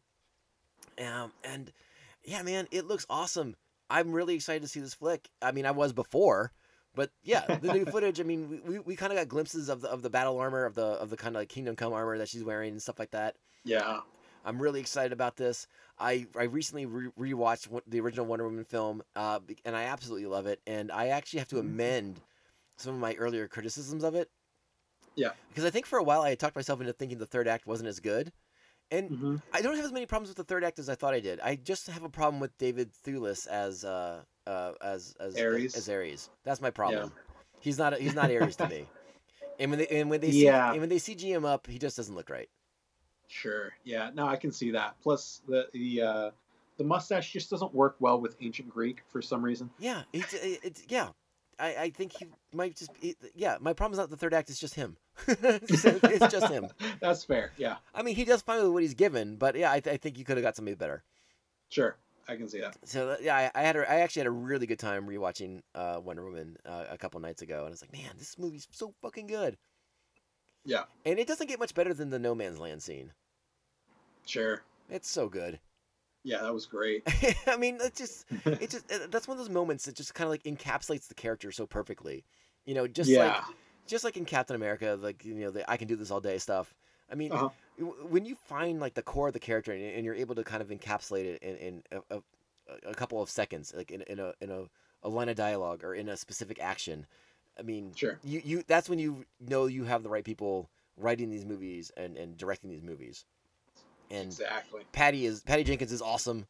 Um, 0.99 1.31
and 1.43 1.71
yeah, 2.23 2.41
man, 2.41 2.67
it 2.71 2.85
looks 2.85 3.05
awesome. 3.09 3.55
I'm 3.89 4.11
really 4.11 4.35
excited 4.35 4.61
to 4.61 4.67
see 4.67 4.79
this 4.79 4.93
flick. 4.93 5.29
I 5.41 5.51
mean, 5.51 5.65
I 5.65 5.71
was 5.71 5.93
before, 5.93 6.51
but 6.95 7.11
yeah, 7.23 7.45
the 7.57 7.73
new 7.73 7.85
footage. 7.91 8.19
I 8.19 8.23
mean, 8.23 8.49
we, 8.49 8.59
we, 8.59 8.79
we 8.79 8.95
kind 8.95 9.11
of 9.11 9.17
got 9.17 9.27
glimpses 9.27 9.69
of 9.69 9.81
the 9.81 9.89
of 9.89 10.01
the 10.01 10.09
battle 10.09 10.39
armor 10.39 10.65
of 10.65 10.75
the 10.75 10.83
of 10.85 11.09
the 11.09 11.17
kind 11.17 11.35
of 11.35 11.41
like 11.41 11.49
Kingdom 11.49 11.75
Come 11.75 11.93
armor 11.93 12.17
that 12.17 12.29
she's 12.29 12.43
wearing 12.43 12.71
and 12.71 12.81
stuff 12.81 12.99
like 12.99 13.11
that. 13.11 13.35
Yeah. 13.63 14.01
I'm 14.45 14.61
really 14.61 14.81
excited 14.81 15.13
about 15.13 15.37
this. 15.37 15.67
I 15.99 16.27
I 16.37 16.43
recently 16.43 16.85
re- 16.85 17.11
rewatched 17.33 17.67
the 17.87 18.01
original 18.01 18.25
Wonder 18.25 18.45
Woman 18.45 18.65
film, 18.65 19.01
uh, 19.15 19.39
and 19.63 19.75
I 19.75 19.83
absolutely 19.83 20.25
love 20.27 20.47
it. 20.47 20.59
And 20.67 20.91
I 20.91 21.07
actually 21.07 21.39
have 21.39 21.47
to 21.49 21.55
Mhm. 21.57 21.61
amend 21.61 22.21
some 22.77 22.93
of 22.95 22.99
my 22.99 23.13
earlier 23.15 23.47
criticisms 23.47 24.03
of 24.03 24.15
it. 24.15 24.29
Yeah. 25.15 25.29
Because 25.49 25.63
I 25.63 25.69
think 25.69 25.85
for 25.85 25.99
a 25.99 26.03
while 26.03 26.23
I 26.23 26.29
had 26.29 26.39
talked 26.39 26.55
myself 26.55 26.81
into 26.81 26.91
thinking 26.93 27.19
the 27.19 27.25
third 27.25 27.47
act 27.47 27.67
wasn't 27.67 27.87
as 27.87 27.99
good, 27.99 28.33
and 28.93 29.09
hmm 29.09 29.35
I 29.51 29.61
don't 29.61 29.75
have 29.75 29.85
as 29.85 29.91
many 29.91 30.05
problems 30.05 30.29
with 30.29 30.37
the 30.37 30.43
third 30.43 30.63
act 30.63 30.79
as 30.79 30.89
I 30.89 30.95
thought 30.95 31.13
I 31.13 31.19
did. 31.19 31.39
I 31.39 31.55
just 31.55 31.87
have 31.87 32.03
a 32.03 32.09
problem 32.09 32.39
with 32.39 32.57
David 32.57 32.91
Thewlis 33.05 33.47
as 33.47 33.83
uh, 33.83 34.21
uh, 34.47 34.71
as 34.81 35.15
as 35.19 35.39
Ares. 35.39 35.75
as 35.75 35.89
Ares. 35.89 36.29
That's 36.43 36.61
my 36.61 36.71
problem. 36.71 37.11
He's 37.59 37.77
not 37.77 37.97
he's 37.99 38.15
not 38.15 38.31
Ares 38.31 38.55
to 38.57 38.67
me. 38.67 38.85
And 39.59 39.69
when 39.69 39.77
they 39.77 39.87
and 39.87 40.09
when 40.09 40.19
they 40.19 40.31
Yeah. 40.31 40.71
C, 40.71 40.73
and 40.73 40.79
when 40.79 40.89
they 40.89 40.95
CG 40.95 41.21
him 41.21 41.45
up, 41.45 41.67
he 41.67 41.77
just 41.77 41.95
doesn't 41.95 42.15
look 42.15 42.31
right. 42.31 42.49
Sure. 43.27 43.71
Yeah. 43.83 44.09
No, 44.15 44.25
I 44.27 44.35
can 44.35 44.51
see 44.51 44.71
that. 44.71 44.95
Plus, 44.99 45.41
the 45.47 45.67
the 45.73 46.01
uh, 46.01 46.31
the 46.77 46.83
mustache 46.83 47.31
just 47.31 47.51
doesn't 47.51 47.71
work 47.71 47.95
well 47.99 48.19
with 48.19 48.35
ancient 48.41 48.67
Greek 48.67 49.03
for 49.09 49.21
some 49.21 49.45
reason. 49.45 49.69
Yeah, 49.77 50.03
it's, 50.11 50.33
it's 50.33 50.83
yeah. 50.89 51.09
I, 51.59 51.75
I 51.75 51.89
think 51.91 52.13
he 52.13 52.27
might 52.51 52.75
just 52.75 52.91
it, 53.01 53.15
yeah. 53.35 53.57
My 53.61 53.73
problem 53.73 53.93
is 53.93 53.99
not 53.99 54.09
the 54.09 54.17
third 54.17 54.33
act; 54.33 54.49
it's 54.49 54.59
just 54.59 54.73
him. 54.73 54.97
It's, 55.27 55.81
just, 55.81 56.03
it's 56.03 56.31
just 56.31 56.51
him. 56.51 56.67
That's 56.99 57.23
fair. 57.23 57.51
Yeah. 57.57 57.77
I 57.93 58.03
mean, 58.03 58.15
he 58.15 58.25
does 58.25 58.41
fine 58.41 58.61
with 58.63 58.71
what 58.71 58.83
he's 58.83 58.93
given, 58.93 59.37
but 59.37 59.55
yeah, 59.55 59.71
I, 59.71 59.79
th- 59.79 59.93
I 59.93 59.97
think 59.97 60.17
you 60.17 60.25
could 60.25 60.37
have 60.37 60.43
got 60.43 60.55
somebody 60.55 60.75
better. 60.75 61.03
Sure. 61.69 61.95
I 62.27 62.35
can 62.35 62.47
see 62.47 62.61
that. 62.61 62.77
So 62.85 63.09
uh, 63.09 63.17
yeah, 63.21 63.35
I, 63.35 63.51
I 63.53 63.63
had 63.63 63.75
a, 63.75 63.89
I 63.89 63.95
actually 63.97 64.21
had 64.21 64.27
a 64.27 64.31
really 64.31 64.65
good 64.65 64.79
time 64.79 65.07
rewatching 65.07 65.61
uh, 65.75 65.99
Wonder 66.03 66.23
Woman 66.23 66.57
uh, 66.65 66.85
a 66.89 66.97
couple 66.97 67.19
nights 67.19 67.41
ago, 67.41 67.59
and 67.59 67.67
I 67.67 67.69
was 67.69 67.81
like, 67.81 67.91
man, 67.91 68.11
this 68.17 68.37
movie's 68.37 68.67
so 68.71 68.93
fucking 69.01 69.27
good. 69.27 69.57
Yeah. 70.65 70.83
And 71.05 71.19
it 71.19 71.27
doesn't 71.27 71.47
get 71.47 71.59
much 71.59 71.73
better 71.73 71.93
than 71.93 72.09
the 72.09 72.19
No 72.19 72.33
Man's 72.33 72.59
Land 72.59 72.81
scene. 72.81 73.11
Sure. 74.25 74.61
It's 74.89 75.09
so 75.09 75.27
good. 75.27 75.59
Yeah, 76.23 76.41
that 76.41 76.53
was 76.53 76.65
great. 76.65 77.03
I 77.47 77.57
mean, 77.57 77.79
it's 77.81 77.99
just 77.99 78.25
it 78.45 78.69
just 78.69 78.89
uh, 78.91 79.07
that's 79.09 79.27
one 79.27 79.37
of 79.37 79.43
those 79.43 79.53
moments 79.53 79.85
that 79.85 79.95
just 79.95 80.13
kind 80.13 80.25
of 80.25 80.31
like 80.31 80.43
encapsulates 80.43 81.07
the 81.09 81.15
character 81.15 81.51
so 81.51 81.65
perfectly. 81.65 82.23
You 82.65 82.75
know, 82.75 82.87
just 82.87 83.09
yeah. 83.09 83.25
like 83.25 83.43
just 83.87 84.03
like 84.03 84.17
in 84.17 84.25
Captain 84.25 84.55
America, 84.55 84.97
like 85.01 85.23
you 85.25 85.35
know, 85.35 85.51
the 85.51 85.69
I 85.69 85.77
can 85.77 85.87
do 85.87 85.95
this 85.95 86.11
all 86.11 86.21
day 86.21 86.37
stuff. 86.37 86.73
I 87.11 87.15
mean, 87.15 87.31
Uh-huh. 87.31 87.49
when 88.09 88.25
you 88.25 88.35
find 88.35 88.79
like 88.79 88.93
the 88.93 89.01
core 89.01 89.27
of 89.27 89.33
the 89.33 89.39
character 89.39 89.71
and, 89.71 89.83
and 89.83 90.05
you're 90.05 90.15
able 90.15 90.35
to 90.35 90.43
kind 90.43 90.61
of 90.61 90.69
encapsulate 90.69 91.25
it 91.25 91.43
in, 91.43 91.55
in 91.57 91.83
a, 91.91 92.15
a, 92.17 92.21
a 92.89 92.93
couple 92.95 93.21
of 93.21 93.29
seconds, 93.29 93.73
like 93.75 93.91
in, 93.91 94.01
in 94.03 94.19
a 94.19 94.33
in 94.41 94.49
a, 94.49 94.63
a 95.03 95.09
line 95.09 95.29
of 95.29 95.35
dialogue 95.35 95.83
or 95.83 95.93
in 95.93 96.09
a 96.09 96.17
specific 96.17 96.59
action, 96.61 97.05
I 97.59 97.61
mean, 97.61 97.91
Sure. 97.95 98.19
you 98.23 98.41
you 98.43 98.63
that's 98.67 98.89
when 98.89 98.99
you 98.99 99.25
know 99.39 99.65
you 99.65 99.83
have 99.83 100.03
the 100.03 100.09
right 100.09 100.23
people 100.23 100.69
writing 100.97 101.29
these 101.29 101.45
movies 101.45 101.91
and, 101.97 102.17
and 102.17 102.37
directing 102.37 102.69
these 102.69 102.83
movies. 102.83 103.25
And 104.11 104.27
Exactly. 104.27 104.83
Patty 104.91 105.25
is 105.25 105.41
Patty 105.41 105.63
Jenkins 105.63 105.91
is 105.91 106.01
awesome. 106.01 106.45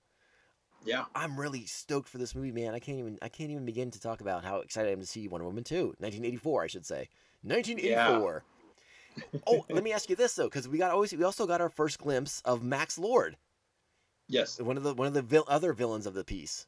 Yeah. 0.86 1.06
I'm 1.16 1.40
really 1.40 1.66
stoked 1.66 2.10
for 2.10 2.18
this 2.18 2.36
movie, 2.36 2.52
man. 2.52 2.74
I 2.74 2.80
can't 2.80 3.00
even 3.00 3.18
I 3.22 3.30
can't 3.30 3.52
even 3.52 3.66
begin 3.66 3.92
to 3.92 4.00
talk 4.00 4.22
about 4.22 4.44
how 4.44 4.58
excited 4.60 4.90
I 4.90 4.92
am 4.94 5.00
to 5.00 5.06
see 5.06 5.28
Wonder 5.28 5.46
Woman 5.46 5.64
2, 5.64 5.96
1984, 6.00 6.64
I 6.64 6.68
should 6.68 6.86
say. 6.86 7.10
1984. 7.44 8.44
oh, 9.48 9.66
let 9.70 9.84
me 9.84 9.92
ask 9.94 10.10
you 10.10 10.16
this 10.16 10.34
though, 10.36 10.46
because 10.46 10.68
we 10.68 10.78
got 10.78 10.92
always 10.92 11.14
we 11.14 11.24
also 11.24 11.46
got 11.48 11.62
our 11.62 11.70
first 11.70 12.00
glimpse 12.00 12.42
of 12.46 12.64
Max 12.64 12.98
Lord, 12.98 13.38
Yes. 14.28 14.60
one 14.60 14.78
of 14.78 14.84
the 14.84 14.94
one 14.94 15.08
of 15.08 15.14
the 15.14 15.22
vil- 15.22 15.46
other 15.48 15.74
villains 15.74 16.06
of 16.06 16.14
the 16.14 16.24
piece, 16.24 16.68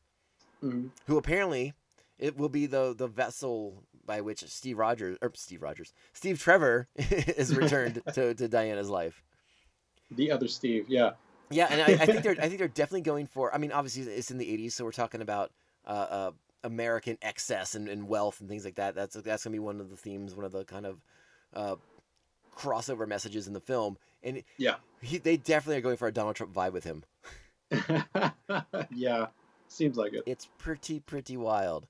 Mhm. 0.64 0.92
who 1.08 1.18
apparently 1.18 1.74
it 2.18 2.38
will 2.38 2.50
be 2.50 2.66
the 2.66 2.94
the 2.96 3.08
vessel 3.08 3.84
by 4.06 4.22
which 4.22 4.44
Steve 4.48 4.78
Rogers 4.78 5.18
or 5.22 5.32
Steve 5.36 5.62
Rogers, 5.62 5.94
Steve 6.14 6.40
Trevor 6.40 6.88
is 6.96 7.56
returned 7.56 8.02
to, 8.14 8.34
to 8.36 8.48
Diana's 8.48 8.90
life. 8.90 9.24
The 10.12 10.30
other 10.32 10.48
Steve. 10.48 10.86
Yeah. 10.88 11.14
Yeah, 11.50 11.68
and 11.70 11.82
I, 11.82 12.04
I 12.04 12.06
think 12.06 12.24
they're 12.24 12.36
I 12.42 12.48
think 12.48 12.60
they're 12.60 12.68
definitely 12.68 13.02
going 13.02 13.28
for. 13.28 13.54
I 13.54 13.58
mean, 13.58 13.72
obviously 13.72 14.04
it's 14.12 14.32
in 14.32 14.38
the 14.38 14.46
'80s, 14.46 14.74
so 14.74 14.84
we're 14.86 14.92
talking 14.92 15.22
about 15.22 15.52
uh, 15.86 15.90
uh, 15.90 16.32
American 16.64 17.18
excess 17.22 17.76
and, 17.76 17.88
and 17.88 18.08
wealth 18.08 18.40
and 18.40 18.50
things 18.50 18.66
like 18.66 18.76
that. 18.76 18.96
That's 18.96 19.16
that's 19.16 19.44
gonna 19.44 19.54
be 19.54 19.60
one 19.60 19.80
of 19.80 19.90
the 19.90 19.98
themes, 19.98 20.36
one 20.36 20.46
of 20.46 20.52
the 20.52 20.66
kind 20.66 20.86
of 20.86 21.02
uh, 21.54 21.76
crossover 22.56 23.08
messages 23.08 23.48
in 23.48 23.54
the 23.54 23.60
film. 23.60 23.98
And 24.24 24.44
Yeah. 24.58 24.76
he, 25.02 25.18
they 25.20 25.38
definitely 25.38 25.78
are 25.78 25.82
going 25.82 25.98
for 25.98 26.08
a 26.08 26.12
Donald 26.12 26.36
Trump 26.36 26.54
vibe 26.54 26.74
with 26.74 26.84
him. 26.84 27.04
yeah. 28.92 29.28
Seems 29.68 29.98
like 29.98 30.14
it. 30.14 30.24
It's 30.26 30.48
pretty 30.58 31.00
pretty 31.00 31.38
wild. 31.38 31.88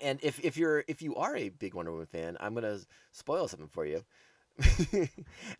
And 0.00 0.18
if 0.22 0.42
if 0.44 0.56
you're 0.56 0.84
if 0.88 1.02
you 1.02 1.14
are 1.16 1.36
a 1.36 1.48
big 1.48 1.74
Wonder 1.74 1.90
Woman 1.90 2.06
fan, 2.06 2.36
I'm 2.40 2.54
gonna 2.54 2.78
spoil 3.12 3.48
something 3.48 3.68
for 3.68 3.84
you. 3.84 4.04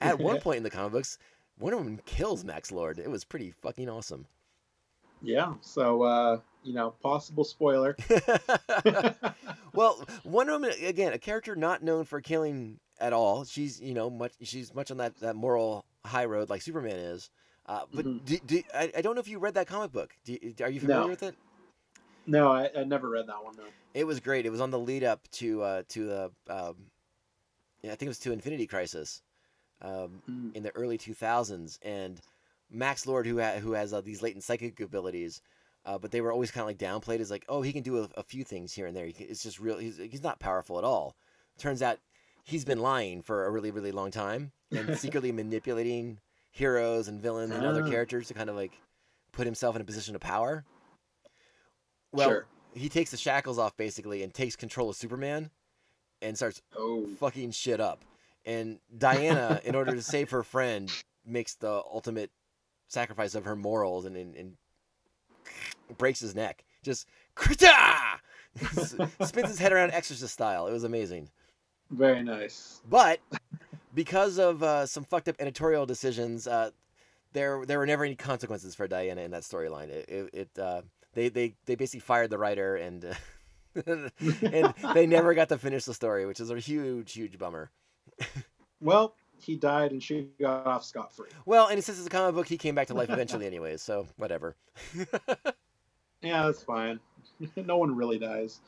At 0.01 0.19
one 0.19 0.41
point 0.41 0.57
in 0.59 0.63
the 0.65 0.71
comic 0.71 0.93
books, 0.93 1.19
Wonder 1.59 1.79
Woman 1.79 2.01
kills 2.07 2.45
Max 2.45 2.71
Lord. 2.71 2.99
It 2.99 3.11
was 3.11 3.25
pretty 3.25 3.51
fucking 3.51 3.89
awesome. 3.89 4.27
Yeah. 5.23 5.55
So, 5.61 6.03
uh, 6.03 6.41
you 6.63 6.73
know, 6.73 6.91
possible 7.03 7.45
spoiler. 7.45 7.97
well, 9.75 10.05
Wonder 10.25 10.53
Woman 10.53 10.73
again, 10.85 11.13
a 11.13 11.19
character 11.19 11.57
not 11.57 11.83
known 11.83 12.05
for 12.05 12.21
killing 12.21 12.79
at 13.01 13.13
all. 13.13 13.45
She's 13.45 13.81
you 13.81 13.95
know 13.95 14.11
much 14.11 14.33
she's 14.43 14.75
much 14.75 14.91
on 14.91 14.99
that 14.99 15.17
that 15.21 15.37
moral 15.37 15.85
high 16.05 16.25
road 16.25 16.51
like 16.51 16.63
Superman 16.63 16.97
is. 16.97 17.31
Uh, 17.67 17.83
but 17.93 18.07
Mhm. 18.07 18.25
do, 18.25 18.39
do, 18.47 18.63
I, 18.75 18.91
I 18.97 19.03
don't 19.03 19.15
know 19.15 19.21
if 19.21 19.29
you 19.29 19.39
read 19.39 19.55
that 19.55 19.67
comic 19.67 19.93
book. 19.93 20.17
Do, 20.25 20.39
are 20.63 20.71
you 20.71 20.81
familiar 20.81 21.03
No. 21.03 21.09
with 21.09 21.23
it? 21.23 21.35
No, 22.27 22.51
I, 22.51 22.71
I 22.75 22.85
never 22.85 23.11
read 23.11 23.27
that 23.27 23.45
one. 23.45 23.57
No. 23.57 23.65
It 23.93 24.05
was 24.05 24.21
great. 24.21 24.47
It 24.47 24.51
was 24.51 24.61
on 24.61 24.71
the 24.71 24.79
lead 24.79 25.05
up 25.05 25.29
to 25.33 25.63
uh, 25.63 25.83
to 25.89 26.07
the 26.07 26.25
um, 26.49 26.77
yeah, 27.83 27.93
I 27.93 27.97
think 27.97 28.03
it 28.03 28.09
was 28.09 28.19
to 28.21 28.33
Infinite 28.33 28.69
Crisis 28.71 29.23
um, 29.83 30.23
Mm. 30.29 30.55
in 30.57 30.63
the 30.63 30.75
early 30.77 30.99
2000s, 30.99 31.79
and 31.83 32.21
Max 32.71 33.07
Lord, 33.07 33.27
who 33.27 33.41
ha- 33.41 33.59
who 33.61 33.73
has 33.73 33.93
uh, 33.93 34.01
these 34.01 34.23
latent 34.23 34.45
psychic 34.45 34.79
abilities, 34.81 35.41
uh, 35.87 35.97
but 35.99 36.11
they 36.11 36.21
were 36.21 36.33
always 36.33 36.51
kind 36.51 36.63
of 36.63 36.67
like 36.69 36.79
downplayed 36.79 37.21
as 37.21 37.31
like, 37.31 37.45
oh, 37.49 37.63
he 37.63 37.73
can 37.73 37.83
do 37.83 37.99
a, 38.03 38.09
a 38.17 38.23
few 38.23 38.45
things 38.45 38.73
here 38.75 38.87
and 38.87 38.97
there. 38.97 39.07
He 39.07 39.13
can, 39.13 39.27
it's 39.29 39.43
just 39.43 39.59
real. 39.61 39.79
He's 39.79 39.97
he's 39.97 40.23
not 40.23 40.39
powerful 40.41 40.79
at 40.79 40.85
all. 40.85 41.15
Turns 41.59 41.81
out 41.83 41.99
he's 42.45 42.65
been 42.65 42.81
lying 42.81 43.23
for 43.23 43.47
a 43.47 43.51
really 43.51 43.71
really 43.71 43.93
long 43.93 44.11
time 44.11 44.53
and 44.71 44.99
secretly 45.05 45.33
manipulating 45.33 46.19
heroes 46.51 47.09
and 47.09 47.21
villains 47.23 47.53
and 47.55 47.65
other 47.65 47.85
Ah. 47.85 47.89
characters 47.91 48.29
to 48.29 48.35
kind 48.35 48.51
of 48.51 48.57
like 48.57 48.73
put 49.33 49.47
himself 49.47 49.77
in 49.77 49.83
a 49.83 49.85
position 49.85 50.15
of 50.15 50.21
power. 50.21 50.65
Well, 52.13 52.29
sure. 52.31 52.47
he 52.75 52.89
takes 52.89 53.11
the 53.11 53.17
shackles 53.17 53.59
off 53.59 53.77
basically 53.77 54.23
and 54.23 54.33
takes 54.33 54.57
control 54.57 54.91
of 54.91 54.97
Superman 54.97 55.51
and 56.23 56.37
starts 56.37 56.63
Oh. 56.77 57.07
fucking 57.19 57.53
shit 57.53 57.81
up. 57.81 58.05
And 58.45 58.79
Diana, 58.97 59.61
in 59.65 59.75
order 59.75 59.95
to 59.95 60.03
save 60.03 60.31
her 60.31 60.43
friend, 60.43 60.91
makes 61.27 61.55
the 61.55 61.71
ultimate 61.71 62.31
sacrifice 62.89 63.35
of 63.35 63.45
her 63.45 63.57
morals 63.57 64.07
and, 64.07 64.17
and, 64.17 64.35
and 64.35 64.57
breaks 65.99 66.21
his 66.21 66.35
neck. 66.35 66.65
Just 66.83 67.07
krita! 67.35 68.21
spins 69.27 69.49
his 69.49 69.59
head 69.59 69.73
around 69.73 69.93
exorcist 69.93 70.33
style. 70.33 70.67
It 70.67 70.73
was 70.73 70.85
amazing. 70.85 71.29
Very 71.91 72.23
nice. 72.23 72.81
But 72.89 73.21
because 73.95 74.39
of 74.39 74.63
uh, 74.63 74.87
some 74.87 75.05
fucked 75.05 75.29
up 75.29 75.37
editorial 75.39 75.87
decisions, 75.87 76.47
uh, 76.47 76.71
there 77.33 77.65
there 77.67 77.79
were 77.79 77.87
never 77.87 78.05
any 78.05 78.15
consequences 78.15 78.75
for 78.75 78.89
Diana 78.89 79.23
in 79.23 79.31
that 79.31 79.43
storyline. 79.43 79.89
It, 79.89 80.09
it, 80.09 80.31
it 80.35 80.59
uh, 80.59 80.83
they, 81.15 81.29
they 81.29 81.55
they 81.67 81.75
basically 81.75 82.01
fired 82.01 82.31
the 82.31 82.39
writer 82.39 82.77
and 82.77 83.05
uh, 83.05 83.15
and 84.43 84.75
they 84.95 85.07
never 85.07 85.35
got 85.35 85.49
to 85.51 85.59
finish 85.59 85.85
the 85.85 85.95
story, 85.95 86.27
which 86.27 86.41
is 86.41 86.51
a 86.51 86.59
huge 86.59 87.13
huge 87.13 87.39
bummer. 87.39 87.71
Well, 88.81 89.15
he 89.41 89.57
died 89.57 89.93
and 89.93 90.03
she 90.03 90.29
got 90.41 90.67
off 90.67 90.85
scot 90.85 91.13
free. 91.15 91.29
Well, 91.47 91.69
and 91.69 91.83
since 91.83 91.99
it's 91.99 92.07
a 92.07 92.11
comic 92.11 92.35
book, 92.35 92.47
he 92.47 92.57
came 92.59 92.75
back 92.75 92.87
to 92.89 92.95
life 92.95 93.11
eventually, 93.11 93.47
anyways. 93.53 93.83
So 93.83 94.07
whatever. 94.17 94.55
Yeah, 96.21 96.47
that's 96.47 96.65
fine. 96.65 96.99
no 97.57 97.77
one 97.77 97.95
really 97.95 98.19
dies. 98.19 98.59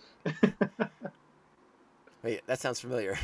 Wait, 2.23 2.47
that 2.47 2.61
sounds 2.61 2.79
familiar. 2.79 3.19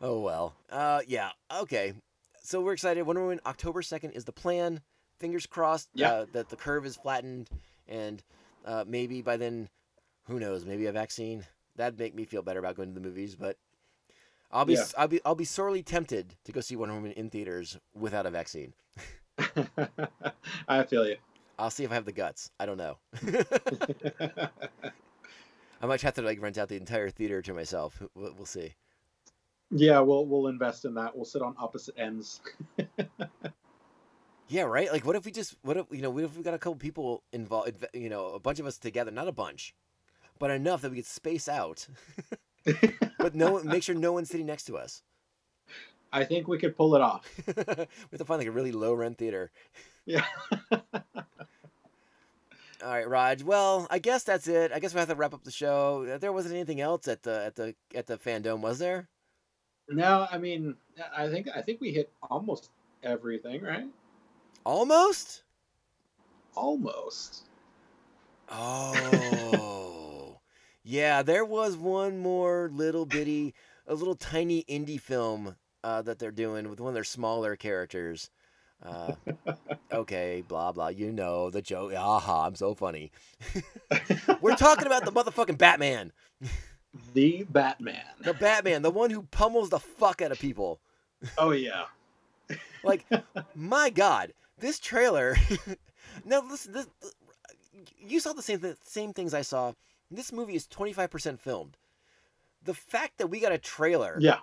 oh 0.00 0.20
well. 0.20 0.54
Uh, 0.70 1.00
yeah. 1.06 1.30
Okay. 1.60 1.94
So 2.42 2.60
we're 2.60 2.72
excited. 2.74 3.02
Wonder 3.02 3.22
Woman 3.22 3.40
October 3.46 3.82
second 3.82 4.12
is 4.12 4.24
the 4.24 4.32
plan. 4.32 4.80
Fingers 5.18 5.46
crossed 5.46 5.88
Yeah. 5.94 6.12
uh, 6.12 6.26
that 6.32 6.48
the 6.48 6.56
curve 6.56 6.86
is 6.86 6.96
flattened, 6.96 7.50
and 7.88 8.22
uh, 8.64 8.84
maybe 8.86 9.20
by 9.20 9.36
then, 9.36 9.68
who 10.28 10.38
knows? 10.38 10.64
Maybe 10.64 10.86
a 10.86 10.92
vaccine. 10.92 11.44
That'd 11.76 11.98
make 11.98 12.14
me 12.14 12.24
feel 12.24 12.42
better 12.42 12.58
about 12.60 12.76
going 12.76 12.88
to 12.88 12.94
the 12.94 13.06
movies. 13.06 13.34
But 13.36 13.56
I'll 14.50 14.64
be 14.64 14.74
Yeah. 14.74 14.84
I'll 14.98 15.08
be 15.08 15.20
I'll 15.24 15.34
be 15.34 15.44
sorely 15.44 15.82
tempted 15.82 16.36
to 16.44 16.52
go 16.52 16.60
see 16.60 16.76
Wonder 16.76 16.94
Woman 16.94 17.12
in 17.12 17.30
theaters 17.30 17.78
without 17.94 18.26
a 18.26 18.30
vaccine. 18.30 18.72
I 20.68 20.82
feel 20.84 21.06
you. 21.06 21.16
I'll 21.58 21.70
see 21.70 21.84
if 21.84 21.90
I 21.90 21.94
have 21.94 22.04
the 22.06 22.12
guts. 22.12 22.50
I 22.58 22.66
don't 22.66 22.78
know. 22.78 22.96
I 25.82 25.86
might 25.86 26.00
have 26.02 26.14
to 26.14 26.22
like 26.22 26.40
rent 26.42 26.58
out 26.58 26.68
the 26.68 26.76
entire 26.76 27.10
theater 27.10 27.40
to 27.42 27.54
myself. 27.54 28.02
We'll, 28.14 28.34
we'll 28.34 28.46
see. 28.46 28.74
yeah, 29.70 30.00
we'll 30.00 30.26
we'll 30.26 30.48
invest 30.48 30.84
in 30.84 30.94
that. 30.94 31.14
We'll 31.14 31.24
sit 31.24 31.42
on 31.42 31.54
opposite 31.58 31.94
ends. 31.98 32.40
Yeah, 34.48 34.62
right. 34.62 34.90
Like, 34.90 35.06
what 35.06 35.14
if 35.14 35.24
we 35.24 35.30
just 35.30 35.54
what 35.62 35.76
if 35.76 35.86
you 35.92 36.02
know 36.02 36.10
what 36.10 36.24
if 36.24 36.36
we 36.36 36.42
got 36.42 36.54
a 36.54 36.58
couple 36.58 36.74
people 36.74 37.22
involved? 37.32 37.86
You 37.94 38.08
know, 38.08 38.30
a 38.30 38.40
bunch 38.40 38.58
of 38.58 38.66
us 38.66 38.78
together, 38.78 39.12
not 39.12 39.28
a 39.28 39.32
bunch, 39.32 39.74
but 40.40 40.50
enough 40.50 40.82
that 40.82 40.90
we 40.90 40.96
could 40.96 41.06
space 41.06 41.48
out, 41.48 41.86
but 43.18 43.36
no 43.36 43.62
make 43.62 43.84
sure 43.84 43.94
no 43.94 44.12
one's 44.12 44.28
sitting 44.28 44.46
next 44.46 44.64
to 44.64 44.76
us. 44.76 45.02
I 46.12 46.24
think 46.24 46.48
we 46.48 46.58
could 46.58 46.76
pull 46.76 46.96
it 46.96 47.00
off. 47.00 47.24
we 47.46 47.52
have 47.54 48.18
to 48.18 48.24
find 48.24 48.40
like 48.40 48.48
a 48.48 48.50
really 48.50 48.72
low 48.72 48.92
rent 48.94 49.18
theater. 49.18 49.52
Yeah. 50.04 50.24
All 52.82 52.88
right, 52.88 53.08
Raj. 53.08 53.44
Well, 53.44 53.86
I 53.90 54.00
guess 54.00 54.24
that's 54.24 54.48
it. 54.48 54.72
I 54.72 54.80
guess 54.80 54.92
we 54.92 54.98
have 54.98 55.08
to 55.08 55.14
wrap 55.14 55.34
up 55.34 55.44
the 55.44 55.52
show. 55.52 56.18
There 56.18 56.32
wasn't 56.32 56.54
anything 56.54 56.80
else 56.80 57.06
at 57.06 57.22
the 57.22 57.44
at 57.44 57.54
the 57.54 57.74
at 57.94 58.06
the 58.08 58.18
FanDome, 58.18 58.60
was 58.60 58.80
there? 58.80 59.08
no, 59.90 60.26
I 60.30 60.38
mean, 60.38 60.76
I 61.16 61.28
think 61.28 61.48
I 61.54 61.62
think 61.62 61.80
we 61.80 61.92
hit 61.92 62.10
almost 62.30 62.70
everything, 63.02 63.62
right? 63.62 63.86
Almost. 64.64 65.42
Almost. 66.56 67.44
Oh, 68.50 69.89
yeah. 70.90 71.22
There 71.22 71.44
was 71.44 71.76
one 71.76 72.18
more 72.18 72.70
little 72.72 73.06
bitty, 73.06 73.54
a 73.86 73.94
little 73.94 74.16
tiny 74.16 74.64
indie 74.64 75.00
film 75.00 75.56
uh, 75.84 76.02
that 76.02 76.18
they're 76.18 76.30
doing 76.30 76.68
with 76.68 76.80
one 76.80 76.88
of 76.88 76.94
their 76.94 77.04
smaller 77.04 77.56
characters. 77.56 78.30
Uh, 78.84 79.12
okay, 79.92 80.42
blah 80.46 80.72
blah. 80.72 80.88
You 80.88 81.12
know 81.12 81.50
the 81.50 81.62
joke. 81.62 81.92
Aha! 81.94 82.46
I'm 82.46 82.56
so 82.56 82.74
funny. 82.74 83.12
We're 84.40 84.56
talking 84.56 84.86
about 84.86 85.04
the 85.04 85.12
motherfucking 85.12 85.58
Batman. 85.58 86.12
The 87.14 87.44
Batman. 87.44 88.02
The 88.24 88.34
Batman, 88.34 88.82
the 88.82 88.90
one 88.90 89.10
who 89.10 89.22
pummels 89.22 89.70
the 89.70 89.78
fuck 89.78 90.20
out 90.20 90.32
of 90.32 90.40
people. 90.40 90.80
Oh 91.38 91.52
yeah. 91.52 91.84
Like, 92.82 93.06
my 93.54 93.90
God, 93.90 94.32
this 94.58 94.80
trailer. 94.80 95.36
now 96.24 96.42
listen, 96.50 96.72
this, 96.72 96.88
you 97.96 98.18
saw 98.18 98.32
the 98.32 98.42
same 98.42 98.58
th- 98.58 98.76
same 98.82 99.12
things 99.12 99.34
I 99.34 99.42
saw. 99.42 99.72
This 100.10 100.32
movie 100.32 100.56
is 100.56 100.66
25% 100.66 101.38
filmed. 101.38 101.76
The 102.64 102.74
fact 102.74 103.18
that 103.18 103.28
we 103.28 103.40
got 103.40 103.52
a 103.52 103.58
trailer 103.58 104.16
Yeah. 104.20 104.38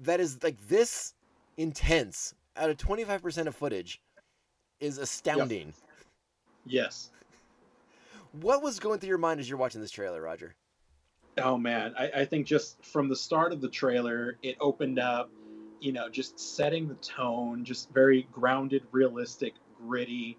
that 0.00 0.20
is 0.20 0.42
like 0.42 0.56
this 0.68 1.14
intense 1.56 2.34
out 2.56 2.70
of 2.70 2.76
25% 2.76 3.46
of 3.46 3.54
footage 3.56 4.00
is 4.80 4.98
astounding. 4.98 5.74
Yes. 6.64 7.10
What 8.32 8.62
was 8.62 8.78
going 8.78 8.98
through 8.98 9.08
your 9.08 9.18
mind 9.18 9.40
as 9.40 9.48
you're 9.48 9.58
watching 9.58 9.80
this 9.80 9.90
trailer, 9.90 10.22
Roger? 10.22 10.54
Oh 11.38 11.56
man, 11.56 11.94
I, 11.98 12.10
I 12.20 12.24
think 12.24 12.46
just 12.46 12.82
from 12.84 13.08
the 13.08 13.16
start 13.16 13.52
of 13.52 13.60
the 13.60 13.68
trailer, 13.68 14.36
it 14.42 14.56
opened 14.60 14.98
up, 14.98 15.30
you 15.80 15.92
know, 15.92 16.08
just 16.08 16.38
setting 16.38 16.88
the 16.88 16.94
tone, 16.96 17.64
just 17.64 17.90
very 17.90 18.28
grounded, 18.32 18.82
realistic, 18.92 19.54
gritty, 19.78 20.36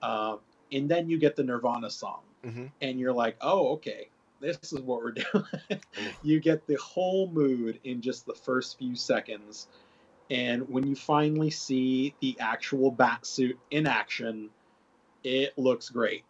uh, 0.00 0.36
and 0.72 0.88
then 0.88 1.08
you 1.08 1.18
get 1.18 1.34
the 1.36 1.42
Nirvana 1.42 1.90
song, 1.90 2.20
Mm-hmm. 2.44 2.66
and 2.80 3.00
you're 3.00 3.12
like, 3.12 3.36
oh, 3.40 3.72
okay, 3.72 4.08
this 4.40 4.58
is 4.72 4.80
what 4.80 5.02
we're 5.02 5.10
doing. 5.32 5.80
you 6.22 6.40
get 6.40 6.66
the 6.66 6.76
whole 6.76 7.28
mood 7.28 7.80
in 7.84 8.00
just 8.00 8.26
the 8.26 8.34
first 8.34 8.78
few 8.78 8.94
seconds, 8.94 9.66
and 10.30 10.68
when 10.68 10.86
you 10.86 10.94
finally 10.94 11.50
see 11.50 12.14
the 12.20 12.36
actual 12.38 12.90
bat 12.90 13.26
suit 13.26 13.58
in 13.70 13.86
action, 13.86 14.50
it 15.24 15.56
looks 15.58 15.88
great. 15.88 16.24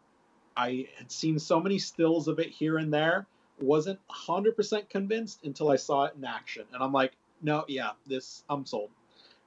I 0.57 0.89
had 0.97 1.11
seen 1.11 1.39
so 1.39 1.61
many 1.61 1.79
stills 1.79 2.29
of 2.29 2.39
it 2.39 2.49
here 2.49 2.79
and 2.79 2.93
there 2.93 3.27
wasn't 3.61 3.99
100% 4.09 4.89
convinced 4.89 5.45
until 5.45 5.71
I 5.71 5.77
saw 5.77 6.05
it 6.05 6.15
in 6.17 6.25
action. 6.25 6.65
And 6.73 6.83
I'm 6.83 6.93
like, 6.93 7.13
no, 7.43 7.65
yeah, 7.69 7.91
this, 8.07 8.43
I'm 8.49 8.67
sold. 8.67 8.91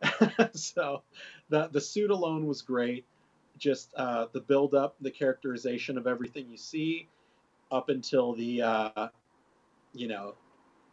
so 0.53 1.03
the, 1.49 1.67
the 1.67 1.81
suit 1.81 2.11
alone 2.11 2.47
was 2.47 2.61
great. 2.61 3.05
Just 3.61 3.93
uh, 3.95 4.25
the 4.33 4.41
build 4.41 4.73
up, 4.73 4.95
the 5.01 5.11
characterization 5.11 5.95
of 5.95 6.07
everything 6.07 6.49
you 6.49 6.57
see 6.57 7.07
up 7.71 7.89
until 7.89 8.33
the, 8.33 8.59
uh, 8.63 9.07
you 9.93 10.07
know, 10.07 10.33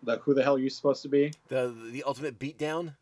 the 0.02 0.18
who 0.18 0.34
the 0.34 0.42
hell 0.42 0.56
are 0.56 0.58
you 0.58 0.68
supposed 0.68 1.00
to 1.02 1.08
be? 1.08 1.32
The 1.48 1.74
the 1.90 2.04
ultimate 2.04 2.38
beatdown. 2.38 2.94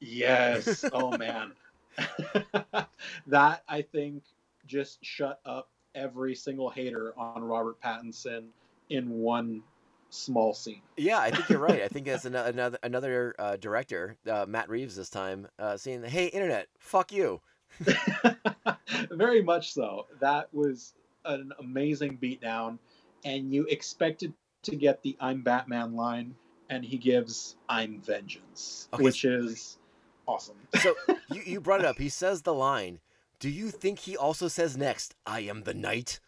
Yes. 0.00 0.84
Oh, 0.92 1.16
man. 1.18 1.50
that, 3.26 3.64
I 3.68 3.82
think, 3.82 4.22
just 4.66 5.04
shut 5.04 5.40
up 5.44 5.68
every 5.96 6.36
single 6.36 6.70
hater 6.70 7.12
on 7.18 7.42
Robert 7.42 7.80
Pattinson 7.80 8.44
in 8.88 9.10
one 9.10 9.64
small 10.10 10.54
scene. 10.54 10.82
Yeah, 10.96 11.18
I 11.18 11.32
think 11.32 11.48
you're 11.48 11.58
right. 11.58 11.82
I 11.82 11.88
think 11.92 12.06
that's 12.06 12.24
ano- 12.24 12.44
another 12.44 12.78
another 12.84 13.34
uh, 13.38 13.56
director, 13.56 14.16
uh, 14.30 14.46
Matt 14.48 14.68
Reeves, 14.68 14.94
this 14.94 15.10
time, 15.10 15.48
uh, 15.58 15.76
saying, 15.76 16.04
"Hey, 16.04 16.26
internet, 16.26 16.68
fuck 16.78 17.10
you." 17.12 17.40
Very 19.10 19.42
much 19.42 19.72
so. 19.72 20.06
That 20.20 20.52
was 20.52 20.94
an 21.24 21.52
amazing 21.58 22.18
beatdown, 22.18 22.78
and 23.24 23.52
you 23.52 23.66
expected 23.66 24.32
to 24.64 24.76
get 24.76 25.02
the 25.02 25.16
"I'm 25.20 25.42
Batman" 25.42 25.94
line, 25.94 26.34
and 26.70 26.84
he 26.84 26.96
gives 26.98 27.56
"I'm 27.68 28.00
Vengeance," 28.00 28.88
Okay, 28.92 29.02
which 29.02 29.24
is 29.24 29.78
awesome. 30.26 30.56
So 30.80 30.94
you, 31.30 31.42
you 31.44 31.60
brought 31.60 31.80
it 31.80 31.86
up. 31.86 31.98
He 31.98 32.08
says 32.08 32.42
the 32.42 32.54
line. 32.54 33.00
Do 33.40 33.48
you 33.48 33.70
think 33.70 34.00
he 34.00 34.16
also 34.16 34.48
says 34.48 34.76
next, 34.76 35.14
"I 35.26 35.40
am 35.40 35.62
the 35.62 35.74
Knight"? 35.74 36.20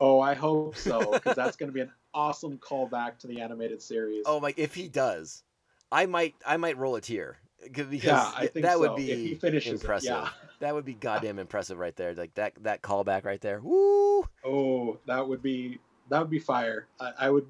Oh, 0.00 0.20
I 0.20 0.34
hope 0.34 0.76
so, 0.76 1.10
because 1.12 1.34
that's 1.34 1.56
going 1.56 1.68
to 1.68 1.72
be 1.72 1.80
an 1.80 1.90
awesome 2.14 2.56
callback 2.58 3.18
to 3.18 3.26
the 3.26 3.40
animated 3.40 3.82
series. 3.82 4.22
Oh 4.26 4.40
my! 4.40 4.54
If 4.56 4.74
he 4.74 4.88
does, 4.88 5.42
I 5.90 6.06
might 6.06 6.34
I 6.46 6.56
might 6.56 6.78
roll 6.78 6.96
a 6.96 7.00
tear. 7.00 7.38
Because 7.72 8.00
Yeah, 8.04 8.32
I 8.36 8.46
think 8.46 8.64
that 8.64 8.78
would 8.80 8.94
be 8.94 9.12
if 9.12 9.22
he 9.22 9.34
finishes 9.34 9.84
it, 9.84 9.90
impressive. 9.90 9.98
yeah. 9.98 10.28
That 10.60 10.74
would 10.74 10.84
be 10.84 10.94
goddamn 10.94 11.38
impressive 11.38 11.78
right 11.78 11.94
there. 11.94 12.14
Like 12.14 12.34
that 12.34 12.54
that 12.64 12.82
callback 12.82 13.24
right 13.24 13.40
there. 13.40 13.60
Woo! 13.60 14.26
Oh, 14.44 14.98
that 15.06 15.26
would 15.26 15.42
be 15.42 15.78
that 16.08 16.20
would 16.20 16.30
be 16.30 16.38
fire. 16.38 16.86
I, 17.00 17.12
I 17.18 17.30
would 17.30 17.46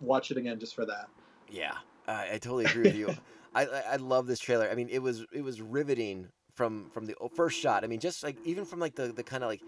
watch 0.00 0.30
it 0.30 0.36
again 0.36 0.58
just 0.60 0.74
for 0.74 0.86
that. 0.86 1.08
Yeah, 1.48 1.76
I, 2.06 2.32
I 2.34 2.38
totally 2.38 2.66
agree 2.66 2.84
with 2.84 2.94
you. 2.94 3.14
I, 3.54 3.66
I 3.66 3.80
I 3.92 3.96
love 3.96 4.26
this 4.26 4.40
trailer. 4.40 4.68
I 4.68 4.74
mean, 4.74 4.88
it 4.88 5.00
was 5.00 5.24
it 5.32 5.42
was 5.42 5.60
riveting 5.60 6.28
from 6.54 6.90
from 6.90 7.06
the 7.06 7.14
first 7.34 7.58
shot. 7.58 7.84
I 7.84 7.86
mean, 7.86 8.00
just 8.00 8.22
like 8.22 8.38
even 8.44 8.64
from 8.64 8.80
like 8.80 8.94
the 8.94 9.12
the 9.12 9.24
kind 9.24 9.42
of 9.44 9.48
like 9.48 9.62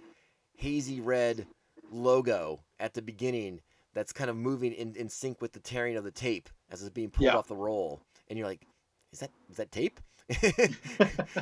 hazy 0.57 1.01
red 1.01 1.47
logo 1.90 2.65
at 2.81 2.94
the 2.94 3.03
beginning 3.03 3.61
that's 3.94 4.12
kind 4.12 4.31
of 4.31 4.36
moving 4.36 4.73
in, 4.73 4.94
in 4.97 5.09
sync 5.09 5.40
with 5.40 5.53
the 5.53 5.61
tearing 5.61 5.97
of 5.97 6.05
the 6.05 6.11
tape 6.11 6.51
as 6.70 6.82
it's 6.82 6.90
being 6.90 7.11
pulled 7.11 7.35
Yeah. 7.35 7.36
off 7.36 7.48
the 7.48 7.57
roll, 7.57 8.03
and 8.28 8.39
you're 8.39 8.48
like, 8.48 8.66
is 9.16 9.20
that 9.20 9.30
is 9.51 9.56
that 9.56 9.72
tape? 9.72 10.01
and 10.43 10.74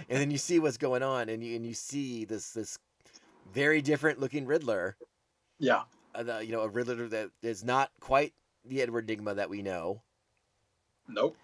then 0.09 0.31
you 0.31 0.39
see 0.39 0.59
what's 0.61 0.77
going 0.77 1.03
on, 1.03 1.29
and 1.29 1.43
you 1.43 1.57
and 1.57 1.67
you 1.67 1.75
see 1.75 2.25
this 2.25 2.51
this 2.53 2.79
very 3.53 3.83
different 3.83 4.21
looking 4.21 4.47
Riddler. 4.47 4.97
Yeah, 5.59 5.83
Uh, 6.15 6.39
you 6.39 6.53
know, 6.53 6.61
a 6.61 6.69
Riddler 6.69 7.09
that 7.09 7.31
is 7.43 7.65
not 7.65 7.91
quite 8.01 8.33
the 8.65 8.81
Edward 8.83 9.09
Nigma 9.09 9.37
that 9.37 9.51
we 9.51 9.63
know 9.63 10.03
nope. 11.09 11.37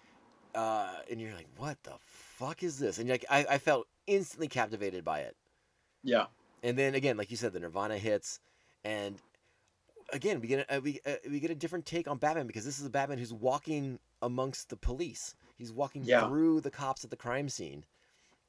uh, 0.55 0.95
and 1.09 1.19
you're 1.19 1.33
like, 1.33 1.47
what 1.57 1.77
the 1.83 1.93
fuck 2.05 2.63
is 2.63 2.79
this? 2.79 2.97
And 2.97 3.09
like, 3.09 3.25
I, 3.29 3.45
I 3.49 3.57
felt 3.57 3.87
instantly 4.07 4.47
captivated 4.47 5.03
by 5.03 5.19
it. 5.21 5.35
Yeah, 6.03 6.25
And 6.63 6.77
then 6.77 6.95
again, 6.95 7.17
like 7.17 7.29
you 7.29 7.37
said, 7.37 7.53
the 7.53 7.59
Nirvana 7.59 7.97
hits, 7.97 8.39
and 8.83 9.19
again, 10.13 10.41
we 10.41 10.47
get 10.47 10.65
a, 10.69 10.79
we 10.79 10.99
uh, 11.05 11.15
we 11.29 11.39
get 11.39 11.51
a 11.51 11.55
different 11.55 11.85
take 11.85 12.07
on 12.07 12.17
Batman 12.17 12.47
because 12.47 12.65
this 12.65 12.79
is 12.79 12.85
a 12.85 12.89
Batman 12.89 13.17
who's 13.17 13.33
walking 13.33 13.99
amongst 14.21 14.69
the 14.69 14.77
police. 14.77 15.35
He's 15.61 15.71
walking 15.71 16.03
Yeah. 16.03 16.27
through 16.27 16.61
the 16.61 16.71
cops 16.71 17.03
at 17.03 17.11
the 17.11 17.15
crime 17.15 17.47
scene, 17.47 17.85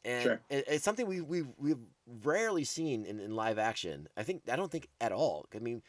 and 0.02 0.22
Sure. 0.22 0.40
it, 0.48 0.64
it's 0.66 0.82
something 0.84 1.06
we 1.06 1.20
we 1.20 1.42
we've 1.58 1.78
rarely 2.24 2.64
seen 2.64 3.04
in, 3.04 3.20
in 3.20 3.36
live 3.36 3.58
action. 3.58 4.08
I 4.16 4.22
think 4.22 4.48
I 4.50 4.56
don't 4.56 4.70
think 4.72 4.88
at 4.98 5.12
all. 5.12 5.44
I 5.54 5.58
mean, 5.58 5.82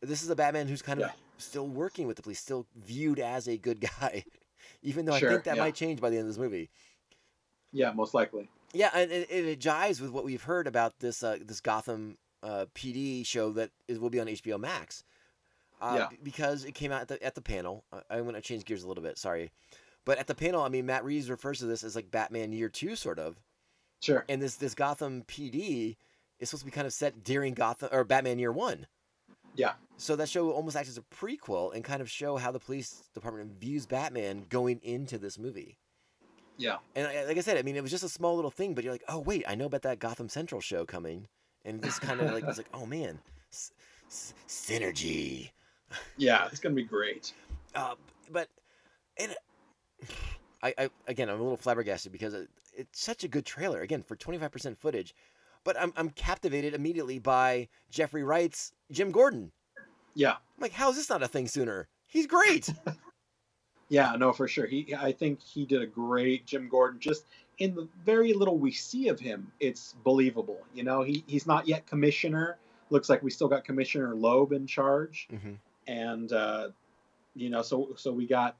this 0.00 0.22
is 0.24 0.30
a 0.30 0.34
Batman 0.34 0.66
who's 0.66 0.82
kind 0.82 1.00
of 1.00 1.06
Yeah. 1.08 1.14
still 1.38 1.68
working 1.68 2.08
with 2.08 2.16
the 2.16 2.22
police, 2.24 2.40
still 2.40 2.66
viewed 2.74 3.20
as 3.20 3.46
a 3.46 3.56
good 3.56 3.80
guy, 4.00 4.24
even 4.82 5.04
though 5.04 5.14
I 5.14 5.20
think 5.20 5.44
that 5.44 5.54
yeah. 5.56 5.62
might 5.62 5.76
change 5.76 6.00
by 6.00 6.10
the 6.10 6.16
end 6.16 6.22
of 6.28 6.34
this 6.34 6.38
movie. 6.42 6.70
yeah, 7.72 7.92
most 7.92 8.14
likely. 8.14 8.48
Yeah, 8.72 8.90
and 8.92 9.12
it, 9.12 9.30
it, 9.30 9.44
it 9.46 9.60
jives 9.60 10.00
with 10.00 10.10
what 10.10 10.24
we've 10.24 10.42
heard 10.42 10.66
about 10.66 10.98
this 10.98 11.22
uh, 11.22 11.38
this 11.40 11.60
Gotham 11.60 12.18
uh, 12.42 12.66
PD 12.74 13.24
show 13.24 13.52
that 13.52 13.70
is 13.86 14.00
will 14.00 14.10
be 14.10 14.18
on 14.18 14.26
HBO 14.26 14.58
Max. 14.58 15.04
Uh, 15.80 15.96
Yeah. 15.98 16.06
b- 16.10 16.18
Because 16.24 16.64
it 16.64 16.72
came 16.74 16.90
out 16.90 17.02
at 17.02 17.08
the 17.08 17.22
at 17.22 17.36
the 17.36 17.40
panel. 17.40 17.84
Uh, 17.92 18.00
I'm 18.10 18.22
going 18.24 18.34
to 18.34 18.40
change 18.40 18.64
gears 18.64 18.82
a 18.82 18.88
little 18.88 19.02
bit. 19.04 19.16
Sorry, 19.18 19.50
but 20.04 20.18
at 20.18 20.26
the 20.26 20.34
panel, 20.34 20.62
I 20.62 20.68
mean, 20.68 20.86
Matt 20.86 21.04
Reeves 21.04 21.30
refers 21.30 21.58
to 21.60 21.66
this 21.66 21.82
as 21.84 21.94
like 21.96 22.10
Batman 22.10 22.52
Year 22.52 22.68
Two, 22.68 22.96
sort 22.96 23.18
of. 23.18 23.36
Sure. 24.00 24.24
And 24.28 24.40
this 24.42 24.56
this 24.56 24.74
Gotham 24.74 25.22
PD 25.26 25.96
is 26.40 26.50
supposed 26.50 26.62
to 26.62 26.66
be 26.66 26.70
kind 26.70 26.86
of 26.86 26.92
set 26.92 27.24
during 27.24 27.54
Gotham 27.54 27.88
or 27.92 28.04
Batman 28.04 28.38
Year 28.38 28.52
One. 28.52 28.86
Yeah. 29.56 29.74
So 29.96 30.16
that 30.16 30.28
show 30.28 30.50
almost 30.50 30.76
acts 30.76 30.88
as 30.88 30.98
a 30.98 31.02
prequel 31.02 31.72
and 31.74 31.84
kind 31.84 32.02
of 32.02 32.10
show 32.10 32.36
how 32.36 32.50
the 32.50 32.58
police 32.58 33.04
department 33.14 33.52
views 33.60 33.86
Batman 33.86 34.44
going 34.48 34.80
into 34.82 35.16
this 35.16 35.38
movie. 35.38 35.78
Yeah. 36.56 36.78
And 36.96 37.06
I- 37.06 37.24
like 37.24 37.38
I 37.38 37.40
said, 37.40 37.56
I 37.56 37.62
mean, 37.62 37.76
it 37.76 37.82
was 37.82 37.90
just 37.92 38.02
a 38.04 38.08
small 38.08 38.34
little 38.34 38.50
thing, 38.50 38.74
but 38.74 38.82
you're 38.84 38.92
like, 38.92 39.04
oh 39.08 39.20
wait, 39.20 39.44
I 39.48 39.54
know 39.54 39.66
about 39.66 39.82
that 39.82 40.00
Gotham 40.00 40.28
Central 40.28 40.60
show 40.60 40.84
coming, 40.84 41.28
and 41.64 41.80
this 41.80 41.98
kind 42.00 42.20
of 42.20 42.32
like 42.32 42.44
it's 42.44 42.58
like, 42.58 42.68
oh 42.74 42.84
man, 42.86 43.20
s- 43.52 43.72
s- 44.08 44.34
synergy. 44.48 45.50
Yeah, 46.16 46.46
it's 46.50 46.58
gonna 46.60 46.74
be 46.74 46.82
great. 46.82 47.32
Uh, 47.74 47.94
but 48.32 48.48
and 49.18 49.34
I, 50.62 50.74
I 50.78 50.90
again, 51.06 51.28
I'm 51.28 51.38
a 51.40 51.42
little 51.42 51.56
flabbergasted 51.56 52.12
because 52.12 52.34
it, 52.34 52.48
it's 52.74 53.00
such 53.00 53.24
a 53.24 53.28
good 53.28 53.44
trailer. 53.44 53.80
Again, 53.80 54.02
for 54.02 54.16
25% 54.16 54.76
footage, 54.78 55.14
but 55.64 55.78
I'm 55.80 55.92
I'm 55.96 56.10
captivated 56.10 56.74
immediately 56.74 57.18
by 57.18 57.68
Jeffrey 57.90 58.22
Wright's 58.22 58.72
Jim 58.90 59.10
Gordon. 59.10 59.52
Yeah. 60.14 60.32
I'm 60.32 60.60
like, 60.60 60.72
how 60.72 60.90
is 60.90 60.96
this 60.96 61.10
not 61.10 61.22
a 61.22 61.28
thing 61.28 61.48
sooner? 61.48 61.88
He's 62.06 62.26
great. 62.26 62.72
Yeah, 63.90 64.16
no, 64.18 64.32
for 64.32 64.48
sure. 64.48 64.66
He, 64.66 64.94
I 64.98 65.12
think 65.12 65.40
he 65.42 65.66
did 65.66 65.82
a 65.82 65.86
great 65.86 66.46
Jim 66.46 66.68
Gordon. 66.68 66.98
Just 67.00 67.26
in 67.58 67.74
the 67.74 67.86
very 68.04 68.32
little 68.32 68.56
we 68.58 68.72
see 68.72 69.08
of 69.08 69.20
him, 69.20 69.52
it's 69.60 69.94
believable. 70.02 70.58
You 70.74 70.84
know, 70.84 71.02
he 71.02 71.22
he's 71.26 71.46
not 71.46 71.68
yet 71.68 71.86
commissioner. 71.86 72.56
Looks 72.90 73.08
like 73.10 73.22
we 73.22 73.30
still 73.30 73.46
got 73.46 73.64
Commissioner 73.64 74.14
Loeb 74.14 74.52
in 74.52 74.66
charge, 74.66 75.28
Mhm. 75.30 75.56
and 75.86 76.32
uh, 76.32 76.68
you 77.34 77.50
know, 77.50 77.62
so 77.62 77.90
so 77.96 78.10
we 78.12 78.26
got, 78.26 78.56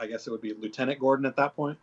I 0.00 0.06
guess 0.06 0.26
it 0.26 0.30
would 0.30 0.40
be 0.40 0.54
Lieutenant 0.54 0.98
Gordon 0.98 1.26
at 1.26 1.36
that 1.36 1.54
point. 1.54 1.78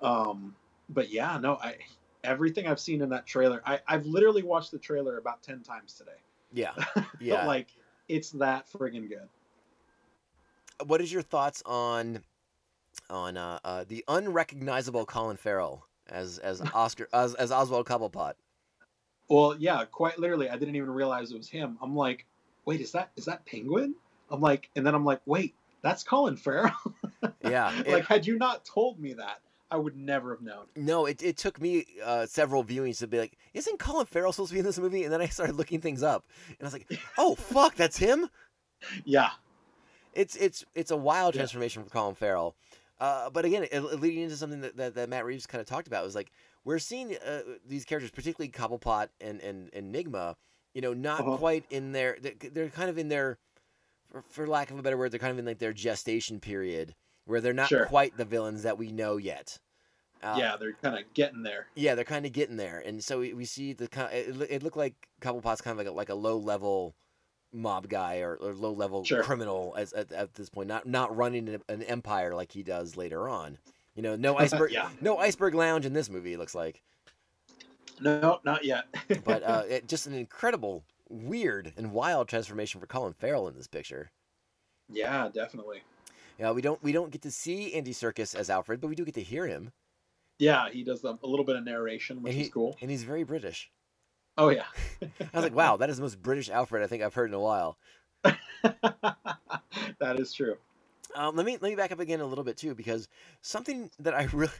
Um, 0.00 0.54
but 0.88 1.10
yeah, 1.10 1.38
no, 1.38 1.56
I 1.56 1.76
everything 2.22 2.66
I've 2.66 2.80
seen 2.80 3.02
in 3.02 3.08
that 3.10 3.26
trailer, 3.26 3.62
I 3.66 3.80
I've 3.86 4.06
literally 4.06 4.42
watched 4.42 4.70
the 4.70 4.78
trailer 4.78 5.18
about 5.18 5.42
ten 5.42 5.62
times 5.62 5.94
today. 5.94 6.18
Yeah, 6.52 6.72
yeah. 7.20 7.46
like 7.46 7.68
it's 8.08 8.30
that 8.32 8.66
friggin' 8.70 9.08
good. 9.08 9.28
what 10.86 11.00
is 11.00 11.12
your 11.12 11.22
thoughts 11.22 11.62
on 11.66 12.22
on 13.10 13.36
uh, 13.36 13.58
uh, 13.64 13.84
the 13.86 14.04
unrecognizable 14.08 15.06
Colin 15.06 15.36
Farrell 15.36 15.86
as 16.08 16.38
as 16.38 16.60
Oscar 16.74 17.08
as, 17.12 17.34
as 17.34 17.50
Oswald 17.50 17.86
Cobblepot? 17.86 18.34
Well, 19.28 19.56
yeah, 19.58 19.84
quite 19.86 20.20
literally, 20.20 20.48
I 20.48 20.56
didn't 20.56 20.76
even 20.76 20.90
realize 20.90 21.32
it 21.32 21.36
was 21.36 21.48
him. 21.48 21.78
I'm 21.82 21.96
like, 21.96 22.26
wait, 22.64 22.80
is 22.80 22.92
that 22.92 23.10
is 23.16 23.24
that 23.24 23.44
Penguin? 23.46 23.94
I'm 24.30 24.40
like, 24.40 24.70
and 24.76 24.86
then 24.86 24.94
I'm 24.94 25.04
like, 25.04 25.20
wait, 25.26 25.54
that's 25.82 26.02
Colin 26.02 26.36
Farrell. 26.36 26.72
Yeah, 27.42 27.72
it- 27.86 27.88
like, 27.88 28.06
had 28.06 28.26
you 28.26 28.36
not 28.38 28.64
told 28.64 28.98
me 29.00 29.14
that, 29.14 29.40
I 29.70 29.76
would 29.76 29.96
never 29.96 30.30
have 30.30 30.42
known. 30.42 30.66
No, 30.76 31.06
it, 31.06 31.22
it 31.22 31.36
took 31.36 31.60
me 31.60 31.84
uh, 32.04 32.26
several 32.26 32.62
viewings 32.64 32.98
to 32.98 33.08
be 33.08 33.18
like, 33.18 33.36
isn't 33.52 33.78
Colin 33.80 34.06
Farrell 34.06 34.32
supposed 34.32 34.50
to 34.50 34.54
be 34.54 34.60
in 34.60 34.64
this 34.64 34.78
movie? 34.78 35.02
And 35.02 35.12
then 35.12 35.20
I 35.20 35.26
started 35.26 35.56
looking 35.56 35.80
things 35.80 36.02
up, 36.04 36.24
and 36.48 36.56
I 36.60 36.64
was 36.64 36.72
like, 36.72 37.00
oh 37.18 37.34
fuck, 37.34 37.74
that's 37.74 37.96
him. 37.98 38.28
Yeah, 39.04 39.30
It's 40.12 40.36
it's 40.36 40.64
it's 40.74 40.90
a 40.90 40.96
wild 40.96 41.34
Yeah. 41.34 41.40
transformation 41.40 41.82
for 41.82 41.90
Colin 41.90 42.14
Farrell. 42.14 42.54
Uh, 43.00 43.28
but 43.28 43.44
again, 43.44 43.64
it, 43.64 43.72
it 43.72 44.00
leading 44.00 44.22
into 44.22 44.36
something 44.36 44.60
that, 44.62 44.76
that, 44.76 44.94
that 44.94 45.08
Matt 45.10 45.24
Reeves 45.26 45.46
kind 45.46 45.60
of 45.60 45.66
talked 45.66 45.86
about 45.86 46.04
was 46.04 46.14
like 46.14 46.30
we're 46.64 46.78
seeing 46.78 47.14
uh, 47.16 47.40
these 47.66 47.84
characters, 47.84 48.10
particularly 48.10 48.50
Cobblepot 48.50 49.08
and 49.20 49.40
and 49.40 49.68
Enigma, 49.70 50.36
you 50.74 50.80
know, 50.80 50.94
not 50.94 51.20
Uh-huh. 51.20 51.36
quite 51.38 51.64
in 51.70 51.92
their 51.92 52.16
they're, 52.52 52.68
kind 52.70 52.88
of 52.88 52.96
in 52.98 53.08
their, 53.08 53.38
for, 54.10 54.22
for 54.30 54.46
lack 54.46 54.70
of 54.70 54.78
a 54.78 54.82
better 54.82 54.96
word, 54.96 55.10
they're 55.10 55.18
kind 55.18 55.32
of 55.32 55.38
in 55.38 55.44
like 55.44 55.58
their 55.58 55.72
gestation 55.74 56.38
period 56.40 56.94
where 57.26 57.40
they're 57.40 57.52
not 57.52 57.68
Sure. 57.68 57.86
quite 57.86 58.16
the 58.16 58.24
villains 58.24 58.62
that 58.62 58.78
we 58.78 58.90
know 58.90 59.16
yet. 59.18 59.58
Uh, 60.22 60.36
yeah, 60.38 60.56
they're 60.58 60.72
kind 60.72 60.96
of 60.98 61.12
getting 61.12 61.42
there. 61.42 61.66
yeah, 61.74 61.94
they're 61.94 62.04
kind 62.04 62.24
of 62.24 62.32
getting 62.32 62.56
there, 62.56 62.82
and 62.84 63.04
so 63.04 63.20
we, 63.20 63.34
we 63.34 63.44
see 63.44 63.72
the 63.74 63.86
kind. 63.86 64.12
It, 64.12 64.46
it 64.50 64.62
looked 64.62 64.76
like 64.76 64.94
Cobblepot's 65.20 65.60
kind 65.60 65.78
of 65.78 65.78
like 65.78 65.92
a, 65.92 65.96
like 65.96 66.08
a 66.08 66.14
low 66.14 66.38
level 66.38 66.94
mob 67.52 67.88
guy 67.88 68.18
or, 68.20 68.34
or 68.36 68.52
low 68.54 68.72
level 68.72 69.04
Sure. 69.04 69.22
criminal 69.22 69.74
as, 69.78 69.92
at, 69.92 70.10
at 70.12 70.34
this 70.34 70.48
point, 70.48 70.68
not 70.68 70.86
not 70.86 71.14
running 71.14 71.48
an, 71.48 71.62
an 71.68 71.82
empire 71.82 72.34
like 72.34 72.50
he 72.52 72.62
does 72.62 72.96
later 72.96 73.28
on. 73.28 73.58
You 73.94 74.02
know, 74.02 74.16
no 74.16 74.36
iceberg, 74.38 74.72
Yeah. 74.72 74.88
no 75.00 75.18
iceberg 75.18 75.54
lounge 75.54 75.84
in 75.86 75.92
this 75.92 76.08
movie. 76.10 76.32
It 76.32 76.38
looks 76.38 76.54
like, 76.54 76.82
No, 78.00 78.40
not 78.44 78.64
yet. 78.64 78.84
but 79.24 79.42
uh, 79.42 79.62
it, 79.68 79.86
just 79.88 80.06
an 80.06 80.14
incredible, 80.14 80.84
weird, 81.08 81.72
and 81.76 81.92
wild 81.92 82.28
transformation 82.28 82.80
for 82.80 82.86
Colin 82.86 83.12
Farrell 83.12 83.48
in 83.48 83.54
this 83.54 83.68
picture. 83.68 84.10
yeah, 84.88 85.28
definitely. 85.32 85.82
Yeah, 86.38 86.52
we 86.52 86.62
don't 86.62 86.82
we 86.82 86.92
don't 86.92 87.10
get 87.10 87.20
to 87.22 87.30
see 87.30 87.74
Andy 87.74 87.92
Serkis 87.92 88.34
as 88.34 88.48
Alfred, 88.50 88.80
but 88.80 88.88
we 88.88 88.94
do 88.94 89.04
get 89.04 89.14
to 89.14 89.22
hear 89.22 89.46
him, 89.46 89.72
Yeah, 90.38 90.70
he 90.70 90.82
does 90.82 91.04
a, 91.04 91.18
a 91.22 91.26
little 91.26 91.44
bit 91.44 91.56
of 91.56 91.64
narration, 91.64 92.22
which 92.22 92.34
and 92.34 92.40
is 92.40 92.48
cool. 92.48 92.80
and 92.80 92.90
he's 92.90 93.04
very 93.04 93.24
British. 93.24 93.70
Oh 94.38 94.48
yeah. 94.50 94.66
I 95.02 95.36
was 95.38 95.44
like, 95.44 95.54
wow, 95.54 95.76
that 95.76 95.90
is 95.90 95.96
the 95.96 96.02
most 96.02 96.22
British 96.22 96.50
Alfred 96.50 96.82
I 96.82 96.86
think 96.86 97.02
I've 97.02 97.14
heard 97.14 97.30
in 97.30 97.34
a 97.34 97.40
while. 97.40 97.78
that 98.62 100.18
is 100.18 100.32
true. 100.32 100.56
Um, 101.14 101.36
let 101.36 101.46
me 101.46 101.52
let 101.60 101.70
me 101.70 101.76
back 101.76 101.92
up 101.92 102.00
again 102.00 102.20
a 102.20 102.26
little 102.26 102.44
bit 102.44 102.56
too, 102.56 102.74
because 102.74 103.08
something 103.40 103.90
that 103.98 104.14
I 104.14 104.24
really 104.32 104.52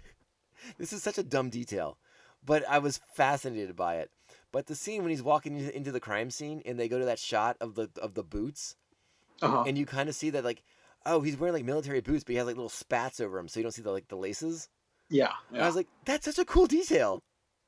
this 0.78 0.92
is 0.92 1.02
such 1.02 1.18
a 1.18 1.22
dumb 1.22 1.50
detail, 1.50 1.98
but 2.44 2.64
I 2.68 2.78
was 2.78 2.98
fascinated 3.14 3.76
by 3.76 3.96
it. 3.96 4.10
But 4.52 4.66
the 4.66 4.74
scene 4.74 5.02
when 5.02 5.10
he's 5.10 5.22
walking 5.22 5.56
into, 5.58 5.76
into 5.76 5.92
the 5.92 6.00
crime 6.00 6.30
scene 6.30 6.62
and 6.64 6.78
they 6.78 6.88
go 6.88 6.98
to 6.98 7.04
that 7.06 7.18
shot 7.18 7.56
of 7.60 7.74
the 7.74 7.90
of 8.00 8.14
the 8.14 8.22
boots, 8.24 8.76
Uh-huh. 9.42 9.66
and 9.66 9.76
you 9.78 9.86
kind 9.86 10.08
of 10.08 10.14
see 10.14 10.30
that 10.30 10.44
like, 10.44 10.62
oh, 11.06 11.20
he's 11.22 11.36
wearing 11.36 11.54
like 11.54 11.64
military 11.64 12.00
boots, 12.00 12.24
but 12.24 12.32
he 12.32 12.36
has 12.36 12.46
like 12.46 12.56
little 12.56 12.68
spats 12.68 13.20
over 13.20 13.38
him, 13.38 13.48
so 13.48 13.58
you 13.60 13.64
don't 13.64 13.72
see 13.72 13.82
the 13.82 13.90
like 13.90 14.08
the 14.08 14.16
laces. 14.16 14.68
Yeah. 15.08 15.32
And 15.52 15.62
I 15.62 15.66
was 15.66 15.76
like, 15.76 15.88
that's 16.04 16.24
such 16.24 16.38
a 16.38 16.44
cool 16.44 16.66
detail. 16.66 17.22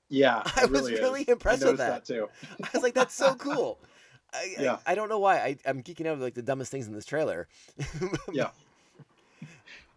yeah 0.08 0.42
I 0.56 0.66
was 0.66 0.90
really 0.90 1.24
impressed 1.28 1.64
with 1.64 1.78
noticed 1.78 2.08
that 2.08 2.14
too. 2.14 2.28
I 2.62 2.68
was 2.74 2.82
like, 2.82 2.94
that's 2.94 3.14
so 3.14 3.34
cool. 3.36 3.78
I, 4.34 4.54
Yeah. 4.58 4.78
I, 4.86 4.92
I 4.92 4.94
don't 4.94 5.08
know 5.08 5.18
why 5.18 5.38
I, 5.38 5.56
I'm 5.64 5.82
geeking 5.82 6.06
out 6.06 6.12
with 6.12 6.22
like 6.22 6.34
the 6.34 6.42
dumbest 6.42 6.70
things 6.70 6.86
in 6.86 6.92
this 6.92 7.06
trailer. 7.06 7.48
Yeah. 8.32 8.50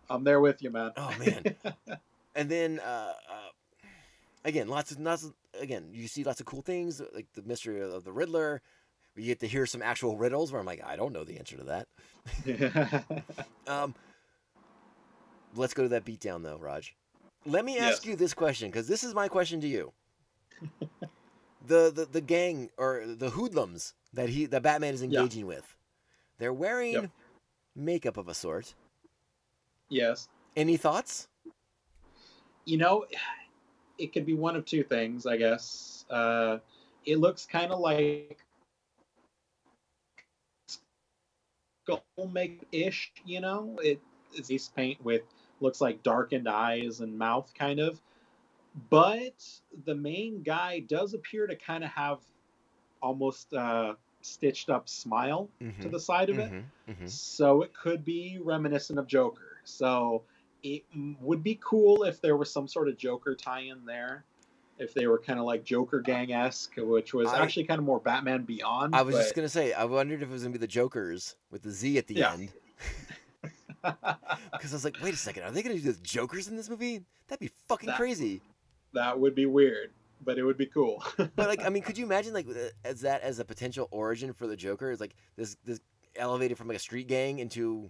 I'm 0.10 0.24
there 0.24 0.40
with 0.40 0.62
you, 0.62 0.70
man. 0.70 0.92
Oh 0.98 1.14
man. 1.20 1.56
and 2.36 2.50
then 2.50 2.80
uh, 2.80 3.14
uh, 3.30 3.50
again, 4.46 4.68
lots 4.68 4.92
of 4.92 5.00
lots 5.00 5.24
of, 5.24 5.34
again, 5.60 5.90
you 5.92 6.08
see 6.08 6.24
lots 6.24 6.40
of 6.40 6.46
cool 6.46 6.62
things 6.62 7.02
like 7.14 7.28
the 7.34 7.42
mystery 7.44 7.82
of 7.82 8.04
the 8.04 8.12
Riddler. 8.12 8.62
We 9.16 9.24
get 9.24 9.40
to 9.42 9.48
hear 9.48 9.66
some 9.66 9.82
actual 9.82 10.18
riddles 10.18 10.52
where 10.52 10.60
I'm 10.60 10.66
like, 10.66 10.84
I 10.86 10.96
don't 10.96 11.14
know 11.14 11.24
the 11.24 11.38
answer 11.38 11.58
to 11.58 11.64
that. 11.66 11.88
Um, 13.68 13.94
let's 15.56 15.74
go 15.76 15.84
to 15.84 15.90
that 15.90 16.04
beatdown 16.04 16.44
though, 16.44 16.58
Raj. 16.58 16.96
Let 17.46 17.64
me 17.64 17.78
ask 17.78 18.04
Yes. 18.04 18.06
you 18.06 18.16
this 18.16 18.34
question 18.34 18.70
because 18.70 18.88
this 18.88 19.04
is 19.04 19.14
my 19.14 19.28
question 19.28 19.62
to 19.62 19.68
you. 19.68 19.94
the, 21.68 21.92
the 21.94 22.08
the 22.12 22.22
gang 22.22 22.70
or 22.78 23.04
the 23.06 23.30
hoodlums 23.30 23.94
that 24.14 24.30
he 24.30 24.46
that 24.48 24.64
Batman 24.64 24.94
is 24.96 25.02
Yeah. 25.02 25.20
engaging 25.20 25.46
with, 25.46 25.76
they're 26.40 26.54
wearing 26.54 26.94
Yep. 26.94 27.12
makeup 27.76 28.18
of 28.18 28.28
a 28.28 28.34
sort. 28.34 28.74
Yes. 29.90 30.28
Any 30.56 30.78
thoughts? 30.78 31.28
You 32.66 32.78
know, 32.78 33.06
it 33.98 34.14
could 34.14 34.26
be 34.26 34.34
one 34.34 34.56
of 34.56 34.66
two 34.66 34.84
things, 34.84 35.26
I 35.26 35.38
guess. 35.38 36.06
Uh, 36.10 36.58
it 37.06 37.20
looks 37.20 37.46
kind 37.46 37.72
of 37.72 37.80
like 37.80 38.38
make 42.32 42.68
ish, 42.72 43.14
you 43.26 43.42
know? 43.42 43.78
It 43.84 44.02
is 44.36 44.48
face 44.48 44.70
paint 44.70 45.02
with 45.04 45.24
looks 45.60 45.82
like 45.82 46.04
darkened 46.04 46.48
eyes 46.48 47.02
and 47.02 47.18
mouth 47.18 47.54
kind 47.54 47.80
of. 47.80 48.02
But 48.90 49.62
the 49.86 49.96
main 49.96 50.44
guy 50.44 50.80
does 50.80 51.14
appear 51.14 51.48
to 51.48 51.56
kind 51.56 51.84
of 51.84 51.90
have 51.92 52.22
almost 53.02 53.54
uh 53.54 53.96
stitched 54.22 54.70
up 54.70 54.88
smile 54.90 55.50
to 55.82 55.90
Mhm. 55.90 55.90
the 55.90 56.00
side 56.00 56.30
of 56.30 56.40
it. 56.40 56.50
Mhm, 56.50 56.66
mhm. 56.88 57.08
So 57.08 57.62
it 57.64 57.74
could 57.74 58.06
be 58.06 58.40
reminiscent 58.40 59.00
of 59.00 59.08
Joker. 59.08 59.60
So 59.64 60.24
it 60.64 60.84
would 61.22 61.44
be 61.44 61.56
cool 61.56 62.04
if 62.04 62.22
there 62.22 62.38
was 62.38 62.52
some 62.52 62.68
sort 62.68 62.88
of 62.88 62.98
Joker 62.98 63.36
tie-in 63.36 63.86
there. 63.86 64.26
If 64.82 64.94
they 64.96 65.06
were 65.06 65.20
kind 65.20 65.38
of 65.40 65.46
like 65.46 65.64
Joker 65.64 66.02
gang 66.02 66.34
esque, 66.34 66.74
which 66.78 67.14
was 67.14 67.28
I- 67.30 67.44
actually 67.44 67.66
kind 67.66 67.78
of 67.80 67.86
more 67.86 68.00
Batman 68.00 68.44
Beyond. 68.44 68.96
I 68.96 69.04
was 69.04 69.16
just 69.16 69.36
gonna 69.36 69.48
say, 69.48 69.74
I 69.74 69.84
wondered 69.86 70.24
if 70.24 70.30
it 70.30 70.32
was 70.32 70.42
gonna 70.42 70.54
be 70.54 70.58
the 70.58 70.66
Jokers 70.68 71.36
with 71.52 71.62
the 71.62 71.70
Z 71.72 71.98
at 72.00 72.08
the 72.08 72.16
Yeah. 72.16 72.34
end. 72.34 72.52
Because 73.84 74.74
I 74.74 74.76
was 74.76 74.84
like, 74.84 74.98
wait 75.02 75.14
a 75.14 75.18
second, 75.18 75.44
are 75.44 75.52
they 75.52 75.64
gonna 75.64 75.76
do 75.76 75.92
the 75.92 76.00
Jokers 76.04 76.48
in 76.48 76.56
this 76.56 76.70
movie? 76.70 77.02
That'd 77.28 77.40
be 77.40 77.52
fucking 77.68 77.88
That- 77.88 77.98
crazy. 77.98 78.42
that 78.94 79.20
would 79.20 79.34
be 79.34 79.46
weird, 79.48 79.92
but 80.24 80.38
it 80.38 80.44
would 80.44 80.58
be 80.58 80.68
cool. 80.68 81.04
But 81.18 81.48
like, 81.48 81.64
I 81.66 81.70
mean, 81.70 81.82
could 81.84 81.98
you 81.98 82.06
imagine 82.06 82.34
like 82.34 82.48
uh, 82.48 82.70
as 82.86 83.02
that 83.02 83.22
as 83.22 83.40
a 83.40 83.46
potential 83.46 83.88
origin 83.92 84.34
for 84.34 84.46
the 84.48 84.56
Joker? 84.56 84.92
Is 84.92 85.00
like 85.00 85.16
this 85.36 85.58
this 85.66 85.80
elevated 86.16 86.58
from 86.58 86.68
like 86.68 86.78
a 86.78 86.80
street 86.80 87.08
gang 87.08 87.40
into 87.40 87.90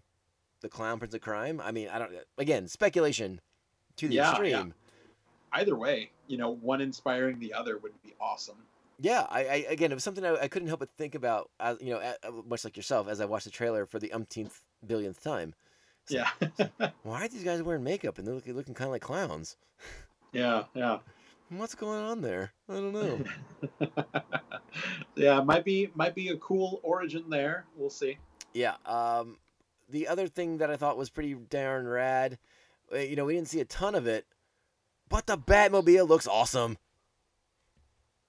the 0.62 0.70
clown 0.70 0.98
prince 1.00 1.14
of 1.14 1.22
crime? 1.22 1.60
I 1.62 1.72
mean, 1.72 1.90
I 1.90 2.00
don't. 2.00 2.12
Again, 2.38 2.68
speculation 2.70 3.42
to 3.98 4.08
the 4.08 4.16
Yeah, 4.16 4.22
yeah. 4.24 4.30
extreme. 4.32 4.74
Either 5.54 5.76
way, 5.76 6.12
you 6.32 6.38
know, 6.38 6.50
one 6.56 6.80
inspiring 6.80 7.40
the 7.40 7.54
other 7.54 7.78
would 7.78 7.92
be 8.04 8.14
awesome. 8.20 8.56
Yeah, 9.00 9.26
I, 9.30 9.40
I 9.40 9.66
again, 9.70 9.92
it 9.92 9.96
was 9.96 10.04
something 10.04 10.24
I, 10.26 10.36
I 10.36 10.48
couldn't 10.48 10.68
help 10.68 10.80
but 10.80 10.90
think 10.98 11.14
about. 11.16 11.50
As, 11.60 11.78
you 11.82 11.92
know, 11.94 12.14
much 12.48 12.64
like 12.64 12.78
yourself, 12.78 13.08
as 13.08 13.20
I 13.20 13.26
watched 13.26 13.46
the 13.46 13.52
trailer 13.52 13.86
for 13.86 14.00
the 14.00 14.14
umpteenth 14.14 14.62
billionth 14.86 15.22
time. 15.22 15.54
Like, 16.10 16.28
Yeah, 16.80 16.90
Why 17.04 17.26
are 17.26 17.28
these 17.28 17.44
guys 17.44 17.62
wearing 17.62 17.84
makeup 17.84 18.18
and 18.18 18.26
they're 18.28 18.34
looking, 18.34 18.56
looking 18.56 18.74
kind 18.74 18.88
of 18.88 18.92
like 18.94 19.02
clowns? 19.02 19.58
yeah, 20.34 20.64
yeah. 20.74 21.00
What's 21.50 21.76
going 21.76 22.02
on 22.02 22.22
there? 22.22 22.54
I 22.70 22.74
don't 22.76 22.94
know. 22.94 23.24
yeah, 25.16 25.42
might 25.42 25.66
be 25.66 25.90
might 25.96 26.16
be 26.16 26.30
a 26.30 26.38
cool 26.38 26.80
origin 26.84 27.26
there. 27.30 27.66
We'll 27.76 27.90
see. 27.90 28.18
yeah. 28.54 28.76
Um, 28.86 29.38
the 29.90 30.08
other 30.08 30.28
thing 30.28 30.60
that 30.60 30.72
I 30.72 30.78
thought 30.78 30.98
was 30.98 31.10
pretty 31.10 31.34
darn 31.34 31.86
rad, 31.86 32.38
uh, 32.94 33.00
you 33.00 33.18
know, 33.18 33.26
we 33.26 33.34
didn't 33.36 33.50
see 33.50 33.60
a 33.60 33.66
ton 33.66 33.96
of 33.96 34.08
it, 34.08 34.26
but 35.12 35.28
the 35.28 35.38
Batmobile 35.38 36.08
looks 36.08 36.28
awesome. 36.28 36.78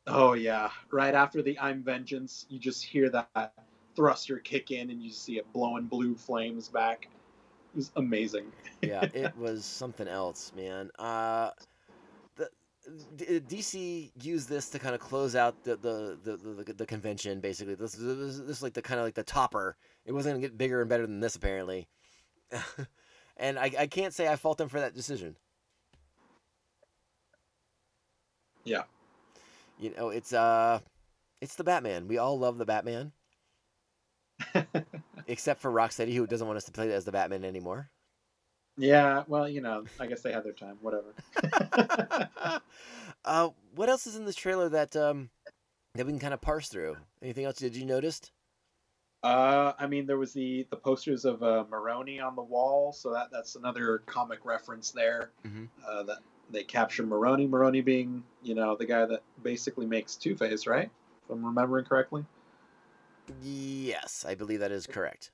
Oh 0.06 0.32
yeah, 0.32 0.68
right 0.90 1.14
after 1.14 1.40
the 1.40 1.58
I'm 1.58 1.82
Vengeance, 1.82 2.44
you 2.48 2.58
just 2.58 2.84
hear 2.84 3.08
that 3.10 3.54
thruster 3.94 4.38
kick 4.38 4.72
in, 4.72 4.90
and 4.90 5.00
you 5.00 5.10
see 5.10 5.38
it 5.38 5.50
blowing 5.52 5.86
blue 5.86 6.16
flames 6.16 6.68
back. 6.68 7.08
It 7.72 7.76
was 7.76 7.92
amazing. 7.96 8.52
Yeah, 8.82 9.06
it 9.14 9.36
was 9.38 9.64
something 9.64 10.08
else, 10.08 10.52
man. 10.56 10.90
Uh, 10.98 11.50
the 13.16 13.40
DC 13.40 14.10
used 14.20 14.48
this 14.48 14.68
to 14.70 14.78
kind 14.78 14.94
of 14.94 15.00
close 15.00 15.36
out 15.36 15.62
the 15.62 15.76
the, 15.76 16.18
the, 16.22 16.64
the, 16.64 16.72
the 16.72 16.86
convention. 16.86 17.40
Basically, 17.40 17.76
this 17.76 17.92
this, 17.92 18.38
this 18.38 18.56
is 18.56 18.62
like 18.62 18.74
the 18.74 18.82
kind 18.82 18.98
of 18.98 19.06
like 19.06 19.14
the 19.14 19.22
topper. 19.22 19.76
It 20.04 20.12
wasn't 20.12 20.34
gonna 20.34 20.42
get 20.42 20.58
bigger 20.58 20.80
and 20.80 20.90
better 20.90 21.06
than 21.06 21.20
this, 21.20 21.36
apparently. 21.36 21.86
and 23.36 23.58
I, 23.58 23.70
I 23.78 23.86
can't 23.86 24.12
say 24.12 24.26
I 24.28 24.36
fault 24.36 24.58
them 24.58 24.68
for 24.68 24.80
that 24.80 24.94
decision. 24.94 25.36
Yeah. 28.64 28.82
You 29.78 29.92
know, 29.96 30.10
it's 30.10 30.32
uh, 30.32 30.80
it's 31.40 31.56
the 31.56 31.64
Batman. 31.64 32.06
We 32.08 32.18
all 32.18 32.38
love 32.38 32.58
the 32.58 32.64
Batman, 32.64 33.12
except 35.26 35.60
for 35.60 35.72
Rocksteady, 35.72 36.14
who 36.14 36.26
doesn't 36.26 36.46
want 36.46 36.56
us 36.56 36.64
to 36.64 36.72
play 36.72 36.92
as 36.92 37.04
the 37.04 37.12
Batman 37.12 37.44
anymore. 37.44 37.90
Yeah, 38.76 39.24
well, 39.26 39.48
you 39.48 39.60
know, 39.60 39.84
I 40.00 40.06
guess 40.06 40.22
they 40.22 40.32
had 40.32 40.44
their 40.44 40.52
time. 40.52 40.78
Whatever. 40.80 41.14
uh, 43.24 43.50
what 43.74 43.88
else 43.88 44.06
is 44.06 44.16
in 44.16 44.24
this 44.24 44.36
trailer 44.36 44.68
that 44.70 44.96
um 44.96 45.30
that 45.94 46.06
we 46.06 46.12
can 46.12 46.20
kind 46.20 46.34
of 46.34 46.40
parse 46.40 46.68
through? 46.68 46.96
Anything 47.22 47.44
else 47.44 47.56
did 47.56 47.76
you 47.76 47.84
noticed? 47.84 48.30
Uh, 49.22 49.72
I 49.78 49.86
mean, 49.86 50.06
there 50.06 50.18
was 50.18 50.32
the 50.32 50.66
the 50.70 50.76
posters 50.76 51.24
of 51.24 51.42
uh, 51.42 51.64
Maroni 51.70 52.18
on 52.18 52.34
the 52.34 52.42
wall, 52.42 52.92
so 52.92 53.12
that 53.12 53.28
that's 53.30 53.56
another 53.56 53.98
comic 54.06 54.44
reference 54.44 54.90
there. 54.90 55.30
Mhm. 55.44 55.68
Uh, 55.86 56.02
that 56.04 56.18
they 56.52 56.62
capture 56.62 57.04
Maroni. 57.04 57.46
Maroni 57.46 57.80
being, 57.80 58.22
you 58.42 58.54
know, 58.54 58.76
the 58.76 58.84
guy 58.84 59.04
that 59.06 59.22
basically 59.42 59.86
makes 59.86 60.16
Two 60.16 60.36
Face, 60.36 60.66
right? 60.66 60.90
If 61.24 61.30
I'm 61.30 61.44
remembering 61.44 61.84
correctly. 61.84 62.24
Yes, 63.40 64.24
I 64.28 64.34
believe 64.34 64.60
that 64.60 64.72
is 64.72 64.86
correct. 64.86 65.30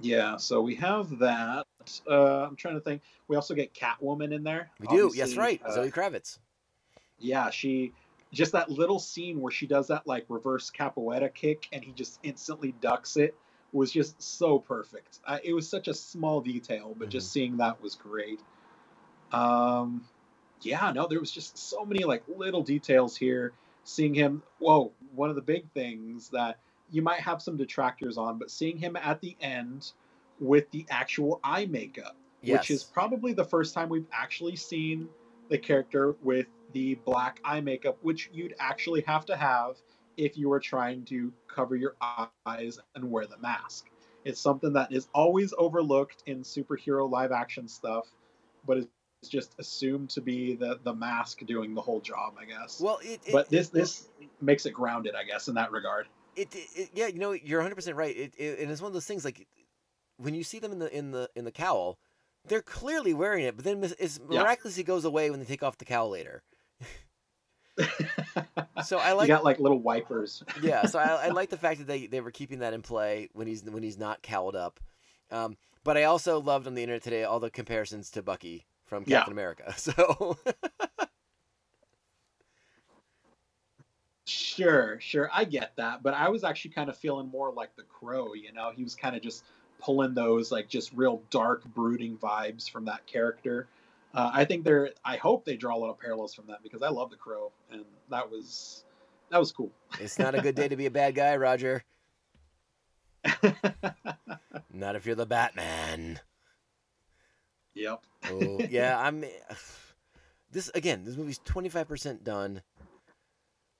Yeah, 0.00 0.36
so 0.36 0.60
we 0.60 0.76
have 0.76 1.18
that. 1.18 1.66
Uh, 2.08 2.44
I'm 2.44 2.56
trying 2.56 2.74
to 2.74 2.80
think. 2.80 3.02
We 3.26 3.36
also 3.36 3.54
get 3.54 3.74
Catwoman 3.74 4.32
in 4.32 4.44
there. 4.44 4.70
We 4.78 4.86
do. 4.86 5.10
Yes, 5.14 5.36
right. 5.36 5.60
uh, 5.64 5.72
Zoe 5.72 5.90
Kravitz. 5.90 6.38
yeah, 7.18 7.50
she 7.50 7.92
just 8.32 8.52
that 8.52 8.70
little 8.70 8.98
scene 8.98 9.40
where 9.40 9.50
she 9.50 9.66
does 9.66 9.88
that 9.88 10.06
like 10.06 10.26
reverse 10.28 10.70
capoeira 10.70 11.32
kick 11.32 11.66
and 11.72 11.82
he 11.82 11.92
just 11.92 12.20
instantly 12.22 12.74
ducks 12.82 13.16
it 13.16 13.34
was 13.72 13.92
just 13.92 14.20
so 14.22 14.58
perfect. 14.58 15.20
I, 15.26 15.40
it 15.44 15.52
was 15.52 15.68
such 15.68 15.88
a 15.88 15.94
small 15.94 16.40
detail, 16.40 16.94
but 16.98 17.08
just 17.08 17.32
seeing 17.32 17.56
that 17.58 17.82
was 17.82 17.94
great. 17.94 18.40
Um, 19.32 20.08
yeah, 20.62 20.90
no, 20.92 21.06
there 21.06 21.20
was 21.20 21.30
just 21.30 21.56
so 21.58 21.84
many 21.84 22.04
like 22.04 22.24
little 22.28 22.62
details 22.62 23.16
here. 23.16 23.54
Seeing 23.84 24.14
him, 24.14 24.42
whoa, 24.58 24.92
one 25.14 25.30
of 25.30 25.36
the 25.36 25.42
big 25.42 25.70
things 25.72 26.30
that 26.30 26.60
you 26.90 27.02
might 27.02 27.20
have 27.20 27.40
some 27.40 27.56
detractors 27.56 28.18
on, 28.18 28.38
but 28.38 28.50
seeing 28.50 28.76
him 28.76 28.96
at 28.96 29.20
the 29.20 29.36
end 29.40 29.92
with 30.40 30.70
the 30.70 30.86
actual 30.90 31.40
eye 31.44 31.66
makeup 31.66 32.16
Yes. 32.42 32.64
which 32.64 32.70
is 32.70 32.82
probably 32.84 33.32
the 33.34 33.44
first 33.44 33.74
time 33.74 33.88
we've 33.90 34.06
actually 34.12 34.56
seen 34.56 35.08
the 35.48 35.58
character 35.58 36.12
with 36.22 36.46
the 36.72 36.94
black 36.96 37.40
eye 37.44 37.60
makeup, 37.60 37.98
which 38.02 38.30
you'd 38.32 38.54
actually 38.58 39.02
have 39.02 39.26
to 39.26 39.36
have 39.36 39.76
if 40.16 40.36
you 40.36 40.48
were 40.48 40.60
trying 40.60 41.04
to 41.04 41.32
cover 41.46 41.76
your 41.76 41.96
eyes 42.00 42.78
and 42.94 43.10
wear 43.10 43.26
the 43.26 43.38
mask. 43.38 43.90
It's 44.24 44.40
something 44.40 44.72
that 44.74 44.92
is 44.92 45.08
always 45.14 45.52
overlooked 45.58 46.22
in 46.26 46.42
superhero 46.42 47.10
live 47.10 47.32
action 47.32 47.68
stuff, 47.68 48.08
but 48.66 48.78
is 48.78 48.88
just 49.26 49.54
assumed 49.58 50.10
to 50.10 50.20
be 50.20 50.54
the 50.54 50.78
the 50.84 50.94
mask 50.94 51.44
doing 51.46 51.74
the 51.74 51.80
whole 51.80 52.00
job, 52.00 52.34
I 52.40 52.44
guess. 52.44 52.80
well, 52.80 52.98
it, 53.02 53.20
it, 53.26 53.32
but 53.32 53.48
this 53.50 53.68
this 53.68 54.08
makes 54.40 54.66
it 54.66 54.70
grounded, 54.72 55.14
I 55.14 55.24
guess, 55.24 55.48
in 55.48 55.54
that 55.54 55.72
regard. 55.72 56.06
it, 56.36 56.48
it, 56.52 56.90
yeah, 56.94 57.08
you 57.08 57.18
know, 57.18 57.32
you're 57.32 57.58
100 57.58 57.74
percent 57.74 57.96
right. 57.96 58.16
It, 58.16 58.34
it, 58.38 58.60
and 58.60 58.70
it's 58.70 58.80
one 58.80 58.88
of 58.88 58.94
those 58.94 59.06
things 59.06 59.24
like 59.24 59.46
when 60.18 60.34
you 60.34 60.44
see 60.44 60.58
them 60.60 60.72
in 60.72 60.78
the 60.78 60.96
in 60.96 61.10
the 61.10 61.28
in 61.34 61.44
the 61.44 61.50
cowl, 61.52 61.98
they're 62.46 62.62
clearly 62.62 63.12
wearing 63.12 63.44
it, 63.44 63.56
but 63.56 63.64
then 63.64 63.82
it 63.82 64.20
Yeah. 64.30 64.40
miraculously 64.40 64.84
goes 64.84 65.04
away 65.04 65.30
when 65.30 65.40
they 65.40 65.46
take 65.46 65.62
off 65.62 65.78
the 65.78 65.84
cowl 65.84 66.10
later. 66.10 66.42
So 68.84 68.98
I 68.98 69.12
like 69.14 69.28
you 69.28 69.34
got 69.34 69.44
like 69.44 69.58
little 69.58 69.80
wipers. 69.80 70.44
yeah, 70.62 70.86
so 70.86 70.98
I, 71.00 71.26
I 71.26 71.28
like 71.30 71.50
the 71.50 71.56
fact 71.56 71.78
that 71.80 71.86
they, 71.88 72.06
they 72.06 72.20
were 72.20 72.30
keeping 72.30 72.60
that 72.60 72.72
in 72.72 72.82
play 72.82 73.28
when 73.32 73.46
he's 73.48 73.64
when 73.64 73.82
he's 73.82 73.98
not 73.98 74.22
cowled 74.22 74.54
up. 74.54 74.78
Um, 75.30 75.56
but 75.84 75.96
I 75.96 76.04
also 76.04 76.40
loved 76.40 76.66
on 76.66 76.74
the 76.74 76.82
internet 76.82 77.02
today 77.02 77.24
all 77.24 77.40
the 77.40 77.50
comparisons 77.50 78.10
to 78.12 78.22
Bucky 78.22 78.66
from 78.88 79.04
Yeah. 79.06 79.18
Captain 79.18 79.32
America. 79.32 79.74
So 79.76 80.36
Sure, 84.26 84.98
sure. 85.00 85.30
I 85.32 85.44
get 85.44 85.72
that. 85.76 86.02
But 86.02 86.12
I 86.14 86.28
was 86.28 86.44
actually 86.44 86.72
kind 86.72 86.90
of 86.90 86.96
feeling 86.98 87.28
more 87.30 87.50
like 87.52 87.74
the 87.76 87.84
crow, 87.84 88.34
you 88.34 88.52
know? 88.52 88.70
He 88.74 88.82
was 88.84 88.94
kind 88.94 89.16
of 89.16 89.22
just 89.22 89.44
pulling 89.80 90.12
those, 90.14 90.52
like, 90.52 90.68
just 90.68 90.92
real 90.92 91.22
dark, 91.30 91.64
brooding 91.74 92.18
vibes 92.18 92.68
from 92.70 92.84
that 92.86 93.06
character. 93.06 93.68
Uh, 94.12 94.30
I 94.34 94.44
think 94.44 94.64
they're, 94.64 94.90
I 95.04 95.16
hope 95.16 95.44
they 95.44 95.56
draw 95.56 95.76
a 95.76 95.78
lot 95.78 95.90
of 95.90 95.98
parallels 95.98 96.34
from 96.34 96.46
that 96.48 96.62
because 96.62 96.82
I 96.82 96.88
love 96.88 97.10
the 97.10 97.16
crow. 97.16 97.52
And 97.70 97.84
that 98.10 98.28
was, 98.30 98.84
that 99.30 99.38
was 99.38 99.50
cool. 99.52 99.70
it's 99.98 100.18
not 100.18 100.34
a 100.34 100.42
good 100.42 100.54
day 100.54 100.68
to 100.68 100.76
be 100.76 100.86
a 100.86 100.90
bad 100.90 101.14
guy, 101.14 101.36
Roger. 101.36 101.82
Not 104.72 104.96
if 104.96 105.06
you're 105.06 105.14
the 105.14 105.26
Batman. 105.26 106.20
Yep. 107.78 108.02
Oh 108.30 108.58
yeah, 108.70 108.98
I'm. 109.00 109.24
This 110.50 110.70
again, 110.74 111.04
this 111.04 111.16
movie's 111.18 111.38
25% 111.40 112.24
done. 112.24 112.62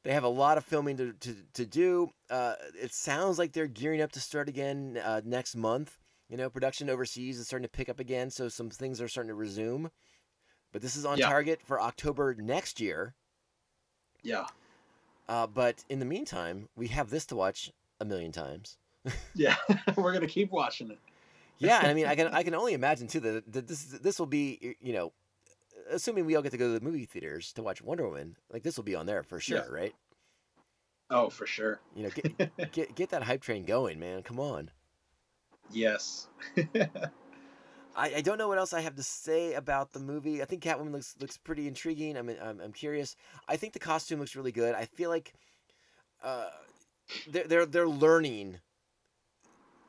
They 0.04 0.12
have 0.12 0.22
a 0.24 0.28
lot 0.28 0.58
of 0.58 0.64
filming 0.66 0.98
to, 0.98 1.14
to, 1.14 1.34
to 1.54 1.64
do. 1.64 2.10
Uh, 2.28 2.56
it 2.78 2.92
sounds 2.92 3.38
like 3.38 3.52
they're 3.52 3.66
gearing 3.66 4.02
up 4.02 4.12
to 4.12 4.20
start 4.20 4.50
again 4.50 5.00
uh, 5.02 5.22
next 5.24 5.56
month. 5.56 5.98
You 6.28 6.36
know, 6.36 6.50
production 6.50 6.90
overseas 6.90 7.38
is 7.38 7.46
starting 7.46 7.64
to 7.66 7.70
pick 7.70 7.88
up 7.88 8.00
again, 8.00 8.28
so 8.28 8.50
some 8.50 8.68
things 8.68 9.00
are 9.00 9.08
starting 9.08 9.28
to 9.28 9.34
resume. 9.34 9.90
but 10.70 10.82
this 10.82 10.94
is 10.94 11.06
on 11.06 11.16
Yeah. 11.16 11.30
target 11.30 11.62
for 11.64 11.80
October 11.80 12.34
next 12.38 12.80
year. 12.80 13.14
Yeah. 14.22 14.44
Uh, 15.26 15.46
but 15.46 15.82
in 15.88 16.00
the 16.00 16.04
meantime, 16.04 16.68
we 16.76 16.88
have 16.88 17.08
this 17.08 17.24
to 17.26 17.36
watch 17.36 17.72
a 17.98 18.04
million 18.04 18.30
times. 18.30 18.76
Yeah. 19.34 19.56
We're 19.96 20.12
gonna 20.12 20.26
keep 20.26 20.50
watching 20.50 20.90
it. 20.90 20.98
Yeah, 21.58 21.78
and 21.80 21.88
I 21.88 21.94
mean, 21.94 22.06
I 22.06 22.14
can 22.14 22.28
I 22.28 22.42
can 22.42 22.54
only 22.54 22.74
imagine 22.74 23.08
too 23.08 23.20
that, 23.20 23.52
that 23.52 23.66
this 23.66 23.84
this 23.84 24.18
will 24.18 24.26
be 24.26 24.76
you 24.80 24.92
know, 24.92 25.12
assuming 25.90 26.24
we 26.26 26.36
all 26.36 26.42
get 26.42 26.52
to 26.52 26.58
go 26.58 26.72
to 26.72 26.78
the 26.78 26.84
movie 26.84 27.04
theaters 27.04 27.52
to 27.54 27.62
watch 27.62 27.82
Wonder 27.82 28.06
Woman, 28.08 28.36
like 28.52 28.62
this 28.62 28.76
will 28.76 28.84
be 28.84 28.94
on 28.94 29.06
there 29.06 29.22
for 29.22 29.40
sure, 29.40 29.58
Yeah. 29.58 29.70
right? 29.80 29.94
Oh, 31.10 31.30
for 31.30 31.46
sure. 31.46 31.80
You 31.96 32.04
know, 32.04 32.10
get 32.10 32.72
get 32.72 32.94
get 32.94 33.10
that 33.10 33.22
hype 33.22 33.40
train 33.42 33.64
going, 33.64 33.98
man. 33.98 34.22
Come 34.22 34.38
on. 34.38 34.70
Yes. 35.70 36.28
I, 37.96 38.14
I 38.16 38.20
don't 38.20 38.38
know 38.38 38.46
what 38.48 38.58
else 38.58 38.72
I 38.72 38.80
have 38.80 38.94
to 38.96 39.02
say 39.02 39.54
about 39.54 39.92
the 39.92 39.98
movie. 39.98 40.40
I 40.40 40.44
think 40.44 40.62
Catwoman 40.62 40.92
looks 40.92 41.16
looks 41.20 41.36
pretty 41.36 41.66
intriguing. 41.66 42.16
I'm 42.16 42.28
I'm, 42.28 42.60
I'm 42.60 42.72
curious. 42.72 43.16
I 43.48 43.56
think 43.56 43.72
the 43.72 43.78
costume 43.80 44.20
looks 44.20 44.36
really 44.36 44.52
good. 44.52 44.74
I 44.74 44.84
feel 44.84 45.10
like 45.10 45.32
uh, 46.22 46.50
they're 47.28 47.44
they're 47.44 47.66
they're 47.66 47.88
learning 47.88 48.58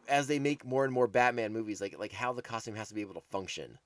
as 0.10 0.28
they 0.28 0.40
make 0.40 0.66
more 0.66 0.84
and 0.84 0.94
more 0.94 1.08
Batman 1.08 1.54
movies, 1.54 1.82
like 1.82 1.98
like 2.00 2.12
how 2.14 2.34
the 2.34 2.42
costume 2.42 2.76
has 2.76 2.90
to 2.90 2.96
be 2.96 3.02
able 3.02 3.14
to 3.16 3.22
function. 3.30 3.78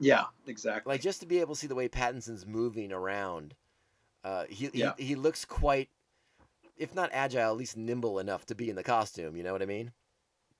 yeah. 0.00 0.24
Exactly. 0.46 0.92
Like 0.92 1.00
just 1.02 1.20
to 1.20 1.26
be 1.26 1.40
able 1.40 1.54
to 1.54 1.60
see 1.60 1.66
the 1.66 1.74
way 1.74 1.88
Pattinson's 1.88 2.46
moving 2.46 2.92
around. 2.92 3.54
Uh, 4.24 4.44
he, 4.48 4.70
Yeah. 4.72 4.92
he 4.98 5.04
he 5.06 5.14
looks 5.14 5.44
quite, 5.44 5.88
if 6.76 6.94
not 6.94 7.10
agile, 7.12 7.50
at 7.52 7.56
least 7.56 7.76
nimble 7.76 8.18
enough 8.18 8.44
to 8.46 8.54
be 8.54 8.68
in 8.70 8.76
the 8.76 8.82
costume. 8.82 9.36
You 9.36 9.42
know 9.42 9.52
what 9.52 9.62
I 9.62 9.66
mean? 9.66 9.92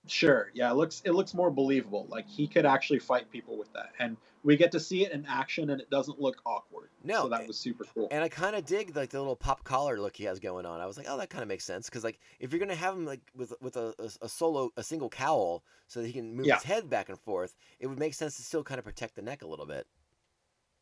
Sure. 0.07 0.51
Yeah. 0.55 0.71
It 0.71 0.75
looks 0.75 1.03
it 1.05 1.13
looks 1.13 1.35
more 1.35 1.51
believable. 1.51 2.07
Like 2.09 2.27
he 2.29 2.47
could 2.47 2.67
actually 2.67 2.99
fight 2.99 3.31
people 3.31 3.59
with 3.59 3.73
that, 3.75 3.91
and 3.99 4.17
we 4.43 4.57
get 4.57 4.73
to 4.73 4.81
see 4.81 5.05
it 5.05 5.13
in 5.13 5.27
action, 5.27 5.71
and 5.71 5.81
it 5.81 5.91
doesn't 5.91 6.19
look 6.19 6.41
awkward. 6.47 6.89
No, 7.05 7.23
So 7.23 7.29
that 7.29 7.43
eh, 7.43 7.47
was 7.47 7.59
super 7.59 7.85
cool. 7.95 8.09
And 8.11 8.25
I 8.25 8.29
kind 8.31 8.57
of 8.57 8.65
dig 8.65 8.97
like 8.97 9.11
the 9.11 9.19
little 9.19 9.37
pop 9.37 9.63
collar 9.65 10.01
look 10.01 10.17
he 10.17 10.25
has 10.25 10.41
going 10.41 10.65
on. 10.65 10.81
I 10.81 10.87
was 10.87 10.97
like, 10.97 11.07
oh, 11.09 11.19
that 11.19 11.29
kind 11.29 11.43
of 11.43 11.49
makes 11.49 11.65
sense 11.65 11.89
because 11.89 12.03
like 12.03 12.19
if 12.39 12.51
you're 12.51 12.61
gonna 12.61 12.75
have 12.75 12.95
him 12.95 13.05
like 13.05 13.21
with 13.37 13.53
with 13.61 13.77
a, 13.77 13.95
a, 13.99 14.25
a 14.25 14.29
solo 14.29 14.71
a 14.77 14.83
single 14.83 15.11
cowl 15.11 15.63
so 15.87 16.01
that 16.01 16.07
he 16.07 16.13
can 16.15 16.35
move 16.35 16.47
Yeah. 16.47 16.55
his 16.55 16.65
head 16.65 16.89
back 16.89 17.09
and 17.11 17.19
forth, 17.19 17.55
it 17.79 17.87
would 17.87 17.99
make 17.99 18.15
sense 18.15 18.37
to 18.37 18.43
still 18.43 18.65
kind 18.65 18.79
of 18.79 18.85
protect 18.85 19.17
the 19.17 19.23
neck 19.23 19.43
a 19.43 19.47
little 19.47 19.67
bit. 19.67 19.87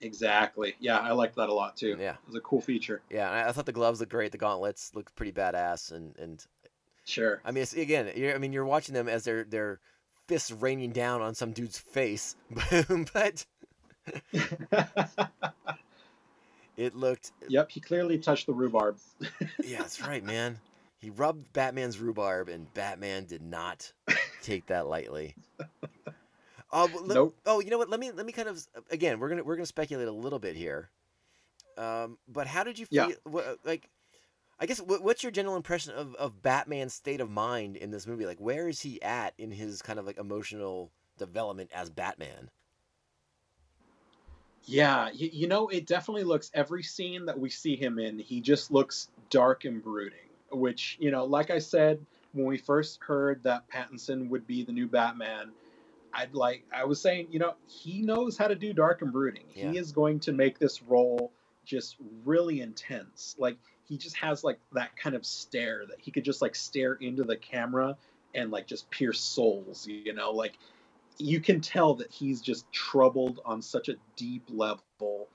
Exactly. 0.00 0.76
Yeah, 0.78 0.98
I 0.98 1.10
liked 1.10 1.34
that 1.36 1.48
a 1.48 1.52
lot 1.52 1.76
too. 1.76 1.96
Yeah. 1.98 2.12
It 2.12 2.26
was 2.26 2.36
a 2.36 2.40
cool 2.40 2.60
feature. 2.60 3.02
Yeah, 3.10 3.28
I, 3.30 3.48
I 3.48 3.52
thought 3.52 3.66
the 3.66 3.72
gloves 3.72 3.98
looked 3.98 4.12
great. 4.12 4.30
The 4.30 4.38
gauntlets 4.38 4.94
looked 4.94 5.14
pretty 5.16 5.32
badass, 5.32 5.90
and 5.90 6.16
and 6.18 6.44
Sure. 7.08 7.40
I 7.42 7.52
mean, 7.52 7.62
it's, 7.62 7.72
again, 7.72 8.12
you're, 8.14 8.34
I 8.34 8.38
mean, 8.38 8.52
you're 8.52 8.66
watching 8.66 8.94
them 8.94 9.08
as 9.08 9.24
their 9.24 9.44
their 9.44 9.80
fists 10.26 10.50
raining 10.50 10.90
down 10.92 11.22
on 11.22 11.34
some 11.34 11.52
dude's 11.52 11.78
face, 11.78 12.36
but 13.14 13.46
it 16.76 16.94
looked 16.94 17.32
yep. 17.48 17.70
He 17.70 17.80
clearly 17.80 18.18
touched 18.18 18.46
the 18.46 18.52
rhubarb. 18.52 18.98
Yeah, 19.64 19.78
that's 19.78 20.00
right, 20.06 20.22
man. 20.22 20.58
He 21.00 21.08
rubbed 21.10 21.50
Batman's 21.54 21.98
rhubarb, 21.98 22.48
and 22.48 22.72
Batman 22.74 23.24
did 23.24 23.40
not 23.42 23.90
take 24.42 24.66
that 24.66 24.86
lightly. 24.86 25.34
Oh, 26.70 26.90
let- 26.94 27.14
Nope. 27.14 27.36
oh, 27.46 27.60
you 27.60 27.70
know 27.70 27.78
what? 27.78 27.88
Let 27.88 28.00
me 28.00 28.10
let 28.10 28.26
me 28.26 28.32
kind 28.32 28.48
of 28.48 28.62
again. 28.90 29.18
We're 29.18 29.30
gonna 29.30 29.44
we're 29.44 29.56
gonna 29.56 29.64
speculate 29.64 30.08
a 30.08 30.12
little 30.12 30.38
bit 30.38 30.56
here. 30.56 30.90
Um, 31.78 32.18
but 32.28 32.46
how 32.46 32.64
did 32.64 32.78
you 32.78 32.84
feel? 32.86 33.08
Yeah. 33.08 33.14
What, 33.24 33.60
like, 33.64 33.88
I 34.60 34.66
guess 34.66 34.80
what, 34.80 35.02
what's 35.02 35.22
your 35.22 35.32
general 35.32 35.56
impression 35.56 35.94
of 35.94 36.14
of 36.16 36.42
Batman's 36.42 36.94
state 36.94 37.20
of 37.20 37.30
mind 37.30 37.76
in 37.76 37.90
this 37.90 38.06
movie? 38.06 38.26
Like, 38.26 38.40
where 38.40 38.68
is 38.68 38.80
he 38.80 39.00
at 39.02 39.34
in 39.38 39.50
his 39.50 39.82
kind 39.82 39.98
of 39.98 40.06
like 40.06 40.18
emotional 40.18 40.90
development 41.18 41.70
as 41.74 41.90
Batman? 41.90 42.50
Yeah, 44.64 45.08
you, 45.14 45.30
you 45.32 45.48
know, 45.48 45.68
it 45.68 45.86
definitely 45.86 46.24
looks 46.24 46.50
every 46.52 46.82
scene 46.82 47.26
that 47.26 47.38
we 47.38 47.48
see 47.48 47.74
him 47.74 47.98
in, 47.98 48.18
he 48.18 48.40
just 48.40 48.70
looks 48.70 49.08
dark 49.30 49.64
and 49.64 49.82
brooding. 49.82 50.18
Which, 50.50 50.96
you 51.00 51.10
know, 51.10 51.24
like 51.24 51.50
I 51.50 51.58
said, 51.58 52.04
when 52.32 52.46
we 52.46 52.58
first 52.58 53.00
heard 53.02 53.42
that 53.44 53.64
Pattinson 53.68 54.28
would 54.28 54.46
be 54.46 54.64
the 54.64 54.72
new 54.72 54.86
Batman, 54.86 55.50
I'd 56.12 56.34
like, 56.34 56.64
I 56.74 56.84
was 56.84 57.00
saying, 57.00 57.28
you 57.30 57.38
know, 57.38 57.54
he 57.66 58.02
knows 58.02 58.36
how 58.36 58.48
to 58.48 58.54
do 58.54 58.72
dark 58.72 59.02
and 59.02 59.12
brooding. 59.12 59.44
Yeah. 59.54 59.70
He 59.70 59.78
is 59.78 59.92
going 59.92 60.20
to 60.20 60.32
make 60.32 60.58
this 60.58 60.82
role 60.82 61.32
just 61.64 61.96
really 62.24 62.60
intense. 62.60 63.36
Like, 63.38 63.58
he 63.88 63.96
just 63.96 64.16
has 64.16 64.44
like 64.44 64.58
that 64.72 64.94
kind 64.96 65.16
of 65.16 65.24
stare 65.24 65.86
that 65.86 65.98
he 65.98 66.10
could 66.10 66.24
just 66.24 66.42
like 66.42 66.54
stare 66.54 66.94
into 66.94 67.24
the 67.24 67.36
camera 67.36 67.96
and 68.34 68.50
like 68.50 68.66
just 68.66 68.90
pierce 68.90 69.20
souls, 69.20 69.86
you 69.86 70.12
know, 70.12 70.30
like 70.30 70.58
you 71.18 71.40
can 71.40 71.60
tell 71.60 71.94
that 71.94 72.12
he's 72.12 72.40
just 72.40 72.70
troubled 72.70 73.40
on 73.44 73.62
such 73.62 73.88
a 73.88 73.96
deep 74.14 74.44
level 74.50 75.28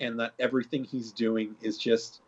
and 0.00 0.18
that 0.18 0.32
everything 0.38 0.84
he's 0.84 1.12
doing 1.12 1.54
is 1.60 1.76
just 1.76 2.22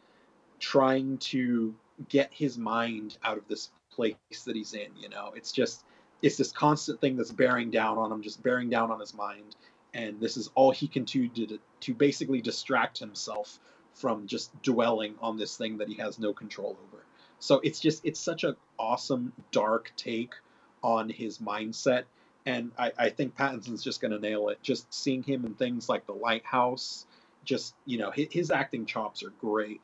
trying 0.59 1.17
to 1.19 1.75
get 2.09 2.31
his 2.33 2.59
mind 2.59 3.17
out 3.25 3.39
of 3.39 3.49
this 3.49 3.71
place 3.91 4.15
that 4.45 4.55
he's 4.55 4.75
in 4.75 4.91
you 4.99 5.09
know? 5.09 5.33
It's 5.35 5.51
just 5.51 5.85
it's 6.21 6.37
this 6.37 6.53
constant 6.53 7.01
thing 7.01 7.17
that's 7.17 7.33
bearing 7.33 7.71
down 7.71 7.97
on 7.97 8.13
him 8.13 8.23
just 8.23 8.43
bearing 8.43 8.69
down 8.69 8.91
on 8.91 9.01
his 9.01 9.15
mind 9.15 9.57
and 9.95 10.21
this 10.21 10.37
is 10.37 10.51
all 10.55 10.71
he 10.71 10.87
can 10.87 11.05
do 11.05 11.29
to, 11.29 11.59
to 11.81 11.95
basically 11.95 12.43
distract 12.43 12.99
himself 12.99 13.59
from 14.01 14.27
just 14.27 14.51
dwelling 14.63 15.15
on 15.21 15.37
this 15.37 15.57
thing 15.57 15.79
that 15.79 15.89
he 15.89 15.95
has 15.95 16.19
no 16.19 16.33
control 16.33 16.77
over 16.89 17.03
so 17.39 17.61
it's 17.63 17.81
just 17.81 18.05
it's 18.05 18.21
such 18.21 18.45
an 18.45 18.57
awesome 18.79 19.33
dark 19.53 19.93
take 19.97 20.35
on 20.83 21.09
his 21.09 21.39
mindset 21.39 22.05
and 22.47 22.73
I, 22.79 22.93
I 22.99 23.09
think 23.11 23.37
Pattinson's 23.37 23.85
just 23.85 24.01
going 24.01 24.13
to 24.13 24.19
nail 24.19 24.49
it. 24.49 24.63
Just 24.63 24.93
seeing 24.93 25.23
him 25.23 25.45
in 25.45 25.55
things 25.55 25.89
like 25.89 26.07
The 26.07 26.13
Lighthouse, 26.13 27.07
just 27.45 27.75
you 27.85 27.99
know, 27.99 28.11
his, 28.11 28.29
his 28.31 28.51
acting 28.51 28.87
chops 28.87 29.23
are 29.23 29.33
great, 29.41 29.81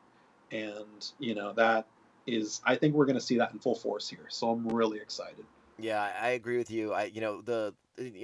and 0.51 1.11
you 1.19 1.35
know 1.35 1.53
that 1.55 1.87
is. 2.27 2.61
I 2.65 2.77
think 2.77 2.95
we're 2.95 3.07
going 3.07 3.19
to 3.19 3.25
see 3.25 3.39
that 3.39 3.53
in 3.53 3.59
full 3.59 3.75
force 3.75 4.09
here. 4.09 4.27
So 4.29 4.51
I'm 4.51 4.67
really 4.69 4.99
excited. 4.99 5.45
Yeah, 5.79 6.03
I 6.03 6.29
I 6.29 6.31
agree 6.31 6.57
with 6.57 6.71
you. 6.71 6.93
I, 6.93 7.05
you 7.05 7.21
know, 7.21 7.43
the 7.43 7.75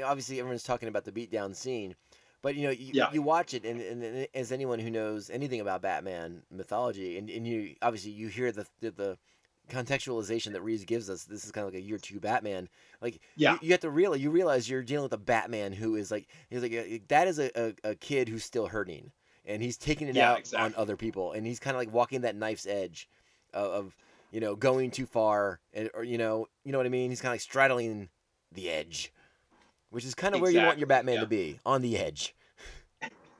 obviously 0.05 0.39
everyone's 0.39 0.63
talking 0.63 0.89
about 0.89 1.05
the 1.05 1.13
beatdown 1.13 1.55
scene, 1.55 1.95
but 2.43 2.55
you 2.57 2.65
know, 2.65 2.71
you, 2.71 2.93
Yeah. 2.93 3.11
you 3.13 3.23
watch 3.23 3.55
it, 3.55 3.65
and, 3.65 3.81
and, 3.81 4.29
as 4.35 4.53
anyone 4.53 4.79
who 4.79 4.91
knows 4.91 5.31
anything 5.31 5.61
about 5.61 5.83
Batman 5.83 6.43
mythology, 6.51 7.17
and, 7.19 7.31
and 7.31 7.47
you 7.47 7.75
obviously 7.83 8.11
you 8.11 8.29
hear 8.29 8.53
the, 8.53 8.67
the 8.81 8.91
the 8.91 9.19
contextualization 9.71 10.53
that 10.53 10.63
Reeves 10.63 10.85
gives 10.85 11.09
us. 11.09 11.25
This 11.25 11.45
is 11.45 11.53
kind 11.53 11.67
of 11.67 11.73
like 11.73 11.83
a 11.83 11.87
year 11.87 11.99
two 11.99 12.21
Batman. 12.21 12.69
Like, 13.01 13.21
Yeah. 13.37 13.53
you, 13.53 13.59
you 13.63 13.71
have 13.73 13.81
to 13.81 13.91
realize 13.91 14.21
you 14.21 14.31
realize 14.31 14.69
you're 14.69 14.83
dealing 14.83 15.05
with 15.05 15.13
a 15.13 15.19
Batman 15.19 15.73
who 15.73 15.95
is 15.97 16.11
like 16.11 16.29
he's 16.51 16.63
like 16.63 16.73
uh, 16.75 16.99
that 17.09 17.29
is 17.29 17.39
a, 17.39 17.51
a, 17.59 17.91
a 17.91 17.95
kid 17.95 18.29
who's 18.29 18.45
still 18.45 18.67
hurting, 18.67 19.13
and 19.47 19.63
he's 19.63 19.77
taking 19.77 20.09
it 20.09 20.17
Yeah, 20.17 20.33
out 20.35 20.53
on 20.57 20.75
other 20.77 20.97
people, 20.97 21.33
and 21.33 21.47
he's 21.47 21.61
kind 21.61 21.77
of 21.77 21.81
like 21.81 21.93
walking 21.93 22.23
that 22.23 22.37
knife's 22.37 22.67
edge 22.67 23.09
of, 23.55 23.71
of 23.71 23.97
you 24.33 24.41
know 24.41 24.57
going 24.57 24.91
too 24.91 25.07
far, 25.07 25.61
and 25.73 25.91
or 25.95 26.03
you 26.05 26.19
know 26.19 26.49
you 26.65 26.73
know 26.73 26.79
what 26.79 26.87
I 26.87 26.91
mean. 26.91 27.11
He's 27.11 27.21
kind 27.21 27.31
of 27.31 27.35
like 27.35 27.41
straddling 27.41 28.09
the 28.53 28.69
edge, 28.69 29.13
which 29.93 30.07
is 30.07 30.15
kind 30.15 30.35
of 30.35 30.41
where 30.41 30.51
you 30.51 30.63
want 30.63 30.79
your 30.79 30.87
Batman 30.87 31.17
yeah. 31.17 31.21
to 31.21 31.27
be 31.27 31.61
on 31.65 31.83
the 31.83 31.99
edge. 31.99 32.35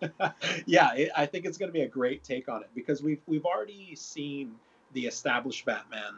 yeah, 0.67 0.95
it, 0.95 1.11
I 1.17 1.27
think 1.27 1.47
it's 1.47 1.57
going 1.57 1.71
to 1.71 1.73
be 1.73 1.81
a 1.81 1.89
great 1.89 2.23
take 2.23 2.49
on 2.49 2.63
it 2.63 2.69
because 2.75 3.03
we've 3.03 3.23
we've 3.27 3.47
already 3.47 3.95
seen 3.97 4.55
the 4.93 5.07
established 5.07 5.65
Batman 5.65 6.15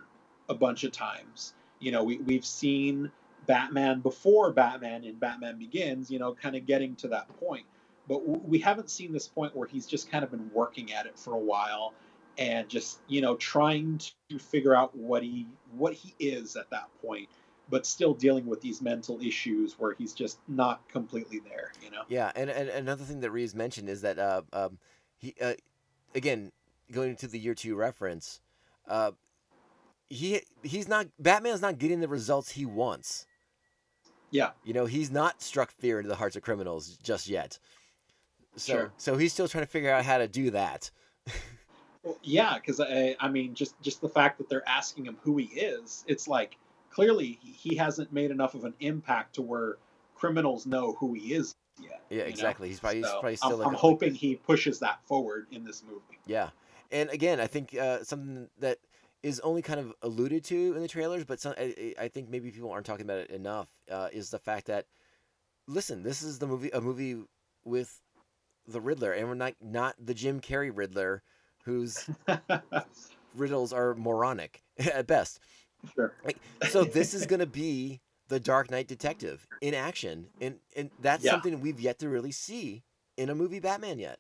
a 0.48 0.54
bunch 0.54 0.84
of 0.84 0.92
times. 0.92 1.54
You 1.78 1.92
know, 1.92 2.02
we 2.02 2.18
we've 2.18 2.44
seen 2.44 3.12
Batman 3.46 4.00
before 4.00 4.52
Batman 4.52 5.04
in 5.04 5.14
Batman 5.14 5.56
Begins. 5.56 6.10
You 6.10 6.18
know, 6.18 6.34
kind 6.34 6.56
of 6.56 6.66
getting 6.66 6.96
to 6.96 7.08
that 7.08 7.28
point, 7.38 7.66
but 8.08 8.20
w- 8.20 8.42
we 8.44 8.58
haven't 8.58 8.90
seen 8.90 9.12
this 9.12 9.28
point 9.28 9.54
where 9.54 9.68
he's 9.68 9.86
just 9.86 10.10
kind 10.10 10.24
of 10.24 10.32
been 10.32 10.50
working 10.52 10.92
at 10.92 11.06
it 11.06 11.16
for 11.16 11.34
a 11.34 11.38
while 11.38 11.94
and 12.38 12.68
just 12.68 13.00
you 13.06 13.20
know 13.20 13.36
trying 13.36 14.00
to 14.28 14.38
figure 14.38 14.74
out 14.74 14.96
what 14.96 15.22
he 15.22 15.46
what 15.76 15.92
he 15.92 16.14
is 16.18 16.56
at 16.56 16.68
that 16.70 16.88
point 17.00 17.28
but 17.70 17.86
still 17.86 18.14
dealing 18.14 18.46
with 18.46 18.60
these 18.60 18.82
mental 18.82 19.20
issues 19.20 19.78
where 19.78 19.94
he's 19.94 20.12
just 20.12 20.38
not 20.48 20.86
completely 20.88 21.40
there 21.40 21.72
you 21.82 21.90
know 21.90 22.02
Yeah, 22.08 22.30
and, 22.36 22.50
and 22.50 22.68
another 22.68 23.04
thing 23.04 23.20
that 23.20 23.30
Reeves 23.30 23.54
mentioned 23.54 23.88
is 23.88 24.02
that 24.02 24.18
uh, 24.18 24.42
um, 24.52 24.78
he 25.16 25.34
uh, 25.40 25.54
again 26.14 26.52
going 26.92 27.16
to 27.16 27.26
the 27.26 27.38
year 27.38 27.54
two 27.54 27.74
reference, 27.74 28.40
uh, 28.88 29.12
he 30.08 30.42
he's 30.62 30.88
not 30.88 31.06
Batman's 31.18 31.62
not 31.62 31.78
getting 31.78 32.00
the 32.00 32.08
results 32.08 32.52
he 32.52 32.66
wants. 32.66 33.26
yeah 34.30 34.50
You 34.64 34.72
know, 34.72 34.86
he's 34.86 35.10
not 35.10 35.42
struck 35.42 35.70
fear 35.70 35.98
into 35.98 36.08
the 36.08 36.16
hearts 36.16 36.36
of 36.36 36.42
criminals 36.42 36.98
just 37.02 37.28
yet. 37.28 37.58
So 38.56 38.72
Sure. 38.74 38.92
so 38.96 39.16
he's 39.16 39.32
still 39.32 39.48
trying 39.48 39.64
to 39.64 39.70
figure 39.70 39.90
out 39.90 40.04
how 40.04 40.18
to 40.18 40.28
do 40.28 40.50
that. 40.50 40.90
Well, 42.02 42.18
yeah, 42.22 42.56
because 42.56 42.80
I, 42.80 43.16
I 43.18 43.28
mean, 43.28 43.54
just 43.54 43.80
just 43.80 44.00
the 44.02 44.08
fact 44.10 44.36
that 44.38 44.48
they're 44.50 44.68
asking 44.68 45.06
him 45.06 45.16
who 45.22 45.38
he 45.38 45.46
is, 45.46 46.04
it's 46.06 46.28
like 46.28 46.58
clearly 46.94 47.38
he, 47.42 47.74
hasn't 47.76 48.12
made 48.12 48.30
enough 48.30 48.54
of 48.54 48.64
an 48.64 48.74
impact 48.80 49.34
to 49.34 49.42
where 49.42 49.76
criminals 50.14 50.64
know 50.64 50.92
who 50.92 51.12
he 51.12 51.34
is 51.34 51.56
yet. 51.82 52.02
Yeah, 52.08 52.18
know? 52.18 52.24
exactly. 52.24 52.68
He's 52.68 52.80
probably 52.80 53.00
he's 53.00 53.10
probably 53.10 53.36
still 53.36 53.62
I'm, 53.62 53.68
I'm 53.68 53.74
a- 53.74 53.78
hoping 53.78 54.14
he 54.14 54.36
pushes 54.36 54.78
that 54.78 55.04
forward 55.04 55.46
in 55.50 55.64
this 55.64 55.82
movie. 55.86 56.18
Yeah, 56.26 56.50
and 56.92 57.10
again, 57.10 57.40
I 57.40 57.46
think 57.46 57.76
uh, 57.76 58.04
something 58.04 58.48
that 58.60 58.78
is 59.22 59.40
only 59.40 59.62
kind 59.62 59.80
of 59.80 59.92
alluded 60.02 60.44
to 60.44 60.74
in 60.74 60.82
the 60.82 60.88
trailers, 60.88 61.24
but 61.24 61.40
some, 61.40 61.54
I, 61.58 61.94
I 61.98 62.08
think 62.08 62.28
maybe 62.28 62.50
people 62.50 62.70
aren't 62.70 62.86
talking 62.86 63.06
about 63.06 63.18
it 63.18 63.30
enough. 63.30 63.68
Uh, 63.90 64.08
is 64.12 64.30
the 64.30 64.38
fact 64.38 64.66
that 64.66 64.86
listen, 65.66 66.02
this 66.02 66.22
is 66.22 66.38
the 66.38 66.46
movie, 66.46 66.70
a 66.70 66.80
movie 66.80 67.16
with 67.64 68.00
the 68.66 68.80
Riddler, 68.80 69.12
and 69.12 69.28
we're 69.28 69.34
not 69.34 69.54
not 69.60 69.96
the 69.98 70.14
Jim 70.14 70.40
Carrey 70.40 70.70
Riddler, 70.72 71.22
whose 71.64 72.08
riddles 73.36 73.72
are 73.72 73.94
moronic 73.94 74.62
at 74.78 75.06
best. 75.06 75.40
Sure. 75.94 76.12
Like, 76.24 76.38
so 76.70 76.84
this 76.84 77.12
is 77.14 77.26
gonna 77.26 77.46
be 77.46 78.00
the 78.28 78.40
Dark 78.40 78.70
Knight 78.70 78.88
detective 78.88 79.46
in 79.60 79.74
action, 79.74 80.28
and 80.40 80.58
and 80.76 80.90
that's 80.98 81.24
Yeah. 81.24 81.32
something 81.32 81.60
we've 81.60 81.80
yet 81.80 81.98
to 81.98 82.08
really 82.08 82.32
see 82.32 82.82
in 83.16 83.28
a 83.28 83.34
movie 83.34 83.60
Batman 83.60 83.98
yet. 83.98 84.18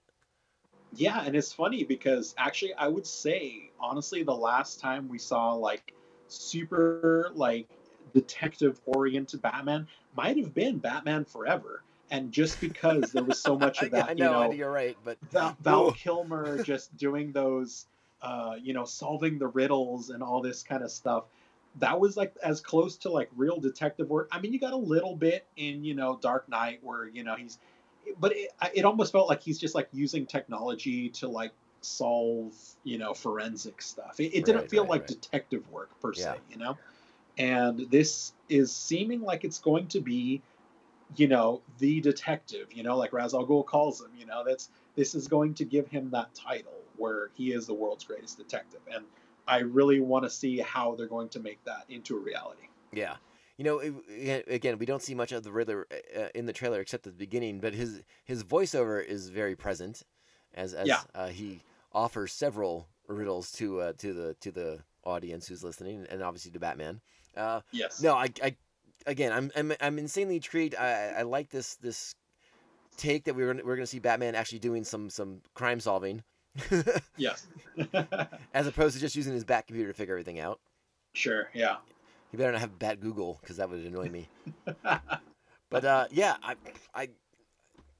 Yeah, 0.96 1.22
and 1.24 1.34
it's 1.34 1.52
funny 1.52 1.82
because 1.84 2.34
actually, 2.38 2.74
I 2.74 2.88
would 2.88 3.06
say 3.06 3.70
honestly, 3.80 4.22
the 4.22 4.34
last 4.34 4.80
time 4.80 5.08
we 5.08 5.18
saw 5.18 5.52
like 5.52 5.92
super 6.28 7.30
like 7.34 7.68
detective 8.12 8.80
oriented 8.86 9.42
Batman 9.42 9.86
might 10.16 10.36
have 10.36 10.54
been 10.54 10.78
Batman 10.78 11.24
Forever, 11.24 11.82
and 12.10 12.30
just 12.30 12.60
because 12.60 13.12
there 13.12 13.24
was 13.24 13.38
so 13.40 13.58
much 13.58 13.82
of 13.82 13.90
that, 13.90 14.10
I 14.10 14.14
you 14.16 14.24
know, 14.24 14.34
I 14.34 14.46
know, 14.46 14.48
know 14.48 14.52
you're 14.52 14.70
right, 14.70 14.96
but 15.04 15.18
Val, 15.32 15.56
Val 15.60 15.92
Kilmer 15.92 16.62
just 16.62 16.96
doing 16.96 17.32
those, 17.32 17.86
uh, 18.22 18.56
you 18.62 18.72
know, 18.72 18.84
solving 18.84 19.38
the 19.38 19.48
riddles 19.48 20.10
and 20.10 20.22
all 20.22 20.40
this 20.40 20.62
kind 20.62 20.82
of 20.84 20.90
stuff. 20.90 21.24
That 21.76 21.98
was 22.00 22.16
like 22.16 22.34
as 22.42 22.60
close 22.60 22.96
to 22.98 23.10
like 23.10 23.30
real 23.36 23.58
detective 23.60 24.08
work. 24.08 24.28
I 24.30 24.40
mean, 24.40 24.52
you 24.52 24.60
got 24.60 24.72
a 24.72 24.78
little 24.78 25.16
bit 25.16 25.46
in 25.56 25.84
you 25.84 25.94
know 25.94 26.18
Dark 26.20 26.48
Knight 26.48 26.80
where 26.82 27.06
you 27.08 27.24
know 27.24 27.36
he's, 27.36 27.58
but 28.20 28.32
it, 28.36 28.50
it 28.74 28.84
almost 28.84 29.12
felt 29.12 29.28
like 29.28 29.42
he's 29.42 29.58
just 29.58 29.74
like 29.74 29.88
using 29.92 30.26
technology 30.26 31.08
to 31.10 31.28
like 31.28 31.52
solve 31.80 32.54
you 32.84 32.98
know 32.98 33.14
forensic 33.14 33.82
stuff. 33.82 34.20
It, 34.20 34.34
it 34.36 34.44
didn't 34.44 34.62
Right, 34.62 34.70
feel 34.70 34.82
right, 34.82 34.90
like 34.90 35.00
right. 35.02 35.08
detective 35.08 35.68
work 35.70 35.90
per 36.00 36.14
se, 36.14 36.38
you 36.50 36.56
know. 36.58 36.78
And 37.38 37.80
this 37.90 38.32
is 38.48 38.74
seeming 38.74 39.22
like 39.22 39.44
it's 39.44 39.58
going 39.58 39.88
to 39.88 40.00
be 40.00 40.42
you 41.16 41.28
know, 41.28 41.62
the 41.78 42.00
detective, 42.00 42.68
you 42.72 42.82
know, 42.82 42.96
like 42.96 43.12
Ra's 43.12 43.34
al 43.34 43.46
Ghul 43.46 43.64
calls 43.64 44.00
him, 44.00 44.10
you 44.16 44.26
know, 44.26 44.42
that's 44.44 44.70
this 44.96 45.14
is 45.14 45.28
going 45.28 45.54
to 45.54 45.64
give 45.64 45.88
him 45.88 46.10
that 46.10 46.34
title 46.34 46.72
where 46.96 47.30
he 47.34 47.52
is 47.52 47.66
the 47.66 47.74
world's 47.74 48.04
greatest 48.04 48.38
detective. 48.38 48.80
And 48.92 49.04
I 49.46 49.58
really 49.60 50.00
want 50.00 50.24
to 50.24 50.30
see 50.30 50.58
how 50.58 50.94
they're 50.94 51.06
going 51.06 51.28
to 51.30 51.40
make 51.40 51.62
that 51.64 51.84
into 51.88 52.16
a 52.16 52.20
reality. 52.20 52.68
Yeah. 52.92 53.16
You 53.56 53.64
know, 53.64 53.78
it- 53.78 53.94
it- 54.08 54.48
again, 54.48 54.78
we 54.78 54.86
don't 54.86 55.02
see 55.02 55.14
much 55.14 55.32
of 55.32 55.42
the 55.44 55.52
Riddler 55.52 55.86
uh, 56.16 56.28
in 56.34 56.46
the 56.46 56.52
trailer 56.52 56.80
except 56.80 57.06
at 57.06 57.12
the 57.12 57.18
beginning, 57.18 57.60
but 57.60 57.72
his 57.74 58.02
his 58.24 58.42
voiceover 58.42 59.04
is 59.04 59.28
very 59.28 59.54
present 59.56 60.02
as 60.54 60.74
as 60.74 60.88
Yeah. 60.88 61.02
uh, 61.14 61.28
he 61.28 61.62
offers 61.92 62.32
several 62.32 62.88
riddles 63.06 63.52
to 63.52 63.80
uh, 63.80 63.92
to 63.98 64.12
the 64.12 64.34
to 64.40 64.50
the 64.50 64.82
audience 65.04 65.46
who's 65.46 65.62
listening, 65.62 66.06
and 66.10 66.22
obviously 66.22 66.50
to 66.52 66.58
Batman. 66.58 67.00
Uh, 67.36 67.60
Yes. 67.72 68.00
no, 68.02 68.14
I, 68.14 68.28
I 68.42 68.56
again, 69.06 69.32
I'm, 69.32 69.50
I'm 69.54 69.72
I'm 69.80 69.98
insanely 69.98 70.36
intrigued. 70.36 70.74
I 70.74 71.10
I 71.18 71.22
like 71.22 71.50
this 71.50 71.76
this 71.76 72.14
take 72.96 73.24
that 73.24 73.34
we're 73.36 73.48
gonna, 73.52 73.64
we're 73.64 73.76
going 73.76 73.84
to 73.86 73.90
see 73.90 73.98
Batman 73.98 74.34
actually 74.34 74.60
doing 74.60 74.82
some 74.84 75.10
some 75.10 75.42
crime 75.54 75.78
solving, 75.80 76.22
Yes. 77.16 77.46
as 78.54 78.66
opposed 78.66 78.94
to 78.94 79.00
just 79.00 79.16
using 79.16 79.32
his 79.34 79.44
Bat 79.44 79.66
computer 79.66 79.92
to 79.92 79.96
figure 79.96 80.14
everything 80.14 80.40
out. 80.40 80.60
sure. 81.12 81.48
Yeah. 81.54 81.76
You 82.32 82.38
better 82.38 82.52
not 82.52 82.60
have 82.60 82.78
Bat 82.78 83.00
Google 83.00 83.38
because 83.40 83.58
that 83.58 83.70
would 83.70 83.80
annoy 83.80 84.08
me. 84.08 84.28
But 85.74 85.84
uh, 85.84 86.06
yeah, 86.12 86.36
I, 86.40 86.54
I, 86.94 87.08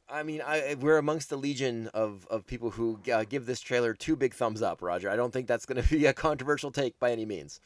I 0.09 0.23
mean, 0.23 0.41
I 0.47 0.77
we're 0.79 0.99
amongst 0.99 1.29
the 1.29 1.37
legion 1.37 1.89
of 1.93 2.25
of 2.31 2.47
people 2.47 2.71
who 2.71 3.01
uh, 3.13 3.25
give 3.29 3.47
this 3.47 3.59
trailer 3.61 3.95
two 3.95 4.15
big 4.15 4.33
thumbs 4.33 4.63
up. 4.63 4.81
Roger, 4.81 5.11
I 5.11 5.17
don't 5.17 5.33
think 5.33 5.49
that's 5.49 5.67
going 5.67 5.83
to 5.83 5.89
be 5.89 6.07
a 6.07 6.13
controversial 6.13 6.71
take 6.71 6.97
by 7.01 7.11
any 7.11 7.25
means. 7.25 7.61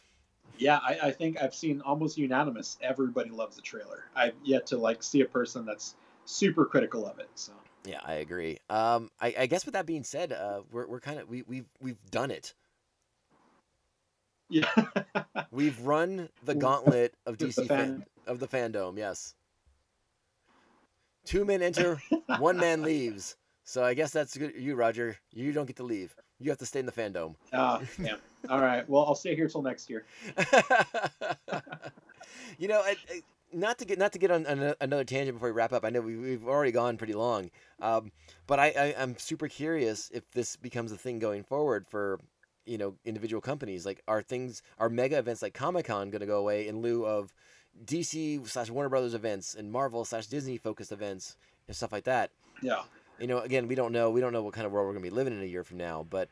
Yeah, 0.57 0.79
I, 0.83 0.99
I 1.03 1.11
think 1.11 1.43
I've 1.43 1.55
seen 1.55 1.83
almost 1.83 2.17
unanimous. 2.17 2.79
Everybody 2.81 3.29
loves 3.29 3.57
the 3.57 3.63
trailer. 3.63 4.05
I've 4.17 4.33
yet 4.43 4.67
to 4.69 4.79
like 4.79 5.03
see 5.03 5.21
a 5.21 5.27
person 5.27 5.67
that's 5.67 5.95
super 6.25 6.65
critical 6.65 7.07
of 7.07 7.19
it. 7.19 7.29
So 7.35 7.53
Yeah, 7.89 8.01
I 8.05 8.15
agree. 8.15 8.59
Um, 8.69 9.11
I, 9.19 9.35
I 9.39 9.47
guess 9.47 9.65
with 9.65 9.73
that 9.73 9.87
being 9.87 10.05
said, 10.05 10.31
uh, 10.31 10.61
we're 10.71 10.87
we're 10.87 11.01
kind 11.01 11.19
of 11.19 11.27
we 11.27 11.43
we've 11.43 11.65
we've 11.81 11.97
done 12.11 12.31
it. 12.31 12.53
yeah. 14.51 14.71
We've 15.51 15.81
run 15.81 16.29
the 16.45 16.55
gauntlet 16.55 17.15
of 17.25 17.41
With 17.41 17.55
the 17.55 17.63
DC 17.63 17.67
fan, 17.67 18.05
of 18.27 18.41
the 18.41 18.47
fandom. 18.47 18.99
Yes. 18.99 19.35
Two 21.25 21.47
men 21.47 21.63
enter, 21.63 22.03
one 22.39 22.57
man 22.61 22.83
leaves. 22.83 23.37
So 23.65 23.83
I 23.83 23.95
guess 23.95 24.11
that's 24.13 24.37
good. 24.37 24.53
You, 24.57 24.75
Roger, 24.75 25.17
you 25.33 25.53
don't 25.53 25.67
get 25.67 25.77
to 25.77 25.83
leave. 25.83 26.15
You 26.39 26.51
have 26.51 26.59
to 26.59 26.67
stay 26.67 26.81
in 26.81 26.87
the 26.87 26.93
fandom. 26.93 27.37
Ah, 27.55 27.81
damn. 28.03 28.19
All 28.51 28.61
right. 28.61 28.87
Well, 28.89 29.05
I'll 29.07 29.15
stay 29.15 29.35
here 29.35 29.49
till 29.49 29.63
next 29.63 29.89
year. 29.89 30.05
you 32.59 32.69
know, 32.69 32.81
I, 32.81 32.97
I, 33.11 33.23
not 33.53 33.79
to 33.79 33.85
get 33.85 33.99
not 33.99 34.13
to 34.13 34.19
get 34.19 34.31
on, 34.31 34.47
an 34.47 34.75
another 34.81 35.05
tangent 35.05 35.37
before 35.37 35.49
we 35.49 35.53
wrap 35.55 35.73
up. 35.73 35.85
I 35.85 35.91
know 35.91 36.01
we've, 36.01 36.19
we've 36.21 36.47
already 36.47 36.73
gone 36.73 36.97
pretty 36.97 37.15
long, 37.15 37.51
um, 37.81 38.13
but 38.47 38.59
I, 38.59 38.67
I 38.69 38.95
I'm 38.99 39.17
super 39.19 39.49
curious 39.49 40.11
if 40.13 40.31
this 40.33 40.57
becomes 40.57 40.93
a 40.93 40.97
thing 40.97 41.19
going 41.19 41.45
forward 41.45 41.87
for 41.89 42.19
you 42.67 42.79
know 42.79 42.95
individual 43.05 43.41
companies. 43.41 43.87
Like, 43.87 44.03
are 44.07 44.23
things 44.23 44.63
are 44.79 44.89
mega 44.89 45.19
events 45.19 45.43
like 45.43 45.55
Comic 45.55 45.87
Con 45.87 46.11
going 46.11 46.21
to 46.21 46.27
go 46.27 46.39
away 46.39 46.69
in 46.69 46.81
lieu 46.83 47.05
of 47.07 47.33
DC 47.85 48.47
slash 48.49 48.71
Warner 48.71 48.89
Brothers 48.89 49.15
events 49.15 49.55
and 49.55 49.71
Marvel 49.71 50.05
slash 50.05 50.27
Disney 50.27 50.57
focused 50.57 50.93
events 50.93 51.37
and 51.67 51.77
stuff 51.77 51.93
like 51.93 52.05
that? 52.05 52.31
Yeah. 52.63 52.83
You 53.19 53.27
know, 53.27 53.39
again, 53.41 53.67
we 53.69 53.75
don't 53.75 53.93
know. 53.93 54.11
We 54.11 54.21
don't 54.21 54.33
know 54.33 54.43
what 54.43 54.55
kind 54.55 54.67
of 54.67 54.73
world 54.73 54.87
we're 54.87 54.93
going 54.93 55.05
to 55.05 55.11
be 55.11 55.15
living 55.15 55.33
in 55.33 55.41
a 55.43 55.47
year 55.47 55.65
from 55.65 55.79
now, 55.79 56.07
but 56.09 56.29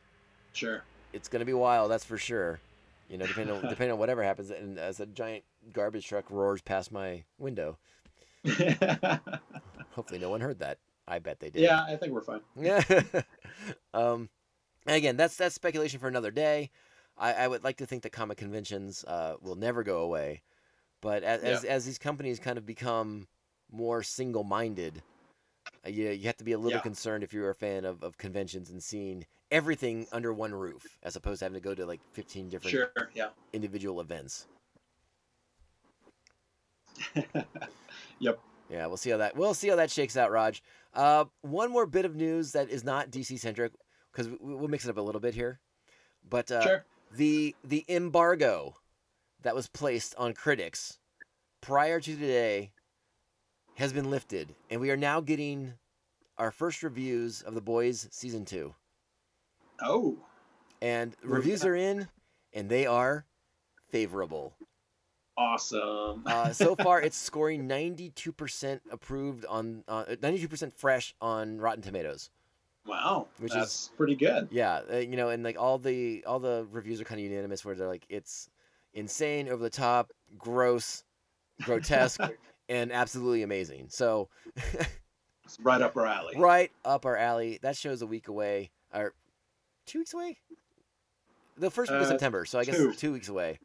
Sure. 0.53 0.83
it's 1.13 1.27
going 1.27 1.41
to 1.41 1.45
be 1.45 1.53
wild, 1.53 1.91
that's 1.91 2.05
for 2.05 2.17
sure. 2.17 2.59
You 3.09 3.17
know, 3.17 3.25
depending 3.25 3.55
on 3.55 3.61
depending 3.69 3.91
on 3.93 3.99
whatever 3.99 4.23
happens, 4.23 4.49
and 4.51 4.77
as 4.77 4.99
a 4.99 5.05
giant 5.05 5.43
garbage 5.71 6.07
truck 6.07 6.29
roars 6.29 6.61
past 6.61 6.91
my 6.91 7.23
window, 7.37 7.77
hopefully 9.91 10.19
no 10.19 10.29
one 10.29 10.41
heard 10.41 10.59
that. 10.59 10.77
I 11.07 11.19
bet 11.19 11.39
they 11.39 11.49
did. 11.49 11.61
yeah, 11.61 11.83
I 11.83 11.95
think 11.95 12.11
we're 12.11 12.21
fine. 12.21 12.41
Yeah. 12.59 12.81
um, 13.93 14.29
again, 14.85 15.15
that's 15.17 15.37
that's 15.37 15.55
speculation 15.55 15.99
for 15.99 16.07
another 16.07 16.31
day. 16.31 16.69
I, 17.17 17.33
I 17.33 17.47
would 17.47 17.63
like 17.63 17.77
to 17.77 17.85
think 17.85 18.03
that 18.03 18.11
comic 18.11 18.37
conventions 18.37 19.03
uh, 19.05 19.35
will 19.41 19.55
never 19.55 19.83
go 19.83 19.99
away, 19.99 20.41
but 21.01 21.23
as 21.23 21.41
as, 21.43 21.63
as 21.63 21.85
these 21.85 21.97
companies 21.97 22.39
kind 22.39 22.57
of 22.57 22.65
become 22.65 23.27
more 23.71 24.03
single-minded, 24.03 25.01
uh, 25.85 25.89
you 25.89 26.09
you 26.09 26.25
have 26.27 26.37
to 26.37 26.43
be 26.43 26.51
a 26.51 26.57
little 26.57 26.77
Yeah. 26.77 26.81
concerned 26.83 27.23
if 27.23 27.33
you're 27.33 27.49
a 27.49 27.55
fan 27.55 27.85
of, 27.85 28.03
of 28.03 28.17
conventions 28.17 28.69
and 28.69 28.83
seeing 28.83 29.25
everything 29.49 30.07
under 30.11 30.33
one 30.33 30.53
roof, 30.53 30.97
as 31.03 31.15
opposed 31.15 31.39
to 31.39 31.45
having 31.45 31.59
to 31.59 31.63
go 31.63 31.73
to 31.73 31.85
like 31.85 32.01
15 32.13 32.49
different 32.49 32.71
Sure. 32.71 32.91
Yeah. 33.15 33.29
individual 33.53 34.01
events. 34.01 34.45
Yep. 38.19 38.39
Yeah, 38.69 38.87
we'll 38.87 38.97
see 38.97 39.11
how 39.11 39.17
that 39.17 39.35
we'll 39.37 39.53
see 39.53 39.69
how 39.69 39.75
that 39.75 39.91
shakes 39.91 40.17
out, 40.17 40.31
Raj. 40.31 40.61
Uh, 40.93 41.25
one 41.41 41.71
more 41.71 41.85
bit 41.85 42.03
of 42.05 42.15
news 42.15 42.51
that 42.53 42.69
is 42.69 42.83
not 42.83 43.11
DC 43.11 43.39
centric 43.39 43.73
because 44.11 44.27
we, 44.27 44.55
we'll 44.55 44.67
mix 44.67 44.85
it 44.85 44.89
up 44.89 44.97
a 44.97 45.01
little 45.01 45.21
bit 45.21 45.35
here, 45.35 45.59
but 46.27 46.51
uh, 46.51 46.61
sure. 46.63 46.85
the 47.15 47.55
the 47.63 47.85
embargo 47.87 48.75
that 49.43 49.55
was 49.55 49.67
placed 49.67 50.15
on 50.17 50.33
critics 50.33 50.97
prior 51.61 51.99
to 51.99 52.15
today 52.15 52.71
has 53.75 53.93
been 53.93 54.09
lifted, 54.09 54.55
and 54.71 54.81
we 54.81 54.89
are 54.89 54.97
now 54.97 55.21
getting 55.21 55.73
our 56.37 56.49
first 56.51 56.81
reviews 56.83 57.41
of 57.43 57.53
The 57.53 57.61
Boys 57.61 58.07
season 58.11 58.43
two, 58.45 58.73
Oh. 59.81 60.17
and 60.81 61.15
reviews 61.23 61.63
are 61.63 61.75
in, 61.75 62.07
and 62.53 62.67
they 62.69 62.85
are 62.87 63.25
favorable. 63.89 64.53
Awesome. 65.37 66.23
Uh, 66.25 66.51
so 66.51 66.75
far, 66.75 66.99
it's 67.01 67.15
scoring 67.29 67.67
92% 67.69 68.79
approved 68.91 69.45
on, 69.45 69.83
uh, 69.87 70.05
92% 70.05 70.73
fresh 70.73 71.13
on 71.21 71.59
Rotten 71.59 71.81
Tomatoes. 71.83 72.29
wow. 72.87 73.27
which 73.39 73.51
that's 73.53 73.89
pretty 73.97 74.15
good. 74.15 74.47
Yeah, 74.51 74.81
uh, 74.91 74.97
you 74.97 75.15
know, 75.15 75.29
and 75.29 75.43
like 75.43 75.57
all 75.59 75.77
the 75.77 76.23
all 76.25 76.39
the 76.39 76.65
reviews 76.71 76.99
are 77.01 77.03
kind 77.03 77.19
of 77.21 77.25
unanimous, 77.29 77.63
where 77.63 77.75
they're 77.75 77.87
like, 77.87 78.05
it's 78.09 78.49
insane, 78.93 79.47
over 79.49 79.61
the 79.61 79.69
top, 79.69 80.11
gross, 80.39 81.03
grotesque, 81.61 82.19
and 82.69 82.91
absolutely 82.91 83.43
amazing. 83.43 83.87
So, 83.89 84.29
It's 85.45 85.59
right 85.61 85.81
up 85.81 85.95
our 85.95 86.05
alley. 86.07 86.33
right 86.39 86.71
up 86.83 87.05
our 87.05 87.15
alley. 87.15 87.59
That 87.61 87.75
show's 87.77 88.01
a 88.01 88.07
week 88.07 88.27
away, 88.27 88.71
or 88.93 89.13
two 89.85 89.99
weeks 89.99 90.13
away. 90.13 90.37
The 91.57 91.69
first 91.69 91.91
week 91.91 91.99
of 92.01 92.05
Uh, 92.07 92.09
September, 92.09 92.45
so 92.45 92.57
I 92.59 92.63
guess 92.63 92.75
two. 92.77 92.93
two 92.93 93.11
weeks 93.13 93.29
away. 93.29 93.59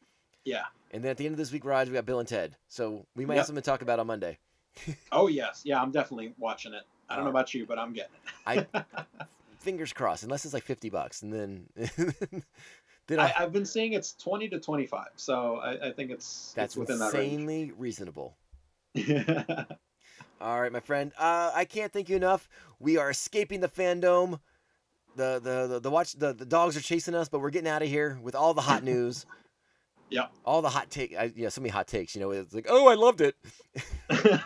Yeah. 0.44 0.64
And 0.92 1.02
then 1.02 1.10
at 1.10 1.16
the 1.16 1.24
end 1.26 1.32
of 1.32 1.38
this 1.38 1.50
week, 1.50 1.64
Raj, 1.64 1.88
we 1.88 1.94
got 1.94 2.04
Bill 2.04 2.20
and 2.20 2.28
Ted. 2.28 2.56
So 2.68 3.06
we 3.16 3.24
might 3.24 3.34
Yep. 3.34 3.40
have 3.40 3.46
something 3.46 3.62
to 3.62 3.70
talk 3.70 3.82
about 3.82 3.98
on 3.98 4.06
Monday. 4.06 4.38
Oh 5.12 5.26
yes. 5.28 5.62
Yeah, 5.64 5.80
I'm 5.82 5.90
definitely 5.90 6.34
watching 6.38 6.72
it. 6.72 6.84
I 7.08 7.16
don't 7.16 7.24
know 7.24 7.30
about 7.30 7.52
you, 7.52 7.66
but 7.66 7.78
I'm 7.78 7.92
getting 7.92 8.12
it. 8.46 8.66
I 8.74 8.84
fingers 9.58 9.92
crossed, 9.92 10.22
unless 10.24 10.44
it's 10.46 10.54
like 10.54 10.62
fifty 10.64 10.88
bucks, 10.88 11.20
and 11.22 11.32
then 11.32 11.66
then 13.06 13.20
I, 13.20 13.34
I've 13.38 13.52
been 13.52 13.66
seeing 13.66 13.92
it's 13.92 14.14
20 14.14 14.48
to 14.48 14.58
25, 14.58 15.08
so 15.16 15.56
I, 15.56 15.88
I 15.88 15.92
think 15.92 16.10
it's 16.10 16.54
that's 16.56 16.72
it's 16.72 16.76
within 16.78 16.98
that 17.00 17.06
insanely 17.14 17.72
reasonable. 17.76 18.38
All 20.40 20.60
right, 20.60 20.72
my 20.72 20.80
friend. 20.80 21.12
Uh, 21.18 21.52
I 21.54 21.66
can't 21.66 21.92
thank 21.92 22.08
you 22.08 22.16
enough. 22.16 22.48
We 22.80 22.96
are 22.96 23.10
escaping 23.10 23.60
the 23.60 23.68
fandom. 23.68 24.40
The 25.14 25.38
the 25.42 25.66
the, 25.74 25.80
the 25.80 25.90
watch 25.90 26.14
the, 26.14 26.32
the 26.32 26.46
dogs 26.46 26.76
are 26.76 26.80
chasing 26.80 27.14
us, 27.14 27.28
but 27.28 27.40
we're 27.40 27.50
getting 27.50 27.68
out 27.68 27.82
of 27.82 27.88
here 27.88 28.18
with 28.22 28.34
all 28.34 28.54
the 28.54 28.62
hot 28.62 28.82
news. 28.82 29.26
Yep. 30.12 30.32
All 30.44 30.62
the 30.62 30.68
hot 30.68 30.90
take. 30.90 31.14
Uh, 31.14 31.20
I, 31.20 31.32
yeah, 31.34 31.48
so 31.48 31.60
many 31.60 31.70
hot 31.70 31.86
takes. 31.88 32.14
You 32.14 32.20
know, 32.20 32.30
it's 32.30 32.54
like, 32.54 32.66
oh, 32.68 32.88
I 32.88 32.94
loved 32.94 33.20
it. 33.20 33.34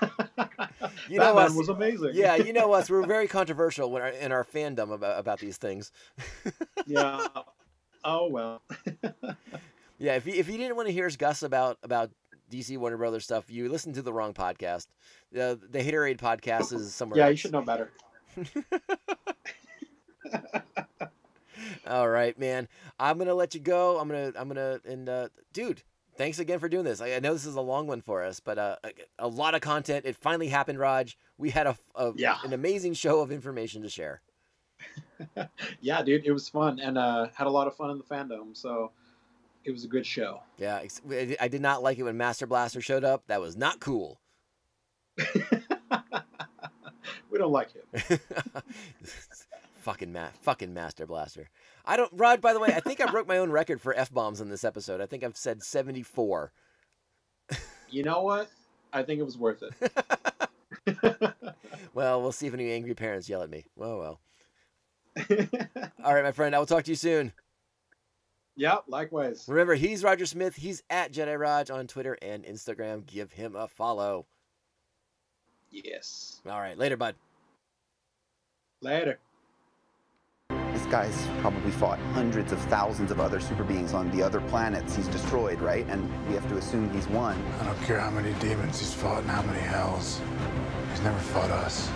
You 1.09 1.19
know 1.19 1.39
us. 1.39 1.55
was 1.55 1.69
amazing. 1.69 2.11
yeah, 2.15 2.37
you 2.37 2.53
know 2.53 2.73
us. 2.73 2.91
We're 2.91 3.07
very 3.07 3.29
controversial 3.29 3.91
when 3.91 4.03
our, 4.03 4.09
in 4.09 4.33
our 4.33 4.45
fandom 4.45 4.93
about 4.93 5.19
about 5.19 5.39
these 5.39 5.57
things. 5.57 5.93
yeah. 6.87 7.27
Oh 8.05 8.29
well. 8.29 8.63
Yeah, 9.99 10.17
if 10.17 10.27
you, 10.27 10.35
if 10.35 10.47
you 10.47 10.59
didn't 10.59 10.77
want 10.77 10.89
to 10.89 10.93
hear 10.93 11.07
us 11.07 11.17
Gus 11.17 11.43
about 11.43 11.79
about 11.83 12.11
DC 12.53 12.77
Warner 12.77 12.99
Brothers 12.99 13.25
stuff, 13.25 13.49
you 13.49 13.71
listened 13.71 13.95
to 13.95 14.03
the 14.03 14.13
wrong 14.13 14.35
podcast. 14.35 14.89
The 15.33 15.59
the 15.71 15.79
Haterade 15.79 16.19
podcast 16.19 16.75
is 16.75 16.95
somewhere. 16.95 17.19
yeah, 17.19 17.29
you 17.29 17.37
should 17.37 17.53
know 17.53 17.63
better. 17.63 17.91
All 21.87 22.09
right, 22.09 22.39
man. 22.39 22.69
I'm 22.99 23.19
gonna 23.19 23.35
let 23.35 23.55
you 23.55 23.61
go. 23.61 23.99
I'm 23.99 24.09
gonna 24.09 24.33
I'm 24.37 24.49
gonna 24.49 24.81
and 24.85 25.09
uh, 25.09 25.29
dude, 25.53 25.83
thanks 26.17 26.39
again 26.39 26.59
for 26.59 26.69
doing 26.69 26.85
this. 26.85 27.01
I, 27.01 27.15
I 27.15 27.21
know 27.21 27.33
this 27.33 27.47
is 27.47 27.55
a 27.57 27.61
long 27.61 27.87
one 27.87 28.01
for 28.01 28.23
us, 28.23 28.41
but 28.41 28.59
uh, 28.59 28.77
a, 28.85 28.91
a 29.21 29.29
lot 29.29 29.55
of 29.55 29.61
content. 29.61 30.05
It 30.05 30.17
finally 30.17 30.49
happened, 30.49 30.79
Raj. 30.79 31.17
We 31.39 31.51
had 31.51 31.67
a, 31.67 31.77
a 31.95 32.13
Yeah. 32.17 32.39
an 32.45 32.53
amazing 32.53 32.95
show 32.95 33.21
of 33.21 33.31
information 33.31 33.83
to 33.83 33.89
share. 33.89 34.21
Yeah, 35.81 36.03
dude, 36.03 36.27
it 36.27 36.33
was 36.33 36.49
fun 36.49 36.79
and 36.81 36.99
uh, 36.99 37.29
had 37.35 37.47
a 37.47 37.51
lot 37.51 37.67
of 37.67 37.75
fun 37.77 37.91
in 37.91 37.97
the 37.99 38.05
fandom. 38.05 38.55
So 38.57 38.91
it 39.65 39.71
was 39.71 39.85
a 39.85 39.89
good 39.89 40.05
show. 40.05 40.41
Yeah, 40.59 40.77
I 40.77 40.89
I 41.41 41.49
did 41.49 41.63
not 41.63 41.83
like 41.83 41.99
it 41.99 42.03
when 42.03 42.17
Master 42.17 42.47
Blaster 42.47 42.81
showed 42.83 43.05
up. 43.05 43.23
That 43.29 43.41
was 43.41 43.57
not 43.57 43.81
cool. 43.81 44.21
we 47.31 47.39
don't 47.39 47.53
like 47.53 47.71
him. 47.73 48.21
Fucking 49.87 50.13
ma- 50.13 50.31
fucking 50.43 50.75
Master 50.75 51.07
Blaster. 51.07 51.49
I 51.85 51.97
don't 51.97 52.11
Rod, 52.13 52.41
by 52.41 52.53
the 52.53 52.59
way, 52.59 52.73
I 52.75 52.81
think 52.81 53.01
I 53.01 53.07
broke 53.09 53.29
my 53.29 53.39
own 53.39 53.53
record 53.53 53.81
for 53.81 53.95
F 53.95 54.13
bombs 54.13 54.41
in 54.41 54.49
this 54.49 54.65
episode. 54.65 55.01
I 55.01 55.07
think 55.07 55.23
I've 55.23 55.37
said 55.37 55.63
74. 55.63 56.51
You 57.89 58.03
know 58.03 58.23
what? 58.23 58.51
I 58.93 59.05
think 59.05 59.21
it 59.21 59.25
was 59.25 59.39
worth 59.39 59.63
it. 59.63 61.33
Well, 61.95 62.21
we'll 62.21 62.33
see 62.33 62.47
if 62.47 62.53
any 62.53 62.73
angry 62.73 62.95
parents 62.95 63.27
yell 63.27 63.41
at 63.43 63.49
me. 63.49 63.65
Well, 63.75 63.99
well. 63.99 64.21
All 66.05 66.15
right, 66.15 66.25
my 66.25 66.33
friend, 66.33 66.55
I 66.55 66.59
will 66.59 66.67
talk 66.67 66.85
to 66.85 66.91
you 66.91 66.95
soon. 66.95 67.33
yeah, 68.55 68.77
likewise. 68.87 69.47
Remember, 69.49 69.75
he's 69.75 70.05
Roger 70.05 70.27
Smith. 70.27 70.57
He's 70.57 70.83
at 70.91 71.11
Jedi 71.11 71.39
Raj 71.39 71.71
on 71.71 71.87
Twitter 71.87 72.19
and 72.21 72.45
Instagram. 72.45 73.07
Give 73.07 73.33
him 73.33 73.57
a 73.57 73.67
follow. 73.67 74.27
Yes. 75.71 76.43
All 76.47 76.61
right, 76.61 76.77
later, 76.77 76.99
bud. 76.99 77.15
Later. 78.83 79.19
This 80.87 80.93
guy's 80.93 81.27
probably 81.41 81.73
fought 81.73 81.99
hundreds 82.13 82.53
of 82.53 82.61
thousands 82.67 83.11
of 83.11 83.19
other 83.19 83.41
super 83.41 83.65
beings 83.65 83.93
on 83.93 84.09
the 84.13 84.23
other 84.23 84.41
planets 84.43 84.95
he's 84.95 85.09
destroyed, 85.09 85.61
right? 85.61 85.85
And 85.89 86.09
we 86.29 86.35
have 86.35 86.49
to 86.49 86.59
assume 86.59 86.89
he's 86.91 87.09
won. 87.09 87.37
I 87.61 87.65
don't 87.65 87.83
care 87.83 87.99
how 87.99 88.11
many 88.11 88.33
demons 88.35 88.79
he's 88.79 88.95
fought 88.95 89.23
and 89.23 89.29
how 89.29 89.43
many 89.43 89.59
hells. 89.59 90.21
He's 90.93 91.01
never 91.01 91.19
fought 91.19 91.51
us. 91.51 91.91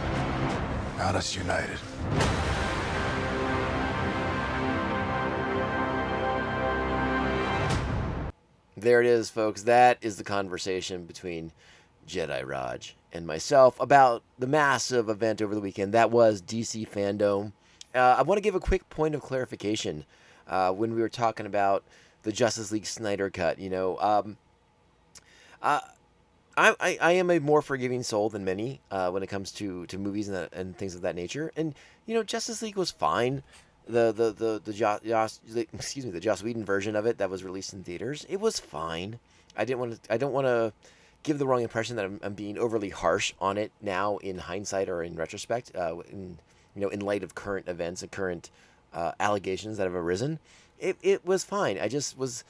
Not 0.98 1.14
us 1.14 1.36
united. 1.36 1.78
There 8.76 9.00
it 9.00 9.06
is, 9.06 9.30
folks. 9.30 9.62
That 9.62 9.98
is 10.00 10.16
the 10.16 10.24
conversation 10.24 11.04
between 11.04 11.52
Jedi 12.08 12.44
Raj 12.44 12.96
and 13.12 13.24
myself 13.24 13.78
about 13.78 14.24
the 14.36 14.48
massive 14.48 15.08
event 15.08 15.40
over 15.40 15.54
the 15.54 15.60
weekend 15.60 15.94
that 15.94 16.10
was 16.10 16.42
DC 16.42 16.88
FanDome. 16.88 17.52
Uh, 17.94 18.16
I 18.18 18.22
want 18.22 18.38
to 18.38 18.42
give 18.42 18.54
a 18.54 18.60
quick 18.60 18.88
point 18.88 19.14
of 19.14 19.22
clarification 19.22 20.04
uh, 20.48 20.72
when 20.72 20.94
we 20.94 21.00
were 21.00 21.08
talking 21.08 21.46
about 21.46 21.84
the 22.22 22.32
Justice 22.32 22.70
League 22.70 22.86
Snyder 22.86 23.30
cut. 23.30 23.58
You 23.58 23.70
know, 23.70 23.98
um, 23.98 24.36
uh, 25.62 25.80
I, 26.56 26.74
I, 26.80 26.98
I 27.00 27.12
am 27.12 27.30
a 27.30 27.38
more 27.38 27.62
forgiving 27.62 28.02
soul 28.02 28.28
than 28.28 28.44
many 28.44 28.80
uh, 28.90 29.10
when 29.10 29.22
it 29.22 29.28
comes 29.28 29.52
to, 29.52 29.86
to 29.86 29.98
movies 29.98 30.28
and, 30.28 30.48
and 30.52 30.76
things 30.76 30.94
of 30.94 31.02
that 31.02 31.14
nature. 31.14 31.52
And 31.56 31.74
you 32.06 32.14
know, 32.14 32.22
Justice 32.22 32.62
League 32.62 32.76
was 32.76 32.90
fine. 32.90 33.42
The 33.86 34.12
the 34.12 34.30
the 34.30 34.60
the 34.64 34.72
Joss, 34.72 35.40
excuse 35.56 36.04
me 36.04 36.12
the 36.12 36.20
Joss 36.20 36.42
Whedon 36.42 36.64
version 36.64 36.94
of 36.94 37.06
it 37.06 37.18
that 37.18 37.30
was 37.30 37.42
released 37.42 37.72
in 37.72 37.82
theaters, 37.82 38.26
it 38.28 38.40
was 38.40 38.60
fine. 38.60 39.18
I 39.56 39.64
didn't 39.64 39.80
want 39.80 40.02
to. 40.02 40.12
I 40.12 40.16
don't 40.16 40.32
want 40.32 40.46
to 40.46 40.72
give 41.22 41.38
the 41.38 41.46
wrong 41.46 41.62
impression 41.62 41.96
that 41.96 42.04
I'm, 42.04 42.20
I'm 42.22 42.34
being 42.34 42.56
overly 42.56 42.90
harsh 42.90 43.34
on 43.40 43.58
it 43.58 43.72
now 43.82 44.18
in 44.18 44.38
hindsight 44.38 44.88
or 44.88 45.02
in 45.02 45.16
retrospect. 45.16 45.72
Uh, 45.74 45.96
in 46.10 46.38
you 46.74 46.82
know, 46.82 46.88
in 46.88 47.00
light 47.00 47.22
of 47.22 47.34
current 47.34 47.68
events 47.68 48.02
and 48.02 48.10
current 48.10 48.50
uh, 48.92 49.12
allegations 49.20 49.76
that 49.78 49.84
have 49.84 49.94
arisen, 49.94 50.38
it 50.78 50.96
it 51.02 51.24
was 51.24 51.44
fine. 51.44 51.78
I 51.78 51.88
just 51.88 52.16
was, 52.16 52.44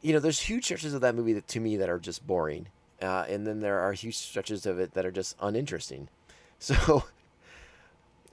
you 0.00 0.12
know, 0.12 0.18
there's 0.18 0.40
huge 0.40 0.64
stretches 0.64 0.94
of 0.94 1.00
that 1.00 1.14
movie 1.14 1.32
that 1.32 1.48
to 1.48 1.60
me 1.60 1.76
that 1.76 1.88
are 1.88 1.98
just 1.98 2.26
boring, 2.26 2.66
uh, 3.02 3.24
and 3.28 3.46
then 3.46 3.60
there 3.60 3.80
are 3.80 3.92
huge 3.92 4.16
stretches 4.16 4.66
of 4.66 4.78
it 4.78 4.94
that 4.94 5.06
are 5.06 5.12
just 5.12 5.36
uninteresting. 5.40 6.08
So, 6.62 7.04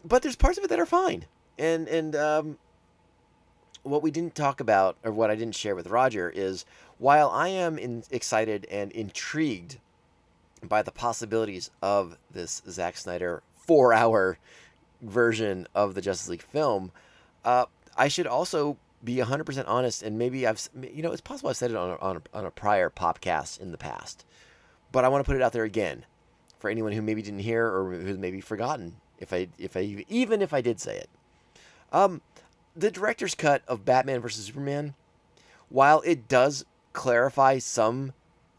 but 0.04 0.22
there's 0.22 0.36
parts 0.36 0.58
of 0.58 0.66
it 0.66 0.68
that 0.68 0.82
are 0.82 0.86
fine, 0.86 1.28
and 1.58 1.88
and 1.88 2.14
um, 2.14 2.58
what 3.84 4.04
we 4.04 4.12
didn't 4.12 4.36
talk 4.36 4.60
about 4.60 4.98
or 5.04 5.12
what 5.12 5.32
I 5.32 5.36
didn't 5.36 5.56
share 5.56 5.76
with 5.76 5.88
Roger 5.88 6.30
is 6.30 6.66
while 6.98 7.30
I 7.30 7.50
am 7.50 7.78
in, 7.78 8.04
excited 8.12 8.68
and 8.70 8.92
intrigued 8.92 9.78
by 10.64 10.82
the 10.82 10.92
possibilities 10.92 11.70
of 11.82 12.18
this 12.32 12.62
Zack 12.70 12.98
Snyder 12.98 13.44
four 13.54 13.94
hour 13.94 14.38
version 15.02 15.68
of 15.76 15.96
the 15.96 16.02
Justice 16.02 16.30
League 16.30 16.42
film, 16.42 16.92
uh, 17.46 17.66
I 17.96 18.08
should 18.08 18.28
also 18.28 18.78
be 19.04 19.18
100% 19.18 19.64
honest 19.68 20.02
and 20.04 20.18
maybe 20.18 20.48
I've 20.48 20.68
you 20.94 21.04
know 21.04 21.12
it's 21.12 21.22
possible 21.22 21.50
I've 21.50 21.58
said 21.58 21.72
it 21.72 21.78
on 21.78 21.92
a, 21.92 21.96
on 21.98 22.18
a, 22.18 22.38
on 22.38 22.46
a 22.46 22.52
prior 22.52 22.90
podcast 22.90 23.60
in 23.60 23.72
the 23.72 23.78
past 23.78 24.26
but 24.92 25.06
I 25.06 25.10
want 25.10 25.24
to 25.24 25.30
put 25.30 25.36
it 25.36 25.42
out 25.42 25.54
there 25.54 25.64
again 25.64 26.06
for 26.60 26.70
anyone 26.70 26.92
who 26.92 27.02
maybe 27.02 27.22
didn't 27.22 27.40
hear 27.40 27.68
or 27.68 27.92
who's 27.92 28.18
maybe 28.18 28.42
forgotten 28.42 28.98
if 29.20 29.32
I 29.32 29.50
if 29.58 29.78
I 29.78 30.04
even 30.10 30.42
if 30.42 30.54
I 30.54 30.62
did 30.62 30.80
say 30.80 30.98
it. 30.98 31.10
Um 31.92 32.22
the 32.76 32.92
director's 32.92 33.36
cut 33.36 33.62
of 33.68 33.86
Batman 33.86 34.20
versus 34.20 34.46
Superman 34.46 34.96
while 35.70 36.02
it 36.02 36.28
does 36.28 36.66
clarify 36.94 37.60
some 37.60 38.14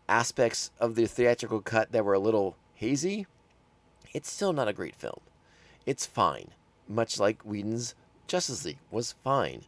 aspects 0.09 0.70
of 0.78 0.94
the 0.94 1.06
theatrical 1.06 1.60
cut 1.60 1.93
that 1.93 2.05
were 2.05 2.15
a 2.15 2.19
little 2.19 2.56
hazy 2.74 3.27
it's 4.15 4.31
still 4.31 4.52
not 4.52 4.69
a 4.69 4.73
great 4.73 4.94
film 4.94 5.20
it's 5.89 6.05
fine. 6.05 6.51
Much 6.86 7.19
like 7.19 7.43
Whedon's 7.47 7.94
Justice 8.27 8.62
League 8.66 8.78
was 8.90 9.15
fine. 9.24 9.62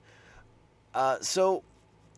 Uh, 0.95 1.17
so 1.21 1.63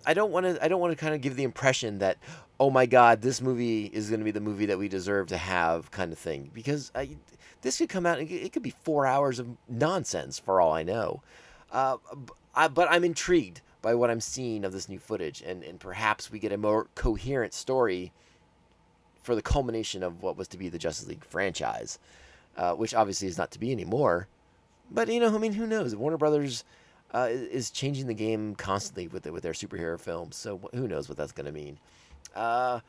I 0.05 0.13
don't 0.13 0.33
want 0.33 0.45
to 0.45 0.63
I 0.63 0.67
don't 0.67 0.81
want 0.81 0.91
to 0.91 0.97
kind 0.97 1.15
of 1.15 1.21
give 1.21 1.37
the 1.37 1.45
impression 1.45 1.99
that 2.01 2.19
oh 2.59 2.69
my 2.69 2.85
god 2.85 3.23
this 3.23 3.41
movie 3.41 3.87
is 3.87 4.09
going 4.09 4.19
to 4.19 4.25
be 4.25 4.33
the 4.33 4.41
movie 4.41 4.67
that 4.67 4.79
we 4.79 4.89
deserve 4.89 5.29
to 5.29 5.37
have 5.37 5.93
kind 5.93 6.13
of 6.13 6.19
thing. 6.19 6.51
Because 6.53 6.91
I, 6.97 7.11
this 7.61 7.79
could 7.79 7.89
come 7.89 8.05
out 8.05 8.19
it 8.19 8.53
could 8.53 8.65
be 8.65 8.75
4 8.83 9.07
hours 9.07 9.39
of 9.39 9.47
nonsense 9.69 10.37
for 10.37 10.61
all 10.61 10.73
I 10.73 10.83
know. 10.83 11.23
Uh, 11.71 11.99
I, 12.57 12.67
but 12.67 12.89
I'm 12.91 13.05
intrigued 13.05 13.61
by 13.83 13.95
what 13.95 14.11
I'm 14.11 14.21
seeing 14.21 14.65
of 14.65 14.73
this 14.73 14.89
new 14.89 14.99
footage 14.99 15.43
and 15.43 15.63
and 15.63 15.79
perhaps 15.79 16.29
we 16.29 16.41
get 16.41 16.51
a 16.51 16.59
more 16.59 16.89
coherent 16.97 17.55
story 17.55 18.13
for 19.23 19.37
the 19.37 19.43
culmination 19.43 20.03
of 20.03 20.23
what 20.23 20.37
was 20.37 20.49
to 20.49 20.59
be 20.59 20.69
the 20.69 20.79
Justice 20.79 21.07
League 21.07 21.25
franchise, 21.25 22.01
uh, 22.57 22.75
which 22.75 22.95
obviously 22.95 23.29
is 23.29 23.39
not 23.39 23.51
to 23.53 23.61
be 23.61 23.73
anymore. 23.73 24.29
But 24.91 25.09
you 25.09 25.21
know, 25.21 25.35
I 25.35 25.39
mean, 25.39 25.53
who 25.53 25.67
knows? 25.67 25.97
Warner 25.97 26.19
Brothers 26.19 26.65
uh, 27.15 27.29
is- 27.31 27.71
changing 27.71 28.07
the 28.07 28.15
game 28.15 28.55
constantly 28.55 29.09
with 29.09 29.27
it, 29.27 29.33
with 29.33 29.43
their 29.43 29.53
superhero 29.53 29.99
films. 29.99 30.37
So 30.37 30.61
who 30.75 30.89
knows 30.89 31.09
what 31.09 31.19
that's 31.19 31.33
going 31.33 31.47
to 31.47 31.53
mean? 31.53 31.79
Uh, 32.35 32.81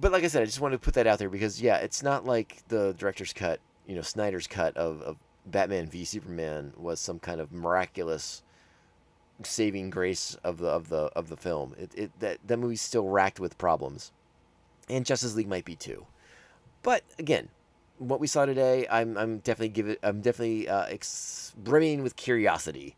but 0.00 0.12
like 0.12 0.24
I 0.24 0.28
said, 0.28 0.42
I 0.42 0.46
just 0.46 0.60
wanted 0.60 0.76
to 0.76 0.84
put 0.84 0.94
that 0.94 1.06
out 1.06 1.18
there 1.18 1.28
because 1.28 1.60
yeah, 1.60 1.76
it's 1.76 2.02
not 2.02 2.24
like 2.24 2.62
the 2.68 2.94
director's 2.96 3.32
cut, 3.32 3.60
you 3.86 3.94
know, 3.94 4.02
Snyder's 4.02 4.46
cut 4.46 4.76
of, 4.76 5.02
of 5.02 5.16
Batman 5.46 5.88
v 5.88 6.04
Superman 6.04 6.72
was 6.76 7.00
some 7.00 7.18
kind 7.18 7.40
of 7.40 7.52
miraculous 7.52 8.42
saving 9.42 9.90
grace 9.90 10.36
of 10.44 10.58
the 10.58 10.68
of 10.68 10.88
the 10.88 11.10
of 11.16 11.28
the 11.28 11.36
film. 11.36 11.74
It, 11.78 11.90
it 11.94 12.20
that 12.20 12.38
that 12.46 12.58
movie's 12.58 12.80
still 12.80 13.08
racked 13.08 13.40
with 13.40 13.58
problems, 13.58 14.12
and 14.88 15.04
Justice 15.04 15.34
League 15.34 15.48
might 15.48 15.64
be 15.64 15.76
too. 15.76 16.06
But 16.82 17.02
again, 17.18 17.48
what 17.98 18.20
we 18.20 18.26
saw 18.26 18.44
today, 18.46 18.86
I'm 18.90 19.16
I'm 19.16 19.38
definitely 19.38 19.68
give 19.70 19.88
it. 19.88 19.98
I'm 20.02 20.20
definitely 20.20 20.68
uh, 20.68 20.86
ex- 20.86 21.52
brimming 21.56 22.02
with 22.02 22.16
curiosity, 22.16 22.96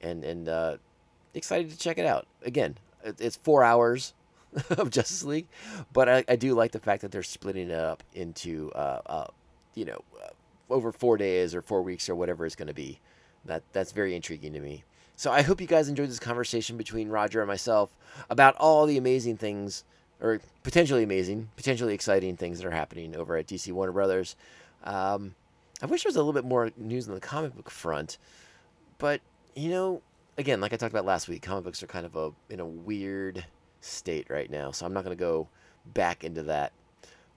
and 0.00 0.24
and 0.24 0.48
uh, 0.48 0.76
excited 1.34 1.70
to 1.70 1.78
check 1.78 1.98
it 1.98 2.06
out. 2.06 2.26
Again, 2.42 2.76
it's 3.04 3.36
four 3.36 3.62
hours 3.62 4.14
of 4.70 4.90
Justice 4.90 5.24
League, 5.24 5.46
but 5.92 6.08
I, 6.08 6.24
I 6.28 6.36
do 6.36 6.54
like 6.54 6.72
the 6.72 6.80
fact 6.80 7.02
that 7.02 7.12
they're 7.12 7.22
splitting 7.22 7.70
it 7.70 7.78
up 7.78 8.02
into 8.14 8.72
uh, 8.74 9.00
uh, 9.06 9.26
you 9.74 9.84
know 9.84 10.02
uh, 10.22 10.30
over 10.70 10.92
four 10.92 11.16
days 11.16 11.54
or 11.54 11.62
four 11.62 11.82
weeks 11.82 12.08
or 12.08 12.14
whatever 12.14 12.46
it's 12.46 12.56
going 12.56 12.68
to 12.68 12.74
be. 12.74 13.00
That 13.44 13.62
that's 13.72 13.92
very 13.92 14.14
intriguing 14.14 14.52
to 14.54 14.60
me. 14.60 14.84
So 15.16 15.32
I 15.32 15.42
hope 15.42 15.60
you 15.60 15.66
guys 15.66 15.88
enjoyed 15.88 16.10
this 16.10 16.20
conversation 16.20 16.76
between 16.76 17.08
Roger 17.08 17.40
and 17.40 17.48
myself 17.48 17.90
about 18.30 18.54
all 18.56 18.86
the 18.86 18.96
amazing 18.96 19.36
things, 19.36 19.82
or 20.20 20.40
potentially 20.62 21.02
amazing, 21.02 21.48
potentially 21.56 21.94
exciting 21.94 22.36
things 22.36 22.58
that 22.58 22.66
are 22.66 22.72
happening 22.72 23.16
over 23.16 23.36
at 23.36 23.46
DC 23.46 23.72
Warner 23.72 23.92
Brothers. 23.92 24.36
Um, 24.84 25.34
I 25.82 25.86
wish 25.86 26.02
there 26.02 26.08
was 26.08 26.16
a 26.16 26.20
little 26.20 26.32
bit 26.32 26.44
more 26.44 26.70
news 26.76 27.08
on 27.08 27.14
the 27.14 27.20
comic 27.20 27.54
book 27.54 27.70
front, 27.70 28.18
but 28.98 29.20
you 29.54 29.70
know, 29.70 30.02
again, 30.36 30.60
like 30.60 30.72
I 30.72 30.76
talked 30.76 30.92
about 30.92 31.04
last 31.04 31.28
week, 31.28 31.42
comic 31.42 31.64
books 31.64 31.82
are 31.82 31.86
kind 31.86 32.06
of 32.06 32.16
a 32.16 32.32
in 32.50 32.60
a 32.60 32.66
weird 32.66 33.44
state 33.80 34.28
right 34.28 34.50
now, 34.50 34.70
so 34.70 34.86
I'm 34.86 34.92
not 34.92 35.04
going 35.04 35.16
to 35.16 35.20
go 35.20 35.48
back 35.94 36.24
into 36.24 36.42
that. 36.44 36.72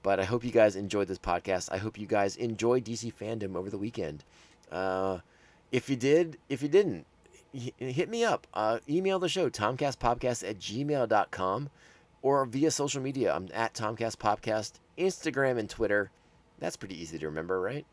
But 0.03 0.19
I 0.19 0.23
hope 0.23 0.43
you 0.43 0.51
guys 0.51 0.75
enjoyed 0.75 1.07
this 1.07 1.19
podcast. 1.19 1.69
I 1.71 1.77
hope 1.77 1.99
you 1.99 2.07
guys 2.07 2.35
enjoyed 2.35 2.85
DC 2.85 3.13
FanDome 3.13 3.55
over 3.55 3.69
the 3.69 3.77
weekend. 3.77 4.23
Uh, 4.71 5.19
if 5.71 5.89
you 5.91 5.95
did, 5.95 6.37
if 6.49 6.63
you 6.63 6.69
didn't, 6.69 7.05
hit 7.53 8.09
me 8.09 8.23
up. 8.23 8.47
Uh, 8.51 8.79
email 8.89 9.19
the 9.19 9.29
show, 9.29 9.49
tomcastpodcast 9.49 10.47
at 10.49 10.57
gmail.com 10.57 11.69
or 12.21 12.45
via 12.45 12.71
social 12.71 13.01
media. 13.01 13.33
I'm 13.33 13.49
at 13.53 13.73
Tomcast 13.73 14.17
Podcast, 14.17 14.73
Instagram 14.97 15.57
and 15.57 15.69
Twitter. 15.69 16.11
That's 16.59 16.77
pretty 16.77 17.01
easy 17.01 17.17
to 17.17 17.25
remember, 17.25 17.59
right? 17.59 17.85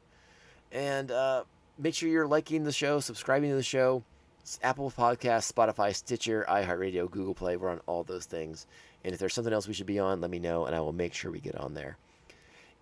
And 0.72 1.10
uh, 1.10 1.44
make 1.78 1.94
sure 1.94 2.08
you're 2.08 2.26
liking 2.26 2.64
the 2.64 2.72
show, 2.72 3.00
subscribing 3.00 3.50
to 3.50 3.56
the 3.56 3.62
show. 3.62 4.02
It's 4.40 4.58
Apple 4.62 4.90
Podcasts, 4.90 5.52
Spotify, 5.52 5.94
Stitcher, 5.94 6.44
iHeartRadio, 6.48 7.10
Google 7.10 7.34
Play. 7.34 7.56
We're 7.56 7.70
on 7.70 7.80
all 7.86 8.04
those 8.04 8.26
things. 8.26 8.66
And 9.04 9.12
if 9.14 9.20
there's 9.20 9.34
something 9.34 9.52
else 9.52 9.68
we 9.68 9.74
should 9.74 9.86
be 9.86 9.98
on, 9.98 10.20
let 10.20 10.30
me 10.30 10.38
know, 10.38 10.66
and 10.66 10.74
I 10.74 10.80
will 10.80 10.92
make 10.92 11.14
sure 11.14 11.30
we 11.30 11.40
get 11.40 11.56
on 11.56 11.74
there. 11.74 11.96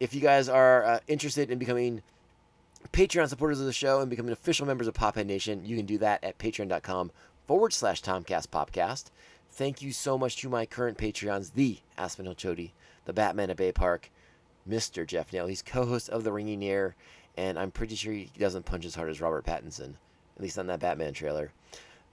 If 0.00 0.14
you 0.14 0.20
guys 0.20 0.48
are 0.48 0.84
uh, 0.84 0.98
interested 1.08 1.50
in 1.50 1.58
becoming 1.58 2.02
Patreon 2.92 3.28
supporters 3.28 3.60
of 3.60 3.66
the 3.66 3.72
show 3.72 4.00
and 4.00 4.10
becoming 4.10 4.32
official 4.32 4.66
members 4.66 4.86
of 4.86 4.94
Pophead 4.94 5.26
Nation, 5.26 5.64
you 5.64 5.76
can 5.76 5.86
do 5.86 5.98
that 5.98 6.22
at 6.22 6.38
patreon.com 6.38 7.10
forward 7.46 7.72
slash 7.72 8.02
Tomcast 8.02 8.48
Popcast. 8.48 9.10
Thank 9.56 9.80
you 9.80 9.90
so 9.90 10.18
much 10.18 10.36
to 10.42 10.50
my 10.50 10.66
current 10.66 10.98
Patreons, 10.98 11.54
the 11.54 11.78
Aspen 11.96 12.26
Hill 12.26 12.34
Chody, 12.34 12.72
the 13.06 13.14
Batman 13.14 13.48
at 13.48 13.56
Bay 13.56 13.72
Park, 13.72 14.10
Mr. 14.68 15.06
Jeff 15.06 15.32
Nail. 15.32 15.46
He's 15.46 15.62
co-host 15.62 16.10
of 16.10 16.24
The 16.24 16.32
Ringing 16.32 16.62
Ear, 16.62 16.94
and 17.38 17.58
I'm 17.58 17.70
pretty 17.70 17.94
sure 17.94 18.12
he 18.12 18.30
doesn't 18.38 18.66
punch 18.66 18.84
as 18.84 18.94
hard 18.94 19.08
as 19.08 19.22
Robert 19.22 19.46
Pattinson, 19.46 19.94
at 20.36 20.42
least 20.42 20.58
on 20.58 20.66
that 20.66 20.80
Batman 20.80 21.14
trailer. 21.14 21.52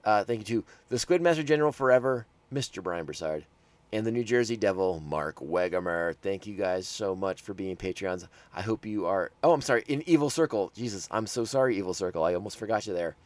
Uh, 0.06 0.24
thank 0.24 0.40
you 0.40 0.62
to 0.62 0.66
the 0.88 0.96
Squidmaster 0.96 1.44
General 1.44 1.74
Forever, 1.74 2.28
Mr. 2.54 2.82
Brian 2.82 3.04
Broussard, 3.04 3.44
and 3.92 4.08
the 4.08 4.12
New 4.12 4.24
Jersey 4.24 4.56
Devil, 4.56 5.04
Mark 5.06 5.40
Wegemer. 5.40 6.16
Thank 6.22 6.48
you 6.48 6.56
guys 6.56 6.88
so 6.88 7.14
much 7.14 7.42
for 7.42 7.54
being 7.54 7.76
Patreons. 7.76 8.26
I 8.56 8.62
hope 8.62 8.86
you 8.86 9.06
are. 9.06 9.32
Oh, 9.44 9.52
I'm 9.52 9.60
sorry, 9.60 9.84
in 9.90 10.02
Evil 10.08 10.30
Circle. 10.30 10.72
Jesus, 10.74 11.10
I'm 11.12 11.28
so 11.28 11.44
sorry, 11.44 11.78
Evil 11.78 11.94
Circle. 11.94 12.24
I 12.24 12.36
almost 12.36 12.56
forgot 12.56 12.88
you 12.88 12.94
there. 12.94 13.18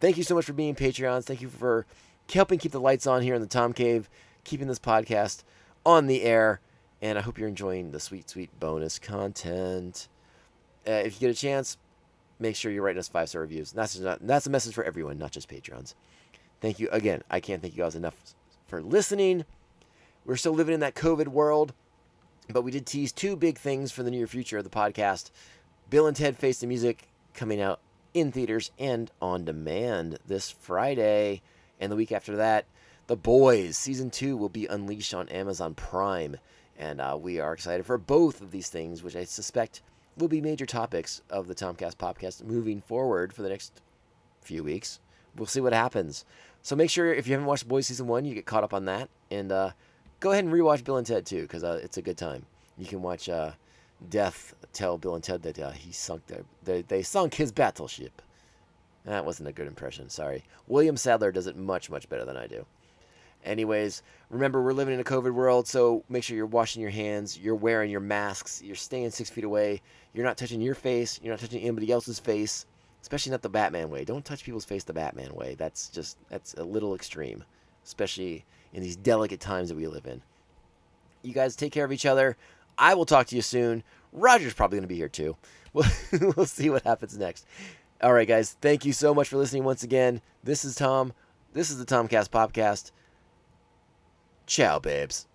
Thank 0.00 0.16
you 0.16 0.24
so 0.24 0.34
much 0.34 0.46
for 0.46 0.52
being 0.52 0.74
Patreons. 0.74 1.22
Thank 1.22 1.42
you 1.42 1.48
for 1.48 1.86
helping 2.32 2.58
keep 2.58 2.72
the 2.72 2.80
lights 2.80 3.06
on 3.06 3.22
here 3.22 3.34
in 3.34 3.40
the 3.40 3.46
Tom 3.46 3.72
Cave, 3.72 4.08
keeping 4.44 4.68
this 4.68 4.78
podcast 4.78 5.42
on 5.84 6.06
the 6.06 6.22
air. 6.22 6.60
And 7.00 7.18
I 7.18 7.22
hope 7.22 7.38
you're 7.38 7.48
enjoying 7.48 7.90
the 7.90 8.00
sweet, 8.00 8.30
sweet 8.30 8.50
bonus 8.60 8.98
content. 8.98 10.08
Uh, 10.86 10.92
if 10.92 11.14
you 11.14 11.28
get 11.28 11.36
a 11.36 11.40
chance, 11.40 11.76
make 12.38 12.56
sure 12.56 12.70
you're 12.70 12.82
writing 12.82 13.00
us 13.00 13.08
five 13.08 13.28
star 13.28 13.40
reviews. 13.40 13.72
That's 13.72 13.98
not, 13.98 14.24
that's 14.26 14.46
a 14.46 14.50
message 14.50 14.74
for 14.74 14.84
everyone, 14.84 15.18
not 15.18 15.32
just 15.32 15.48
patrons. 15.48 15.94
Thank 16.60 16.78
you 16.78 16.88
again. 16.90 17.22
I 17.30 17.40
can't 17.40 17.60
thank 17.60 17.76
you 17.76 17.82
guys 17.82 17.96
enough 17.96 18.16
for 18.66 18.80
listening. 18.82 19.44
We're 20.24 20.36
still 20.36 20.52
living 20.52 20.74
in 20.74 20.80
that 20.80 20.94
COVID 20.94 21.28
world, 21.28 21.72
but 22.48 22.62
we 22.62 22.70
did 22.70 22.86
tease 22.86 23.10
two 23.10 23.34
big 23.34 23.58
things 23.58 23.90
for 23.90 24.04
the 24.04 24.10
near 24.10 24.28
future 24.28 24.58
of 24.58 24.64
the 24.64 24.70
podcast. 24.70 25.30
Bill 25.90 26.06
and 26.06 26.16
Ted 26.16 26.36
Face 26.36 26.60
the 26.60 26.68
Music 26.68 27.08
coming 27.34 27.60
out 27.60 27.80
in 28.14 28.30
theaters 28.30 28.70
and 28.78 29.10
on 29.20 29.44
demand 29.44 30.18
this 30.26 30.50
Friday. 30.50 31.42
And 31.82 31.90
the 31.90 31.96
week 31.96 32.12
after 32.12 32.36
that, 32.36 32.66
The 33.08 33.16
Boys 33.16 33.76
season 33.76 34.08
two 34.08 34.36
will 34.36 34.48
be 34.48 34.66
unleashed 34.66 35.12
on 35.12 35.28
Amazon 35.30 35.74
Prime. 35.74 36.36
And 36.78 37.00
uh, 37.00 37.18
we 37.20 37.40
are 37.40 37.52
excited 37.52 37.84
for 37.84 37.98
both 37.98 38.40
of 38.40 38.52
these 38.52 38.68
things, 38.68 39.02
which 39.02 39.16
I 39.16 39.24
suspect 39.24 39.82
will 40.16 40.28
be 40.28 40.40
major 40.40 40.64
topics 40.64 41.22
of 41.28 41.48
the 41.48 41.56
Tomcast 41.56 41.96
podcast 41.96 42.44
moving 42.44 42.80
forward 42.80 43.32
for 43.32 43.42
the 43.42 43.48
next 43.48 43.80
few 44.42 44.62
weeks. 44.62 45.00
We'll 45.36 45.46
see 45.46 45.60
what 45.60 45.72
happens. 45.72 46.24
So 46.62 46.76
make 46.76 46.88
sure 46.88 47.12
if 47.12 47.26
you 47.26 47.32
haven't 47.32 47.48
watched 47.48 47.66
Boys 47.66 47.88
season 47.88 48.06
one, 48.06 48.24
you 48.24 48.34
get 48.34 48.46
caught 48.46 48.62
up 48.62 48.72
on 48.72 48.84
that, 48.84 49.08
and 49.32 49.50
uh, 49.50 49.70
go 50.20 50.30
ahead 50.30 50.44
and 50.44 50.52
rewatch 50.52 50.84
Bill 50.84 50.98
and 50.98 51.06
Ted 51.06 51.26
too, 51.26 51.42
because 51.42 51.64
uh, 51.64 51.80
it's 51.82 51.96
a 51.96 52.02
good 52.02 52.16
time. 52.16 52.46
You 52.78 52.86
can 52.86 53.02
watch 53.02 53.28
uh, 53.28 53.52
Death 54.08 54.54
tell 54.72 54.98
Bill 54.98 55.16
and 55.16 55.24
Ted 55.24 55.42
that 55.42 55.58
uh, 55.58 55.72
he 55.72 55.90
sunk 55.90 56.28
their 56.28 56.44
they, 56.62 56.82
they 56.82 57.02
sunk 57.02 57.34
his 57.34 57.50
battleship. 57.50 58.22
That 59.04 59.24
wasn't 59.24 59.48
a 59.48 59.52
good 59.52 59.66
impression. 59.66 60.08
Sorry. 60.08 60.44
William 60.68 60.96
Sadler 60.96 61.32
does 61.32 61.46
it 61.46 61.56
much 61.56 61.90
much 61.90 62.08
better 62.08 62.24
than 62.24 62.36
I 62.36 62.46
do. 62.46 62.64
Anyways, 63.44 64.02
remember 64.30 64.62
we're 64.62 64.72
living 64.72 64.94
in 64.94 65.00
a 65.00 65.04
COVID 65.04 65.32
world, 65.32 65.66
so 65.66 66.04
make 66.08 66.22
sure 66.22 66.36
you're 66.36 66.46
washing 66.46 66.80
your 66.80 66.92
hands, 66.92 67.36
you're 67.36 67.56
wearing 67.56 67.90
your 67.90 68.00
masks, 68.00 68.62
you're 68.62 68.76
staying 68.76 69.10
six 69.10 69.30
feet 69.30 69.42
away, 69.42 69.82
you're 70.14 70.24
not 70.24 70.36
touching 70.36 70.60
your 70.60 70.76
face, 70.76 71.18
you're 71.22 71.32
not 71.32 71.40
touching 71.40 71.60
anybody 71.60 71.90
else's 71.90 72.20
face, 72.20 72.66
especially 73.00 73.32
not 73.32 73.42
the 73.42 73.48
Batman 73.48 73.90
way. 73.90 74.04
Don't 74.04 74.24
touch 74.24 74.44
people's 74.44 74.64
face 74.64 74.84
the 74.84 74.92
Batman 74.92 75.34
way. 75.34 75.56
That's 75.56 75.88
just 75.88 76.18
that's 76.28 76.54
a 76.54 76.62
little 76.62 76.94
extreme, 76.94 77.42
especially 77.84 78.44
in 78.72 78.82
these 78.82 78.96
delicate 78.96 79.40
times 79.40 79.68
that 79.68 79.76
we 79.76 79.88
live 79.88 80.06
in. 80.06 80.22
You 81.22 81.34
guys 81.34 81.56
take 81.56 81.72
care 81.72 81.84
of 81.84 81.92
each 81.92 82.06
other. 82.06 82.36
I 82.78 82.94
will 82.94 83.06
talk 83.06 83.26
to 83.28 83.36
you 83.36 83.42
soon. 83.42 83.82
Roger's 84.12 84.54
probably 84.54 84.76
going 84.76 84.84
to 84.84 84.88
be 84.88 84.96
here 84.96 85.08
too. 85.08 85.36
We'll, 85.74 85.86
we'll 86.36 86.44
see 86.44 86.68
what 86.68 86.82
happens 86.82 87.16
next. 87.16 87.46
All 88.02 88.12
right, 88.12 88.26
guys. 88.26 88.56
Thank 88.60 88.84
you 88.84 88.92
so 88.92 89.14
much 89.14 89.28
for 89.28 89.36
listening 89.36 89.62
once 89.62 89.84
again. 89.84 90.20
This 90.42 90.64
is 90.64 90.74
Tom. 90.74 91.12
This 91.52 91.70
is 91.70 91.78
the 91.78 91.84
Tomcast 91.84 92.30
Podcast. 92.30 92.90
Ciao, 94.46 94.80
babes. 94.80 95.28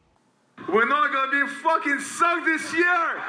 We're 0.68 0.88
not 0.88 1.14
gonna 1.14 1.32
be 1.46 1.48
fucking 1.50 2.00
sucked 2.00 2.46
this 2.46 2.74
year. 2.74 3.22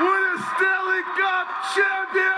We're 0.00 0.36
the 0.36 0.42
Stanley 0.54 1.02
Cup 1.16 1.48
champions. 1.74 2.36